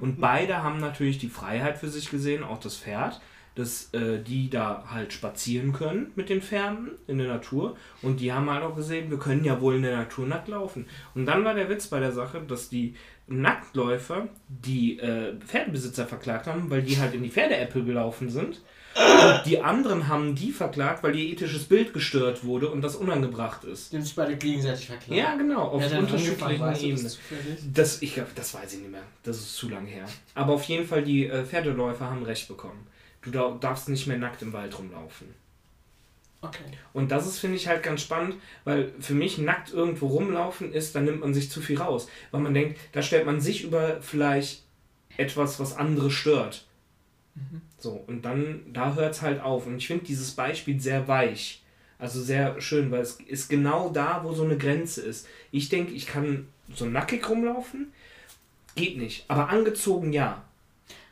Und 0.00 0.20
beide 0.20 0.62
haben 0.62 0.80
natürlich 0.80 1.18
die 1.18 1.28
Freiheit 1.28 1.78
für 1.78 1.88
sich 1.88 2.10
gesehen, 2.10 2.42
auch 2.42 2.58
das 2.58 2.76
Pferd, 2.76 3.20
dass 3.54 3.92
äh, 3.92 4.18
die 4.22 4.48
da 4.48 4.84
halt 4.88 5.12
spazieren 5.12 5.74
können 5.74 6.10
mit 6.16 6.30
den 6.30 6.40
Pferden 6.40 6.92
in 7.06 7.18
der 7.18 7.28
Natur. 7.28 7.76
Und 8.00 8.20
die 8.20 8.32
haben 8.32 8.48
halt 8.50 8.62
auch 8.62 8.74
gesehen, 8.74 9.10
wir 9.10 9.18
können 9.18 9.44
ja 9.44 9.60
wohl 9.60 9.76
in 9.76 9.82
der 9.82 9.96
Natur 9.96 10.26
nackt 10.26 10.48
laufen. 10.48 10.86
Und 11.14 11.26
dann 11.26 11.44
war 11.44 11.54
der 11.54 11.68
Witz 11.68 11.88
bei 11.88 12.00
der 12.00 12.12
Sache, 12.12 12.40
dass 12.40 12.70
die 12.70 12.94
Nacktläufer 13.26 14.28
die 14.48 14.98
äh, 14.98 15.34
Pferdebesitzer 15.38 16.06
verklagt 16.06 16.46
haben, 16.46 16.70
weil 16.70 16.82
die 16.82 16.98
halt 16.98 17.14
in 17.14 17.22
die 17.22 17.30
Pferdeäppel 17.30 17.84
gelaufen 17.84 18.30
sind. 18.30 18.60
Und 18.94 19.46
die 19.46 19.60
anderen 19.60 20.08
haben 20.08 20.34
die 20.34 20.52
verklagt, 20.52 21.02
weil 21.02 21.16
ihr 21.16 21.32
ethisches 21.32 21.64
Bild 21.64 21.94
gestört 21.94 22.44
wurde 22.44 22.68
und 22.68 22.82
das 22.82 22.94
unangebracht 22.94 23.64
ist. 23.64 23.90
Die 23.90 23.96
haben 23.96 24.04
sich 24.04 24.14
beide 24.14 24.36
gegenseitig 24.36 24.86
verklagt. 24.86 25.18
Ja, 25.18 25.34
genau, 25.34 25.62
auf 25.62 25.82
angefangen? 25.82 26.04
unterschiedlichen 26.04 26.60
das 26.60 26.82
Ebenen. 26.82 27.08
zufällig? 27.08 27.58
Das, 27.72 28.02
ich, 28.02 28.20
das 28.34 28.54
weiß 28.54 28.74
ich 28.74 28.80
nicht 28.80 28.90
mehr. 28.90 29.02
Das 29.22 29.38
ist 29.38 29.56
zu 29.56 29.70
lange 29.70 29.88
her. 29.88 30.04
Aber 30.34 30.52
auf 30.52 30.64
jeden 30.64 30.86
Fall, 30.86 31.02
die 31.02 31.26
äh, 31.26 31.44
Pferdeläufer 31.44 32.10
haben 32.10 32.22
recht 32.22 32.48
bekommen. 32.48 32.86
Du 33.22 33.30
da, 33.30 33.56
darfst 33.58 33.88
nicht 33.88 34.06
mehr 34.06 34.18
nackt 34.18 34.42
im 34.42 34.52
Wald 34.52 34.78
rumlaufen. 34.78 35.28
Okay. 36.42 36.64
Und 36.92 37.10
das 37.12 37.26
ist, 37.26 37.38
finde 37.38 37.56
ich, 37.56 37.68
halt 37.68 37.82
ganz 37.82 38.02
spannend, 38.02 38.36
weil 38.64 38.92
für 38.98 39.14
mich 39.14 39.38
nackt 39.38 39.72
irgendwo 39.72 40.08
rumlaufen 40.08 40.72
ist, 40.72 40.94
dann 40.94 41.04
nimmt 41.04 41.20
man 41.20 41.32
sich 41.32 41.50
zu 41.50 41.60
viel 41.60 41.78
raus. 41.78 42.08
Weil 42.32 42.40
man 42.40 42.52
denkt, 42.52 42.78
da 42.92 43.00
stellt 43.00 43.26
man 43.26 43.40
sich 43.40 43.62
über 43.64 44.02
vielleicht 44.02 44.64
etwas, 45.16 45.60
was 45.60 45.76
andere 45.76 46.10
stört. 46.10 46.66
So, 47.78 47.92
und 48.06 48.24
dann, 48.24 48.62
da 48.72 48.94
hört 48.94 49.14
es 49.14 49.22
halt 49.22 49.40
auf. 49.40 49.66
Und 49.66 49.76
ich 49.76 49.86
finde 49.86 50.04
dieses 50.04 50.32
Beispiel 50.32 50.80
sehr 50.80 51.08
weich. 51.08 51.62
Also 51.98 52.20
sehr 52.20 52.60
schön, 52.60 52.90
weil 52.90 53.02
es 53.02 53.20
ist 53.20 53.48
genau 53.48 53.88
da, 53.88 54.22
wo 54.24 54.32
so 54.32 54.44
eine 54.44 54.58
Grenze 54.58 55.02
ist. 55.02 55.28
Ich 55.52 55.68
denke, 55.68 55.92
ich 55.92 56.06
kann 56.06 56.48
so 56.74 56.84
nackig 56.84 57.28
rumlaufen, 57.28 57.92
geht 58.74 58.98
nicht. 58.98 59.24
Aber 59.28 59.48
angezogen 59.48 60.12
ja. 60.12 60.42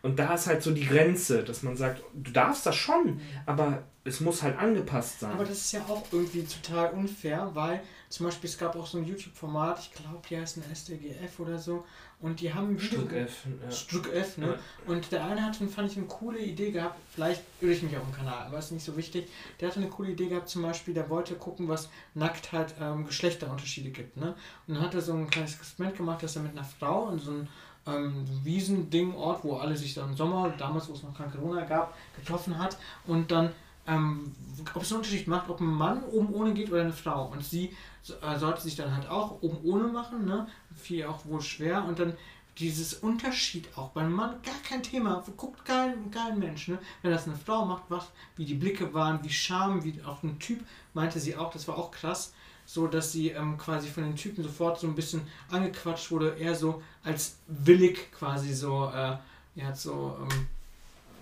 Und 0.02 0.18
da 0.18 0.34
ist 0.34 0.46
halt 0.46 0.62
so 0.62 0.72
die 0.72 0.86
Grenze, 0.86 1.44
dass 1.44 1.62
man 1.62 1.76
sagt, 1.76 2.02
du 2.14 2.32
darfst 2.32 2.66
das 2.66 2.74
schon, 2.74 3.20
aber 3.46 3.84
es 4.04 4.20
muss 4.20 4.42
halt 4.42 4.58
angepasst 4.58 5.20
sein. 5.20 5.32
Aber 5.32 5.44
das 5.44 5.58
ist 5.58 5.72
ja 5.72 5.80
auch 5.86 6.02
irgendwie 6.10 6.44
total 6.44 6.92
unfair, 6.92 7.50
weil 7.52 7.82
zum 8.08 8.26
Beispiel 8.26 8.48
es 8.48 8.56
gab 8.56 8.74
auch 8.74 8.86
so 8.86 8.98
ein 8.98 9.04
YouTube-Format, 9.04 9.78
ich 9.80 9.92
glaube, 9.92 10.20
die 10.28 10.38
heißen 10.38 10.62
SDGF 10.70 11.38
oder 11.38 11.58
so, 11.58 11.84
und 12.20 12.40
die 12.40 12.52
haben 12.52 12.70
ein 12.70 12.80
Video- 12.80 13.00
Stück 13.00 13.12
F. 13.12 13.46
Ja. 13.62 13.70
Stück 13.70 14.12
F, 14.12 14.38
ne? 14.38 14.46
Ja. 14.48 14.92
Und 14.92 15.12
der 15.12 15.24
eine 15.24 15.44
hatte, 15.44 15.66
fand 15.68 15.90
ich, 15.90 15.98
eine 15.98 16.06
coole 16.06 16.38
Idee 16.38 16.70
gehabt, 16.70 16.98
vielleicht 17.14 17.42
irre 17.60 17.72
ich 17.72 17.82
mich 17.82 17.96
auf 17.96 18.02
dem 18.02 18.14
Kanal, 18.14 18.46
aber 18.46 18.58
ist 18.58 18.72
nicht 18.72 18.84
so 18.84 18.96
wichtig. 18.96 19.28
Der 19.60 19.68
hatte 19.68 19.80
eine 19.80 19.90
coole 19.90 20.12
Idee 20.12 20.28
gehabt, 20.28 20.48
zum 20.48 20.62
Beispiel, 20.62 20.94
der 20.94 21.08
wollte 21.10 21.34
gucken, 21.34 21.68
was 21.68 21.90
Nacktheit 22.14 22.74
ähm, 22.80 23.06
Geschlechterunterschiede 23.06 23.90
gibt, 23.90 24.16
ne? 24.16 24.34
Und 24.66 24.74
dann 24.74 24.82
hat 24.82 24.94
er 24.94 25.02
so 25.02 25.12
ein 25.12 25.28
kleines 25.28 25.54
Experiment 25.56 25.98
gemacht, 25.98 26.22
dass 26.22 26.36
er 26.36 26.42
mit 26.42 26.52
einer 26.52 26.64
Frau 26.64 27.10
in 27.10 27.18
so 27.18 27.30
einem 27.30 27.48
ähm, 27.86 28.26
Wiesending, 28.44 29.14
Ort, 29.14 29.44
wo 29.44 29.56
alle 29.56 29.76
sich 29.76 29.94
dann 29.94 30.10
im 30.10 30.16
Sommer, 30.16 30.52
damals, 30.58 30.88
wo 30.88 30.94
es 30.94 31.02
noch 31.02 31.16
kein 31.16 31.30
Corona 31.30 31.64
gab, 31.64 31.94
getroffen 32.16 32.58
hat 32.58 32.76
und 33.06 33.30
dann 33.30 33.52
ähm, 33.90 34.32
ob 34.74 34.82
es 34.82 34.92
einen 34.92 35.00
Unterschied 35.00 35.26
macht, 35.26 35.48
ob 35.48 35.60
ein 35.60 35.66
Mann 35.66 36.04
oben 36.04 36.32
ohne 36.32 36.54
geht 36.54 36.70
oder 36.70 36.82
eine 36.82 36.92
Frau. 36.92 37.26
Und 37.26 37.44
sie 37.44 37.74
äh, 38.22 38.38
sollte 38.38 38.62
sich 38.62 38.76
dann 38.76 38.94
halt 38.94 39.08
auch 39.08 39.42
oben 39.42 39.58
ohne 39.64 39.84
machen, 39.84 40.24
ne? 40.24 40.46
Viel 40.74 41.06
auch 41.06 41.24
wohl 41.26 41.40
schwer. 41.40 41.84
Und 41.84 41.98
dann 41.98 42.14
dieses 42.58 42.94
Unterschied 42.94 43.68
auch 43.76 43.90
beim 43.90 44.12
Mann, 44.12 44.42
gar 44.42 44.54
kein 44.68 44.82
Thema, 44.82 45.24
guckt 45.36 45.64
kein, 45.64 46.10
kein 46.10 46.38
Mensch, 46.38 46.68
ne? 46.68 46.78
Wenn 47.02 47.10
das 47.10 47.26
eine 47.26 47.36
Frau 47.36 47.64
macht, 47.64 47.84
was, 47.88 48.10
wie 48.36 48.44
die 48.44 48.54
Blicke 48.54 48.92
waren, 48.92 49.22
wie 49.24 49.30
Scham, 49.30 49.82
wie 49.84 50.02
auch 50.02 50.22
ein 50.22 50.38
Typ, 50.38 50.60
meinte 50.92 51.20
sie 51.20 51.36
auch, 51.36 51.50
das 51.52 51.66
war 51.68 51.78
auch 51.78 51.90
krass, 51.90 52.34
so 52.66 52.86
dass 52.86 53.12
sie 53.12 53.30
ähm, 53.30 53.56
quasi 53.56 53.88
von 53.88 54.04
den 54.04 54.16
Typen 54.16 54.44
sofort 54.44 54.78
so 54.78 54.86
ein 54.86 54.94
bisschen 54.94 55.22
angequatscht 55.50 56.10
wurde, 56.10 56.36
eher 56.36 56.54
so 56.54 56.82
als 57.02 57.38
willig 57.46 58.12
quasi 58.12 58.52
so, 58.52 58.90
äh, 58.94 59.16
ja, 59.54 59.74
so, 59.74 60.16
ähm, 60.20 60.46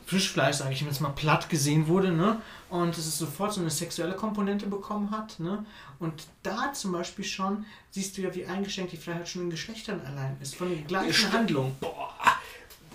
Frischfleisch, 0.08 0.56
sage 0.56 0.72
ich 0.72 0.80
jetzt 0.80 1.02
mal, 1.02 1.10
platt 1.10 1.50
gesehen 1.50 1.86
wurde, 1.86 2.12
ne? 2.12 2.40
Und 2.70 2.96
dass 2.96 3.04
es 3.04 3.18
sofort 3.18 3.52
so 3.52 3.60
eine 3.60 3.68
sexuelle 3.68 4.14
Komponente 4.14 4.66
bekommen 4.66 5.10
hat, 5.10 5.38
ne? 5.38 5.66
Und 5.98 6.14
da 6.42 6.72
zum 6.72 6.92
Beispiel 6.92 7.26
schon 7.26 7.66
siehst 7.90 8.16
du 8.16 8.22
ja, 8.22 8.34
wie 8.34 8.46
eingeschränkt 8.46 8.92
die 8.92 8.96
Freiheit 8.96 9.28
schon 9.28 9.42
in 9.42 9.50
Geschlechtern 9.50 10.00
allein 10.00 10.38
ist. 10.40 10.54
Von 10.56 10.70
der 10.70 10.78
gleichen. 10.78 11.30
Handlung. 11.30 11.76
Boah, 11.78 12.14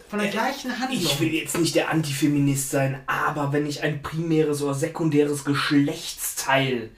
Von 0.09 0.17
der 0.17 0.29
gleichen 0.29 0.71
Handlung. 0.79 1.03
ich 1.03 1.19
will 1.19 1.31
jetzt 1.31 1.55
nicht 1.59 1.75
der 1.75 1.91
Antifeminist 1.91 2.71
sein, 2.71 3.03
aber 3.05 3.53
wenn 3.53 3.67
ich 3.67 3.83
ein 3.83 4.01
primäres 4.01 4.63
oder 4.63 4.73
sekundäres 4.73 5.45
Geschlechtsteil 5.45 6.89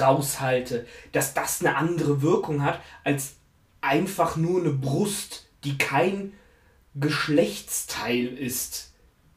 raushalte, 0.00 0.84
dass 1.12 1.32
das 1.32 1.60
eine 1.60 1.76
andere 1.76 2.22
Wirkung 2.22 2.64
hat 2.64 2.80
als 3.04 3.34
einfach 3.82 4.34
nur 4.34 4.60
eine 4.60 4.70
Brust, 4.70 5.46
die 5.62 5.78
kein 5.78 6.32
Geschlechtsteil 6.96 8.26
ist. 8.26 8.89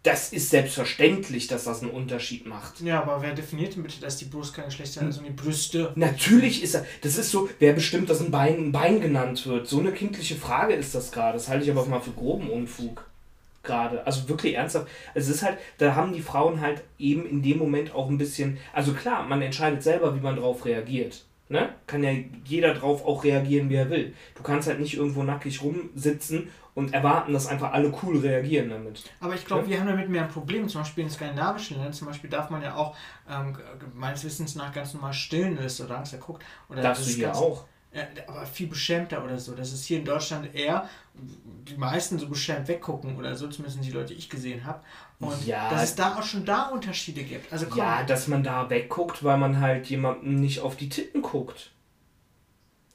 Das 0.03 0.33
ist 0.33 0.49
selbstverständlich, 0.49 1.47
dass 1.47 1.63
das 1.63 1.81
einen 1.81 1.91
Unterschied 1.91 2.45
macht. 2.45 2.81
ja, 2.81 3.01
aber 3.01 3.21
wer 3.21 3.33
definiert 3.33 3.75
denn 3.75 3.83
bitte, 3.83 4.01
dass 4.01 4.17
die 4.17 4.25
Brust 4.25 4.53
kein 4.53 4.65
Geschlechtsteil 4.65 5.07
ist, 5.07 5.15
sondern 5.15 5.33
die 5.33 5.41
Brüste? 5.41 5.93
Natürlich 5.95 6.61
ist 6.61 6.75
er. 6.75 6.85
Das 7.01 7.17
ist 7.17 7.31
so, 7.31 7.49
wer 7.59 7.71
bestimmt, 7.71 8.09
dass 8.09 8.19
ein 8.19 8.29
Bein 8.29 8.57
ein 8.57 8.71
Bein 8.73 8.99
genannt 8.99 9.47
wird. 9.47 9.65
So 9.65 9.79
eine 9.79 9.93
kindliche 9.93 10.35
Frage 10.35 10.73
ist 10.73 10.93
das 10.93 11.13
gerade. 11.13 11.37
Das 11.37 11.47
halte 11.47 11.63
ich 11.63 11.71
aber 11.71 11.81
auch 11.81 11.87
mal 11.87 12.01
für 12.01 12.11
groben 12.11 12.49
Unfug. 12.49 13.05
Gerade. 13.63 14.05
Also 14.05 14.27
wirklich 14.27 14.55
ernsthaft. 14.55 14.87
Es 15.13 15.29
ist 15.29 15.41
halt, 15.41 15.57
da 15.77 15.95
haben 15.95 16.11
die 16.11 16.21
Frauen 16.21 16.59
halt 16.59 16.81
eben 16.99 17.25
in 17.25 17.41
dem 17.41 17.57
Moment 17.57 17.95
auch 17.95 18.09
ein 18.09 18.17
bisschen. 18.17 18.57
Also 18.73 18.91
klar, 18.91 19.23
man 19.23 19.41
entscheidet 19.41 19.83
selber, 19.83 20.13
wie 20.17 20.19
man 20.19 20.35
drauf 20.35 20.65
reagiert. 20.65 21.23
Ne? 21.53 21.69
Kann 21.85 22.03
ja 22.03 22.09
jeder 22.45 22.73
drauf 22.73 23.05
auch 23.05 23.23
reagieren, 23.23 23.69
wie 23.69 23.75
er 23.75 23.89
will. 23.91 24.15
Du 24.35 24.41
kannst 24.41 24.67
halt 24.67 24.79
nicht 24.79 24.95
irgendwo 24.97 25.21
nackig 25.21 25.61
rumsitzen 25.61 26.49
und 26.73 26.95
erwarten, 26.95 27.31
dass 27.31 27.45
einfach 27.45 27.71
alle 27.73 27.93
cool 28.01 28.17
reagieren 28.17 28.69
damit. 28.71 29.03
Aber 29.19 29.35
ich 29.35 29.45
glaube, 29.45 29.67
wir 29.67 29.79
haben 29.79 29.85
damit 29.85 30.09
mehr 30.09 30.23
ein 30.23 30.29
Problem. 30.29 30.67
Zum 30.67 30.81
Beispiel 30.81 31.03
in 31.03 31.11
skandinavischen 31.11 31.75
Ländern, 31.77 31.93
zum 31.93 32.07
Beispiel 32.07 32.27
darf 32.31 32.49
man 32.49 32.63
ja 32.63 32.73
auch 32.75 32.95
ähm, 33.29 33.55
meines 33.93 34.23
Wissens 34.25 34.55
nach 34.55 34.73
ganz 34.73 34.95
normal 34.95 35.13
stillen 35.13 35.51
in 35.51 35.57
Restaurants 35.59 36.11
ja 36.11 36.17
guckt. 36.17 36.43
Oder 36.69 36.81
Darfst 36.81 37.01
das 37.01 37.05
du 37.05 37.11
ist 37.11 37.17
hier 37.17 37.27
ganz- 37.27 37.37
auch. 37.37 37.67
Ja, 37.93 38.07
aber 38.27 38.45
viel 38.45 38.67
beschämter 38.67 39.23
oder 39.23 39.37
so. 39.39 39.53
Das 39.53 39.71
ist 39.71 39.85
hier 39.85 39.99
in 39.99 40.05
Deutschland 40.05 40.55
eher, 40.55 40.89
die 41.13 41.77
meisten 41.77 42.17
so 42.17 42.27
beschämt 42.27 42.67
weggucken 42.67 43.17
oder 43.17 43.35
so, 43.35 43.47
zumindest 43.47 43.83
die 43.83 43.91
Leute, 43.91 44.13
die 44.13 44.19
ich 44.19 44.29
gesehen 44.29 44.65
habe. 44.65 44.81
Und 45.19 45.45
Ja. 45.45 45.69
dass 45.69 45.83
es 45.83 45.95
da 45.95 46.15
auch 46.17 46.23
schon 46.23 46.43
da 46.43 46.69
Unterschiede 46.69 47.23
gibt. 47.23 47.53
Also 47.53 47.67
komm, 47.67 47.77
Ja, 47.77 48.03
dass 48.03 48.27
man 48.27 48.43
da 48.43 48.69
wegguckt, 48.69 49.23
weil 49.23 49.37
man 49.37 49.59
halt 49.61 49.85
jemandem 49.87 50.35
nicht 50.35 50.61
auf 50.61 50.75
die 50.75 50.89
Titten 50.89 51.21
guckt. 51.21 51.71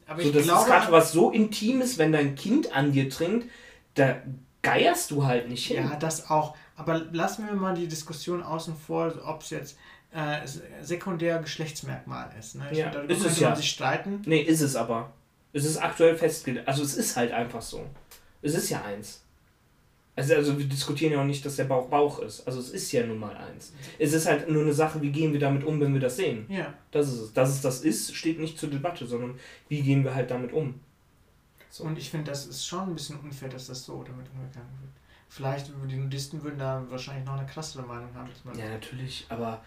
aber 0.06 0.22
So, 0.22 0.28
ich 0.28 0.34
das 0.34 0.42
ist 0.42 0.48
glaube, 0.48 0.70
gerade 0.70 0.92
was 0.92 1.12
so 1.12 1.30
Intimes, 1.30 1.98
wenn 1.98 2.12
dein 2.12 2.34
Kind 2.34 2.72
an 2.74 2.92
dir 2.92 3.08
trinkt, 3.10 3.48
da 3.94 4.16
geierst 4.62 5.10
du 5.10 5.24
halt 5.26 5.48
nicht 5.48 5.66
hin. 5.66 5.90
ja, 5.90 5.96
das 5.96 6.30
auch. 6.30 6.56
Aber 6.76 6.98
lassen 7.12 7.46
wir 7.46 7.54
mal 7.54 7.74
die 7.74 7.88
Diskussion 7.88 8.42
außen 8.42 8.76
vor, 8.76 9.12
ob 9.24 9.42
es 9.42 9.50
jetzt 9.50 9.78
äh, 10.12 10.40
sekundär 10.82 11.38
Geschlechtsmerkmal 11.40 12.30
ist. 12.38 12.54
Ne? 12.56 12.66
Ich 12.70 12.78
Ja, 12.78 12.84
finde, 12.84 12.98
darüber 12.98 13.14
ist 13.14 13.24
es 13.24 13.40
ja. 13.40 13.54
sich 13.54 13.70
streiten. 13.70 14.22
Nee, 14.26 14.40
ist 14.40 14.60
es 14.60 14.76
aber. 14.76 15.12
Es 15.52 15.64
ist 15.64 15.76
aktuell 15.78 16.16
festgelegt. 16.16 16.66
Also 16.68 16.82
es 16.82 16.94
ist 16.94 17.16
halt 17.16 17.32
einfach 17.32 17.62
so. 17.62 17.84
Es 18.42 18.54
ist 18.54 18.70
ja 18.70 18.82
eins. 18.82 19.22
Also, 20.16 20.34
also 20.34 20.58
wir 20.58 20.66
diskutieren 20.66 21.12
ja 21.12 21.20
auch 21.20 21.24
nicht, 21.24 21.44
dass 21.46 21.56
der 21.56 21.64
Bauch 21.64 21.88
Bauch 21.88 22.18
ist. 22.20 22.44
Also 22.46 22.58
es 22.58 22.70
ist 22.70 22.90
ja 22.90 23.06
nun 23.06 23.18
mal 23.18 23.36
eins. 23.36 23.72
Es 23.98 24.12
ist 24.12 24.26
halt 24.26 24.50
nur 24.50 24.62
eine 24.62 24.72
Sache, 24.72 25.00
wie 25.00 25.12
gehen 25.12 25.32
wir 25.32 25.38
damit 25.38 25.62
um, 25.62 25.80
wenn 25.80 25.92
wir 25.94 26.00
das 26.00 26.16
sehen. 26.16 26.44
Ja. 26.48 26.74
Das 26.90 27.08
ist 27.08 27.20
es. 27.20 27.32
Dass 27.32 27.50
es 27.50 27.60
das 27.60 27.82
ist, 27.82 28.14
steht 28.14 28.40
nicht 28.40 28.58
zur 28.58 28.68
Debatte, 28.68 29.06
sondern 29.06 29.38
wie 29.68 29.80
gehen 29.80 30.02
wir 30.04 30.14
halt 30.14 30.30
damit 30.30 30.52
um. 30.52 30.80
So. 31.70 31.84
Und 31.84 31.98
ich 31.98 32.10
finde, 32.10 32.30
das 32.30 32.46
ist 32.46 32.66
schon 32.66 32.88
ein 32.88 32.94
bisschen 32.94 33.18
unfair, 33.20 33.48
dass 33.48 33.68
das 33.68 33.84
so 33.84 34.02
damit 34.02 34.26
umgegangen 34.30 34.72
wird. 34.80 34.92
Vielleicht 35.28 35.70
die 35.88 35.96
Nudisten 35.96 36.42
würden 36.42 36.58
da 36.58 36.84
wahrscheinlich 36.88 37.26
noch 37.26 37.38
eine 37.38 37.46
krassere 37.46 37.82
Meinung 37.86 38.12
haben. 38.14 38.30
Ja, 38.58 38.70
natürlich, 38.70 39.26
aber 39.28 39.62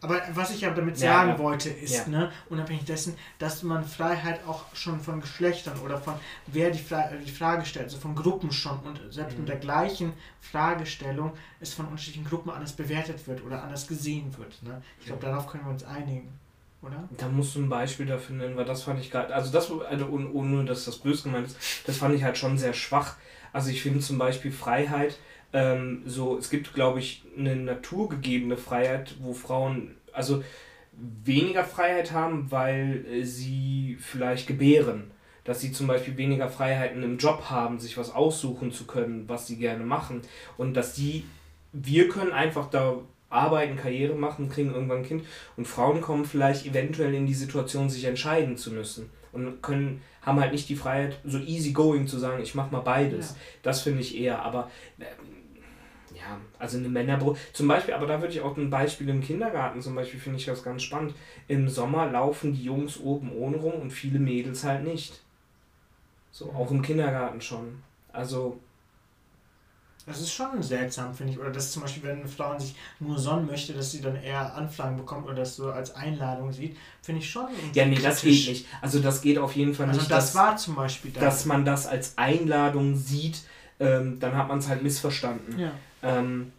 Aber 0.00 0.22
was 0.34 0.50
ich 0.54 0.64
aber 0.64 0.76
damit 0.76 0.96
Ja, 0.98 1.10
sagen 1.18 1.30
ja. 1.30 1.38
wollte, 1.38 1.70
ist, 1.70 1.92
Ja. 1.92 2.06
ne, 2.08 2.32
unabhängig 2.48 2.84
dessen, 2.84 3.16
dass 3.40 3.62
man 3.64 3.84
Freiheit 3.84 4.40
auch 4.46 4.64
schon 4.74 5.00
von 5.00 5.20
Geschlechtern 5.20 5.78
oder 5.80 5.98
von 5.98 6.14
wer 6.46 6.70
die, 6.70 6.78
Fra 6.78 7.08
die 7.24 7.30
Frage 7.32 7.64
stellt, 7.66 7.86
also 7.86 7.98
von 7.98 8.14
Gruppen 8.14 8.52
schon 8.52 8.78
und 8.80 9.00
selbst 9.10 9.34
Mhm. 9.34 9.40
mit 9.40 9.48
der 9.48 9.56
gleichen 9.56 10.12
Fragestellung 10.40 11.32
es 11.60 11.72
von 11.74 11.86
unterschiedlichen 11.86 12.28
Gruppen 12.28 12.50
anders 12.50 12.72
bewertet 12.72 13.26
wird 13.26 13.44
oder 13.44 13.62
anders 13.62 13.86
gesehen 13.86 14.36
wird. 14.38 14.62
Ne? 14.62 14.80
Ich 15.00 15.06
glaube, 15.06 15.24
darauf 15.26 15.46
können 15.46 15.64
wir 15.64 15.70
uns 15.72 15.84
einigen, 15.84 16.28
oder? 16.82 17.08
Da 17.18 17.28
musst 17.28 17.54
du 17.54 17.60
ein 17.60 17.68
Beispiel 17.68 18.06
dafür 18.06 18.36
nennen, 18.36 18.56
weil 18.56 18.64
das 18.64 18.82
fand 18.84 19.00
ich 19.00 19.10
gerade, 19.10 19.34
also 19.34 19.50
das, 19.52 19.70
also 19.70 20.06
ohne, 20.08 20.30
ohne 20.30 20.64
dass 20.64 20.84
das 20.84 20.98
böse 20.98 21.24
gemeint 21.24 21.48
ist, 21.48 21.56
das 21.86 21.96
fand 21.96 22.14
ich 22.14 22.22
halt 22.22 22.38
schon 22.38 22.56
sehr 22.58 22.72
schwach. 22.72 23.16
Also 23.52 23.70
ich 23.70 23.82
finde 23.82 24.00
zum 24.00 24.18
Beispiel 24.18 24.52
Freiheit, 24.52 25.18
ähm, 25.52 26.02
so, 26.06 26.38
es 26.38 26.50
gibt, 26.50 26.74
glaube 26.74 26.98
ich, 26.98 27.24
eine 27.36 27.56
naturgegebene 27.56 28.56
Freiheit, 28.56 29.14
wo 29.20 29.32
Frauen, 29.32 29.96
also 30.12 30.42
weniger 30.92 31.64
Freiheit 31.64 32.12
haben, 32.12 32.50
weil 32.50 33.04
äh, 33.06 33.24
sie 33.24 33.96
vielleicht 34.00 34.46
gebären. 34.46 35.10
Dass 35.44 35.60
sie 35.60 35.72
zum 35.72 35.86
Beispiel 35.86 36.18
weniger 36.18 36.50
Freiheiten 36.50 37.02
im 37.02 37.16
Job 37.16 37.46
haben, 37.48 37.78
sich 37.78 37.96
was 37.96 38.14
aussuchen 38.14 38.70
zu 38.70 38.86
können, 38.86 39.28
was 39.28 39.46
sie 39.46 39.56
gerne 39.56 39.84
machen. 39.84 40.20
Und 40.58 40.74
dass 40.74 40.94
die, 40.94 41.24
wir 41.72 42.08
können 42.08 42.32
einfach 42.32 42.68
da 42.68 42.98
arbeiten, 43.30 43.76
Karriere 43.76 44.14
machen, 44.14 44.50
kriegen 44.50 44.74
irgendwann 44.74 44.98
ein 44.98 45.06
Kind 45.06 45.24
und 45.56 45.66
Frauen 45.66 46.00
kommen 46.00 46.24
vielleicht 46.24 46.66
eventuell 46.66 47.14
in 47.14 47.26
die 47.26 47.34
Situation, 47.34 47.88
sich 47.88 48.04
entscheiden 48.04 48.56
zu 48.56 48.72
müssen 48.72 49.10
und 49.32 49.62
können 49.62 50.02
haben 50.22 50.40
halt 50.40 50.52
nicht 50.52 50.68
die 50.68 50.76
Freiheit, 50.76 51.18
so 51.24 51.38
easy 51.38 51.72
going 51.72 52.06
zu 52.06 52.18
sagen, 52.18 52.42
ich 52.42 52.54
mach 52.54 52.70
mal 52.70 52.80
beides. 52.80 53.30
Ja. 53.30 53.36
Das 53.62 53.80
finde 53.80 54.00
ich 54.00 54.18
eher, 54.18 54.42
aber 54.42 54.70
äh, 54.98 55.04
ja, 56.28 56.38
also 56.58 56.78
eine 56.78 56.88
Männerbrust. 56.88 57.40
Zum 57.52 57.68
Beispiel, 57.68 57.94
aber 57.94 58.06
da 58.06 58.20
würde 58.20 58.32
ich 58.32 58.40
auch 58.40 58.56
ein 58.56 58.70
Beispiel 58.70 59.08
im 59.08 59.22
Kindergarten 59.22 59.80
zum 59.80 59.94
Beispiel, 59.94 60.20
finde 60.20 60.38
ich 60.38 60.44
das 60.44 60.62
ganz 60.62 60.82
spannend. 60.82 61.14
Im 61.48 61.68
Sommer 61.68 62.10
laufen 62.10 62.52
die 62.52 62.64
Jungs 62.64 62.98
oben 63.00 63.32
ohne 63.32 63.56
rum 63.56 63.74
und 63.74 63.90
viele 63.90 64.18
Mädels 64.18 64.64
halt 64.64 64.84
nicht. 64.84 65.20
So, 66.30 66.52
auch 66.52 66.70
im 66.70 66.82
Kindergarten 66.82 67.40
schon. 67.40 67.82
Also, 68.12 68.60
das 70.06 70.20
ist 70.20 70.32
schon 70.32 70.62
seltsam, 70.62 71.14
finde 71.14 71.32
ich. 71.32 71.38
Oder 71.38 71.50
dass 71.50 71.72
zum 71.72 71.82
Beispiel, 71.82 72.02
wenn 72.02 72.20
eine 72.20 72.28
Frau 72.28 72.58
sich 72.58 72.74
nur 73.00 73.18
sonnen 73.18 73.46
möchte, 73.46 73.72
dass 73.72 73.92
sie 73.92 74.00
dann 74.00 74.16
eher 74.16 74.54
Anfragen 74.54 74.96
bekommt 74.96 75.26
oder 75.26 75.36
das 75.36 75.56
so 75.56 75.70
als 75.70 75.94
Einladung 75.94 76.52
sieht, 76.52 76.76
finde 77.02 77.20
ich 77.20 77.30
schon. 77.30 77.46
Ja, 77.74 77.86
nee, 77.86 77.98
das 77.98 78.22
geht 78.22 78.48
nicht. 78.48 78.66
Also 78.80 79.00
das 79.00 79.20
geht 79.20 79.38
auf 79.38 79.54
jeden 79.56 79.74
Fall 79.74 79.86
also 79.86 80.00
nicht. 80.00 80.10
Das 80.10 80.32
dass, 80.32 80.34
war 80.34 80.56
zum 80.56 80.74
Beispiel 80.74 81.10
da. 81.10 81.20
Dass 81.20 81.44
man 81.44 81.64
das 81.64 81.86
als 81.86 82.16
Einladung 82.16 82.96
sieht, 82.96 83.42
ähm, 83.80 84.18
dann 84.18 84.36
hat 84.36 84.48
man 84.48 84.58
es 84.58 84.68
halt 84.68 84.82
missverstanden. 84.82 85.58
Ja. 85.58 85.72
Ähm, 86.02 86.52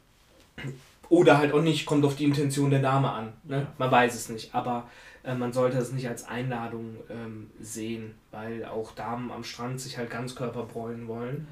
oder 1.09 1.37
halt 1.37 1.53
auch 1.53 1.61
nicht, 1.61 1.85
kommt 1.85 2.05
auf 2.05 2.15
die 2.15 2.25
Intention 2.25 2.69
der 2.69 2.81
Dame 2.81 3.11
an. 3.11 3.33
Ne? 3.43 3.67
Man 3.77 3.91
weiß 3.91 4.13
es 4.15 4.29
nicht. 4.29 4.53
Aber 4.53 4.87
äh, 5.23 5.33
man 5.33 5.53
sollte 5.53 5.77
es 5.77 5.91
nicht 5.91 6.07
als 6.07 6.27
Einladung 6.27 6.97
ähm, 7.09 7.49
sehen, 7.59 8.15
weil 8.31 8.65
auch 8.65 8.93
Damen 8.93 9.31
am 9.31 9.43
Strand 9.43 9.81
sich 9.81 9.97
halt 9.97 10.09
ganz 10.09 10.35
körperbräunen 10.35 11.07
wollen. 11.07 11.47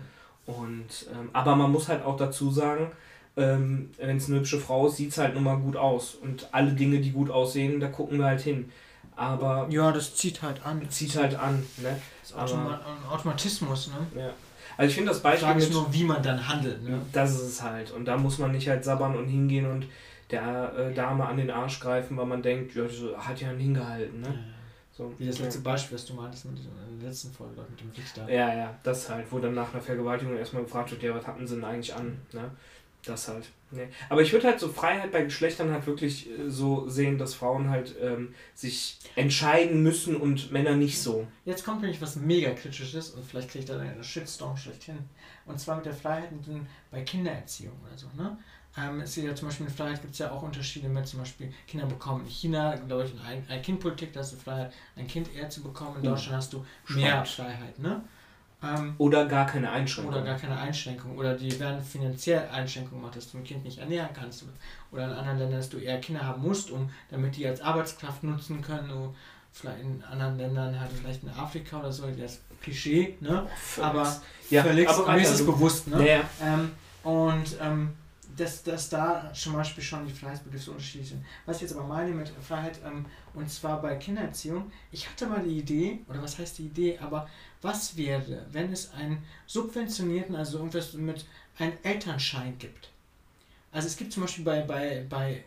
Und, 0.45 1.07
ähm, 1.11 1.30
aber 1.34 1.55
man 1.55 1.72
muss 1.72 1.89
halt 1.89 2.05
auch 2.05 2.18
dazu 2.18 2.51
sagen, 2.51 2.91
ähm, 3.35 3.91
wenn 3.97 4.18
es 4.18 4.27
eine 4.27 4.39
hübsche 4.39 4.59
Frau 4.59 4.88
ist, 4.88 4.97
sieht 4.97 5.11
es 5.11 5.18
halt 5.18 5.35
nun 5.35 5.43
mal 5.43 5.57
gut 5.57 5.76
aus. 5.76 6.15
Und 6.15 6.47
alle 6.51 6.72
Dinge, 6.72 6.99
die 6.99 7.11
gut 7.11 7.30
aussehen, 7.30 7.80
da 7.80 7.88
gucken 7.88 8.19
wir 8.19 8.26
halt 8.26 8.41
hin. 8.41 8.72
Aber. 9.15 9.68
Ja, 9.69 9.91
das 9.91 10.15
zieht 10.15 10.41
halt 10.41 10.65
an. 10.65 10.89
Zieht 10.89 11.15
halt 11.15 11.35
an, 11.35 11.65
ne? 11.77 11.99
Das 12.22 12.31
ist 12.31 12.38
Automa 12.38 12.80
Automatismus, 13.11 13.89
ne? 13.89 14.22
Ja. 14.22 14.34
Also 14.77 14.89
ich 14.89 14.95
finde 14.95 15.11
das 15.11 15.21
Beispiel. 15.21 15.47
Frage 15.47 15.59
ist 15.59 15.73
nur, 15.73 15.91
wie 15.91 16.03
man 16.03 16.21
dann 16.21 16.47
handelt, 16.47 16.83
ne? 16.83 17.01
Das 17.11 17.31
ist 17.31 17.41
es 17.41 17.63
halt. 17.63 17.91
Und 17.91 18.05
da 18.05 18.17
muss 18.17 18.37
man 18.37 18.51
nicht 18.51 18.67
halt 18.67 18.83
sabbern 18.83 19.15
und 19.15 19.27
hingehen 19.27 19.65
und 19.65 19.87
der 20.29 20.73
äh, 20.77 20.93
Dame 20.93 21.25
an 21.25 21.37
den 21.37 21.49
Arsch 21.49 21.79
greifen, 21.79 22.17
weil 22.17 22.25
man 22.25 22.41
denkt, 22.41 22.75
ja, 22.75 22.83
hat 23.17 23.41
ja 23.41 23.49
hingehalten, 23.49 24.21
ne? 24.21 24.27
Ja. 24.27 24.57
So, 24.97 25.13
Wie 25.19 25.27
das 25.27 25.37
letzte 25.37 25.61
Beispiel, 25.61 25.95
was 25.95 26.05
du 26.05 26.15
meintest 26.15 26.45
mit 26.45 26.57
der 26.57 27.07
letzten 27.07 27.31
Folge 27.31 27.61
mit 27.69 27.79
dem 27.79 27.91
Richter. 27.91 28.27
Ja, 28.27 28.51
ja, 28.51 28.75
das 28.81 29.07
halt, 29.07 29.31
wo 29.31 29.37
dann 29.37 29.53
nach 29.53 29.71
einer 29.71 29.81
Vergewaltigung 29.81 30.35
erstmal 30.35 30.63
gefragt 30.63 30.89
wird, 30.89 31.03
ja, 31.03 31.13
was 31.13 31.27
hatten 31.27 31.45
sie 31.45 31.53
denn 31.53 31.63
eigentlich 31.63 31.93
an? 31.93 32.17
Ne? 32.33 32.49
Das 33.07 33.27
halt. 33.27 33.47
Nee. 33.71 33.88
Aber 34.09 34.21
ich 34.21 34.34
würde 34.34 34.47
halt 34.47 34.59
so 34.59 34.69
Freiheit 34.69 35.11
bei 35.11 35.23
Geschlechtern 35.23 35.71
halt 35.71 35.88
wirklich 35.88 36.29
äh, 36.29 36.49
so 36.49 36.88
sehen, 36.89 37.17
dass 37.17 37.34
Frauen 37.34 37.69
halt 37.69 37.95
ähm, 38.01 38.34
sich 38.53 38.99
entscheiden 39.15 39.81
müssen 39.81 40.15
und 40.15 40.51
Männer 40.51 40.75
nicht 40.75 41.01
so. 41.01 41.27
Jetzt 41.45 41.65
kommt 41.65 41.81
nämlich 41.81 42.01
was 42.01 42.15
mega 42.17 42.51
kritisches 42.51 43.11
und 43.11 43.25
vielleicht 43.25 43.49
kriege 43.49 43.63
ich 43.63 43.65
da 43.65 43.79
einen 43.79 44.03
Shitstorm 44.03 44.57
schlechthin. 44.57 44.99
Und 45.45 45.59
zwar 45.59 45.77
mit 45.77 45.85
der 45.85 45.93
Freiheit 45.93 46.29
bei 46.91 47.01
Kindererziehung 47.01 47.75
oder 47.85 47.97
so, 47.97 48.07
ne? 48.15 48.38
Ähm, 48.77 49.01
es 49.01 49.17
ist 49.17 49.23
ja 49.23 49.34
zum 49.34 49.47
Beispiel 49.47 49.65
in 49.65 49.71
Freiheit 49.71 50.01
gibt 50.01 50.13
es 50.13 50.19
ja 50.19 50.31
auch 50.31 50.43
Unterschiede 50.43 50.88
mit 50.88 51.07
zum 51.07 51.19
Beispiel 51.19 51.51
Kinder 51.67 51.88
bekommen. 51.88 52.25
In 52.25 52.29
China, 52.29 52.75
glaube 52.75 53.05
ich, 53.05 53.13
eine 53.25 53.43
ein 53.49 53.61
Kindpolitik, 53.61 54.13
da 54.13 54.19
hast 54.19 54.34
du 54.34 54.38
Freiheit, 54.38 54.71
ein 54.95 55.07
Kind 55.07 55.34
eher 55.34 55.49
zu 55.49 55.63
bekommen. 55.63 55.95
In 55.97 56.07
oh. 56.07 56.11
Deutschland 56.11 56.38
hast 56.38 56.53
du 56.53 56.65
mehr 56.89 57.25
Spannend. 57.25 57.27
Freiheit, 57.27 57.79
ne? 57.79 58.03
Ähm, 58.63 58.95
oder 58.97 59.25
gar 59.25 59.45
keine 59.45 59.69
Einschränkung. 59.69 60.13
Oder 60.13 60.23
gar 60.23 60.38
keine 60.38 60.57
Einschränkung. 60.57 61.17
Oder 61.17 61.35
die 61.35 61.59
werden 61.59 61.81
finanziell 61.81 62.47
Einschränkungen 62.49 63.01
gemacht, 63.01 63.15
dass 63.15 63.31
du 63.31 63.38
ein 63.38 63.43
Kind 63.43 63.63
nicht 63.63 63.77
ernähren 63.77 64.09
kannst. 64.13 64.45
Oder 64.91 65.05
in 65.05 65.11
anderen 65.11 65.38
Ländern, 65.38 65.59
dass 65.59 65.69
du 65.69 65.77
eher 65.77 65.99
Kinder 66.01 66.23
haben 66.23 66.41
musst, 66.41 66.71
um 66.71 66.89
damit 67.11 67.35
die 67.35 67.45
als 67.45 67.61
Arbeitskraft 67.61 68.23
nutzen 68.23 68.61
können. 68.61 68.89
Du, 68.89 69.15
vielleicht 69.53 69.81
in 69.81 70.03
anderen 70.03 70.38
Ländern, 70.38 70.79
halt 70.79 70.91
vielleicht 70.91 71.23
in 71.23 71.29
Afrika 71.29 71.79
oder 71.79 71.91
so, 71.91 72.07
das 72.07 72.41
Klischee, 72.61 73.17
ne? 73.19 73.47
Aber 73.81 74.21
ja, 74.49 74.63
völlig, 74.63 74.89
aber 74.89 75.11
mir 75.13 75.21
ist 75.21 75.29
es 75.31 75.45
bewusst, 75.45 75.88
ne? 75.88 76.07
Ja. 76.07 76.21
Ähm, 76.41 76.71
und 77.03 77.57
ähm, 77.61 77.93
dass, 78.35 78.63
dass 78.63 78.89
da 78.89 79.31
zum 79.34 79.53
Beispiel 79.53 79.84
schon 79.84 80.05
die 80.05 80.57
so 80.57 80.71
unterschiedlich 80.71 81.09
sind. 81.09 81.25
Was 81.45 81.57
ich 81.57 81.63
jetzt 81.63 81.75
aber 81.75 81.88
meine 81.88 82.11
mit 82.11 82.31
Freiheit, 82.47 82.79
ähm, 82.85 83.05
und 83.34 83.49
zwar 83.49 83.81
bei 83.81 83.95
Kindererziehung, 83.95 84.71
ich 84.91 85.09
hatte 85.09 85.25
mal 85.25 85.41
die 85.41 85.57
Idee, 85.57 85.99
oder 86.07 86.21
was 86.21 86.38
heißt 86.38 86.59
die 86.59 86.65
Idee, 86.65 86.99
aber 86.99 87.27
was 87.61 87.97
wäre, 87.97 88.45
wenn 88.51 88.71
es 88.71 88.93
einen 88.93 89.23
subventionierten, 89.45 90.35
also 90.35 90.57
irgendwas 90.59 90.93
mit 90.93 91.25
einem 91.57 91.73
Elternschein 91.84 92.57
gibt? 92.57 92.89
Also 93.71 93.88
es 93.88 93.97
gibt 93.97 94.13
zum 94.13 94.23
Beispiel 94.23 94.45
bei, 94.45 94.61
bei, 94.61 95.05
bei 95.09 95.43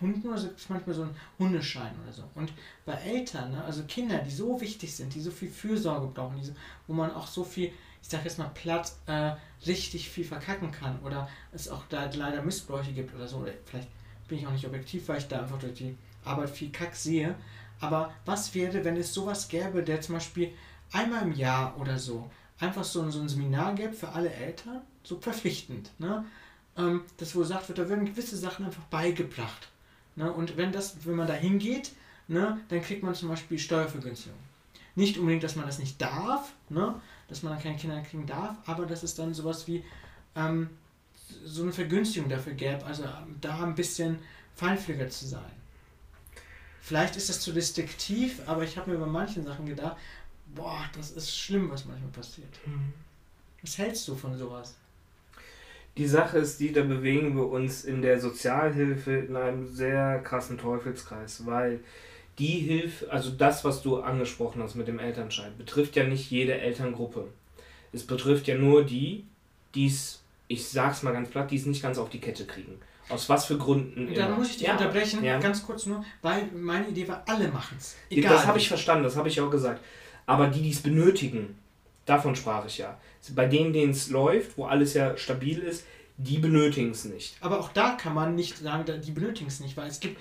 Hunden 0.00 0.28
oder 0.28 0.38
so 0.38 0.48
gibt 0.48 0.60
es 0.60 0.68
manchmal 0.68 0.94
so 0.94 1.02
einen 1.02 1.16
Hundeschein 1.38 1.92
oder 2.02 2.12
so. 2.12 2.24
Und 2.34 2.52
bei 2.84 2.94
Eltern, 2.94 3.52
ne, 3.52 3.64
also 3.64 3.84
Kinder, 3.84 4.18
die 4.18 4.30
so 4.30 4.60
wichtig 4.60 4.94
sind, 4.94 5.14
die 5.14 5.20
so 5.20 5.30
viel 5.30 5.48
Fürsorge 5.48 6.08
brauchen, 6.08 6.40
die, 6.40 6.52
wo 6.86 6.92
man 6.92 7.10
auch 7.12 7.26
so 7.26 7.44
viel 7.44 7.72
ich 8.04 8.10
sag 8.10 8.22
jetzt 8.24 8.38
mal 8.38 8.50
platt, 8.52 8.92
äh, 9.06 9.32
richtig 9.66 10.10
viel 10.10 10.24
verkacken 10.24 10.70
kann 10.70 10.98
oder 11.02 11.26
es 11.52 11.70
auch 11.70 11.84
da 11.88 12.10
leider 12.12 12.42
Missbräuche 12.42 12.92
gibt 12.92 13.14
oder 13.14 13.26
so. 13.26 13.38
Oder 13.38 13.52
vielleicht 13.64 13.88
bin 14.28 14.38
ich 14.38 14.46
auch 14.46 14.52
nicht 14.52 14.66
objektiv, 14.66 15.08
weil 15.08 15.18
ich 15.18 15.26
da 15.26 15.40
einfach 15.40 15.58
durch 15.58 15.72
die 15.72 15.96
Arbeit 16.22 16.50
viel 16.50 16.70
Kack 16.70 16.94
sehe. 16.94 17.34
Aber 17.80 18.12
was 18.26 18.54
wäre, 18.54 18.84
wenn 18.84 18.98
es 18.98 19.14
sowas 19.14 19.48
gäbe, 19.48 19.82
der 19.82 20.02
zum 20.02 20.16
Beispiel 20.16 20.52
einmal 20.94 21.22
im 21.22 21.32
Jahr 21.32 21.78
oder 21.78 21.98
so 21.98 22.30
einfach 22.58 22.84
so, 22.84 23.08
so 23.10 23.20
ein 23.20 23.28
Seminar 23.28 23.74
gäbe 23.74 23.92
für 23.92 24.10
alle 24.10 24.32
Eltern, 24.32 24.80
so 25.02 25.18
verpflichtend, 25.18 25.90
ne? 25.98 26.24
Ähm, 26.76 27.02
das 27.18 27.34
wo 27.34 27.40
gesagt 27.40 27.68
wird, 27.68 27.78
da 27.78 27.88
werden 27.88 28.04
gewisse 28.04 28.36
Sachen 28.36 28.64
einfach 28.64 28.82
beigebracht. 28.84 29.68
Ne? 30.16 30.32
Und 30.32 30.56
wenn 30.56 30.72
das, 30.72 31.04
wenn 31.04 31.14
man 31.14 31.28
da 31.28 31.34
hingeht, 31.34 31.92
ne, 32.26 32.60
dann 32.68 32.82
kriegt 32.82 33.02
man 33.02 33.14
zum 33.14 33.28
Beispiel 33.28 33.58
Steuervergünstigung. 33.58 34.38
Nicht 34.96 35.18
unbedingt, 35.18 35.44
dass 35.44 35.56
man 35.56 35.66
das 35.66 35.78
nicht 35.78 36.00
darf, 36.00 36.52
ne? 36.68 37.00
dass 37.28 37.42
man 37.42 37.52
dann 37.52 37.62
keine 37.62 37.76
Kinder 37.76 38.00
kriegen 38.00 38.26
darf, 38.26 38.56
aber 38.66 38.86
dass 38.86 39.04
es 39.04 39.14
dann 39.14 39.34
sowas 39.34 39.68
wie 39.68 39.84
ähm, 40.34 40.70
so 41.44 41.62
eine 41.62 41.72
Vergünstigung 41.72 42.28
dafür 42.28 42.54
gäbe, 42.54 42.84
also 42.84 43.04
ähm, 43.04 43.36
da 43.40 43.62
ein 43.62 43.74
bisschen 43.76 44.18
feinfühliger 44.54 45.08
zu 45.08 45.26
sein. 45.26 45.52
Vielleicht 46.80 47.16
ist 47.16 47.28
das 47.28 47.40
zu 47.40 47.52
destruktiv, 47.52 48.42
aber 48.46 48.62
ich 48.62 48.76
habe 48.76 48.90
mir 48.90 48.98
bei 48.98 49.06
manchen 49.06 49.44
Sachen 49.44 49.64
gedacht, 49.64 49.96
boah, 50.54 50.84
das 50.96 51.12
ist 51.12 51.36
schlimm, 51.36 51.70
was 51.70 51.84
manchmal 51.84 52.10
passiert. 52.10 52.48
Mhm. 52.66 52.92
Was 53.62 53.78
hältst 53.78 54.06
du 54.08 54.14
von 54.14 54.36
sowas? 54.36 54.74
Die 55.96 56.06
Sache 56.06 56.38
ist 56.38 56.58
die, 56.58 56.72
da 56.72 56.82
bewegen 56.82 57.36
wir 57.36 57.48
uns 57.48 57.84
in 57.84 58.02
der 58.02 58.20
Sozialhilfe 58.20 59.12
in 59.12 59.36
einem 59.36 59.66
sehr 59.66 60.20
krassen 60.22 60.58
Teufelskreis, 60.58 61.46
weil 61.46 61.80
die 62.38 62.58
Hilfe, 62.58 63.10
also 63.12 63.30
das, 63.30 63.64
was 63.64 63.80
du 63.80 64.00
angesprochen 64.00 64.60
hast 64.62 64.74
mit 64.74 64.88
dem 64.88 64.98
Elternschein, 64.98 65.56
betrifft 65.56 65.94
ja 65.94 66.04
nicht 66.04 66.30
jede 66.30 66.58
Elterngruppe. 66.58 67.28
Es 67.92 68.04
betrifft 68.04 68.48
ja 68.48 68.56
nur 68.56 68.84
die, 68.84 69.24
die 69.76 69.86
es, 69.86 70.22
ich 70.48 70.66
sag's 70.66 71.04
mal 71.04 71.12
ganz 71.12 71.30
platt, 71.30 71.52
die 71.52 71.56
es 71.56 71.66
nicht 71.66 71.82
ganz 71.82 71.96
auf 71.96 72.10
die 72.10 72.20
Kette 72.20 72.44
kriegen. 72.44 72.80
Aus 73.08 73.28
was 73.28 73.44
für 73.44 73.56
Gründen? 73.56 74.12
Da 74.14 74.30
muss 74.30 74.50
ich 74.50 74.56
dich 74.56 74.66
ja. 74.66 74.72
unterbrechen, 74.72 75.22
ja. 75.22 75.38
ganz 75.38 75.64
kurz 75.64 75.86
nur, 75.86 76.04
weil 76.22 76.48
meine 76.54 76.88
Idee 76.88 77.06
war, 77.06 77.22
alle 77.26 77.48
machen 77.48 77.76
es. 77.78 77.94
Das 78.22 78.46
habe 78.46 78.58
ich 78.58 78.66
verstanden, 78.66 79.04
das 79.04 79.16
habe 79.16 79.28
ich 79.28 79.40
auch 79.40 79.50
gesagt. 79.50 79.80
Aber 80.26 80.48
die, 80.48 80.62
die 80.62 80.70
es 80.70 80.80
benötigen, 80.80 81.58
davon 82.06 82.36
sprach 82.36 82.66
ich 82.66 82.78
ja. 82.78 82.98
Bei 83.34 83.46
denen, 83.46 83.72
denen 83.72 83.92
es 83.92 84.10
läuft, 84.10 84.58
wo 84.58 84.66
alles 84.66 84.94
ja 84.94 85.16
stabil 85.16 85.58
ist, 85.58 85.84
die 86.16 86.38
benötigen 86.38 86.92
es 86.92 87.04
nicht. 87.04 87.36
Aber 87.40 87.58
auch 87.58 87.72
da 87.72 87.92
kann 87.92 88.14
man 88.14 88.36
nicht 88.36 88.58
sagen, 88.58 88.84
die 89.04 89.10
benötigen 89.10 89.48
es 89.48 89.58
nicht, 89.58 89.76
weil 89.76 89.88
es 89.88 89.98
gibt 89.98 90.20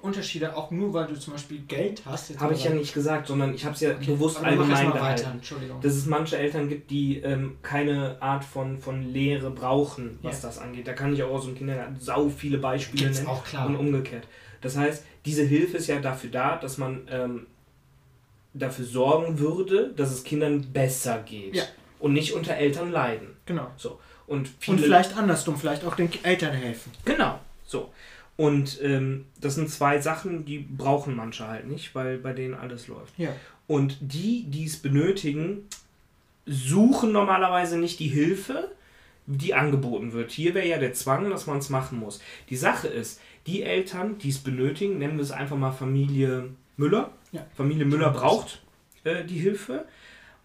Unterschiede, 0.00 0.56
auch 0.56 0.70
nur 0.70 0.94
weil 0.94 1.06
du 1.06 1.18
zum 1.18 1.34
Beispiel 1.34 1.58
Geld 1.68 2.02
hast. 2.06 2.40
Habe 2.40 2.54
ich 2.54 2.64
ja 2.64 2.70
nicht 2.70 2.94
gesagt, 2.94 3.26
sondern 3.26 3.54
ich 3.54 3.64
habe 3.66 3.74
es 3.74 3.80
ja 3.82 3.90
okay, 3.90 4.06
bewusst 4.06 4.42
allgemein 4.42 4.92
gehalten. 4.92 5.42
Dass 5.82 5.92
es 5.92 6.06
manche 6.06 6.38
Eltern 6.38 6.70
gibt, 6.70 6.90
die 6.90 7.18
ähm, 7.18 7.58
keine 7.60 8.22
Art 8.22 8.42
von, 8.42 8.78
von 8.78 9.02
Lehre 9.02 9.50
brauchen, 9.50 10.18
was 10.22 10.40
ja. 10.42 10.48
das 10.48 10.58
angeht. 10.58 10.86
Da 10.86 10.94
kann 10.94 11.12
ich 11.12 11.22
auch 11.22 11.32
aus 11.32 11.44
dem 11.44 11.54
Kindergarten 11.54 11.96
sau 12.00 12.30
viele 12.30 12.56
Beispiele 12.56 13.04
Gibt's 13.04 13.18
nennen. 13.18 13.30
Auch 13.30 13.44
klar. 13.44 13.66
Und 13.66 13.76
umgekehrt. 13.76 14.26
Das 14.62 14.78
heißt, 14.78 15.04
diese 15.26 15.42
Hilfe 15.42 15.76
ist 15.76 15.88
ja 15.88 16.00
dafür 16.00 16.30
da, 16.30 16.56
dass 16.56 16.78
man 16.78 17.06
ähm, 17.10 17.46
dafür 18.54 18.84
sorgen 18.84 19.38
würde, 19.38 19.92
dass 19.96 20.12
es 20.12 20.24
Kindern 20.24 20.72
besser 20.72 21.18
geht. 21.20 21.56
Ja. 21.56 21.64
Und 21.98 22.12
nicht 22.12 22.32
unter 22.32 22.54
Eltern 22.54 22.90
leiden. 22.90 23.28
Genau. 23.46 23.70
So. 23.76 23.98
Und, 24.26 24.48
viele, 24.58 24.76
und 24.78 24.82
vielleicht 24.84 25.16
andersrum, 25.16 25.56
vielleicht 25.56 25.84
auch 25.84 25.96
den 25.96 26.10
Eltern 26.22 26.52
helfen. 26.52 26.92
Genau, 27.04 27.38
so. 27.66 27.92
Und 28.36 28.80
ähm, 28.82 29.26
das 29.40 29.54
sind 29.54 29.70
zwei 29.70 30.00
Sachen, 30.00 30.44
die 30.44 30.58
brauchen 30.58 31.14
manche 31.14 31.46
halt 31.46 31.66
nicht, 31.66 31.94
weil 31.94 32.18
bei 32.18 32.32
denen 32.32 32.54
alles 32.54 32.88
läuft. 32.88 33.16
Ja. 33.18 33.30
Und 33.66 33.98
die, 34.00 34.44
die 34.44 34.64
es 34.64 34.78
benötigen, 34.78 35.68
suchen 36.46 37.12
normalerweise 37.12 37.78
nicht 37.78 38.00
die 38.00 38.08
Hilfe, 38.08 38.72
die 39.26 39.54
angeboten 39.54 40.12
wird. 40.12 40.32
Hier 40.32 40.54
wäre 40.54 40.66
ja 40.66 40.78
der 40.78 40.92
Zwang, 40.94 41.30
dass 41.30 41.46
man 41.46 41.58
es 41.58 41.70
machen 41.70 41.98
muss. 41.98 42.20
Die 42.50 42.56
Sache 42.56 42.88
ist, 42.88 43.20
die 43.46 43.62
Eltern, 43.62 44.18
die 44.18 44.30
es 44.30 44.38
benötigen, 44.38 44.98
nennen 44.98 45.16
wir 45.16 45.22
es 45.22 45.30
einfach 45.30 45.56
mal 45.56 45.72
Familie 45.72 46.50
Müller. 46.76 47.12
Ja. 47.32 47.46
Familie 47.56 47.84
Müller 47.84 48.10
braucht 48.10 48.62
äh, 49.04 49.24
die 49.24 49.38
Hilfe. 49.38 49.86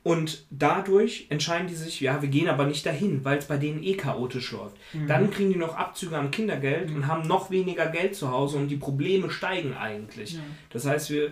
Und 0.02 0.46
dadurch 0.50 1.28
entscheiden 1.30 1.68
die 1.68 1.76
sich, 1.76 2.00
ja, 2.00 2.22
wir 2.22 2.30
gehen 2.30 2.48
aber 2.48 2.66
nicht 2.66 2.86
dahin, 2.86 3.26
weil 3.26 3.38
es 3.38 3.46
bei 3.46 3.58
denen 3.58 3.84
eh 3.84 3.96
chaotisch 3.96 4.54
läuft. 4.54 4.78
Mhm. 4.94 5.08
Dann 5.08 5.30
kriegen 5.30 5.52
die 5.52 5.60
noch 5.60 5.76
Abzüge 5.76 6.18
am 6.18 6.32
Kindergeld 6.32 6.90
und 6.92 7.08
haben 7.08 7.28
noch 7.28 7.52
weniger 7.52 7.86
Geld 7.88 8.16
zu 8.16 8.32
Hause 8.32 8.58
und 8.58 8.70
die 8.70 8.78
Probleme 8.78 9.30
steigen 9.30 9.74
eigentlich. 9.74 10.34
Ja. 10.36 10.40
Das 10.70 10.86
heißt, 10.86 11.10
wir, 11.10 11.26
äh, 11.26 11.32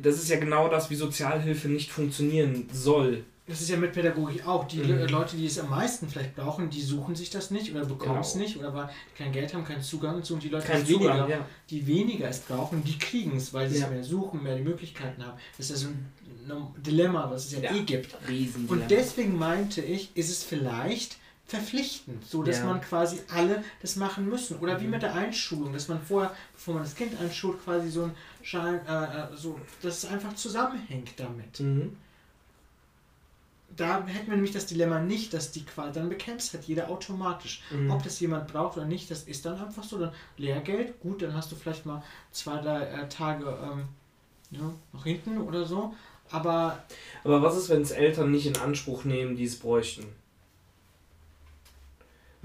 das 0.00 0.16
ist 0.16 0.30
ja 0.30 0.40
genau 0.40 0.68
das, 0.68 0.88
wie 0.88 0.94
Sozialhilfe 0.94 1.68
nicht 1.68 1.90
funktionieren 1.90 2.68
soll. 2.72 3.24
Das 3.48 3.60
ist 3.60 3.70
ja 3.70 3.76
mit 3.76 3.92
Pädagogik 3.92 4.44
auch. 4.46 4.66
Die 4.66 4.78
Mhm. 4.78 4.88
Le- 4.88 5.06
Leute, 5.06 5.36
die 5.36 5.46
es 5.46 5.56
am 5.58 5.70
meisten 5.70 6.08
vielleicht 6.08 6.34
brauchen, 6.34 6.68
die 6.68 6.82
suchen 6.82 7.14
sich 7.14 7.30
das 7.30 7.52
nicht 7.52 7.70
oder 7.72 7.84
bekommen 7.84 8.18
es 8.20 8.32
Genau. 8.32 8.44
nicht 8.44 8.56
oder 8.58 8.74
weil 8.74 8.90
kein 9.16 9.30
Geld 9.30 9.54
haben, 9.54 9.64
keinen 9.64 9.82
Zugang 9.82 10.22
zu. 10.24 10.34
Und 10.34 10.42
die 10.42 10.48
Leute, 10.48 10.66
die, 10.82 10.94
weniger, 10.94 11.28
ja. 11.28 11.46
die 11.70 11.86
weniger 11.86 12.28
es 12.28 12.40
brauchen, 12.40 12.82
die 12.82 12.98
kriegen 12.98 13.36
es, 13.36 13.54
weil 13.54 13.68
sie 13.70 13.78
Ja. 13.78 13.84
es 13.86 13.90
mehr 13.92 14.02
suchen, 14.04 14.42
mehr 14.42 14.56
die 14.56 14.64
Möglichkeiten 14.64 15.24
haben. 15.24 15.38
Das 15.56 15.70
ist 15.70 15.82
ja 15.82 15.88
so 15.88 16.54
ein 16.54 16.72
Dilemma, 16.84 17.30
was 17.30 17.46
es 17.46 17.52
ja, 17.52 17.60
Ja. 17.60 17.74
eh 17.74 17.82
gibt. 17.82 18.16
Riesen 18.28 18.66
Und 18.66 18.90
deswegen 18.90 19.38
meinte 19.38 19.80
ich, 19.80 20.10
ist 20.16 20.30
es 20.30 20.42
vielleicht 20.42 21.16
verpflichtend, 21.46 22.24
so 22.26 22.42
dass. 22.42 22.60
Mhm. 22.60 22.66
man 22.66 22.80
quasi 22.80 23.20
alle 23.32 23.62
das 23.80 23.94
machen 23.94 24.28
müssen. 24.28 24.58
Oder 24.58 24.80
wie 24.80 24.88
mit 24.88 25.02
der 25.02 25.14
Einschulung, 25.14 25.72
dass 25.72 25.86
man 25.86 26.00
vorher, 26.02 26.34
bevor 26.52 26.74
man 26.74 26.82
das 26.82 26.96
Kind 26.96 27.12
einschult, 27.20 27.62
quasi 27.64 27.88
so 27.90 28.02
ein 28.04 28.10
Schein, 28.42 28.80
äh, 28.88 29.04
äh, 29.04 29.36
so, 29.36 29.60
dass 29.82 29.98
es 30.02 30.10
einfach 30.10 30.34
zusammenhängt 30.34 31.10
damit. 31.16 31.60
Mhm. 31.60 31.96
Da 33.76 34.06
hätten 34.06 34.28
wir 34.28 34.34
nämlich 34.34 34.52
das 34.52 34.66
Dilemma 34.66 35.00
nicht, 35.00 35.34
dass 35.34 35.52
die 35.52 35.64
quasi, 35.64 35.92
dann 35.92 36.10
es 36.10 36.52
halt 36.52 36.64
jeder 36.64 36.88
automatisch. 36.88 37.62
Mhm. 37.70 37.90
Ob 37.90 38.02
das 38.02 38.18
jemand 38.20 38.48
braucht 38.48 38.76
oder 38.76 38.86
nicht, 38.86 39.10
das 39.10 39.24
ist 39.24 39.44
dann 39.44 39.60
einfach 39.60 39.84
so. 39.84 39.98
Dann 39.98 40.12
Lehrgeld, 40.38 41.00
gut, 41.00 41.22
dann 41.22 41.34
hast 41.34 41.52
du 41.52 41.56
vielleicht 41.56 41.84
mal 41.86 42.02
zwei, 42.30 42.60
drei 42.60 42.82
äh, 42.84 43.08
Tage 43.08 43.46
ähm, 43.62 43.84
ja, 44.50 44.72
nach 44.92 45.04
hinten 45.04 45.38
oder 45.38 45.64
so. 45.64 45.94
Aber 46.30 46.84
Aber 47.22 47.42
was 47.42 47.56
ist, 47.56 47.68
wenn 47.68 47.82
es 47.82 47.90
Eltern 47.90 48.30
nicht 48.30 48.46
in 48.46 48.56
Anspruch 48.56 49.04
nehmen, 49.04 49.36
die 49.36 49.44
es 49.44 49.58
bräuchten? 49.58 50.06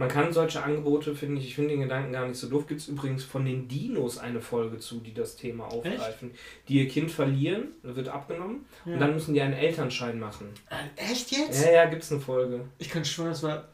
Man 0.02 0.10
kann 0.10 0.34
solche 0.34 0.64
Angebote, 0.64 1.14
finde 1.14 1.40
ich, 1.40 1.50
ich 1.50 1.56
finde 1.56 1.70
den 1.70 1.82
Gedanken 1.82 2.12
gar 2.12 2.28
nicht 2.28 2.40
so 2.40 2.50
doof. 2.50 2.66
Gibt 2.66 2.82
es 2.82 2.88
übrigens 2.88 3.24
von 3.24 3.46
den 3.46 3.68
Dinos 3.68 4.18
eine 4.18 4.42
Folge 4.42 4.80
zu, 4.80 5.00
die 5.00 5.14
das 5.14 5.36
Thema 5.36 5.66
aufgreifen. 5.66 6.32
Die 6.68 6.80
ihr 6.80 6.88
Kind 6.88 7.12
verlieren, 7.12 7.68
wird 7.84 8.10
abgenommen 8.10 8.66
ja. 8.84 8.94
und 8.94 9.00
dann 9.00 9.14
müssen 9.14 9.36
die 9.36 9.42
einen 9.42 9.54
Elternschein 9.54 10.20
machen. 10.20 10.48
Äh, 10.72 11.12
echt 11.12 11.32
jetzt? 11.32 11.64
Ja, 11.64 11.72
ja, 11.72 11.86
gibt 11.86 12.02
es 12.02 12.12
eine 12.12 12.20
Folge. 12.20 12.62
Ich 12.80 12.90
kann 12.90 13.06
schon, 13.06 13.26
das 13.28 13.44
war. 13.44 13.68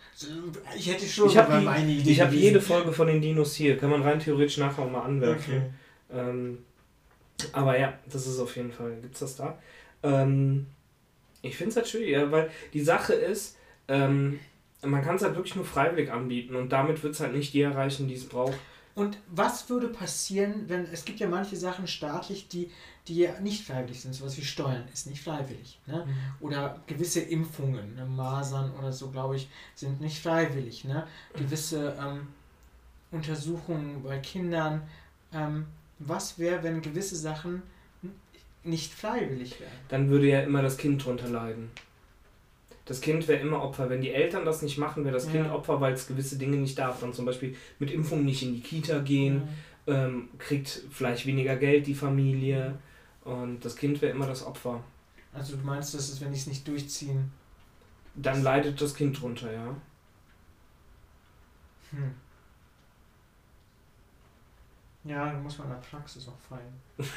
Ich 0.75 0.91
hätte 0.91 1.05
schon 1.05 1.29
Ich 1.29 1.37
habe 1.37 1.61
meine 1.61 1.89
Idee 1.89 2.11
ich 2.11 2.19
hab 2.19 2.27
gewesen. 2.27 2.43
jede 2.43 2.59
Folge 2.59 2.91
von 2.91 3.07
den 3.07 3.21
Dinos 3.21 3.55
hier. 3.55 3.77
Kann 3.77 3.89
man 3.89 4.01
rein 4.01 4.19
theoretisch 4.19 4.57
nachher 4.57 4.83
auch 4.83 4.91
mal 4.91 5.03
anwerfen. 5.03 5.53
Okay. 5.53 6.19
Ähm, 6.19 6.57
aber 7.53 7.79
ja, 7.79 7.97
das 8.11 8.27
ist 8.27 8.39
auf 8.39 8.53
jeden 8.57 8.73
Fall, 8.73 8.97
gibt's 9.01 9.19
das 9.19 9.37
da. 9.37 9.57
Ähm, 10.03 10.67
ich 11.41 11.55
finde 11.55 11.69
es 11.69 11.77
halt 11.77 11.87
schwierig, 11.87 12.09
ja, 12.09 12.29
weil 12.29 12.49
die 12.73 12.81
Sache 12.81 13.13
ist, 13.13 13.55
ähm, 13.87 14.41
man 14.83 15.03
kann 15.03 15.15
es 15.15 15.23
halt 15.23 15.35
wirklich 15.35 15.55
nur 15.55 15.65
freiwillig 15.65 16.11
anbieten 16.11 16.55
und 16.55 16.71
damit 16.71 17.01
wird 17.03 17.15
es 17.15 17.19
halt 17.19 17.33
nicht 17.33 17.53
die 17.53 17.61
erreichen, 17.61 18.07
die 18.07 18.15
es 18.15 18.27
braucht. 18.27 18.57
Und 18.97 19.19
was 19.29 19.69
würde 19.69 19.89
passieren, 19.89 20.63
wenn 20.69 20.85
es 20.85 21.05
gibt 21.05 21.19
ja 21.19 21.27
manche 21.27 21.55
Sachen 21.55 21.85
staatlich, 21.85 22.47
die, 22.47 22.71
die 23.07 23.17
ja 23.19 23.39
nicht 23.41 23.63
freiwillig 23.63 24.01
sind, 24.01 24.13
sowas 24.15 24.35
wie 24.37 24.43
Steuern 24.43 24.85
ist 24.91 25.05
nicht 25.05 25.23
freiwillig. 25.23 25.79
Ne? 25.85 26.07
Oder 26.39 26.81
gewisse 26.87 27.19
Impfungen, 27.19 27.93
ne? 27.95 28.05
Masern 28.05 28.73
oder 28.75 28.91
so, 28.91 29.11
glaube 29.11 29.35
ich, 29.35 29.49
sind 29.75 30.01
nicht 30.01 30.19
freiwillig. 30.19 30.83
Ne? 30.83 31.05
Gewisse 31.35 31.95
ähm, 32.01 32.27
Untersuchungen 33.11 34.01
bei 34.01 34.17
Kindern. 34.17 34.81
Ähm, 35.31 35.67
was 35.99 36.39
wäre, 36.39 36.63
wenn 36.63 36.81
gewisse 36.81 37.15
Sachen 37.15 37.61
nicht 38.63 38.91
freiwillig 38.91 39.59
wären? 39.59 39.71
Dann 39.89 40.09
würde 40.09 40.27
ja 40.27 40.41
immer 40.41 40.63
das 40.63 40.77
Kind 40.77 41.05
drunter 41.05 41.29
leiden. 41.29 41.69
Das 42.87 43.01
Kind 43.01 43.27
wäre 43.27 43.41
immer 43.41 43.61
Opfer. 43.61 43.89
Wenn 43.89 44.01
die 44.01 44.11
Eltern 44.11 44.45
das 44.45 44.61
nicht 44.61 44.77
machen, 44.77 45.03
wäre 45.03 45.13
das 45.13 45.25
Ja. 45.27 45.31
Kind 45.33 45.51
Opfer, 45.51 45.81
weil 45.81 45.93
es 45.93 46.07
gewisse 46.07 46.37
Dinge 46.37 46.57
nicht 46.57 46.77
darf. 46.79 46.99
Dann 47.01 47.13
zum 47.13 47.25
Beispiel 47.25 47.55
mit 47.79 47.91
Impfung 47.91 48.23
nicht 48.25 48.41
in 48.43 48.53
die 48.53 48.61
Kita 48.61 48.99
gehen, 48.99 49.47
ähm, 49.87 50.29
kriegt 50.39 50.83
vielleicht 50.91 51.25
weniger 51.25 51.55
Geld 51.57 51.87
die 51.87 51.95
Familie 51.95 52.77
und 53.23 53.63
das 53.63 53.75
Kind 53.75 54.01
wäre 54.01 54.13
immer 54.13 54.27
das 54.27 54.45
Opfer. 54.45 54.83
Also 55.33 55.57
du 55.57 55.63
meinst, 55.65 55.93
dass 55.93 56.09
es, 56.09 56.21
wenn 56.21 56.31
die 56.31 56.39
es 56.39 56.47
nicht 56.47 56.67
durchziehen, 56.67 57.31
Dann 58.15 58.43
leidet 58.43 58.81
das 58.81 58.95
Kind 58.95 59.21
drunter, 59.21 59.51
ja. 59.53 59.75
Hm. 61.91 62.13
Ja, 65.03 65.25
dann 65.31 65.41
muss 65.43 65.57
man 65.57 65.67
in 65.67 65.73
der 65.73 65.79
Praxis 65.81 66.27
auch 66.27 66.39
feiern. 66.39 66.73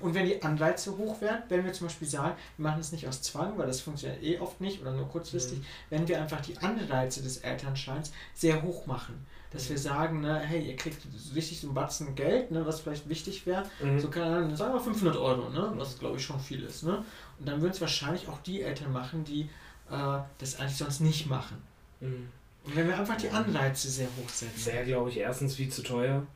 Und 0.00 0.14
wenn 0.14 0.26
die 0.26 0.42
Anreize 0.42 0.96
hoch 0.96 1.20
werden, 1.20 1.42
wenn 1.48 1.64
wir 1.64 1.72
zum 1.72 1.86
Beispiel 1.86 2.08
sagen, 2.08 2.36
wir 2.56 2.68
machen 2.68 2.80
es 2.80 2.92
nicht 2.92 3.06
aus 3.08 3.22
Zwang, 3.22 3.56
weil 3.58 3.66
das 3.66 3.80
funktioniert 3.80 4.22
eh 4.22 4.38
oft 4.38 4.60
nicht 4.60 4.80
oder 4.80 4.92
nur 4.92 5.08
kurzfristig, 5.08 5.60
wenn 5.90 6.06
wir 6.06 6.20
einfach 6.20 6.40
die 6.40 6.56
Anreize 6.58 7.22
des 7.22 7.38
Elternscheins 7.38 8.12
sehr 8.34 8.62
hoch 8.62 8.86
machen. 8.86 9.26
Dass 9.50 9.70
wir 9.70 9.78
sagen, 9.78 10.20
ne, 10.20 10.40
hey, 10.40 10.66
ihr 10.68 10.74
kriegt 10.74 10.98
richtig 11.34 11.60
so 11.60 11.68
einen 11.68 11.74
Batzen 11.74 12.16
Geld, 12.16 12.50
ne, 12.50 12.66
was 12.66 12.80
vielleicht 12.80 13.08
wichtig 13.08 13.46
wäre. 13.46 13.64
Mhm. 13.80 14.00
So 14.00 14.08
keine 14.08 14.36
Ahnung, 14.36 14.56
sagen 14.56 14.74
wir 14.74 14.80
500 14.80 15.16
Euro, 15.16 15.48
ne, 15.50 15.72
was 15.76 15.98
glaube 15.98 16.16
ich 16.16 16.24
schon 16.24 16.40
viel 16.40 16.64
ist. 16.64 16.82
Ne? 16.82 17.04
Und 17.38 17.48
dann 17.48 17.60
würden 17.60 17.72
es 17.72 17.80
wahrscheinlich 17.80 18.26
auch 18.28 18.40
die 18.40 18.62
Eltern 18.62 18.92
machen, 18.92 19.22
die 19.24 19.42
äh, 19.90 20.18
das 20.38 20.58
eigentlich 20.58 20.76
sonst 20.76 21.00
nicht 21.00 21.26
machen. 21.26 21.62
Mhm. 22.00 22.28
Und 22.64 22.76
wenn 22.76 22.88
wir 22.88 22.98
einfach 22.98 23.16
die 23.16 23.28
Anreize 23.28 23.88
sehr 23.88 24.08
hoch 24.08 24.28
setzen. 24.28 24.66
Wäre, 24.66 24.84
glaube 24.84 25.10
ich, 25.10 25.18
erstens 25.18 25.54
viel 25.54 25.68
zu 25.68 25.82
teuer. 25.82 26.26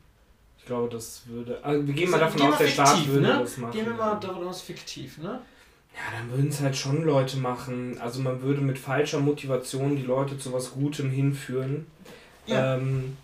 Ich 0.69 0.71
glaube, 0.71 0.89
das 0.89 1.23
würde. 1.25 1.57
Also 1.63 1.87
wir 1.87 1.93
gehen 1.95 2.11
mal 2.11 2.19
So, 2.19 2.25
davon 2.25 2.41
gehen 2.41 2.51
aus, 2.51 2.57
der 2.59 2.67
Staat 2.67 2.89
fiktiv, 2.89 3.07
würde 3.11 3.27
ne? 3.27 3.39
das 3.39 3.57
machen. 3.57 3.71
Gehen 3.71 3.85
wir 3.87 3.93
mal 3.95 4.19
davon 4.19 4.47
aus, 4.47 4.61
fiktiv, 4.61 5.17
ne? 5.17 5.41
Ja, 5.95 6.19
dann 6.19 6.29
würden 6.29 6.49
es 6.49 6.61
halt 6.61 6.75
schon 6.77 7.03
Leute 7.05 7.37
machen. 7.37 7.97
Also 7.99 8.21
man 8.21 8.39
würde 8.43 8.61
mit 8.61 8.77
falscher 8.77 9.19
Motivation 9.19 9.95
die 9.95 10.03
Leute 10.03 10.37
zu 10.37 10.53
was 10.53 10.73
Gutem 10.73 11.09
hinführen. 11.09 11.87
Ja. 12.45 12.75
Ähm, 12.75 13.17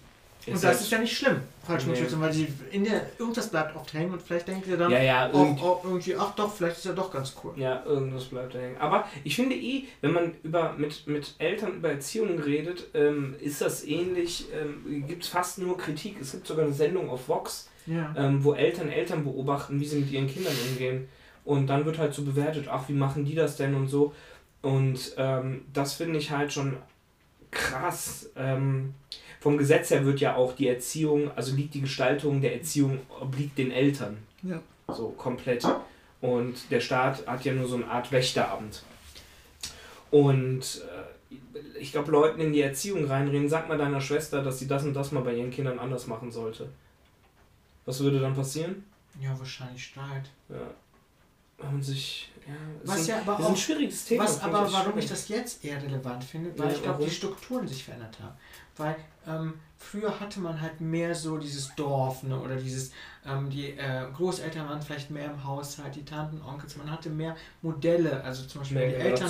Und 0.47 0.63
das 0.63 0.81
ist 0.81 0.91
ja 0.91 0.99
nicht 0.99 1.17
schlimm, 1.17 1.41
falsche 1.65 1.89
Nee. 1.89 2.05
Weil 2.19 2.31
sie 2.33 2.47
in 2.71 2.83
der, 2.83 3.01
irgendwas 3.17 3.49
bleibt 3.49 3.75
oft 3.75 3.91
hängen 3.93 4.13
und 4.13 4.21
vielleicht 4.21 4.47
denkt 4.47 4.67
ihr 4.67 4.77
dann 4.77 4.91
ja, 4.91 5.01
ja, 5.01 5.29
auch, 5.29 5.33
irgend, 5.33 5.61
auch 5.61 5.83
irgendwie, 5.83 6.15
ach 6.15 6.35
doch, 6.35 6.53
vielleicht 6.53 6.77
ist 6.77 6.85
ja 6.85 6.93
doch 6.93 7.11
ganz 7.11 7.35
cool. 7.43 7.53
ja, 7.55 7.83
irgendwas 7.85 8.25
bleibt 8.25 8.53
da 8.53 8.59
hängen. 8.59 8.77
Aber 8.77 9.07
ich 9.23 9.35
finde 9.35 9.55
eh, 9.55 9.85
wenn 10.01 10.11
man 10.11 10.33
über, 10.43 10.73
mit, 10.77 11.07
mit 11.07 11.33
Eltern 11.39 11.75
über 11.77 11.89
Erziehung 11.89 12.37
redet, 12.39 12.87
ähm, 12.93 13.35
ist 13.39 13.61
das 13.61 13.83
ähnlich, 13.85 14.45
ähm, 14.53 15.05
gibt 15.07 15.23
es 15.23 15.29
fast 15.29 15.57
nur 15.57 15.77
Kritik. 15.77 16.17
Es 16.21 16.31
gibt 16.33 16.45
sogar 16.45 16.65
eine 16.65 16.73
Sendung 16.73 17.09
auf 17.09 17.27
Vox, 17.27 17.69
Ja. 17.87 18.13
ähm, 18.15 18.43
wo 18.43 18.53
Eltern 18.53 18.89
Eltern 18.89 19.23
beobachten, 19.23 19.79
wie 19.79 19.85
sie 19.85 19.99
mit 19.99 20.11
ihren 20.11 20.27
Kindern 20.27 20.53
umgehen. 20.69 21.07
Und 21.43 21.67
dann 21.67 21.85
wird 21.85 21.97
halt 21.97 22.13
so 22.13 22.23
bewertet, 22.23 22.67
ach, 22.69 22.87
wie 22.87 22.93
machen 22.93 23.25
die 23.25 23.35
das 23.35 23.57
denn 23.57 23.73
und 23.75 23.87
so. 23.87 24.13
Und 24.61 25.13
ähm, 25.17 25.65
das 25.73 25.93
finde 25.93 26.17
ich 26.19 26.31
halt 26.31 26.51
schon 26.53 26.77
krass. 27.51 28.29
Ähm, 28.35 28.93
vom 29.45 29.59
Gesetz 29.59 29.91
her 29.91 30.03
wird 30.07 30.21
ja 30.21 30.35
auch 30.35 30.55
die 30.55 30.67
Erziehung, 30.67 31.29
also 31.35 31.55
liegt 31.55 31.75
die 31.75 31.81
Gestaltung 31.81 32.41
der 32.41 32.55
Erziehung, 32.55 33.01
obliegt 33.21 33.59
den 33.59 33.69
Eltern. 33.69 34.17
Ja. 34.41 34.59
So 34.87 35.09
komplett. 35.09 35.63
Und 36.19 36.71
der 36.71 36.79
Staat 36.79 37.27
hat 37.27 37.45
ja 37.45 37.53
nur 37.53 37.67
so 37.67 37.75
eine 37.75 37.87
Art 37.87 38.11
Wächteramt. 38.11 38.81
Und 40.09 40.81
äh, 40.81 41.79
ich 41.79 41.91
glaube, 41.91 42.09
Leuten 42.11 42.41
in 42.41 42.53
die 42.53 42.61
Erziehung 42.61 43.05
reinreden, 43.05 43.47
sag 43.47 43.69
mal 43.69 43.77
deiner 43.77 44.01
Schwester, 44.01 44.41
dass 44.41 44.57
sie 44.57 44.67
das 44.67 44.83
und 44.83 44.95
das 44.95 45.11
mal 45.11 45.21
bei 45.21 45.35
ihren 45.35 45.51
Kindern 45.51 45.77
anders 45.77 46.07
machen 46.07 46.31
sollte. 46.31 46.67
Was 47.85 47.99
würde 47.99 48.19
dann 48.19 48.33
passieren? 48.33 48.83
ja, 49.21 49.37
wahrscheinlich 49.37 49.83
Streit. 49.85 50.27
Ja. 50.49 51.69
Und 51.69 51.83
sich. 51.83 52.31
Ja, 52.47 52.53
ist 52.83 52.89
Was 52.89 52.99
ein, 53.01 53.05
ja 53.05 53.21
aber 53.21 53.39
ist 53.39 53.45
ein 53.45 53.53
auch, 53.53 53.57
schwieriges 53.57 54.05
Thema. 54.05 54.23
was 54.23 54.41
aber, 54.41 54.53
warum 54.71 54.71
schwierig. 54.93 55.03
ich 55.03 55.09
das 55.11 55.27
jetzt 55.29 55.63
eher 55.63 55.81
relevant 55.83 56.23
finde, 56.23 56.57
weil 56.57 56.69
Ja, 56.69 56.73
ich 56.75 56.81
glaube, 56.81 57.03
die 57.05 57.11
Strukturen 57.11 57.67
sich 57.67 57.83
verändert 57.83 58.17
haben. 58.19 58.35
Weil 58.77 58.95
ähm, 59.27 59.53
früher 59.77 60.19
hatte 60.19 60.39
man 60.39 60.59
halt 60.59 60.81
mehr 60.81 61.13
so 61.15 61.37
dieses 61.37 61.73
Dorf, 61.75 62.23
ne, 62.23 62.39
oder 62.39 62.55
dieses, 62.55 62.91
ähm, 63.25 63.49
die 63.49 63.71
äh, 63.71 64.05
Großeltern 64.15 64.67
waren 64.67 64.81
vielleicht 64.81 65.09
mehr 65.11 65.25
im 65.25 65.43
Haushalt, 65.43 65.95
die 65.95 66.05
Tanten, 66.05 66.41
Onkels, 66.41 66.77
man 66.77 66.89
hatte 66.89 67.09
mehr 67.09 67.35
Modelle, 67.61 68.23
also 68.23 68.45
zum 68.45 68.61
Beispiel 68.61 68.77
Mehr 68.77 68.89
die 68.89 68.95
Eltern 68.95 69.29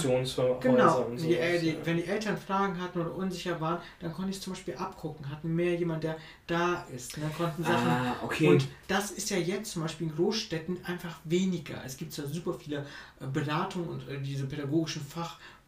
Genau, 0.62 1.10
die, 1.18 1.36
äh, 1.36 1.60
die, 1.60 1.70
ja. 1.70 1.76
wenn 1.84 1.98
die 1.98 2.06
Eltern 2.06 2.38
Fragen 2.38 2.80
hatten 2.80 3.00
oder 3.00 3.16
unsicher 3.16 3.60
waren, 3.62 3.80
dann 4.00 4.14
konnte 4.14 4.32
ich 4.32 4.42
zum 4.42 4.54
Beispiel 4.54 4.76
abgucken, 4.76 5.30
hatten 5.30 5.54
mehr 5.56 5.76
jemand, 5.76 6.04
der 6.04 6.18
da 6.48 6.86
ist, 6.94 7.18
ne, 7.18 7.30
konnten 7.38 7.64
Sachen. 7.64 7.88
Ah, 7.88 8.16
okay. 8.24 8.48
Und 8.50 8.68
das 8.88 9.12
ist 9.12 9.30
ja 9.30 9.38
jetzt 9.38 9.72
zum 9.72 9.82
Beispiel 9.82 10.08
in 10.08 10.16
Großstädten 10.16 10.86
einfach 10.86 11.20
weniger. 11.24 11.82
Es 11.86 11.98
gibt 11.98 12.16
ja 12.18 12.26
super 12.26 12.54
viele 12.54 12.86
äh, 13.20 13.28
Beratungen 13.28 13.90
und 13.90 14.08
äh, 14.10 14.20
diese 14.20 14.46
pädagogischen 14.46 15.02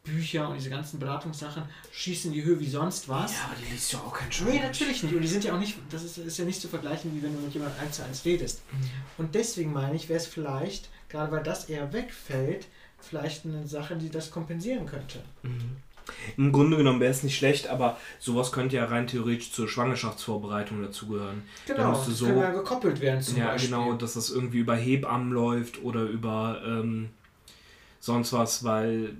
Fachbücher 0.08 0.50
und 0.50 0.56
diese 0.56 0.70
ganzen 0.70 1.00
Beratungssachen 1.00 1.64
schießen 1.92 2.32
in 2.32 2.38
die 2.38 2.44
Höhe 2.44 2.60
wie 2.60 2.70
sonst 2.70 3.10
was. 3.10 3.34
ja, 3.34 3.46
aber 3.46 3.56
die 3.56 3.72
liest 3.72 3.94
ja 3.94 4.00
auch 4.00 4.14
kein 4.14 4.32
Schwein. 4.32 4.54
Nee, 4.56 4.60
natürlich 4.62 5.04
nicht. 5.04 5.14
Und 5.14 5.22
die 5.22 5.28
sind 5.28 5.44
ja 5.44 5.54
auch 5.54 5.60
nicht, 5.60 5.78
das 5.90 6.04
ist, 6.04 6.18
ist 6.18 6.38
ja 6.38 6.46
nicht 6.46 6.62
zu 6.62 6.68
vergleichen, 6.68 7.16
wie 7.16 7.22
wenn 7.24 7.34
du 7.34 7.40
mit 7.42 7.54
jemandem 7.54 7.80
eins 7.82 7.98
zu 7.98 8.04
eins 8.06 8.26
redest. 8.26 8.62
Mhm. 8.72 8.90
Und 9.18 9.36
deswegen 9.36 9.74
meine 9.74 9.96
ich, 9.96 10.10
wäre 10.10 10.20
es 10.20 10.28
vielleicht, 10.28 10.90
gerade 11.10 11.32
weil 11.32 11.44
das 11.44 11.66
eher 11.66 11.92
wegfällt, 11.94 12.68
vielleicht 13.00 13.46
eine 13.46 13.68
Sache, 13.68 13.96
die 13.96 14.10
das 14.10 14.32
kompensieren 14.32 14.86
könnte. 14.86 15.22
Mhm. 15.44 15.78
Im 16.38 16.54
Grunde 16.54 16.78
genommen 16.78 17.02
wäre 17.02 17.12
es 17.12 17.22
nicht 17.24 17.38
schlecht, 17.38 17.68
aber 17.68 17.98
sowas 18.18 18.54
könnte 18.54 18.78
ja 18.78 18.86
rein 18.86 19.08
theoretisch 19.08 19.52
zur 19.52 19.68
Schwangerschaftsvorbereitung 19.68 20.82
dazugehören. 20.82 21.44
Genau, 21.66 21.90
müsste 21.92 22.12
das 22.12 22.20
so- 22.20 22.26
kann 22.28 22.38
ja 22.38 22.52
gekoppelt 22.52 23.02
werden 23.02 23.22
zum 23.22 23.36
ja, 23.38 23.48
Beispiel. 23.48 23.72
genau, 23.72 23.94
dass 23.94 24.14
das 24.14 24.30
irgendwie 24.30 24.60
über 24.60 24.78
Hebammen 24.78 25.34
läuft 25.34 25.84
oder 25.84 26.04
über, 26.04 26.62
ähm, 26.66 27.10
sonst 28.00 28.32
was, 28.32 28.64
weil 28.64 29.18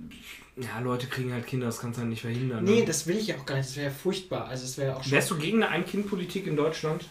ja, 0.60 0.80
Leute 0.80 1.06
kriegen 1.06 1.32
halt 1.32 1.46
Kinder, 1.46 1.66
das 1.66 1.78
kannst 1.78 1.98
du 1.98 2.00
halt 2.00 2.10
nicht 2.10 2.22
verhindern. 2.22 2.64
Nee, 2.64 2.80
ne? 2.80 2.86
das 2.86 3.06
will 3.06 3.16
ich 3.16 3.28
ja 3.28 3.36
auch 3.36 3.46
gar 3.46 3.56
nicht, 3.56 3.68
das 3.68 3.76
wäre 3.76 3.88
ja 3.88 3.94
furchtbar. 3.94 4.48
Also 4.48 4.64
es 4.64 4.76
wäre 4.78 4.96
auch 4.96 5.02
schon 5.02 5.12
Wärst 5.12 5.30
du 5.30 5.38
gegen 5.38 5.62
eine 5.62 5.72
Ein-Kind-Politik 5.72 6.46
in 6.46 6.56
Deutschland? 6.56 7.04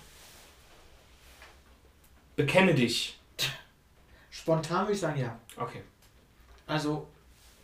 Bekenne 2.36 2.76
dich. 2.76 3.18
Spontan 4.30 4.84
würde 4.84 4.94
ich 4.94 5.00
sagen, 5.00 5.20
ja. 5.20 5.38
Okay. 5.56 5.82
Also 6.68 7.08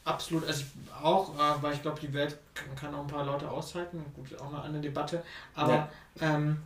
absolut, 0.06 0.46
also 0.48 0.62
ich 0.62 0.94
auch, 1.04 1.36
äh, 1.36 1.62
weil 1.62 1.74
ich 1.74 1.82
glaube, 1.82 2.00
die 2.00 2.14
Welt 2.14 2.38
kann, 2.54 2.76
kann, 2.76 2.96
auch 2.96 3.02
ein 3.02 3.08
paar 3.08 3.26
Leute 3.26 3.50
aushalten. 3.50 4.04
Gut, 4.16 4.40
auch 4.40 4.48
eine 4.54 4.62
andere 4.62 4.82
Debatte. 4.82 5.24
Aber 5.54 5.74
ja. 5.74 5.90
ähm, 6.22 6.58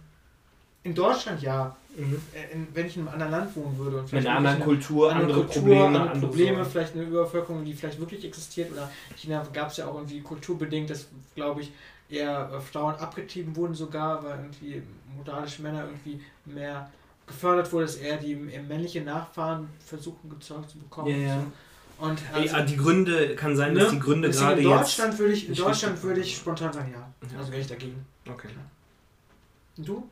in 0.87 0.95
Deutschland 0.95 1.41
ja. 1.41 1.75
Mhm. 1.95 2.21
Äh, 2.33 2.53
in, 2.53 2.67
wenn 2.73 2.85
ich 2.85 2.95
in 2.95 3.01
einem 3.03 3.13
anderen 3.13 3.31
Land 3.31 3.55
wohnen 3.55 3.77
würde 3.77 3.99
und 3.99 4.09
vielleicht 4.09 4.25
in 4.25 4.31
einer 4.31 4.39
anderen 4.39 4.63
Kultur, 4.63 5.11
andere, 5.11 5.23
andere 5.23 5.39
Kultur, 5.45 5.61
Probleme, 5.61 5.85
andere, 5.85 6.09
andere 6.11 6.27
Probleme, 6.27 6.63
so. 6.63 6.69
vielleicht 6.69 6.93
eine 6.93 7.03
Überbevölkerung, 7.03 7.65
die 7.65 7.73
vielleicht 7.73 7.99
wirklich 7.99 8.23
existiert 8.23 8.71
oder 8.71 8.89
in 9.09 9.17
China 9.17 9.47
gab 9.51 9.71
es 9.71 9.77
ja 9.77 9.87
auch 9.87 9.95
irgendwie 9.95 10.21
kulturbedingt, 10.21 10.89
dass 10.89 11.07
glaube 11.35 11.61
ich 11.61 11.71
eher 12.09 12.51
äh, 12.53 12.59
Frauen 12.59 12.95
abgetrieben 12.95 13.55
wurden 13.55 13.73
sogar, 13.73 14.23
weil 14.23 14.37
irgendwie 14.37 14.83
moralische 15.15 15.61
Männer 15.63 15.85
irgendwie 15.85 16.21
mehr 16.45 16.89
gefördert 17.25 17.71
wurde, 17.73 17.85
dass 17.85 17.95
eher 17.95 18.17
die 18.17 18.35
männliche 18.35 19.01
Nachfahren 19.01 19.67
versuchen 19.85 20.29
gezeugt 20.29 20.69
zu 20.69 20.77
bekommen. 20.77 21.09
Ja, 21.09 21.27
ja. 21.27 21.43
Und 21.99 22.21
also, 22.31 22.55
ja, 22.55 22.61
die 22.61 22.77
Gründe, 22.77 23.35
kann 23.35 23.55
sein, 23.55 23.73
dass 23.73 23.85
ne? 23.85 23.93
die 23.93 23.99
Gründe 23.99 24.29
gerade 24.29 24.61
in 24.61 24.69
Deutschland 24.69 25.13
jetzt... 25.13 25.19
Würde 25.19 25.33
ich, 25.33 25.49
in 25.49 25.55
Deutschland 25.55 26.03
würde 26.03 26.21
ich 26.21 26.37
spontan 26.37 26.71
sagen, 26.71 26.93
ja. 26.93 27.11
Also 27.37 27.51
wäre 27.51 27.61
ich 27.61 27.67
dagegen. 27.67 28.05
Okay. 28.29 28.49
Und 29.77 29.87
du? 29.87 30.07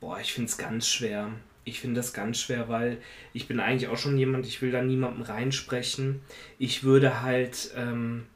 Boah, 0.00 0.18
ich 0.20 0.32
finde 0.32 0.48
es 0.48 0.58
ganz 0.58 0.88
schwer. 0.88 1.30
Ich 1.64 1.80
finde 1.80 2.00
das 2.00 2.12
ganz 2.12 2.40
schwer, 2.40 2.68
weil 2.68 2.98
ich 3.32 3.46
bin 3.46 3.60
eigentlich 3.60 3.90
auch 3.90 3.98
schon 3.98 4.16
jemand, 4.16 4.46
ich 4.46 4.62
will 4.62 4.72
da 4.72 4.82
niemandem 4.82 5.22
reinsprechen. 5.22 6.20
Ich 6.58 6.82
würde 6.82 7.22
halt, 7.22 7.70
ähm, 7.76 8.26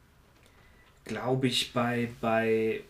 glaube 1.05 1.47
ich, 1.47 1.73
bei, 1.73 2.11
bei 2.20 2.82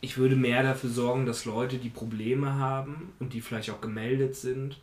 ich 0.00 0.16
würde 0.16 0.36
mehr 0.36 0.62
dafür 0.62 0.90
sorgen, 0.90 1.26
dass 1.26 1.44
Leute, 1.44 1.78
die 1.78 1.88
Probleme 1.88 2.54
haben 2.54 3.12
und 3.18 3.32
die 3.32 3.40
vielleicht 3.40 3.70
auch 3.70 3.80
gemeldet 3.80 4.36
sind, 4.36 4.78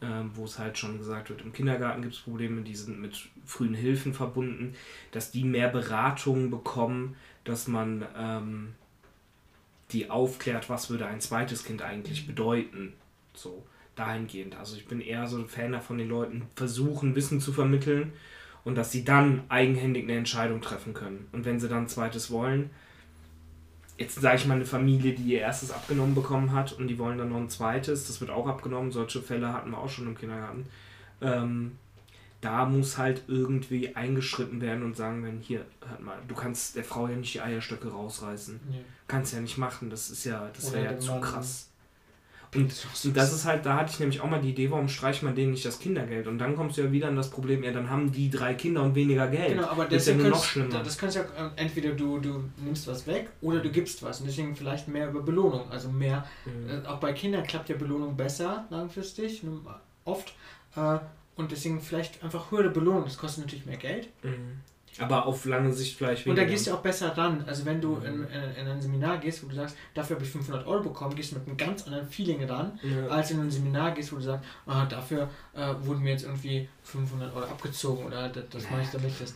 äh, 0.00 0.06
wo 0.34 0.44
es 0.44 0.58
halt 0.58 0.78
schon 0.78 0.98
gesagt 0.98 1.28
wird, 1.28 1.42
im 1.42 1.52
Kindergarten 1.52 2.02
gibt 2.02 2.14
es 2.14 2.20
Probleme, 2.20 2.62
die 2.62 2.74
sind 2.74 2.98
mit 2.98 3.28
frühen 3.44 3.74
Hilfen 3.74 4.14
verbunden, 4.14 4.74
dass 5.12 5.30
die 5.30 5.44
mehr 5.44 5.68
Beratungen 5.68 6.50
bekommen, 6.50 7.16
dass 7.44 7.68
man 7.68 8.06
ähm, 8.16 8.74
die 9.92 10.10
aufklärt, 10.10 10.68
was 10.68 10.90
würde 10.90 11.06
ein 11.06 11.20
zweites 11.20 11.64
Kind 11.64 11.82
eigentlich 11.82 12.26
bedeuten. 12.26 12.94
So 13.34 13.64
dahingehend. 13.96 14.56
Also 14.56 14.76
ich 14.76 14.86
bin 14.86 15.00
eher 15.00 15.26
so 15.26 15.38
ein 15.38 15.48
Fan 15.48 15.72
davon, 15.72 15.98
den 15.98 16.08
Leuten 16.08 16.42
versuchen, 16.56 17.14
Wissen 17.14 17.40
zu 17.40 17.52
vermitteln 17.52 18.12
und 18.64 18.76
dass 18.76 18.92
sie 18.92 19.04
dann 19.04 19.44
eigenhändig 19.48 20.04
eine 20.04 20.16
Entscheidung 20.16 20.60
treffen 20.60 20.94
können. 20.94 21.28
Und 21.32 21.44
wenn 21.44 21.60
sie 21.60 21.68
dann 21.68 21.84
ein 21.84 21.88
zweites 21.88 22.30
wollen, 22.30 22.70
jetzt 23.98 24.20
sage 24.20 24.36
ich 24.36 24.46
mal 24.46 24.54
eine 24.54 24.64
Familie, 24.64 25.12
die 25.12 25.22
ihr 25.22 25.40
erstes 25.40 25.70
abgenommen 25.70 26.14
bekommen 26.14 26.52
hat 26.52 26.72
und 26.72 26.88
die 26.88 26.98
wollen 26.98 27.18
dann 27.18 27.28
noch 27.28 27.38
ein 27.38 27.50
zweites, 27.50 28.06
das 28.06 28.20
wird 28.20 28.30
auch 28.30 28.46
abgenommen, 28.46 28.90
solche 28.90 29.22
Fälle 29.22 29.52
hatten 29.52 29.70
wir 29.70 29.78
auch 29.78 29.88
schon 29.88 30.08
im 30.08 30.16
Kindergarten. 30.16 30.66
Ähm, 31.20 31.72
da 32.44 32.66
muss 32.66 32.98
halt 32.98 33.22
irgendwie 33.26 33.96
eingeschritten 33.96 34.60
werden 34.60 34.84
und 34.84 34.96
sagen, 34.96 35.24
wenn 35.24 35.40
hier, 35.40 35.64
hört 35.88 36.02
mal, 36.02 36.18
du 36.28 36.34
kannst 36.34 36.76
der 36.76 36.84
Frau 36.84 37.08
ja 37.08 37.16
nicht 37.16 37.32
die 37.32 37.40
Eierstöcke 37.40 37.88
rausreißen. 37.88 38.60
Nee. 38.70 38.84
Kannst 39.08 39.32
ja 39.32 39.40
nicht 39.40 39.56
machen, 39.56 39.88
das 39.88 40.10
ist 40.10 40.24
ja, 40.24 40.50
das 40.54 40.72
wäre 40.72 40.84
ja 40.84 40.98
zu 40.98 41.18
krass. 41.20 41.70
Und, 42.54 42.72
und 43.04 43.16
das 43.16 43.32
ist 43.32 43.46
halt, 43.46 43.66
da 43.66 43.76
hatte 43.76 43.92
ich 43.92 43.98
nämlich 43.98 44.20
auch 44.20 44.28
mal 44.28 44.40
die 44.40 44.50
Idee, 44.50 44.70
warum 44.70 44.88
streicht 44.88 45.22
man 45.22 45.34
denen 45.34 45.52
nicht 45.52 45.64
das 45.64 45.80
Kindergeld? 45.80 46.28
Und 46.28 46.38
dann 46.38 46.54
kommst 46.54 46.76
du 46.76 46.82
ja 46.82 46.92
wieder 46.92 47.08
an 47.08 47.16
das 47.16 47.30
Problem, 47.30 47.64
ja, 47.64 47.72
dann 47.72 47.90
haben 47.90 48.12
die 48.12 48.30
drei 48.30 48.54
Kinder 48.54 48.82
und 48.82 48.94
weniger 48.94 49.26
Geld. 49.26 49.56
Genau, 49.56 49.68
aber 49.68 49.86
das 49.86 50.02
ist 50.02 50.08
ja 50.08 50.14
nur 50.14 50.28
noch 50.28 50.44
schlimmer. 50.44 50.82
Das 50.82 50.98
kannst 50.98 51.16
ja 51.16 51.22
äh, 51.22 51.50
entweder 51.56 51.92
du, 51.92 52.20
du 52.20 52.44
nimmst 52.58 52.86
was 52.86 53.06
weg 53.06 53.30
oder 53.40 53.60
du 53.60 53.70
gibst 53.70 54.02
was. 54.02 54.20
Und 54.20 54.26
deswegen 54.26 54.54
vielleicht 54.54 54.86
mehr 54.86 55.08
über 55.08 55.22
Belohnung. 55.22 55.68
Also 55.70 55.88
mehr, 55.88 56.26
mhm. 56.44 56.84
äh, 56.84 56.86
auch 56.86 57.00
bei 57.00 57.14
Kindern 57.14 57.44
klappt 57.44 57.70
ja 57.70 57.76
Belohnung 57.76 58.16
besser 58.16 58.66
langfristig, 58.70 59.42
oft. 60.04 60.34
Äh, 60.76 60.98
und 61.36 61.50
deswegen 61.50 61.80
vielleicht 61.80 62.22
einfach 62.22 62.50
höhere 62.50 62.70
Belohnung. 62.70 63.04
Das 63.04 63.18
kostet 63.18 63.44
natürlich 63.44 63.66
mehr 63.66 63.76
Geld. 63.76 64.08
Mhm. 64.22 64.60
Aber 64.98 65.26
auf 65.26 65.44
lange 65.44 65.72
Sicht 65.72 65.96
vielleicht 65.96 66.24
weniger. 66.24 66.42
Und 66.42 66.46
da 66.46 66.52
gehst 66.52 66.66
du 66.66 66.72
auch 66.72 66.80
besser 66.80 67.16
ran. 67.16 67.44
Also 67.46 67.64
wenn 67.64 67.80
du 67.80 67.96
mhm. 67.96 68.04
in, 68.04 68.24
in, 68.28 68.56
in, 68.60 68.68
ein 68.68 68.80
Seminar 68.80 69.18
gehst, 69.18 69.42
wo 69.42 69.48
du 69.48 69.54
sagst, 69.56 69.76
dafür 69.92 70.16
habe 70.16 70.24
ich 70.24 70.30
500 70.30 70.66
Euro 70.66 70.84
bekommen, 70.84 71.16
gehst 71.16 71.32
du 71.32 71.36
mit 71.36 71.48
einem 71.48 71.56
ganz 71.56 71.84
anderen 71.84 72.08
Feeling 72.08 72.44
ran, 72.44 72.78
ja. 72.82 73.08
als 73.08 73.30
in 73.30 73.40
ein 73.40 73.50
Seminar 73.50 73.92
gehst, 73.92 74.12
wo 74.12 74.16
du 74.16 74.22
sagst, 74.22 74.46
ah, 74.66 74.84
dafür 74.86 75.28
äh, 75.52 75.74
wurden 75.80 76.02
mir 76.02 76.10
jetzt 76.10 76.24
irgendwie 76.24 76.68
500 76.84 77.34
Euro 77.34 77.44
abgezogen 77.44 78.04
oder 78.04 78.28
das, 78.28 78.44
das 78.50 78.70
mache 78.70 78.82
ich 78.82 78.90
damit. 78.90 79.20
Das. 79.20 79.34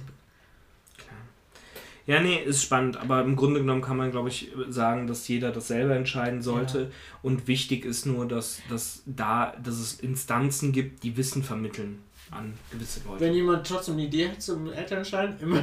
Ja, 2.09 2.21
nee, 2.21 2.39
ist 2.43 2.63
spannend, 2.63 2.97
aber 2.97 3.21
im 3.21 3.37
Grunde 3.37 3.61
genommen 3.61 3.83
kann 3.83 3.99
man, 3.99 4.11
glaube 4.11 4.31
ich, 4.31 4.51
sagen, 4.71 5.07
dass 5.07 5.29
jeder 5.29 5.53
das 5.53 5.69
selber 5.69 5.95
entscheiden 5.95 6.41
sollte. 6.41 6.81
Ja. 6.81 6.89
Und 7.21 7.47
wichtig 7.47 7.85
ist 7.85 8.07
nur, 8.07 8.27
dass, 8.27 8.63
dass 8.71 9.03
da, 9.05 9.55
dass 9.63 9.75
es 9.75 10.01
Instanzen 10.01 10.73
gibt, 10.73 11.03
die 11.03 11.19
Wissen 11.19 11.43
vermitteln 11.43 12.03
an 12.31 12.55
gewisse 12.71 13.01
Leute. 13.07 13.21
Wenn 13.21 13.35
jemand 13.35 13.67
trotzdem 13.67 13.95
eine 13.95 14.05
Idee 14.05 14.31
hat 14.31 14.41
zum 14.41 14.73
Elternschein, 14.73 15.39
immer 15.43 15.63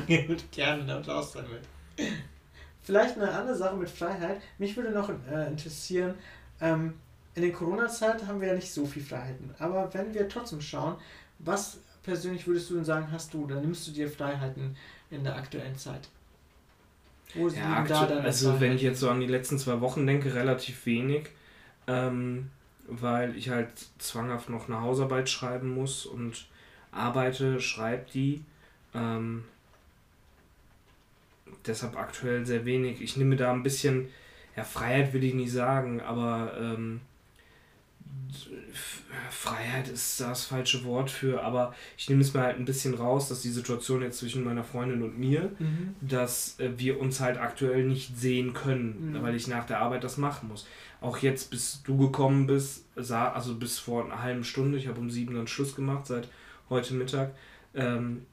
gerne 0.52 0.84
einen 0.84 0.90
Applaus 0.92 1.32
damit. 1.32 1.62
Vielleicht 2.84 3.18
eine 3.18 3.32
andere 3.32 3.56
Sache 3.56 3.76
mit 3.76 3.90
Freiheit. 3.90 4.40
Mich 4.60 4.78
würde 4.78 4.92
noch 4.92 5.10
äh, 5.10 5.48
interessieren, 5.48 6.14
ähm, 6.62 6.94
in 7.34 7.42
der 7.42 7.54
Corona-Zeit 7.54 8.28
haben 8.28 8.40
wir 8.40 8.50
ja 8.50 8.54
nicht 8.54 8.72
so 8.72 8.86
viel 8.86 9.02
Freiheiten. 9.02 9.50
Aber 9.58 9.92
wenn 9.96 10.14
wir 10.14 10.30
trotzdem 10.30 10.62
schauen, 10.62 10.98
was 11.40 11.80
persönlich 12.04 12.46
würdest 12.46 12.70
du 12.70 12.76
denn 12.76 12.86
sagen, 12.86 13.08
hast 13.12 13.34
du 13.34 13.46
oder 13.46 13.60
nimmst 13.60 13.88
du 13.88 13.92
dir 13.92 14.08
Freiheiten 14.08 14.78
in 15.10 15.24
der 15.24 15.36
aktuellen 15.36 15.76
Zeit? 15.76 16.08
Wo 17.34 17.50
ja, 17.50 17.78
aktu 17.78 17.94
da 17.94 18.20
also 18.20 18.60
wenn 18.62 18.74
ich 18.74 18.82
jetzt 18.82 19.00
so 19.00 19.10
an 19.10 19.20
die 19.20 19.28
letzten 19.28 19.60
zwei 19.60 19.82
Wochen 19.82 20.06
denke, 20.06 20.34
relativ 20.34 20.86
wenig. 20.86 21.30
Ähm, 21.88 22.50
weil 22.88 23.36
ich 23.36 23.50
halt 23.50 23.70
zwanghaft 23.98 24.50
noch 24.50 24.68
eine 24.68 24.82
Hausarbeit 24.82 25.30
schreiben 25.30 25.70
muss 25.70 26.06
und 26.06 26.48
arbeite, 26.92 27.60
schreibe 27.60 28.06
die. 28.14 28.44
Ähm, 28.94 29.44
deshalb 31.66 31.98
aktuell 31.98 32.46
sehr 32.46 32.66
wenig. 32.66 33.02
Ich 33.02 33.18
nehme 33.18 33.36
da 33.36 33.52
ein 33.52 33.64
bisschen, 33.64 34.10
ja, 34.56 34.64
Freiheit 34.64 35.14
will 35.14 35.24
ich 35.24 35.34
nicht 35.34 35.52
sagen, 35.52 36.02
aber 36.02 36.54
ähm, 36.60 37.02
Freiheit 39.30 39.88
ist 39.88 40.20
das 40.20 40.46
falsche 40.46 40.84
Wort 40.84 41.10
für, 41.10 41.44
aber 41.44 41.74
ich 41.98 42.10
nehme 42.10 42.22
es 42.22 42.34
mir 42.34 42.42
halt 42.42 42.58
ein 42.58 42.66
bisschen 42.66 42.94
raus, 42.94 43.30
dass 43.30 43.42
die 43.42 43.50
Situation 43.50 44.02
jetzt 44.02 44.20
zwischen 44.20 44.44
meiner 44.44 44.64
Freundin 44.64 45.04
und 45.04 45.18
mir, 45.18 45.52
mhm. 45.60 45.96
dass 46.02 46.60
äh, 46.60 46.72
wir 46.78 47.00
uns 47.00 47.20
halt 47.20 47.38
aktuell 47.38 47.86
nicht 47.86 48.18
sehen 48.18 48.54
können, 48.54 49.14
mhm. 49.14 49.22
weil 49.22 49.36
ich 49.36 49.48
nach 49.48 49.66
der 49.66 49.80
Arbeit 49.80 50.04
das 50.04 50.18
machen 50.18 50.50
muss. 50.50 50.68
Auch 51.02 51.18
jetzt, 51.20 51.52
bis 51.52 51.82
du 51.84 51.98
gekommen 51.98 52.48
bist, 52.48 52.86
also 52.96 53.56
bis 53.56 53.80
vor 53.80 54.06
einer 54.06 54.22
halben 54.22 54.44
Stunde, 54.44 54.78
ich 54.78 54.88
habe 54.88 55.00
um 55.00 55.10
sieben 55.10 55.36
dann 55.36 55.48
Schluss 55.48 55.76
gemacht, 55.76 56.08
seit 56.08 56.28
heute 56.70 56.94
Mittag, 56.94 57.36
ähm, 57.76 58.26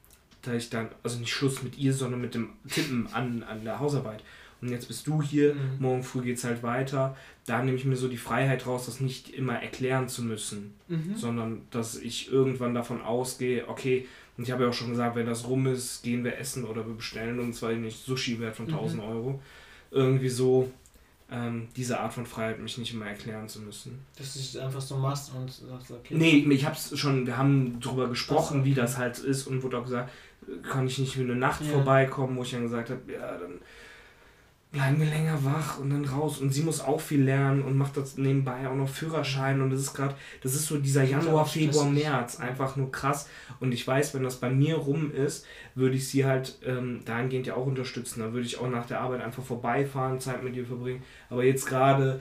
da 0.42 0.54
ich 0.54 0.70
dann, 0.70 0.88
also 1.02 1.18
nicht 1.18 1.32
Schluss 1.32 1.62
mit 1.62 1.78
ihr, 1.78 1.92
sondern 1.92 2.20
mit 2.20 2.34
dem 2.34 2.50
Tippen 2.68 3.08
an, 3.12 3.42
an 3.42 3.64
der 3.64 3.78
Hausarbeit. 3.78 4.22
Und 4.62 4.68
jetzt 4.68 4.86
bist 4.86 5.06
du 5.08 5.20
hier, 5.20 5.54
mhm. 5.54 5.60
morgen 5.80 6.02
früh 6.04 6.22
geht 6.22 6.38
es 6.38 6.44
halt 6.44 6.62
weiter. 6.62 7.16
Da 7.46 7.62
nehme 7.62 7.76
ich 7.76 7.84
mir 7.84 7.96
so 7.96 8.06
die 8.06 8.16
Freiheit 8.16 8.66
raus, 8.66 8.86
das 8.86 9.00
nicht 9.00 9.30
immer 9.30 9.54
erklären 9.54 10.08
zu 10.08 10.22
müssen, 10.22 10.74
mhm. 10.86 11.16
sondern 11.16 11.62
dass 11.70 11.96
ich 11.96 12.30
irgendwann 12.30 12.72
davon 12.72 13.02
ausgehe, 13.02 13.68
okay, 13.68 14.06
und 14.38 14.44
ich 14.44 14.52
habe 14.52 14.62
ja 14.62 14.70
auch 14.70 14.74
schon 14.74 14.90
gesagt, 14.90 15.16
wenn 15.16 15.26
das 15.26 15.46
rum 15.46 15.66
ist, 15.66 16.02
gehen 16.02 16.24
wir 16.24 16.38
essen 16.38 16.64
oder 16.64 16.86
wir 16.86 16.94
bestellen 16.94 17.38
uns, 17.40 17.60
weil 17.60 17.76
nicht 17.76 18.04
Sushi 18.04 18.40
wert 18.40 18.56
von 18.56 18.66
1000 18.66 19.02
mhm. 19.02 19.08
Euro. 19.08 19.42
Irgendwie 19.90 20.30
so, 20.30 20.70
ähm, 21.30 21.68
diese 21.76 21.98
Art 22.00 22.12
von 22.12 22.24
Freiheit 22.24 22.60
mich 22.60 22.78
nicht 22.78 22.94
immer 22.94 23.06
erklären 23.06 23.48
zu 23.48 23.60
müssen. 23.60 23.98
Dass 24.16 24.34
du 24.34 24.40
es 24.40 24.56
einfach 24.56 24.80
so 24.80 24.96
machst 24.96 25.32
und 25.34 25.50
sagst, 25.50 25.90
okay. 25.90 26.14
Nee, 26.14 26.46
ich 26.50 26.64
hab's 26.64 26.96
schon, 26.96 27.26
wir 27.26 27.36
haben 27.36 27.80
darüber 27.80 28.08
gesprochen, 28.08 28.60
okay. 28.60 28.70
wie 28.70 28.74
das 28.74 28.96
halt 28.96 29.18
ist 29.18 29.46
und 29.46 29.62
wurde 29.62 29.78
auch 29.78 29.84
gesagt, 29.84 30.10
kann 30.62 30.86
ich 30.86 30.98
nicht 30.98 31.14
für 31.14 31.22
eine 31.22 31.36
Nacht 31.36 31.62
ja. 31.62 31.72
vorbeikommen, 31.72 32.36
wo 32.36 32.42
ich 32.42 32.50
dann 32.50 32.62
gesagt 32.62 32.90
habe, 32.90 33.00
ja, 33.12 33.38
dann 33.38 33.60
bleiben 34.72 34.98
wir 34.98 35.06
länger 35.06 35.44
wach 35.44 35.78
und 35.78 35.90
dann 35.90 36.06
raus. 36.06 36.38
Und 36.38 36.52
sie 36.52 36.62
muss 36.62 36.80
auch 36.80 37.00
viel 37.00 37.22
lernen 37.22 37.62
und 37.62 37.76
macht 37.76 37.98
das 37.98 38.16
nebenbei 38.16 38.66
auch 38.66 38.74
noch 38.74 38.88
Führerschein. 38.88 39.60
Und 39.60 39.70
das 39.70 39.80
ist 39.80 39.94
gerade, 39.94 40.14
das 40.42 40.54
ist 40.54 40.66
so 40.66 40.78
dieser 40.78 41.04
Januar, 41.04 41.46
Februar, 41.46 41.84
März. 41.84 42.40
Einfach 42.40 42.76
nur 42.76 42.90
krass. 42.90 43.28
Und 43.60 43.72
ich 43.72 43.86
weiß, 43.86 44.14
wenn 44.14 44.22
das 44.22 44.36
bei 44.36 44.48
mir 44.48 44.76
rum 44.76 45.12
ist, 45.12 45.46
würde 45.74 45.96
ich 45.96 46.08
sie 46.08 46.24
halt 46.24 46.58
ähm, 46.64 47.02
dahingehend 47.04 47.46
ja 47.46 47.54
auch 47.54 47.66
unterstützen. 47.66 48.20
Da 48.20 48.32
würde 48.32 48.46
ich 48.46 48.58
auch 48.58 48.68
nach 48.68 48.86
der 48.86 49.02
Arbeit 49.02 49.20
einfach 49.20 49.44
vorbeifahren, 49.44 50.20
Zeit 50.20 50.42
mit 50.42 50.56
ihr 50.56 50.66
verbringen. 50.66 51.02
Aber 51.28 51.44
jetzt 51.44 51.66
gerade, 51.66 52.20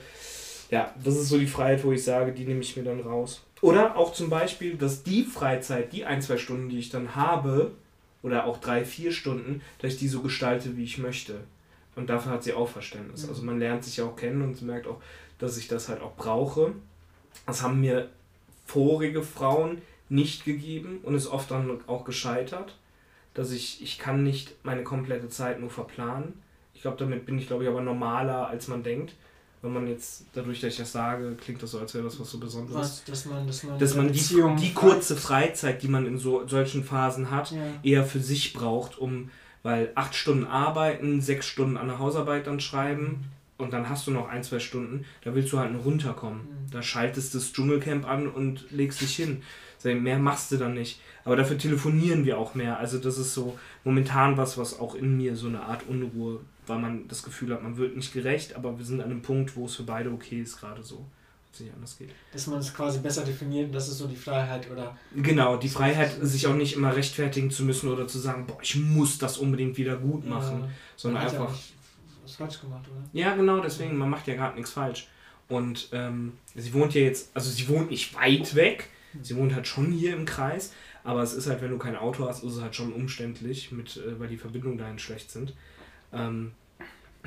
ja, 0.70 0.94
das 1.02 1.16
ist 1.16 1.30
so 1.30 1.38
die 1.38 1.46
Freiheit, 1.46 1.82
wo 1.84 1.92
ich 1.92 2.04
sage, 2.04 2.32
die 2.32 2.44
nehme 2.44 2.60
ich 2.60 2.76
mir 2.76 2.84
dann 2.84 3.00
raus. 3.00 3.42
Oder 3.62 3.96
auch 3.96 4.12
zum 4.12 4.28
Beispiel, 4.28 4.74
dass 4.74 5.02
die 5.02 5.24
Freizeit, 5.24 5.92
die 5.92 6.04
ein, 6.04 6.20
zwei 6.20 6.36
Stunden, 6.36 6.68
die 6.68 6.80
ich 6.80 6.90
dann 6.90 7.14
habe, 7.14 7.72
oder 8.22 8.44
auch 8.44 8.58
drei, 8.58 8.84
vier 8.84 9.10
Stunden, 9.10 9.62
dass 9.78 9.94
ich 9.94 9.98
die 9.98 10.08
so 10.08 10.20
gestalte, 10.20 10.76
wie 10.76 10.84
ich 10.84 10.98
möchte. 10.98 11.40
Und 11.94 12.08
dafür 12.08 12.32
hat 12.32 12.42
sie 12.42 12.54
auch 12.54 12.68
Verständnis. 12.68 13.24
Mhm. 13.24 13.28
Also 13.28 13.42
man 13.42 13.58
lernt 13.58 13.84
sich 13.84 13.98
ja 13.98 14.04
auch 14.04 14.16
kennen 14.16 14.42
und 14.42 14.60
merkt 14.62 14.86
auch, 14.86 15.00
dass 15.38 15.56
ich 15.56 15.68
das 15.68 15.88
halt 15.88 16.00
auch 16.00 16.14
brauche. 16.16 16.72
Das 17.46 17.62
haben 17.62 17.80
mir 17.80 18.08
vorige 18.64 19.22
Frauen 19.22 19.82
nicht 20.08 20.44
gegeben 20.44 21.00
und 21.02 21.14
ist 21.14 21.26
oft 21.26 21.50
dann 21.50 21.80
auch 21.86 22.04
gescheitert, 22.04 22.76
dass 23.34 23.50
ich, 23.50 23.82
ich 23.82 23.98
kann 23.98 24.22
nicht 24.22 24.54
meine 24.62 24.84
komplette 24.84 25.28
Zeit 25.28 25.60
nur 25.60 25.70
verplanen. 25.70 26.34
Ich 26.74 26.82
glaube, 26.82 26.96
damit 26.98 27.26
bin 27.26 27.38
ich, 27.38 27.46
glaube 27.46 27.64
ich, 27.64 27.70
aber 27.70 27.80
normaler, 27.80 28.48
als 28.48 28.68
man 28.68 28.82
denkt. 28.82 29.14
Wenn 29.62 29.72
man 29.72 29.86
jetzt, 29.86 30.24
dadurch, 30.32 30.60
dass 30.60 30.72
ich 30.72 30.78
das 30.78 30.90
sage, 30.90 31.36
klingt 31.36 31.62
das 31.62 31.70
so, 31.70 31.78
als 31.78 31.94
wäre 31.94 32.02
das 32.04 32.18
was 32.18 32.28
so 32.30 32.38
Besonderes. 32.38 32.76
Was, 32.76 33.04
dass 33.04 33.24
man, 33.26 33.46
dass 33.46 33.62
man, 33.62 33.78
dass 33.78 33.94
man 33.94 34.12
die, 34.12 34.20
die 34.60 34.74
kurze 34.74 35.16
Freizeit, 35.16 35.82
die 35.82 35.88
man 35.88 36.04
in 36.04 36.18
so, 36.18 36.46
solchen 36.48 36.82
Phasen 36.82 37.30
hat, 37.30 37.52
Ja. 37.52 37.58
eher 37.84 38.04
für 38.04 38.18
sich 38.18 38.52
braucht, 38.54 38.98
um, 38.98 39.30
weil 39.62 39.92
acht 39.94 40.14
Stunden 40.14 40.44
arbeiten, 40.44 41.20
sechs 41.20 41.46
Stunden 41.46 41.76
an 41.76 41.88
der 41.88 41.98
Hausarbeit 41.98 42.46
dann 42.46 42.60
schreiben 42.60 43.24
und 43.58 43.72
dann 43.72 43.88
hast 43.88 44.06
du 44.06 44.10
noch 44.10 44.28
ein, 44.28 44.42
zwei 44.42 44.58
Stunden, 44.58 45.04
da 45.22 45.34
willst 45.34 45.52
du 45.52 45.58
halt 45.58 45.72
nur 45.72 45.82
runterkommen. 45.82 46.40
Mhm. 46.40 46.70
Da 46.70 46.82
schaltest 46.82 47.32
du 47.32 47.38
das 47.38 47.52
Dschungelcamp 47.52 48.08
an 48.08 48.26
und 48.26 48.70
legst 48.70 49.00
dich 49.00 49.16
hin. 49.16 49.42
Mehr 49.84 50.18
machst 50.18 50.52
du 50.52 50.58
dann 50.58 50.74
nicht. 50.74 51.00
Aber 51.24 51.34
dafür 51.34 51.58
telefonieren 51.58 52.24
wir 52.24 52.38
auch 52.38 52.54
mehr. 52.54 52.78
Also 52.78 52.98
das 52.98 53.18
ist 53.18 53.34
so 53.34 53.58
momentan 53.82 54.36
was, 54.36 54.56
was 54.56 54.78
auch 54.78 54.94
in 54.94 55.16
mir 55.16 55.34
so 55.34 55.48
eine 55.48 55.62
Art 55.62 55.88
Unruhe, 55.88 56.40
weil 56.68 56.78
man 56.78 57.08
das 57.08 57.24
Gefühl 57.24 57.52
hat, 57.52 57.64
man 57.64 57.76
wird 57.76 57.96
nicht 57.96 58.12
gerecht, 58.12 58.54
aber 58.54 58.78
wir 58.78 58.84
sind 58.84 59.00
an 59.00 59.10
einem 59.10 59.22
Punkt, 59.22 59.56
wo 59.56 59.66
es 59.66 59.74
für 59.74 59.82
beide 59.82 60.10
okay 60.10 60.40
ist, 60.40 60.60
gerade 60.60 60.84
so. 60.84 61.04
Dass 61.52 61.60
es 61.60 61.66
nicht 61.66 61.74
anders 61.74 61.98
geht. 61.98 62.10
Dass 62.32 62.46
man 62.46 62.58
es 62.60 62.72
quasi 62.72 62.98
besser 63.00 63.24
definiert 63.24 63.66
und 63.66 63.72
das 63.74 63.86
ist 63.88 63.98
so 63.98 64.06
die 64.06 64.16
Freiheit 64.16 64.70
oder 64.70 64.96
Genau, 65.14 65.58
die 65.58 65.68
Freiheit, 65.68 66.16
sich 66.22 66.46
auch 66.46 66.54
nicht 66.54 66.74
immer 66.74 66.96
rechtfertigen 66.96 67.50
zu 67.50 67.64
müssen 67.64 67.90
oder 67.92 68.08
zu 68.08 68.18
sagen, 68.18 68.46
boah, 68.46 68.58
ich 68.62 68.74
muss 68.76 69.18
das 69.18 69.36
unbedingt 69.36 69.76
wieder 69.76 69.96
gut 69.96 70.26
machen, 70.26 70.62
Ja, 70.62 70.68
sondern 70.96 71.22
ja 71.22 71.28
einfach. 71.28 71.52
nicht 71.52 71.74
was 72.24 72.36
falsch 72.36 72.60
gemacht, 72.60 72.86
oder? 72.90 73.04
Ja, 73.12 73.34
genau, 73.36 73.60
deswegen, 73.60 73.96
man 73.98 74.08
macht 74.08 74.26
ja 74.28 74.34
gerade 74.34 74.54
nichts 74.56 74.70
falsch. 74.70 75.08
Und 75.48 75.88
ähm, 75.92 76.38
sie 76.54 76.72
wohnt 76.72 76.94
ja 76.94 77.02
jetzt, 77.02 77.30
also 77.34 77.50
sie 77.50 77.68
wohnt 77.68 77.90
nicht 77.90 78.14
weit 78.14 78.54
weg, 78.54 78.88
sie 79.20 79.36
wohnt 79.36 79.54
halt 79.54 79.66
schon 79.66 79.92
hier 79.92 80.16
im 80.16 80.24
Kreis, 80.24 80.72
aber 81.04 81.22
es 81.22 81.34
ist 81.34 81.48
halt, 81.48 81.60
wenn 81.60 81.70
du 81.70 81.76
kein 81.78 81.96
Auto 81.96 82.26
hast, 82.26 82.44
ist 82.44 82.54
es 82.54 82.62
halt 82.62 82.74
schon 82.74 82.94
umständlich, 82.94 83.72
mit, 83.72 83.98
äh, 83.98 84.18
weil 84.18 84.28
die 84.28 84.38
Verbindungen 84.38 84.78
dahin 84.78 84.98
schlecht 84.98 85.30
sind. 85.30 85.52
Ähm, 86.14 86.52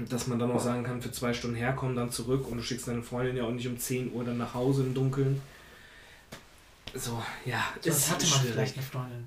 dass 0.09 0.27
man 0.27 0.39
dann 0.39 0.51
auch 0.51 0.59
sagen 0.59 0.83
kann, 0.83 1.01
für 1.01 1.11
zwei 1.11 1.33
Stunden 1.33 1.55
herkommen, 1.55 1.95
dann 1.95 2.11
zurück 2.11 2.47
und 2.49 2.57
du 2.57 2.63
schickst 2.63 2.87
deine 2.87 3.01
Freundin 3.01 3.37
ja 3.37 3.43
auch 3.45 3.51
nicht 3.51 3.67
um 3.67 3.77
10 3.79 4.11
Uhr 4.13 4.23
dann 4.23 4.37
nach 4.37 4.53
Hause 4.53 4.83
im 4.83 4.93
Dunkeln. 4.93 5.41
So, 6.93 7.21
ja, 7.45 7.63
Das 7.83 7.97
ist 7.97 8.11
hatte 8.11 8.25
man 8.25 8.33
schwierig. 8.39 8.53
vielleicht 8.53 8.77
eine 8.77 8.85
Freundin. 8.85 9.25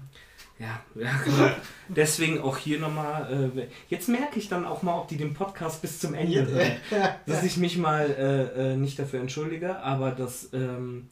Ja, 0.59 0.81
ja, 0.95 1.13
genau. 1.25 1.51
Deswegen 1.89 2.41
auch 2.41 2.57
hier 2.59 2.81
nochmal, 2.81 3.53
äh, 3.57 3.69
jetzt 3.89 4.09
merke 4.09 4.39
ich 4.39 4.49
dann 4.49 4.65
auch 4.65 4.83
mal, 4.83 4.99
ob 4.99 5.09
die 5.09 5.17
den 5.17 5.33
Podcast 5.33 5.81
bis 5.83 6.01
zum 6.01 6.15
Ende 6.15 6.47
hören. 6.47 6.73
Dass 7.27 7.45
ich 7.45 7.57
mich 7.57 7.77
mal 7.79 8.11
äh, 8.11 8.73
äh, 8.73 8.77
nicht 8.77 8.99
dafür 8.99 9.21
entschuldige, 9.21 9.79
aber 9.81 10.11
dass 10.11 10.53
ähm, 10.53 11.09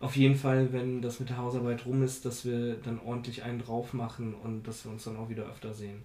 auf 0.00 0.16
jeden 0.16 0.36
Fall, 0.36 0.72
wenn 0.72 1.02
das 1.02 1.20
mit 1.20 1.28
der 1.28 1.36
Hausarbeit 1.36 1.84
rum 1.84 2.02
ist, 2.02 2.24
dass 2.24 2.46
wir 2.46 2.76
dann 2.76 3.00
ordentlich 3.04 3.42
einen 3.42 3.58
drauf 3.60 3.92
machen 3.92 4.34
und 4.34 4.62
dass 4.62 4.84
wir 4.84 4.90
uns 4.92 5.04
dann 5.04 5.18
auch 5.18 5.28
wieder 5.28 5.44
öfter 5.44 5.74
sehen. 5.74 6.02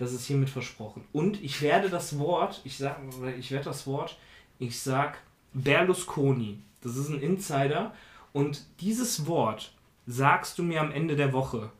Das 0.00 0.14
ist 0.14 0.24
hiermit 0.24 0.48
versprochen. 0.48 1.04
Und 1.12 1.42
ich 1.44 1.60
werde 1.60 1.90
das 1.90 2.18
Wort, 2.18 2.62
ich 2.64 2.78
sag, 2.78 2.96
ich 3.38 3.50
werde 3.50 3.66
das 3.66 3.86
Wort, 3.86 4.16
ich 4.58 4.80
sag 4.80 5.18
Berlusconi. 5.52 6.58
Das 6.82 6.96
ist 6.96 7.10
ein 7.10 7.20
Insider. 7.20 7.92
Und 8.32 8.64
dieses 8.80 9.26
Wort 9.26 9.74
sagst 10.06 10.58
du 10.58 10.62
mir 10.62 10.80
am 10.80 10.90
Ende 10.90 11.16
der 11.16 11.34
Woche. 11.34 11.70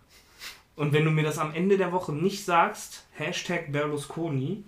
Und 0.76 0.92
wenn 0.92 1.06
du 1.06 1.10
mir 1.10 1.24
das 1.24 1.38
am 1.38 1.54
Ende 1.54 1.78
der 1.78 1.92
Woche 1.92 2.12
nicht 2.12 2.44
sagst, 2.44 3.06
Hashtag 3.12 3.72
Berlusconi, 3.72 4.64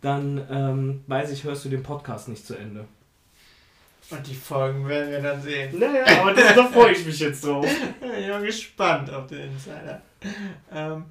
dann 0.00 0.46
ähm, 0.48 1.04
weiß 1.08 1.32
ich, 1.32 1.42
hörst 1.42 1.64
du 1.64 1.70
den 1.70 1.82
Podcast 1.82 2.28
nicht 2.28 2.46
zu 2.46 2.54
Ende. 2.54 2.86
Und 4.10 4.24
die 4.28 4.34
Folgen 4.34 4.86
werden 4.86 5.10
wir 5.10 5.22
dann 5.22 5.42
sehen. 5.42 5.76
Naja, 5.76 6.20
aber 6.20 6.34
das, 6.34 6.54
da 6.54 6.66
freue 6.66 6.92
ich 6.92 7.04
mich 7.04 7.18
jetzt 7.18 7.44
drauf. 7.44 7.66
Ich 8.00 8.26
bin 8.28 8.42
gespannt 8.44 9.10
auf 9.10 9.26
den 9.26 9.50
Insider. 9.50 10.02
Ähm, 10.72 11.04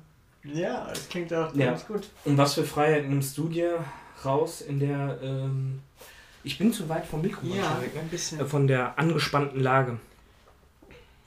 ja, 0.44 0.88
das 0.90 1.08
klingt 1.10 1.34
auch 1.34 1.54
Ja. 1.56 1.68
ganz 1.68 1.86
gut. 1.86 2.10
Und 2.26 2.38
was 2.38 2.54
für 2.56 2.64
Freiheit 2.64 3.08
nimmst 3.08 3.38
du 3.38 3.48
dir 3.50 3.84
raus 4.26 4.62
in 4.62 4.80
der. 4.80 5.20
Ähm, 5.22 5.80
ich 6.44 6.58
bin 6.58 6.74
zu 6.74 6.90
weit 6.90 7.06
vom 7.06 7.22
Mikro 7.22 7.46
Ja, 7.46 7.80
weg, 7.82 7.92
ein 8.00 8.10
bisschen. 8.10 8.40
ne? 8.40 8.44
Äh, 8.44 8.48
Von 8.48 8.68
der 8.68 8.98
angespannten 8.98 9.60
Lage. 9.60 10.00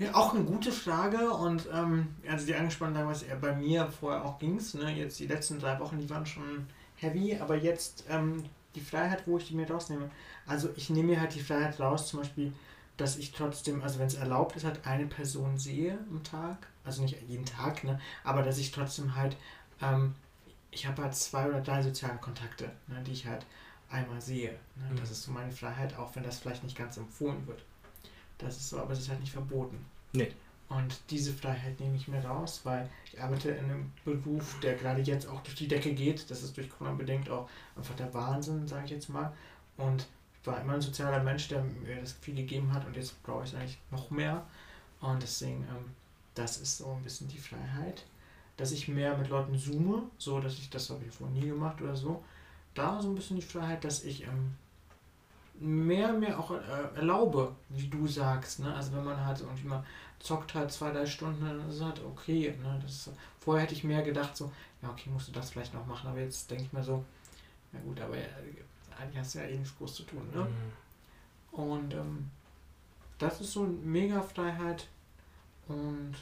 Ja, 0.00 0.12
auch 0.14 0.34
eine 0.34 0.42
gute 0.42 0.72
Frage 0.72 1.30
und 1.30 1.68
ähm, 1.72 2.08
also 2.28 2.46
die 2.46 2.54
angespannte 2.54 2.98
Lage, 2.98 3.10
was 3.10 3.22
eher 3.22 3.36
bei 3.36 3.54
mir 3.54 3.88
vorher 4.00 4.24
auch 4.24 4.38
ging 4.40 4.56
ne? 4.74 4.92
Jetzt 4.92 5.20
die 5.20 5.28
letzten 5.28 5.60
drei 5.60 5.78
Wochen, 5.78 5.98
die 6.00 6.10
waren 6.10 6.26
schon 6.26 6.66
heavy, 6.96 7.38
aber 7.40 7.56
jetzt 7.56 8.04
ähm, 8.10 8.42
die 8.74 8.80
Freiheit, 8.80 9.22
wo 9.26 9.38
ich 9.38 9.46
die 9.46 9.54
mir 9.54 9.70
rausnehme. 9.70 10.10
Also 10.46 10.68
ich 10.74 10.90
nehme 10.90 11.12
mir 11.12 11.20
halt 11.20 11.32
die 11.34 11.40
Freiheit 11.40 11.78
raus, 11.78 12.08
zum 12.08 12.20
Beispiel, 12.20 12.52
dass 12.96 13.16
ich 13.16 13.32
trotzdem, 13.32 13.82
also 13.82 13.98
wenn 13.98 14.06
es 14.06 14.14
erlaubt 14.14 14.56
ist, 14.56 14.64
halt 14.64 14.86
eine 14.86 15.06
Person 15.06 15.58
sehe 15.58 15.98
am 16.10 16.22
Tag, 16.22 16.68
also 16.84 17.02
nicht 17.02 17.20
jeden 17.28 17.44
Tag, 17.44 17.84
ne? 17.84 18.00
aber 18.22 18.42
dass 18.42 18.58
ich 18.58 18.70
trotzdem 18.70 19.16
halt, 19.16 19.36
ähm, 19.82 20.14
ich 20.70 20.86
habe 20.86 21.02
halt 21.02 21.14
zwei 21.14 21.48
oder 21.48 21.60
drei 21.60 21.82
soziale 21.82 22.18
Kontakte, 22.18 22.70
ne? 22.86 23.02
die 23.04 23.12
ich 23.12 23.26
halt 23.26 23.46
einmal 23.90 24.20
sehe. 24.20 24.52
Ne? 24.76 24.90
Mhm. 24.92 24.96
Das 24.96 25.10
ist 25.10 25.22
so 25.24 25.32
meine 25.32 25.52
Freiheit, 25.52 25.96
auch 25.96 26.14
wenn 26.14 26.22
das 26.22 26.38
vielleicht 26.38 26.62
nicht 26.62 26.76
ganz 26.76 26.96
empfohlen 26.96 27.46
wird. 27.46 27.64
Das 28.38 28.56
ist 28.56 28.68
so, 28.68 28.80
aber 28.80 28.92
es 28.92 29.00
ist 29.00 29.08
halt 29.08 29.20
nicht 29.20 29.32
verboten. 29.32 29.84
Nee. 30.12 30.32
Und 30.68 30.98
diese 31.10 31.32
Freiheit 31.32 31.78
nehme 31.78 31.96
ich 31.96 32.08
mir 32.08 32.24
raus, 32.24 32.60
weil 32.64 32.88
ich 33.04 33.20
arbeite 33.20 33.50
in 33.50 33.64
einem 33.64 33.92
Beruf, 34.04 34.58
der 34.60 34.74
gerade 34.74 35.02
jetzt 35.02 35.26
auch 35.26 35.40
durch 35.42 35.56
die 35.56 35.68
Decke 35.68 35.92
geht. 35.94 36.30
Das 36.30 36.42
ist 36.42 36.56
durch 36.56 36.70
Corona 36.70 36.96
bedingt 36.96 37.28
auch 37.28 37.48
einfach 37.76 37.94
der 37.96 38.12
Wahnsinn, 38.14 38.66
sage 38.66 38.86
ich 38.86 38.90
jetzt 38.92 39.08
mal. 39.08 39.32
Und 39.76 40.06
war 40.46 40.60
immer 40.60 40.74
ein 40.74 40.80
sozialer 40.80 41.22
Mensch, 41.22 41.48
der 41.48 41.62
mir 41.62 42.00
das 42.00 42.12
viel 42.12 42.34
gegeben 42.34 42.72
hat 42.72 42.86
und 42.86 42.96
jetzt 42.96 43.22
brauche 43.22 43.44
ich 43.44 43.52
es 43.52 43.56
eigentlich 43.56 43.78
noch 43.90 44.10
mehr. 44.10 44.44
Und 45.00 45.22
deswegen, 45.22 45.62
ähm, 45.62 45.90
das 46.34 46.58
ist 46.58 46.78
so 46.78 46.92
ein 46.92 47.02
bisschen 47.02 47.28
die 47.28 47.38
Freiheit, 47.38 48.04
dass 48.56 48.72
ich 48.72 48.88
mehr 48.88 49.16
mit 49.16 49.28
Leuten 49.28 49.58
zoome, 49.58 50.02
so 50.18 50.40
dass 50.40 50.54
ich 50.54 50.70
das 50.70 50.90
habe 50.90 51.04
ich 51.04 51.14
vorher 51.14 51.34
nie 51.34 51.48
gemacht 51.48 51.80
oder 51.80 51.96
so. 51.96 52.22
Da 52.74 53.00
so 53.00 53.08
ein 53.08 53.14
bisschen 53.14 53.36
die 53.36 53.42
Freiheit, 53.42 53.84
dass 53.84 54.04
ich 54.04 54.24
ähm, 54.24 54.54
mehr 55.60 56.12
mir 56.12 56.38
auch 56.38 56.50
äh, 56.50 56.96
erlaube, 56.96 57.54
wie 57.68 57.88
du 57.88 58.06
sagst. 58.06 58.60
Ne? 58.60 58.74
Also 58.74 58.92
wenn 58.92 59.04
man 59.04 59.24
halt 59.24 59.40
irgendwie 59.40 59.68
mal 59.68 59.84
zockt 60.18 60.54
halt 60.54 60.72
zwei, 60.72 60.90
drei 60.90 61.06
Stunden, 61.06 61.44
dann 61.44 61.68
ist 61.68 61.82
halt 61.82 62.00
okay. 62.04 62.54
Ne? 62.62 62.80
Das 62.82 62.92
ist, 62.92 63.10
vorher 63.40 63.64
hätte 63.64 63.74
ich 63.74 63.84
mehr 63.84 64.02
gedacht, 64.02 64.36
so, 64.36 64.50
ja 64.82 64.90
okay, 64.90 65.10
musst 65.10 65.28
du 65.28 65.32
das 65.32 65.50
vielleicht 65.50 65.74
noch 65.74 65.86
machen, 65.86 66.08
aber 66.08 66.20
jetzt 66.20 66.50
denke 66.50 66.64
ich 66.64 66.72
mir 66.72 66.82
so, 66.82 67.04
na 67.72 67.80
gut, 67.80 68.00
aber 68.00 68.16
ja, 68.16 68.26
eigentlich 68.98 69.18
hast 69.18 69.34
du 69.34 69.38
ja 69.40 69.46
eh 69.46 69.56
nichts 69.58 69.76
groß 69.76 69.94
zu 69.94 70.02
tun. 70.04 70.22
Ne? 70.34 70.42
Mhm. 70.42 71.58
Und 71.60 71.94
ähm, 71.94 72.30
das 73.18 73.40
ist 73.40 73.52
so 73.52 73.62
eine 73.62 73.72
mega 73.72 74.20
Freiheit. 74.22 74.86
Und 75.68 76.14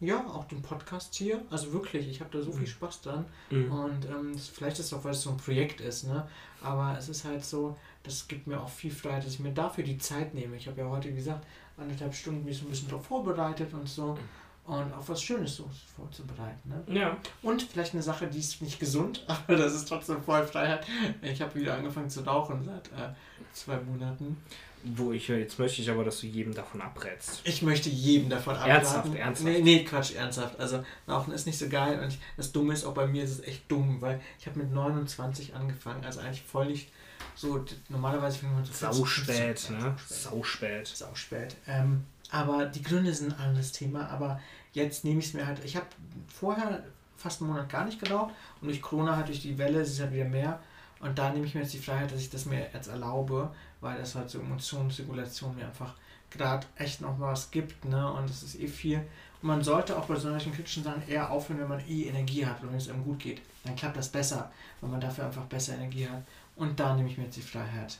ja, 0.00 0.26
auch 0.26 0.44
den 0.46 0.60
Podcast 0.62 1.14
hier. 1.14 1.40
Also 1.50 1.72
wirklich, 1.72 2.08
ich 2.08 2.20
habe 2.20 2.36
da 2.36 2.42
so 2.42 2.52
viel 2.52 2.62
Mhm. 2.62 2.66
Spaß 2.66 3.02
dran. 3.02 3.24
Mhm. 3.50 3.72
Und 3.72 4.04
ähm, 4.06 4.38
vielleicht 4.38 4.78
ist 4.78 4.86
es 4.86 4.92
auch, 4.92 5.04
weil 5.04 5.12
es 5.12 5.22
so 5.22 5.30
ein 5.30 5.36
Projekt 5.36 5.80
ist, 5.80 6.04
ne? 6.04 6.28
Aber 6.62 6.96
es 6.98 7.08
ist 7.08 7.24
halt 7.24 7.44
so, 7.44 7.76
das 8.02 8.26
gibt 8.28 8.46
mir 8.46 8.60
auch 8.60 8.68
viel 8.68 8.90
Freiheit, 8.90 9.24
dass 9.24 9.34
ich 9.34 9.40
mir 9.40 9.52
dafür 9.52 9.84
die 9.84 9.98
Zeit 9.98 10.34
nehme. 10.34 10.56
Ich 10.56 10.66
habe 10.68 10.80
ja 10.80 10.88
heute 10.88 11.12
gesagt, 11.12 11.46
anderthalb 11.76 12.14
Stunden 12.14 12.44
mich 12.44 12.58
so 12.58 12.66
ein 12.66 12.70
bisschen 12.70 12.88
darauf 12.88 13.06
vorbereitet 13.06 13.72
und 13.72 13.88
so. 13.88 14.18
Und 14.66 14.94
auch 14.94 15.06
was 15.08 15.22
Schönes 15.22 15.56
so 15.56 15.68
vorzubereiten. 15.94 16.70
Ne? 16.86 16.98
Ja. 16.98 17.18
Und 17.42 17.62
vielleicht 17.62 17.92
eine 17.92 18.02
Sache, 18.02 18.26
die 18.26 18.38
ist 18.38 18.62
nicht 18.62 18.80
gesund, 18.80 19.24
aber 19.28 19.56
das 19.56 19.74
ist 19.74 19.86
trotzdem 19.86 20.22
voll 20.22 20.46
Freiheit. 20.46 20.86
Ich 21.20 21.42
habe 21.42 21.54
wieder 21.54 21.74
angefangen 21.74 22.08
zu 22.08 22.20
rauchen 22.22 22.64
seit 22.64 22.86
äh, 22.88 23.12
zwei 23.52 23.76
Monaten. 23.80 24.38
Wo 24.82 25.12
ich 25.12 25.28
ja, 25.28 25.36
jetzt 25.36 25.58
möchte 25.58 25.80
ich 25.80 25.90
aber, 25.90 26.04
dass 26.04 26.20
du 26.20 26.26
jedem 26.26 26.54
davon 26.54 26.82
abrätst. 26.82 27.40
Ich 27.44 27.62
möchte 27.62 27.88
jedem 27.88 28.28
davon 28.28 28.54
abraten. 28.54 28.70
Ernsthaft, 28.70 29.14
ernsthaft? 29.14 29.50
Nee, 29.50 29.62
nee, 29.62 29.84
Quatsch, 29.84 30.14
ernsthaft. 30.14 30.60
Also, 30.60 30.84
Rauchen 31.08 31.32
ist 31.32 31.46
nicht 31.46 31.58
so 31.58 31.68
geil 31.70 32.00
und 32.00 32.08
ich, 32.08 32.18
das 32.36 32.52
Dumme 32.52 32.74
ist, 32.74 32.84
auch 32.84 32.92
bei 32.92 33.06
mir 33.06 33.24
ist 33.24 33.30
es 33.30 33.40
echt 33.40 33.70
dumm, 33.70 34.02
weil 34.02 34.20
ich 34.38 34.46
habe 34.46 34.58
mit 34.58 34.72
29 34.72 35.54
angefangen, 35.54 36.04
also 36.04 36.20
eigentlich 36.20 36.42
voll 36.42 36.66
nicht 36.66 36.90
so, 37.34 37.64
normalerweise 37.88 38.38
fängt 38.38 38.54
man 38.54 38.64
so 38.64 38.72
40, 38.72 38.98
Sau 38.98 39.04
spät, 39.04 39.58
50, 39.58 39.70
ne? 39.70 39.96
Sau 40.06 40.42
spät. 40.42 40.86
Sau 40.86 40.94
spät. 40.94 40.96
Sau 40.96 41.14
spät. 41.14 41.56
Ähm, 41.66 42.04
aber 42.34 42.66
die 42.66 42.82
Gründe 42.82 43.14
sind 43.14 43.32
ein 43.32 43.46
anderes 43.46 43.70
Thema, 43.70 44.08
aber 44.08 44.40
jetzt 44.72 45.04
nehme 45.04 45.20
ich 45.20 45.26
es 45.26 45.34
mir 45.34 45.46
halt, 45.46 45.64
ich 45.64 45.76
habe 45.76 45.86
vorher 46.26 46.82
fast 47.16 47.40
einen 47.40 47.50
Monat 47.50 47.68
gar 47.68 47.84
nicht 47.84 48.02
geraucht 48.02 48.34
und 48.60 48.66
durch 48.66 48.82
Corona 48.82 49.14
halt 49.14 49.28
durch 49.28 49.40
die 49.40 49.56
Welle 49.56 49.80
ist 49.80 49.92
es 49.92 50.00
halt 50.00 50.12
wieder 50.12 50.24
mehr 50.24 50.58
und 50.98 51.16
da 51.16 51.30
nehme 51.30 51.46
ich 51.46 51.54
mir 51.54 51.60
jetzt 51.60 51.74
die 51.74 51.78
Freiheit, 51.78 52.10
dass 52.10 52.20
ich 52.20 52.30
das 52.30 52.46
mir 52.46 52.68
jetzt 52.74 52.88
erlaube, 52.88 53.54
weil 53.80 53.96
das 53.98 54.16
halt 54.16 54.30
so 54.30 54.40
Emotionsregulation 54.40 55.54
mir 55.54 55.66
einfach 55.66 55.94
gerade 56.28 56.66
echt 56.74 57.00
noch 57.00 57.20
was 57.20 57.52
gibt, 57.52 57.84
ne, 57.84 58.12
und 58.12 58.28
das 58.28 58.42
ist 58.42 58.58
eh 58.58 58.66
viel. 58.66 58.98
Und 59.40 59.48
man 59.48 59.62
sollte 59.62 59.96
auch 59.96 60.06
bei 60.06 60.16
solchen 60.16 60.52
kritischen 60.52 60.82
Sachen 60.82 61.06
eher 61.06 61.30
aufhören, 61.30 61.60
wenn 61.60 61.68
man 61.68 61.88
eh 61.88 62.08
Energie 62.08 62.44
hat 62.44 62.60
und 62.62 62.70
wenn 62.70 62.78
es 62.78 62.88
einem 62.88 63.04
gut 63.04 63.20
geht. 63.20 63.42
Dann 63.62 63.76
klappt 63.76 63.96
das 63.96 64.08
besser, 64.08 64.50
weil 64.80 64.90
man 64.90 65.00
dafür 65.00 65.26
einfach 65.26 65.44
besser 65.44 65.74
Energie 65.74 66.08
hat. 66.08 66.24
Und 66.56 66.80
da 66.80 66.96
nehme 66.96 67.08
ich 67.08 67.16
mir 67.16 67.24
jetzt 67.24 67.36
die 67.36 67.42
Freiheit, 67.42 67.98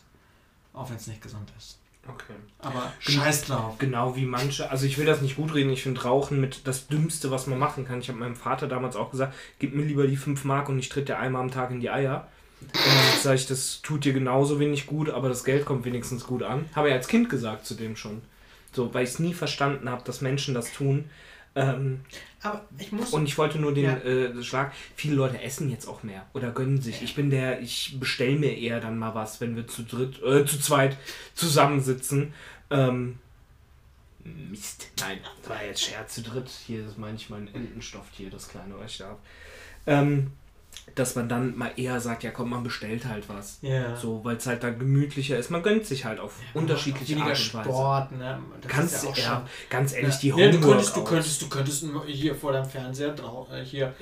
auch 0.73 0.89
wenn 0.91 0.97
es 0.97 1.07
nicht 1.07 1.23
gesund 1.23 1.53
ist. 1.57 1.79
Okay. 2.07 2.35
Aber 2.59 2.93
scheiß 2.99 3.47
drauf. 3.47 3.79
Genau 3.79 4.17
wie 4.17 4.27
manche, 4.27 4.71
also 4.71 4.87
ich 4.87 4.99
will 4.99 5.07
das 5.07 5.23
nicht 5.23 5.37
gut 5.37 5.55
reden, 5.55 5.71
ich 5.71 5.83
finde 5.83 6.03
Rauchen 6.03 6.41
mit 6.41 6.67
das 6.67 6.87
Dümmste, 6.87 7.31
was 7.31 7.47
man 7.47 7.59
machen 7.59 7.87
kann. 7.87 8.01
Ich 8.01 8.09
habe 8.09 8.19
meinem 8.19 8.37
Vater 8.37 8.67
damals 8.67 8.97
auch 8.97 9.11
gesagt, 9.11 9.35
gib 9.59 9.75
mir 9.75 9.85
lieber 9.85 10.07
die 10.07 10.17
5 10.17 10.45
Mark 10.45 10.69
und 10.69 10.79
ich 10.79 10.89
tritt 10.89 11.09
dir 11.09 11.19
einmal 11.19 11.43
am 11.43 11.51
Tag 11.51 11.71
in 11.71 11.81
die 11.81 11.91
Eier. 11.91 12.29
Und 12.61 12.75
dann 12.75 13.21
sage 13.23 13.37
ich, 13.37 13.47
das 13.47 13.81
tut 13.83 14.05
dir 14.05 14.13
genauso 14.13 14.61
wenig 14.61 14.87
gut, 14.87 15.11
aber 15.11 15.29
das 15.29 15.45
Geld 15.45 15.65
kommt 15.65 15.85
wenigstens 15.85 16.27
gut 16.27 16.43
an. 16.43 16.67
Habe 16.75 16.89
ich 16.89 16.95
als 16.95 17.09
Kind 17.09 17.29
gesagt 17.29 17.67
zu 17.67 17.75
dem 17.75 17.97
schon. 17.97 18.23
So, 18.73 18.93
weil 18.93 19.05
ich 19.05 19.11
es 19.11 19.19
nie 19.19 19.35
verstanden 19.35 19.89
habe, 19.89 20.03
dass 20.05 20.21
Menschen 20.21 20.55
das 20.55 20.73
tun. 20.73 21.05
Ähm, 21.57 22.01
aber 22.43 22.65
ich 22.79 22.91
muss. 22.93 23.13
Und 23.13 23.27
ich 23.27 23.39
wollte 23.39 23.59
nur 23.59 23.73
den 23.73 23.85
ja. 23.85 23.97
äh, 23.99 24.43
Schlag. 24.43 24.73
Viele 24.97 25.15
Leute 25.15 25.41
essen 25.41 25.71
jetzt 25.71 25.87
auch 25.87 26.03
mehr 26.03 26.27
oder 26.35 26.51
gönnen 26.51 26.81
sich. 26.81 27.03
Ich 27.03 27.15
bin 27.15 27.31
der, 27.31 27.61
ich 27.61 27.97
bestelle 27.99 28.37
mir 28.37 28.57
eher 28.57 28.81
dann 28.81 28.99
mal 28.99 29.15
was, 29.15 29.41
wenn 29.41 29.57
wir 29.57 29.67
zu 29.67 29.83
dritt, 29.83 30.23
äh, 30.23 30.45
zu 30.45 30.61
zweit 30.61 30.97
zusammensitzen. 31.35 32.35
Ähm, 32.71 33.19
Mist. 34.25 34.91
Nein, 35.01 35.19
das 35.41 35.51
war 35.51 35.65
jetzt 35.65 35.83
Scherz 35.83 36.15
zu 36.15 36.23
dritt. 36.23 36.49
Hier, 36.49 36.85
das 36.85 36.97
meine 36.97 37.17
ich 37.17 37.31
mein 37.31 37.49
Entenstoff 37.55 38.07
hier, 38.13 38.31
das 38.31 38.49
kleine, 38.49 38.79
was 38.79 38.93
ich 38.93 38.99
da 38.99 39.09
habe. 39.09 39.19
Ähm, 39.87 40.33
dass 40.95 41.17
man 41.17 41.29
dann 41.29 41.57
mal 41.57 41.73
eher 41.77 42.01
sagt, 42.01 42.23
ja 42.23 42.31
komm, 42.31 42.51
man 42.51 42.63
bestellt 42.63 43.07
halt 43.07 43.29
was. 43.29 43.59
Ja. 43.63 43.97
So, 43.97 44.25
weil 44.25 44.37
es 44.37 44.47
halt 44.47 44.63
dann 44.63 44.79
gemütlicher 44.79 45.37
ist. 45.37 45.51
Man 45.51 45.63
gönnt 45.63 45.87
sich 45.87 46.05
halt 46.05 46.21
auf 46.21 46.39
ja, 46.41 46.61
unterschiedliche 46.61 47.17
Art 47.17 47.27
und 47.27 47.55
Weise. 47.55 47.69
Sport, 47.69 48.13
ne? 48.13 48.39
Das 48.61 48.71
Kannst 48.71 49.05
ja, 49.05 49.11
ja 49.17 49.47
ganz 49.71 49.93
ehrlich, 49.93 50.17
die 50.17 50.29
ja, 50.29 50.51
du 50.51 50.61
könntest, 50.61 50.97
du 50.97 51.05
könntest, 51.05 51.43
du 51.43 51.49
könntest 51.49 51.87
hier 52.07 52.35
vor 52.35 52.53
deinem 52.53 52.69
Fernseher 52.69 53.15
äh, 53.53 53.65
hier. 53.65 53.95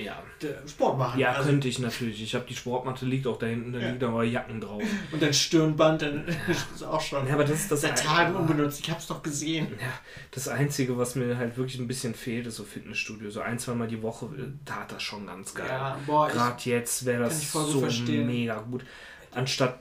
Sport 0.67 0.97
machen. 0.97 1.19
Ja, 1.19 1.33
also. 1.33 1.49
könnte 1.49 1.67
ich 1.67 1.79
natürlich. 1.79 2.21
Ich 2.21 2.35
habe 2.35 2.45
die 2.47 2.55
Sportmatte 2.55 3.05
liegt 3.05 3.27
auch 3.27 3.37
da 3.37 3.47
hinten, 3.47 3.73
da 3.73 3.79
liegen 3.79 4.03
aber 4.03 4.23
Jacken 4.23 4.61
drauf. 4.61 4.83
Und 5.11 5.21
dein 5.21 5.33
Stirnband, 5.33 6.01
dann 6.01 6.25
ist 6.75 6.83
auch 6.83 7.01
schon 7.01 7.27
ja, 7.27 7.33
aber 7.33 7.43
das 7.43 7.61
ist 7.61 7.71
das 7.71 7.81
seit 7.81 7.97
Tagen 7.97 8.35
unbenutzt. 8.35 8.79
Ich 8.79 8.89
habe 8.89 8.99
es 8.99 9.07
doch 9.07 9.23
gesehen. 9.23 9.67
Ja, 9.79 9.93
das 10.31 10.47
Einzige, 10.47 10.97
was 10.97 11.15
mir 11.15 11.37
halt 11.37 11.57
wirklich 11.57 11.79
ein 11.79 11.87
bisschen 11.87 12.13
fehlt, 12.13 12.47
ist 12.47 12.57
so 12.57 12.63
Fitnessstudio. 12.63 13.29
So 13.31 13.41
ein, 13.41 13.57
zwei 13.57 13.73
Mal 13.73 13.87
die 13.87 14.01
Woche 14.01 14.25
äh, 14.25 14.65
tat 14.65 14.91
das 14.91 15.01
schon 15.01 15.25
ganz 15.25 15.53
geil. 15.53 15.67
Ja, 15.67 15.97
boah, 16.05 16.27
Gerade 16.27 16.61
jetzt 16.63 16.82
wäre 17.05 17.23
das 17.23 17.51
so 17.51 17.79
verstehen. 17.79 18.27
mega 18.27 18.59
gut. 18.59 18.85
Anstatt 19.31 19.79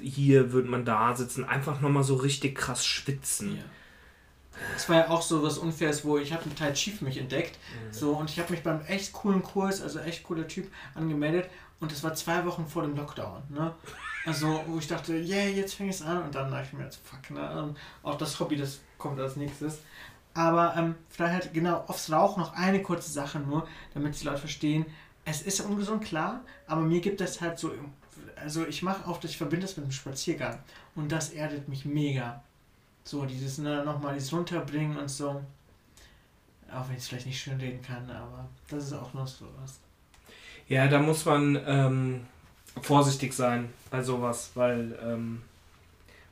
hier 0.00 0.52
würde 0.52 0.68
man 0.68 0.84
da 0.84 1.14
sitzen, 1.14 1.44
einfach 1.44 1.80
nochmal 1.80 2.04
so 2.04 2.16
richtig 2.16 2.56
krass 2.56 2.84
schwitzen. 2.84 3.56
Ja. 3.56 3.62
Das 4.74 4.88
war 4.88 4.96
ja 4.96 5.08
auch 5.08 5.22
so 5.22 5.42
was 5.42 5.58
Unfaires, 5.58 6.04
wo 6.04 6.18
ich 6.18 6.32
habe 6.32 6.44
einen 6.44 6.56
Tai 6.56 6.72
Chi 6.72 6.90
für 6.90 7.04
mich 7.04 7.18
entdeckt. 7.18 7.58
Mhm. 7.58 7.92
So, 7.92 8.12
und 8.12 8.30
ich 8.30 8.38
habe 8.38 8.50
mich 8.52 8.62
beim 8.62 8.80
echt 8.86 9.12
coolen 9.12 9.42
Kurs, 9.42 9.80
also 9.80 9.98
echt 10.00 10.24
cooler 10.24 10.46
Typ, 10.46 10.70
angemeldet. 10.94 11.48
Und 11.80 11.90
das 11.90 12.02
war 12.04 12.14
zwei 12.14 12.44
Wochen 12.44 12.66
vor 12.66 12.82
dem 12.82 12.96
Lockdown. 12.96 13.42
Ne? 13.48 13.72
Also, 14.24 14.62
wo 14.68 14.78
ich 14.78 14.86
dachte, 14.86 15.14
yeah, 15.14 15.48
jetzt 15.48 15.74
fängt 15.74 15.92
es 15.92 16.02
an. 16.02 16.22
Und 16.22 16.34
dann 16.34 16.50
dachte 16.50 16.66
ich 16.68 16.72
mir, 16.74 16.84
jetzt 16.84 17.00
fuck, 17.02 17.30
ne? 17.30 17.74
auch 18.02 18.16
das 18.16 18.38
Hobby, 18.38 18.56
das 18.56 18.80
kommt 18.98 19.18
als 19.18 19.36
nächstes. 19.36 19.78
Aber 20.34 20.74
ähm, 20.76 20.94
vielleicht 21.08 21.32
halt 21.32 21.54
genau 21.54 21.84
aufs 21.88 22.10
Rauch 22.10 22.36
noch 22.36 22.54
eine 22.54 22.82
kurze 22.82 23.10
Sache 23.10 23.40
nur, 23.40 23.66
damit 23.94 24.18
die 24.20 24.24
Leute 24.24 24.38
verstehen, 24.38 24.86
es 25.24 25.42
ist 25.42 25.60
ungesund, 25.60 26.04
klar, 26.04 26.42
aber 26.66 26.82
mir 26.82 27.00
gibt 27.00 27.20
das 27.20 27.40
halt 27.40 27.58
so, 27.58 27.72
also 28.36 28.66
ich 28.66 28.82
mache 28.82 29.08
auch, 29.08 29.22
ich 29.22 29.36
verbinde 29.36 29.66
das 29.66 29.76
mit 29.76 29.86
dem 29.86 29.92
Spaziergang 29.92 30.58
und 30.94 31.10
das 31.12 31.30
erdet 31.30 31.68
mich 31.68 31.84
mega. 31.84 32.42
So, 33.04 33.24
dieses 33.24 33.58
ne, 33.58 33.84
nochmal 33.84 34.14
dieses 34.14 34.32
runterbringen 34.32 34.96
und 34.96 35.08
so. 35.08 35.42
Auch 36.72 36.88
wenn 36.88 36.96
ich 36.96 37.02
es 37.02 37.08
vielleicht 37.08 37.26
nicht 37.26 37.40
schön 37.40 37.58
reden 37.58 37.82
kann, 37.82 38.08
aber 38.10 38.48
das 38.68 38.84
ist 38.84 38.92
auch 38.92 39.12
noch 39.12 39.26
so 39.26 39.46
was. 39.60 39.78
Ja, 40.68 40.86
da 40.88 41.00
muss 41.00 41.24
man 41.24 41.60
ähm, 41.66 42.26
vorsichtig 42.80 43.34
sein 43.34 43.68
bei 43.90 44.02
sowas, 44.02 44.52
weil 44.54 44.98
ähm, 45.02 45.42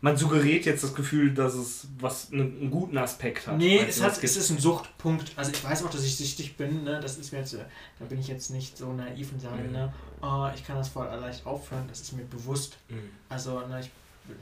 man 0.02 0.16
suggeriert 0.16 0.64
jetzt 0.64 0.82
das 0.82 0.94
Gefühl, 0.94 1.34
dass 1.34 1.54
es 1.54 1.88
was 1.98 2.32
einen, 2.32 2.70
guten 2.70 2.96
Aspekt 2.96 3.46
hat. 3.46 3.58
Nee, 3.58 3.78
es, 3.86 4.02
hat, 4.02 4.22
es 4.22 4.36
ist 4.36 4.50
ein 4.50 4.58
Suchtpunkt. 4.58 5.32
Also 5.36 5.52
ich 5.52 5.62
weiß 5.62 5.84
auch, 5.84 5.90
dass 5.90 6.04
ich 6.04 6.16
süchtig 6.16 6.56
bin. 6.56 6.84
Ne? 6.84 7.00
Das 7.00 7.18
ist 7.18 7.32
mir 7.32 7.40
jetzt, 7.40 7.54
da 7.54 8.04
bin 8.06 8.18
ich 8.18 8.28
jetzt 8.28 8.50
nicht 8.50 8.78
so 8.78 8.92
naiv 8.92 9.32
und 9.32 9.40
sage, 9.40 9.62
mhm. 9.62 9.72
ne? 9.72 9.92
Oh, 10.22 10.48
ich 10.54 10.64
kann 10.64 10.76
das 10.76 10.88
voll 10.88 11.06
leicht 11.06 11.44
aufhören. 11.44 11.84
Das 11.88 12.00
ist 12.00 12.12
mir 12.12 12.24
bewusst. 12.24 12.78
Mhm. 12.88 13.10
Also 13.28 13.60
ne, 13.66 13.80
ich 13.80 13.90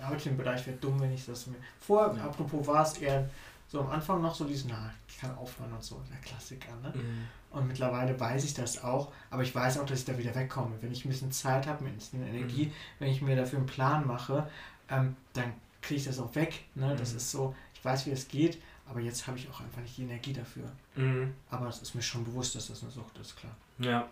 arbeite 0.03 0.29
im 0.29 0.37
Bereich, 0.37 0.65
wäre 0.67 0.77
dumm, 0.77 1.01
wenn 1.01 1.13
ich 1.13 1.27
das 1.27 1.47
mir... 1.49 1.57
Vor, 1.81 2.15
ja. 2.17 2.25
apropos 2.25 2.67
war 2.67 2.85
es 2.85 2.99
eher 2.99 3.29
so 3.67 3.81
am 3.81 3.91
Anfang 3.91 4.23
noch 4.23 4.35
so 4.35 4.45
diesen, 4.45 4.71
na, 4.71 4.93
ich 5.09 5.19
kann 5.19 5.37
aufhören 5.37 5.73
und 5.73 5.83
so, 5.83 6.01
der 6.11 6.19
Klassiker. 6.21 6.73
Ne? 6.83 6.93
Mhm. 6.95 7.27
Und 7.51 7.67
mittlerweile 7.67 8.19
weiß 8.19 8.45
ich 8.45 8.55
das 8.55 8.85
auch, 8.85 9.13
aber 9.31 9.43
ich 9.43 9.55
weiß 9.55 9.79
auch, 9.79 9.87
dass 9.87 10.01
ich 10.01 10.05
da 10.05 10.17
wieder 10.17 10.35
wegkomme. 10.35 10.77
Wenn 10.81 10.93
ich 10.93 11.05
ein 11.05 11.09
bisschen 11.09 11.33
Zeit 11.33 11.67
habe, 11.67 11.85
ein 11.85 11.95
bisschen 11.95 12.27
Energie, 12.27 12.67
mhm. 12.67 12.73
wenn 12.99 13.09
ich 13.11 13.23
mir 13.23 13.37
dafür 13.37 13.59
einen 13.59 13.67
Plan 13.67 14.07
mache, 14.07 14.49
ähm, 14.91 15.17
dann 15.33 15.53
kriege 15.83 16.01
ich 16.01 16.07
das 16.07 16.19
auch 16.19 16.35
weg. 16.35 16.65
Ne? 16.75 16.95
Das 16.99 17.13
mhm. 17.13 17.17
ist 17.19 17.31
so, 17.31 17.55
ich 17.75 17.85
weiß, 17.85 18.07
wie 18.07 18.11
es 18.11 18.29
geht, 18.29 18.59
aber 18.89 19.01
jetzt 19.01 19.27
habe 19.27 19.39
ich 19.39 19.49
auch 19.51 19.61
einfach 19.61 19.81
nicht 19.83 19.97
die 19.97 20.03
Energie 20.03 20.33
dafür. 20.33 20.65
Mhm. 20.97 21.35
Aber 21.51 21.69
es 21.69 21.81
ist 21.83 21.95
mir 21.95 22.03
schon 22.03 22.25
bewusst, 22.25 22.55
dass 22.55 22.69
das 22.69 22.83
eine 22.83 22.91
Sucht 22.91 23.19
ist, 23.19 23.37
klar. 23.37 23.57
Ja. 23.79 24.09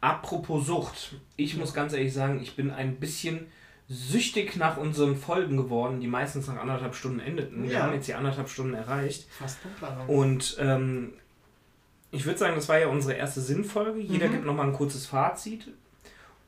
Apropos 0.00 0.66
Sucht, 0.66 1.16
ich 1.36 1.56
muss 1.56 1.74
ganz 1.74 1.92
ehrlich 1.92 2.12
sagen, 2.12 2.40
ich 2.40 2.54
bin 2.54 2.70
ein 2.70 2.96
bisschen 2.96 3.48
süchtig 3.88 4.54
nach 4.56 4.76
unseren 4.76 5.16
Folgen 5.16 5.56
geworden, 5.56 6.00
die 6.00 6.06
meistens 6.06 6.46
nach 6.46 6.58
anderthalb 6.58 6.94
Stunden 6.94 7.18
endeten. 7.18 7.64
Ja. 7.64 7.70
Wir 7.70 7.82
haben 7.82 7.94
jetzt 7.94 8.06
die 8.06 8.14
anderthalb 8.14 8.48
Stunden 8.48 8.74
erreicht. 8.74 9.28
Fast 9.30 9.60
Punktladung. 9.60 10.08
Und 10.08 10.56
ähm, 10.60 11.14
ich 12.12 12.24
würde 12.24 12.38
sagen, 12.38 12.54
das 12.54 12.68
war 12.68 12.78
ja 12.78 12.86
unsere 12.86 13.14
erste 13.14 13.40
Sinnfolge. 13.40 14.00
Jeder 14.00 14.28
mhm. 14.28 14.32
gibt 14.32 14.46
nochmal 14.46 14.68
ein 14.68 14.72
kurzes 14.72 15.06
Fazit. 15.06 15.68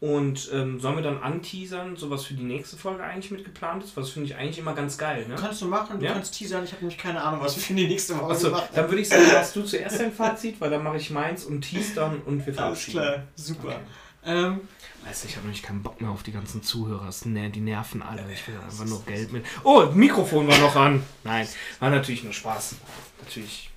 Und 0.02 0.50
ähm, 0.52 0.80
sollen 0.80 0.96
wir 0.96 1.02
dann 1.04 1.22
anteasern, 1.22 1.94
so 1.94 2.10
was 2.10 2.24
für 2.24 2.34
die 2.34 2.42
nächste 2.42 2.76
Folge 2.76 3.04
eigentlich 3.04 3.30
mit 3.30 3.44
geplant 3.44 3.84
ist? 3.84 3.96
Was 3.96 4.10
finde 4.10 4.26
ich 4.26 4.34
eigentlich 4.34 4.58
immer 4.58 4.74
ganz 4.74 4.98
geil. 4.98 5.28
Ne? 5.28 5.36
Kannst 5.36 5.62
du 5.62 5.68
machen, 5.68 6.00
du 6.00 6.04
ja? 6.04 6.12
kannst 6.12 6.34
teasern. 6.34 6.64
Ich 6.64 6.72
habe 6.72 6.82
nämlich 6.82 6.98
keine 6.98 7.22
Ahnung, 7.22 7.40
was 7.40 7.54
wir 7.54 7.62
für 7.62 7.74
die 7.74 7.86
nächste 7.86 8.16
Folge 8.16 8.34
Achso, 8.34 8.50
machen. 8.50 8.66
Dann 8.74 8.88
würde 8.88 9.00
ich 9.00 9.08
sagen, 9.08 9.22
machst 9.32 9.54
du 9.54 9.62
zuerst 9.62 10.00
dein 10.00 10.12
Fazit, 10.12 10.60
weil 10.60 10.70
dann 10.70 10.82
mache 10.82 10.96
ich 10.96 11.10
meins 11.10 11.44
und 11.44 11.60
tease 11.60 11.94
dann 11.94 12.20
und 12.22 12.44
wir 12.44 12.52
verabschieden. 12.52 12.98
Alles 12.98 13.12
klar, 13.14 13.26
super. 13.36 13.68
Okay. 13.68 13.78
Ähm, 14.24 14.60
weißt 15.04 15.22
du, 15.22 15.28
ich 15.28 15.36
habe 15.36 15.46
nämlich 15.46 15.62
keinen 15.62 15.84
Bock 15.84 16.00
mehr 16.00 16.10
auf 16.10 16.24
die 16.24 16.32
ganzen 16.32 16.64
Zuhörer. 16.64 17.08
Die 17.24 17.60
nerven 17.60 18.02
alle. 18.02 18.24
Ich 18.32 18.48
will 18.48 18.56
einfach 18.56 18.84
nur 18.84 19.04
Geld 19.06 19.32
mit. 19.32 19.46
Oh, 19.62 19.86
Mikrofon 19.94 20.48
war 20.48 20.58
noch 20.58 20.74
an. 20.74 21.04
Nein, 21.22 21.46
war 21.78 21.90
natürlich 21.90 22.24
nur 22.24 22.32
Spaß. 22.32 22.74
Natürlich. 23.20 23.70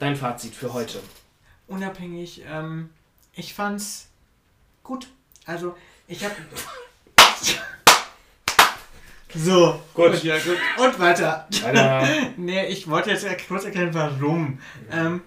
Dein 0.00 0.16
Fazit 0.16 0.56
für 0.56 0.72
heute. 0.72 1.00
Unabhängig, 1.68 2.42
ähm, 2.48 2.90
ich 3.32 3.54
fand's 3.54 4.08
Gut, 4.84 5.08
also 5.46 5.74
ich 6.06 6.22
habe. 6.22 6.34
so, 9.34 9.80
gut. 9.94 10.12
gut. 10.12 10.22
Ja, 10.22 10.38
gut. 10.38 10.58
Und 10.78 10.98
weiter. 10.98 11.48
weiter. 11.62 12.06
nee, 12.36 12.66
ich 12.66 12.88
wollte 12.88 13.10
jetzt 13.10 13.26
kurz 13.48 13.64
erklären, 13.64 13.94
warum. 13.94 14.60
Ähm, 14.90 15.22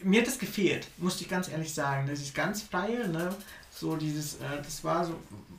mir 0.00 0.20
hat 0.20 0.28
das 0.28 0.38
gefehlt, 0.38 0.86
musste 0.98 1.24
ich 1.24 1.30
ganz 1.30 1.48
ehrlich 1.48 1.72
sagen. 1.72 2.06
Das 2.06 2.20
ist 2.20 2.34
ganz 2.34 2.62
freie, 2.62 3.08
ne? 3.08 3.34
So 3.70 3.96
dieses, 3.96 4.34
äh, 4.34 4.62
das 4.62 4.84
war 4.84 5.06
so, 5.06 5.14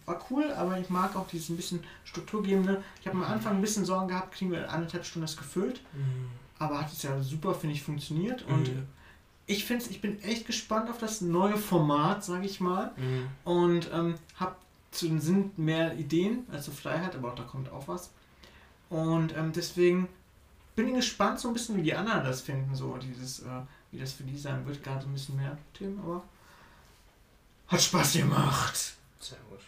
war 0.05 0.23
cool, 0.29 0.51
aber 0.53 0.79
ich 0.79 0.91
mag 0.91 1.15
auch 1.15 1.27
dieses 1.27 1.49
ein 1.49 1.57
bisschen 1.57 1.83
strukturgebende. 2.03 2.83
Ich 3.01 3.07
habe 3.07 3.17
am 3.17 3.23
Anfang 3.23 3.55
ein 3.55 3.61
bisschen 3.61 3.85
Sorgen 3.85 4.07
gehabt, 4.07 4.35
kriegen 4.35 4.51
wir 4.51 4.69
anderthalb 4.69 5.03
Stunden 5.03 5.25
das 5.25 5.35
gefüllt. 5.35 5.81
Mhm. 5.93 6.29
Aber 6.59 6.79
hat 6.79 6.93
es 6.93 7.01
ja 7.01 7.19
super, 7.23 7.55
finde 7.55 7.75
ich, 7.75 7.81
funktioniert. 7.81 8.43
Und 8.43 8.67
mhm 8.67 8.87
ich 9.47 9.65
finde 9.65 9.85
ich 9.89 10.01
bin 10.01 10.21
echt 10.23 10.47
gespannt 10.47 10.89
auf 10.89 10.97
das 10.97 11.21
neue 11.21 11.57
Format, 11.57 12.23
sage 12.23 12.45
ich 12.45 12.59
mal. 12.59 12.91
Mhm. 12.97 13.27
Und 13.43 13.89
ähm, 13.93 14.15
habe 14.35 14.55
zu 14.91 15.07
den 15.07 15.21
Sinn 15.21 15.51
mehr 15.57 15.95
Ideen 15.97 16.45
als 16.51 16.67
Freiheit, 16.69 17.15
aber 17.15 17.31
auch 17.31 17.35
da 17.35 17.43
kommt 17.43 17.71
auch 17.71 17.87
was. 17.87 18.11
Und 18.89 19.35
ähm, 19.35 19.51
deswegen 19.53 20.07
bin 20.75 20.87
ich 20.87 20.95
gespannt, 20.95 21.39
so 21.39 21.47
ein 21.47 21.53
bisschen, 21.53 21.77
wie 21.77 21.83
die 21.83 21.93
anderen 21.93 22.23
das 22.23 22.41
finden, 22.41 22.73
so 22.75 22.97
dieses, 22.97 23.39
äh, 23.39 23.61
wie 23.91 23.99
das 23.99 24.13
für 24.13 24.23
die 24.23 24.37
sein 24.37 24.65
wird. 24.65 24.83
Gerade 24.83 25.05
ein 25.05 25.13
bisschen 25.13 25.35
mehr 25.35 25.57
Themen, 25.73 25.99
aber 25.99 26.23
hat 27.67 27.81
Spaß 27.81 28.13
gemacht. 28.13 28.95
Sehr 29.19 29.37
gut. 29.49 29.59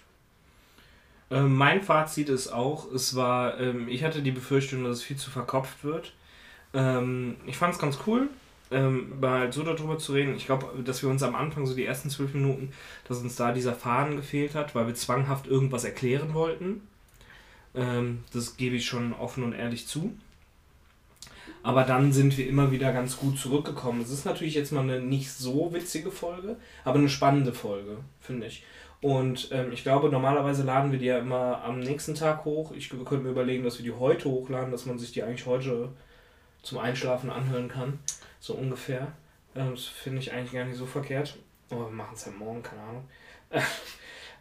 Ähm, 1.30 1.56
mein 1.56 1.84
Fazit 1.84 2.30
ist 2.30 2.48
auch, 2.48 2.92
es 2.92 3.16
war, 3.16 3.60
ähm, 3.60 3.88
ich 3.88 4.04
hatte 4.04 4.22
die 4.22 4.32
Befürchtung, 4.32 4.84
dass 4.84 4.98
es 4.98 5.04
viel 5.04 5.18
zu 5.18 5.30
verkopft 5.30 5.84
wird. 5.84 6.14
Ähm, 6.74 7.38
ich 7.46 7.58
fand 7.58 7.74
es 7.74 7.80
ganz 7.80 8.00
cool 8.08 8.30
ähm, 8.72 9.20
mal 9.20 9.52
so 9.52 9.64
darüber 9.64 9.98
zu 9.98 10.14
reden. 10.14 10.36
Ich 10.36 10.46
glaube, 10.46 10.84
dass 10.84 11.02
wir 11.02 11.10
uns 11.10 11.24
am 11.24 11.36
Anfang, 11.36 11.66
so 11.66 11.76
die 11.76 11.86
ersten 11.86 12.10
zwölf 12.10 12.34
Minuten, 12.34 12.72
dass 13.08 13.20
uns 13.20 13.36
da 13.36 13.52
dieser 13.52 13.74
Faden 13.74 14.16
gefehlt 14.18 14.56
hat, 14.56 14.76
weil 14.76 14.88
wir 14.88 14.96
zwanghaft 14.96 15.48
irgendwas 15.48 15.84
erklären 15.84 16.34
wollten. 16.34 16.82
Ähm, 17.76 18.24
das 18.34 18.58
gebe 18.58 18.76
ich 18.76 18.86
schon 18.86 19.14
offen 19.14 19.44
und 19.44 19.54
ehrlich 19.54 19.88
zu. 19.88 20.16
Aber 21.64 21.84
dann 21.84 22.14
sind 22.14 22.38
wir 22.38 22.48
immer 22.48 22.72
wieder 22.72 22.94
ganz 22.94 23.18
gut 23.18 23.38
zurückgekommen. 23.38 24.02
Es 24.02 24.12
ist 24.12 24.26
natürlich 24.26 24.56
jetzt 24.56 24.72
mal 24.72 24.82
eine 24.82 25.02
nicht 25.02 25.32
so 25.32 25.74
witzige 25.74 26.12
Folge, 26.12 26.58
aber 26.84 27.00
eine 27.00 27.10
spannende 27.10 27.54
Folge, 27.54 27.98
finde 28.22 28.48
ich. 28.48 28.64
Und 29.02 29.50
ähm, 29.52 29.72
ich 29.72 29.84
glaube, 29.84 30.10
normalerweise 30.10 30.64
laden 30.64 30.92
wir 30.92 31.00
die 31.00 31.06
ja 31.06 31.20
immer 31.20 31.64
am 31.64 31.80
nächsten 31.80 32.16
Tag 32.16 32.46
hoch. 32.46 32.72
Ich 32.76 32.90
könnte 32.90 33.18
mir 33.18 33.30
überlegen, 33.30 33.64
dass 33.64 33.78
wir 33.78 33.84
die 33.84 33.98
heute 33.98 34.30
hochladen, 34.30 34.72
dass 34.72 34.86
man 34.86 34.98
sich 34.98 35.12
die 35.12 35.24
eigentlich 35.24 35.46
heute 35.46 35.90
zum 36.64 36.80
Einschlafen 36.80 37.30
anhören 37.30 37.70
kann 37.70 38.00
so 38.40 38.54
ungefähr. 38.54 39.14
Ähm, 39.56 39.72
das 39.72 39.86
finde 39.86 40.20
ich 40.20 40.32
eigentlich 40.32 40.54
gar 40.54 40.66
nicht 40.66 40.78
so 40.78 40.86
verkehrt. 40.86 41.38
Aber 41.70 41.86
wir 41.88 41.92
machen 41.92 42.14
es 42.16 42.26
ja 42.26 42.32
morgen, 42.32 42.64
keine 42.64 42.82
Ahnung. 42.82 43.04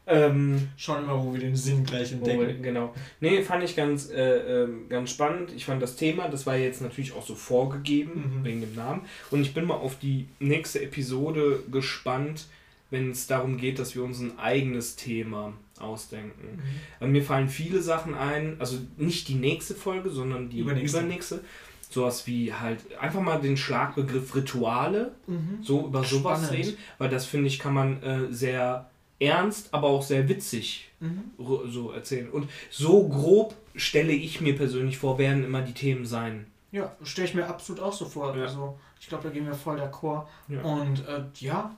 ähm, 0.06 0.68
Schauen 0.77 1.06
wir 1.06 1.14
mal, 1.14 1.24
wo 1.24 1.32
wir 1.32 1.40
den 1.40 1.56
Sinn 1.56 1.85
gleich 1.85 2.12
entdecken. 2.12 2.40
Wir, 2.40 2.55
genau. 2.55 2.94
Nee, 3.20 3.43
fand 3.43 3.64
ich 3.64 3.74
ganz, 3.74 4.10
äh, 4.10 4.64
äh, 4.64 4.68
ganz 4.89 5.10
spannend. 5.10 5.52
Ich 5.55 5.64
fand 5.64 5.82
das 5.82 5.97
Thema, 5.97 6.28
das 6.28 6.47
war 6.47 6.56
jetzt 6.56 6.82
natürlich 6.82 7.12
auch 7.12 7.27
so 7.27 7.35
vorgegeben, 7.35 8.39
mhm. 8.39 8.44
wegen 8.44 8.60
dem 8.60 8.74
Namen. 8.74 9.02
Und 9.31 9.43
ich 9.43 9.55
bin 9.55 9.64
mal 9.64 9.74
auf 9.74 9.98
die 9.98 10.28
nächste 10.39 10.82
Episode 10.82 11.62
gespannt, 11.70 12.47
wenn 12.90 13.10
es 13.10 13.27
darum 13.27 13.56
geht, 13.56 13.81
dass 13.81 13.97
wir 13.97 14.05
uns 14.05 14.20
ein 14.20 14.39
eigenes 14.39 14.94
Thema 14.94 15.52
ausdenken. 15.81 16.62
Mhm. 17.01 17.10
Mir 17.10 17.23
fallen 17.23 17.48
viele 17.48 17.82
Sachen 17.82 18.14
ein, 18.14 18.56
also 18.60 18.78
nicht 18.97 19.28
die 19.28 19.35
nächste 19.35 19.74
Folge, 19.74 20.10
sondern 20.10 20.48
die 20.48 20.60
übernächste. 20.60 20.98
übernächste. 20.98 21.40
Sowas 21.89 22.27
wie 22.27 22.53
halt 22.53 22.81
einfach 22.99 23.21
mal 23.21 23.41
den 23.41 23.57
Schlagbegriff 23.57 24.35
Rituale, 24.35 25.13
mhm. 25.27 25.59
so 25.63 25.87
über 25.87 26.05
sowas 26.05 26.45
Spannend. 26.45 26.67
reden, 26.67 26.79
weil 26.99 27.09
das 27.09 27.27
finde 27.27 27.47
ich 27.49 27.59
kann 27.59 27.75
man 27.75 28.03
äh, 28.03 28.33
sehr 28.33 28.91
ernst, 29.19 29.73
aber 29.73 29.89
auch 29.89 30.03
sehr 30.03 30.29
witzig 30.29 30.91
mhm. 31.01 31.31
so 31.39 31.93
erzählen. 31.93 32.29
Und 32.31 32.51
so 32.71 33.09
grob 33.09 33.55
stelle 33.75 34.13
ich 34.13 34.41
mir 34.41 34.57
persönlich 34.57 34.99
vor, 34.99 35.19
werden 35.19 35.45
immer 35.45 35.63
die 35.63 35.73
Themen 35.73 36.05
sein. 36.05 36.47
Ja, 36.73 36.95
stelle 37.03 37.29
ich 37.29 37.35
mir 37.35 37.47
absolut 37.47 37.81
auch 37.81 37.93
so 37.93 38.05
vor. 38.05 38.37
Ja. 38.37 38.43
Also 38.43 38.79
ich 39.01 39.09
glaube, 39.09 39.25
da 39.25 39.31
gehen 39.31 39.47
wir 39.47 39.55
voll 39.55 39.81
d'accord. 39.81 40.27
Ja. 40.49 40.63
Und 40.63 41.07
äh, 41.07 41.23
ja. 41.39 41.75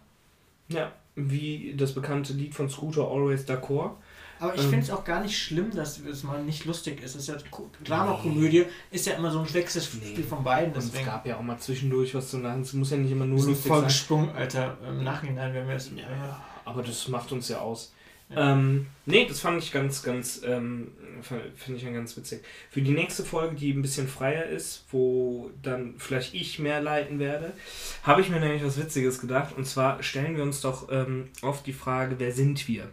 Ja, 0.68 0.92
wie 1.14 1.74
das 1.76 1.94
bekannte 1.94 2.32
Lied 2.32 2.54
von 2.54 2.68
Scooter 2.68 3.08
Always 3.08 3.46
D'accord. 3.46 3.92
Aber 4.40 4.54
ich 4.54 4.62
ähm, 4.62 4.70
finde 4.70 4.84
es 4.84 4.90
auch 4.90 5.04
gar 5.04 5.20
nicht 5.22 5.36
schlimm, 5.36 5.70
dass 5.74 5.98
es 5.98 6.22
mal 6.22 6.42
nicht 6.42 6.64
lustig 6.64 7.02
ist. 7.02 7.14
Es 7.14 7.22
ist 7.22 7.28
ja 7.28 7.36
Drama-Komödie 7.84 8.66
ist 8.90 9.06
ja 9.06 9.14
immer 9.14 9.30
so 9.30 9.40
ein 9.40 9.54
Wechselspiel 9.54 10.18
nee. 10.18 10.22
von 10.22 10.44
beiden. 10.44 10.72
Und 10.72 10.78
es 10.78 11.04
gab 11.04 11.26
ja 11.26 11.36
auch 11.36 11.42
mal 11.42 11.58
zwischendurch 11.58 12.14
was 12.14 12.30
zu 12.30 12.38
lachen. 12.38 12.62
Es 12.62 12.72
muss 12.72 12.90
ja 12.90 12.96
nicht 12.96 13.10
immer 13.10 13.26
nur 13.26 13.44
lustig 13.44 13.66
voll 13.66 13.80
sein. 13.80 13.88
Gesprungen, 13.88 14.30
Alter, 14.30 14.78
im 14.86 15.02
Nachhinein, 15.02 15.52
wenn 15.54 15.66
wir 15.66 15.76
es. 15.76 15.90
Ja, 15.90 16.02
ja, 16.02 16.44
aber 16.64 16.82
das 16.82 17.08
macht 17.08 17.32
uns 17.32 17.48
ja 17.48 17.58
aus. 17.58 17.92
Ja. 18.30 18.52
Ähm, 18.52 18.86
nee, 19.06 19.26
das 19.26 19.40
fand 19.40 19.62
ich 19.62 19.72
ganz, 19.72 20.02
ganz, 20.02 20.42
ähm, 20.44 20.92
finde 21.22 21.76
ich 21.76 21.82
ja 21.82 21.90
ganz 21.90 22.16
witzig. 22.16 22.44
Für 22.70 22.82
die 22.82 22.92
nächste 22.92 23.24
Folge, 23.24 23.56
die 23.56 23.72
ein 23.72 23.80
bisschen 23.80 24.06
freier 24.06 24.44
ist, 24.44 24.84
wo 24.90 25.50
dann 25.62 25.94
vielleicht 25.96 26.34
ich 26.34 26.58
mehr 26.58 26.82
leiten 26.82 27.18
werde, 27.18 27.54
habe 28.02 28.20
ich 28.20 28.28
mir 28.28 28.38
nämlich 28.38 28.62
was 28.62 28.78
Witziges 28.78 29.20
gedacht. 29.20 29.56
Und 29.56 29.66
zwar 29.66 30.02
stellen 30.02 30.36
wir 30.36 30.42
uns 30.42 30.60
doch 30.60 30.88
ähm, 30.90 31.30
oft 31.40 31.66
die 31.66 31.72
Frage, 31.72 32.16
wer 32.18 32.32
sind 32.32 32.68
wir? 32.68 32.90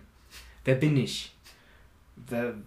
Wer 0.64 0.76
bin 0.76 0.96
ich? 0.96 1.35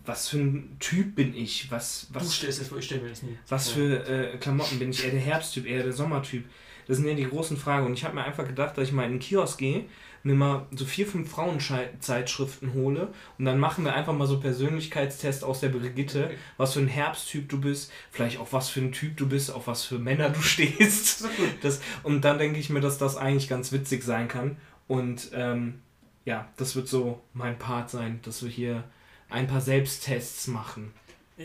Was 0.05 0.29
für 0.29 0.39
ein 0.39 0.77
Typ 0.79 1.17
bin 1.17 1.35
ich? 1.35 1.71
Was, 1.71 2.07
was, 2.13 2.23
du 2.23 2.29
stellst 2.31 2.61
es 2.61 2.69
vor, 2.69 2.79
ich 2.79 2.85
stelle 2.85 3.03
mir 3.03 3.09
das 3.11 3.23
nie. 3.23 3.37
Was 3.49 3.71
für 3.71 4.07
äh, 4.07 4.37
Klamotten 4.37 4.79
bin 4.79 4.91
ich? 4.91 5.05
Eher 5.05 5.11
der 5.11 5.21
Herbsttyp, 5.21 5.67
eher 5.67 5.83
der 5.83 5.93
Sommertyp? 5.93 6.45
Das 6.87 6.99
sind 6.99 7.09
ja 7.09 7.15
die 7.15 7.25
großen 7.25 7.57
Fragen. 7.57 7.87
Und 7.87 7.95
ich 7.95 8.05
habe 8.05 8.15
mir 8.15 8.25
einfach 8.25 8.47
gedacht, 8.47 8.77
dass 8.77 8.89
ich 8.89 8.93
mal 8.93 9.05
in 9.05 9.13
den 9.13 9.21
Kiosk 9.21 9.59
gehe 9.59 9.87
mir 10.23 10.35
mal 10.35 10.67
so 10.75 10.85
vier, 10.85 11.07
fünf 11.07 11.31
Frauenzeitschriften 11.31 12.75
hole 12.75 13.09
und 13.39 13.45
dann 13.45 13.59
machen 13.59 13.85
wir 13.85 13.95
einfach 13.95 14.13
mal 14.13 14.27
so 14.27 14.41
Persönlichkeitstest 14.41 15.45
aus 15.45 15.61
der 15.61 15.69
Brigitte, 15.69 16.27
okay. 16.27 16.37
was 16.57 16.75
für 16.75 16.81
ein 16.81 16.89
Herbsttyp 16.89 17.49
du 17.49 17.61
bist, 17.61 17.93
vielleicht 18.11 18.39
auch 18.39 18.53
was 18.53 18.69
für 18.69 18.81
ein 18.81 18.93
Typ 18.93 19.17
du 19.17 19.29
bist, 19.29 19.51
auf 19.51 19.67
was 19.67 19.85
für 19.85 19.99
Männer 19.99 20.31
du 20.31 20.41
stehst. 20.43 21.27
Das, 21.63 21.81
und 22.03 22.25
dann 22.25 22.39
denke 22.39 22.59
ich 22.59 22.71
mir, 22.71 22.81
dass 22.81 22.99
das 22.99 23.17
eigentlich 23.17 23.49
ganz 23.49 23.73
witzig 23.73 24.05
sein 24.05 24.29
kann. 24.29 24.57
Und 24.87 25.31
ähm, 25.35 25.81
ja, 26.25 26.49
das 26.57 26.77
wird 26.77 26.89
so 26.89 27.23
mein 27.33 27.59
Part 27.59 27.91
sein, 27.91 28.21
dass 28.23 28.43
wir 28.43 28.51
hier 28.51 28.85
ein 29.31 29.47
paar 29.47 29.61
Selbsttests 29.61 30.47
machen. 30.47 30.93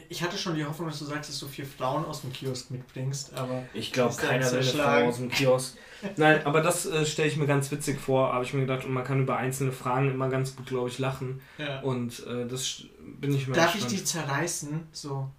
Ich 0.09 0.23
hatte 0.23 0.39
schon 0.39 0.55
die 0.55 0.65
Hoffnung, 0.65 0.87
dass 0.87 0.97
du 0.97 1.05
sagst, 1.05 1.29
dass 1.29 1.39
du 1.39 1.47
vier 1.47 1.67
Frauen 1.67 2.03
aus 2.05 2.21
dem 2.21 2.33
Kiosk 2.33 2.71
mitbringst, 2.71 3.35
aber. 3.35 3.63
Ich 3.75 3.93
glaube, 3.93 4.15
keiner 4.15 4.51
will 4.51 4.59
eine 4.59 4.67
Frau 4.67 5.07
aus 5.07 5.17
dem 5.17 5.29
Kiosk. 5.29 5.77
Nein, 6.17 6.43
aber 6.45 6.61
das 6.61 6.87
äh, 6.87 7.05
stelle 7.05 7.27
ich 7.27 7.37
mir 7.37 7.45
ganz 7.45 7.69
witzig 7.69 7.99
vor, 7.99 8.33
habe 8.33 8.43
ich 8.43 8.53
mir 8.53 8.61
gedacht, 8.61 8.85
und 8.85 8.91
man 8.91 9.03
kann 9.03 9.21
über 9.21 9.37
einzelne 9.37 9.71
Fragen 9.71 10.09
immer 10.09 10.29
ganz 10.29 10.55
gut, 10.55 10.65
glaube 10.65 10.89
ich, 10.89 10.97
lachen. 10.97 11.41
Ja. 11.59 11.81
Und 11.81 12.25
äh, 12.25 12.47
das 12.47 12.85
bin 13.19 13.35
ich 13.35 13.47
mir 13.47 13.53
Darf 13.53 13.75
ich 13.75 13.85
die 13.85 14.03
zerreißen, 14.03 14.87
so 14.91 15.29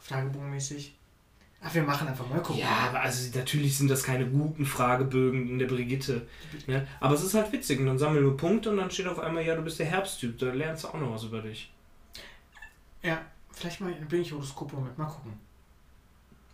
fragebogenmäßig? 0.00 0.94
Ach, 1.66 1.74
wir 1.74 1.82
machen 1.82 2.06
einfach 2.06 2.28
mal 2.28 2.42
gucken. 2.42 2.60
Ja, 2.60 2.88
aber 2.90 3.00
also 3.00 3.38
natürlich 3.38 3.78
sind 3.78 3.90
das 3.90 4.02
keine 4.02 4.26
guten 4.26 4.66
Fragebögen 4.66 5.48
in 5.48 5.58
der 5.58 5.66
Brigitte. 5.66 6.26
Ne? 6.66 6.86
Aber 7.00 7.14
es 7.14 7.24
ist 7.24 7.32
halt 7.32 7.50
witzig. 7.52 7.80
Und 7.80 7.86
dann 7.86 7.98
sammeln 7.98 8.22
wir 8.22 8.36
Punkte 8.36 8.68
und 8.68 8.76
dann 8.76 8.90
steht 8.90 9.06
auf 9.06 9.18
einmal, 9.18 9.46
ja, 9.46 9.56
du 9.56 9.62
bist 9.62 9.78
der 9.78 9.86
Herbsttyp. 9.86 10.38
Da 10.38 10.52
lernst 10.52 10.84
du 10.84 10.88
auch 10.88 11.00
noch 11.00 11.14
was 11.14 11.24
über 11.24 11.40
dich. 11.40 11.72
Ja, 13.04 13.20
Vielleicht 13.54 13.80
mal 13.80 13.92
bringe 14.08 14.22
ich 14.22 14.32
Horoskope 14.32 14.76
mit. 14.76 14.98
Mal 14.98 15.06
gucken. 15.06 15.32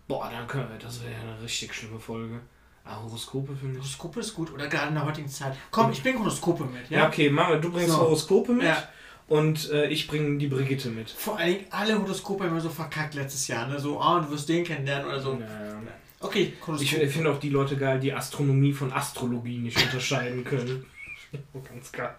Boah, 0.06 0.30
dann 0.30 0.46
können 0.46 0.68
wir, 0.70 0.78
das 0.78 1.02
wäre 1.02 1.12
ja 1.12 1.20
eine 1.20 1.42
richtig 1.42 1.74
schlimme 1.74 1.98
Folge. 1.98 2.40
Ah, 2.84 3.00
Horoskope 3.02 3.54
finde 3.54 3.74
ich. 3.74 3.78
Horoskope 3.78 4.20
ist 4.20 4.34
gut, 4.34 4.52
oder 4.52 4.66
gerade 4.68 4.88
in 4.88 4.94
der 4.94 5.06
heutigen 5.06 5.28
Zeit. 5.28 5.56
Komm, 5.70 5.92
ich 5.92 6.02
bringe 6.02 6.18
Horoskope 6.18 6.64
mit, 6.64 6.90
ja? 6.90 7.00
Ja, 7.00 7.08
okay, 7.08 7.30
Mama, 7.30 7.56
du 7.56 7.70
bringst 7.70 7.90
so. 7.90 7.98
Horoskope 7.98 8.52
mit. 8.52 8.64
Ja. 8.64 8.88
Und 9.28 9.70
äh, 9.70 9.86
ich 9.88 10.08
bringe 10.08 10.38
die 10.38 10.48
Brigitte 10.48 10.90
mit. 10.90 11.10
Vor 11.10 11.38
allen 11.38 11.54
Dingen 11.54 11.66
alle 11.70 11.98
Horoskope 11.98 12.44
immer 12.44 12.60
so 12.60 12.68
verkackt 12.68 13.14
letztes 13.14 13.46
Jahr, 13.48 13.68
ne? 13.68 13.78
So, 13.78 14.00
ah, 14.00 14.18
oh, 14.18 14.20
du 14.24 14.30
wirst 14.30 14.48
den 14.48 14.64
kennenlernen 14.64 15.06
oder 15.06 15.20
so. 15.20 15.34
Naja. 15.34 15.76
Okay, 16.18 16.54
Horoskope. 16.66 17.02
Ich 17.02 17.12
finde 17.12 17.30
auch 17.30 17.38
die 17.38 17.50
Leute 17.50 17.76
geil, 17.76 18.00
die 18.00 18.12
Astronomie 18.12 18.72
von 18.72 18.92
Astrologie 18.92 19.58
nicht 19.58 19.80
unterscheiden 19.82 20.44
können. 20.44 20.84
Ganz 21.64 21.92
geil. 21.92 22.14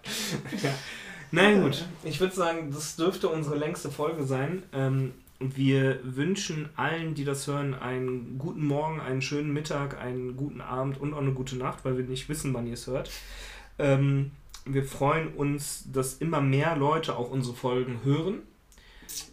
ja. 0.64 0.74
Nein, 1.32 1.62
gut. 1.62 1.86
Ich 2.04 2.20
würde 2.20 2.36
sagen, 2.36 2.72
das 2.72 2.98
dürfte 2.98 3.30
unsere 3.30 3.56
längste 3.56 3.90
Folge 3.90 4.26
sein. 4.26 4.64
Ähm, 4.74 5.14
wir 5.40 6.00
wünschen 6.04 6.70
allen, 6.76 7.16
die 7.16 7.24
das 7.24 7.48
hören, 7.48 7.74
einen 7.74 8.38
guten 8.38 8.66
Morgen, 8.66 9.00
einen 9.00 9.22
schönen 9.22 9.54
Mittag, 9.54 10.00
einen 10.00 10.36
guten 10.38 10.62
Abend 10.62 11.00
und 11.00 11.14
auch 11.14 11.22
eine 11.22 11.32
gute 11.32 11.56
Nacht, 11.56 11.84
weil 11.84 11.98
wir 11.98 12.04
nicht 12.04 12.30
wissen, 12.30 12.54
wann 12.54 12.68
ihr 12.68 12.74
es 12.74 12.86
hört. 12.86 13.10
Ähm, 13.80 14.32
wir 14.66 14.84
freuen 14.84 15.34
uns, 15.34 15.86
dass 15.92 16.16
immer 16.16 16.42
mehr 16.42 16.76
Leute 16.76 17.18
auch 17.18 17.32
unsere 17.32 17.56
Folgen 17.56 18.02
hören. 18.04 18.40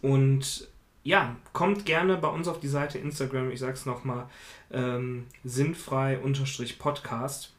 Und 0.01 0.67
ja, 1.03 1.35
kommt 1.53 1.85
gerne 1.85 2.17
bei 2.17 2.29
uns 2.29 2.47
auf 2.47 2.59
die 2.59 2.67
Seite 2.67 2.97
Instagram, 2.97 3.51
ich 3.51 3.59
sag's 3.59 3.85
nochmal, 3.85 4.25
ähm, 4.71 5.27
sinnfrei-podcast. 5.43 7.53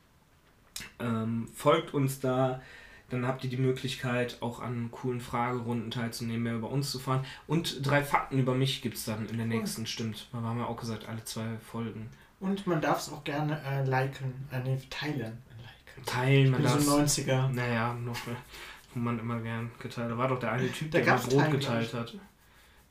Ähm, 0.98 1.46
folgt 1.54 1.94
uns 1.94 2.18
da, 2.20 2.60
dann 3.10 3.26
habt 3.26 3.44
ihr 3.44 3.50
die 3.50 3.56
Möglichkeit, 3.56 4.38
auch 4.40 4.60
an 4.60 4.90
coolen 4.90 5.20
Fragerunden 5.20 5.90
teilzunehmen, 5.90 6.42
mehr 6.42 6.54
über 6.54 6.70
uns 6.70 6.90
zu 6.90 6.98
fahren. 6.98 7.24
Und 7.46 7.86
drei 7.86 8.02
Fakten 8.02 8.38
über 8.38 8.54
mich 8.54 8.82
gibt 8.82 8.96
es 8.96 9.04
dann 9.04 9.28
in 9.28 9.36
der 9.36 9.46
nächsten, 9.46 9.86
stimmt. 9.86 10.28
Wir 10.32 10.40
haben 10.40 10.58
ja 10.58 10.66
auch 10.66 10.76
gesagt, 10.76 11.08
alle 11.08 11.24
zwei 11.24 11.58
Folgen. 11.58 12.08
Und 12.38 12.66
man 12.66 12.80
darf 12.80 13.00
es 13.00 13.12
auch 13.12 13.22
gerne 13.24 13.60
äh, 13.66 13.84
liken, 13.84 14.32
äh, 14.50 14.60
nee, 14.60 14.78
teilen. 14.88 15.18
Liken. 15.58 16.06
Teilen, 16.06 16.50
man 16.52 16.62
darf 16.62 16.80
so 16.80 16.98
90er. 16.98 17.48
Naja, 17.48 17.94
noch, 17.94 18.16
wo 18.94 18.98
man 18.98 19.18
immer 19.18 19.40
gern 19.40 19.70
geteilt 19.78 20.06
hat. 20.06 20.12
Da 20.12 20.18
war 20.18 20.28
doch 20.28 20.38
der 20.38 20.52
eine 20.52 20.72
Typ, 20.72 20.90
der, 20.90 21.02
der 21.02 21.14
immer 21.14 21.22
Brot 21.22 21.50
geteilt 21.50 21.92
hat. 21.92 22.16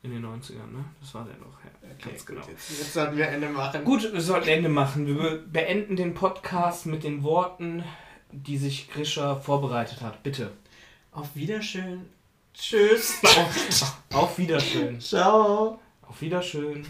In 0.02 0.12
den 0.12 0.24
90ern, 0.24 0.70
ne? 0.72 0.82
Das 1.00 1.12
war 1.12 1.24
der 1.26 1.34
doch. 1.34 1.58
Ja, 1.62 1.90
okay, 1.92 2.10
ganz 2.10 2.24
genau. 2.24 2.40
Jetzt, 2.48 2.70
jetzt 2.70 2.92
sollten 2.94 3.18
wir 3.18 3.28
Ende 3.28 3.50
machen. 3.50 3.84
Gut, 3.84 4.10
wir 4.10 4.20
sollten 4.20 4.48
Ende 4.48 4.70
machen. 4.70 5.06
Wir 5.06 5.44
beenden 5.46 5.96
den 5.96 6.14
Podcast 6.14 6.86
mit 6.86 7.04
den 7.04 7.22
Worten 7.22 7.84
die 8.32 8.58
sich 8.58 8.90
Grisha 8.90 9.36
vorbereitet 9.36 10.00
hat. 10.00 10.22
Bitte. 10.22 10.52
Auf 11.12 11.34
Wiederschön. 11.34 12.08
Tschüss. 12.54 13.14
auf, 13.22 13.96
auf 14.12 14.38
Wiederschön. 14.38 15.00
Ciao. 15.00 15.80
Auf 16.02 16.20
Wiederschön. 16.20 16.84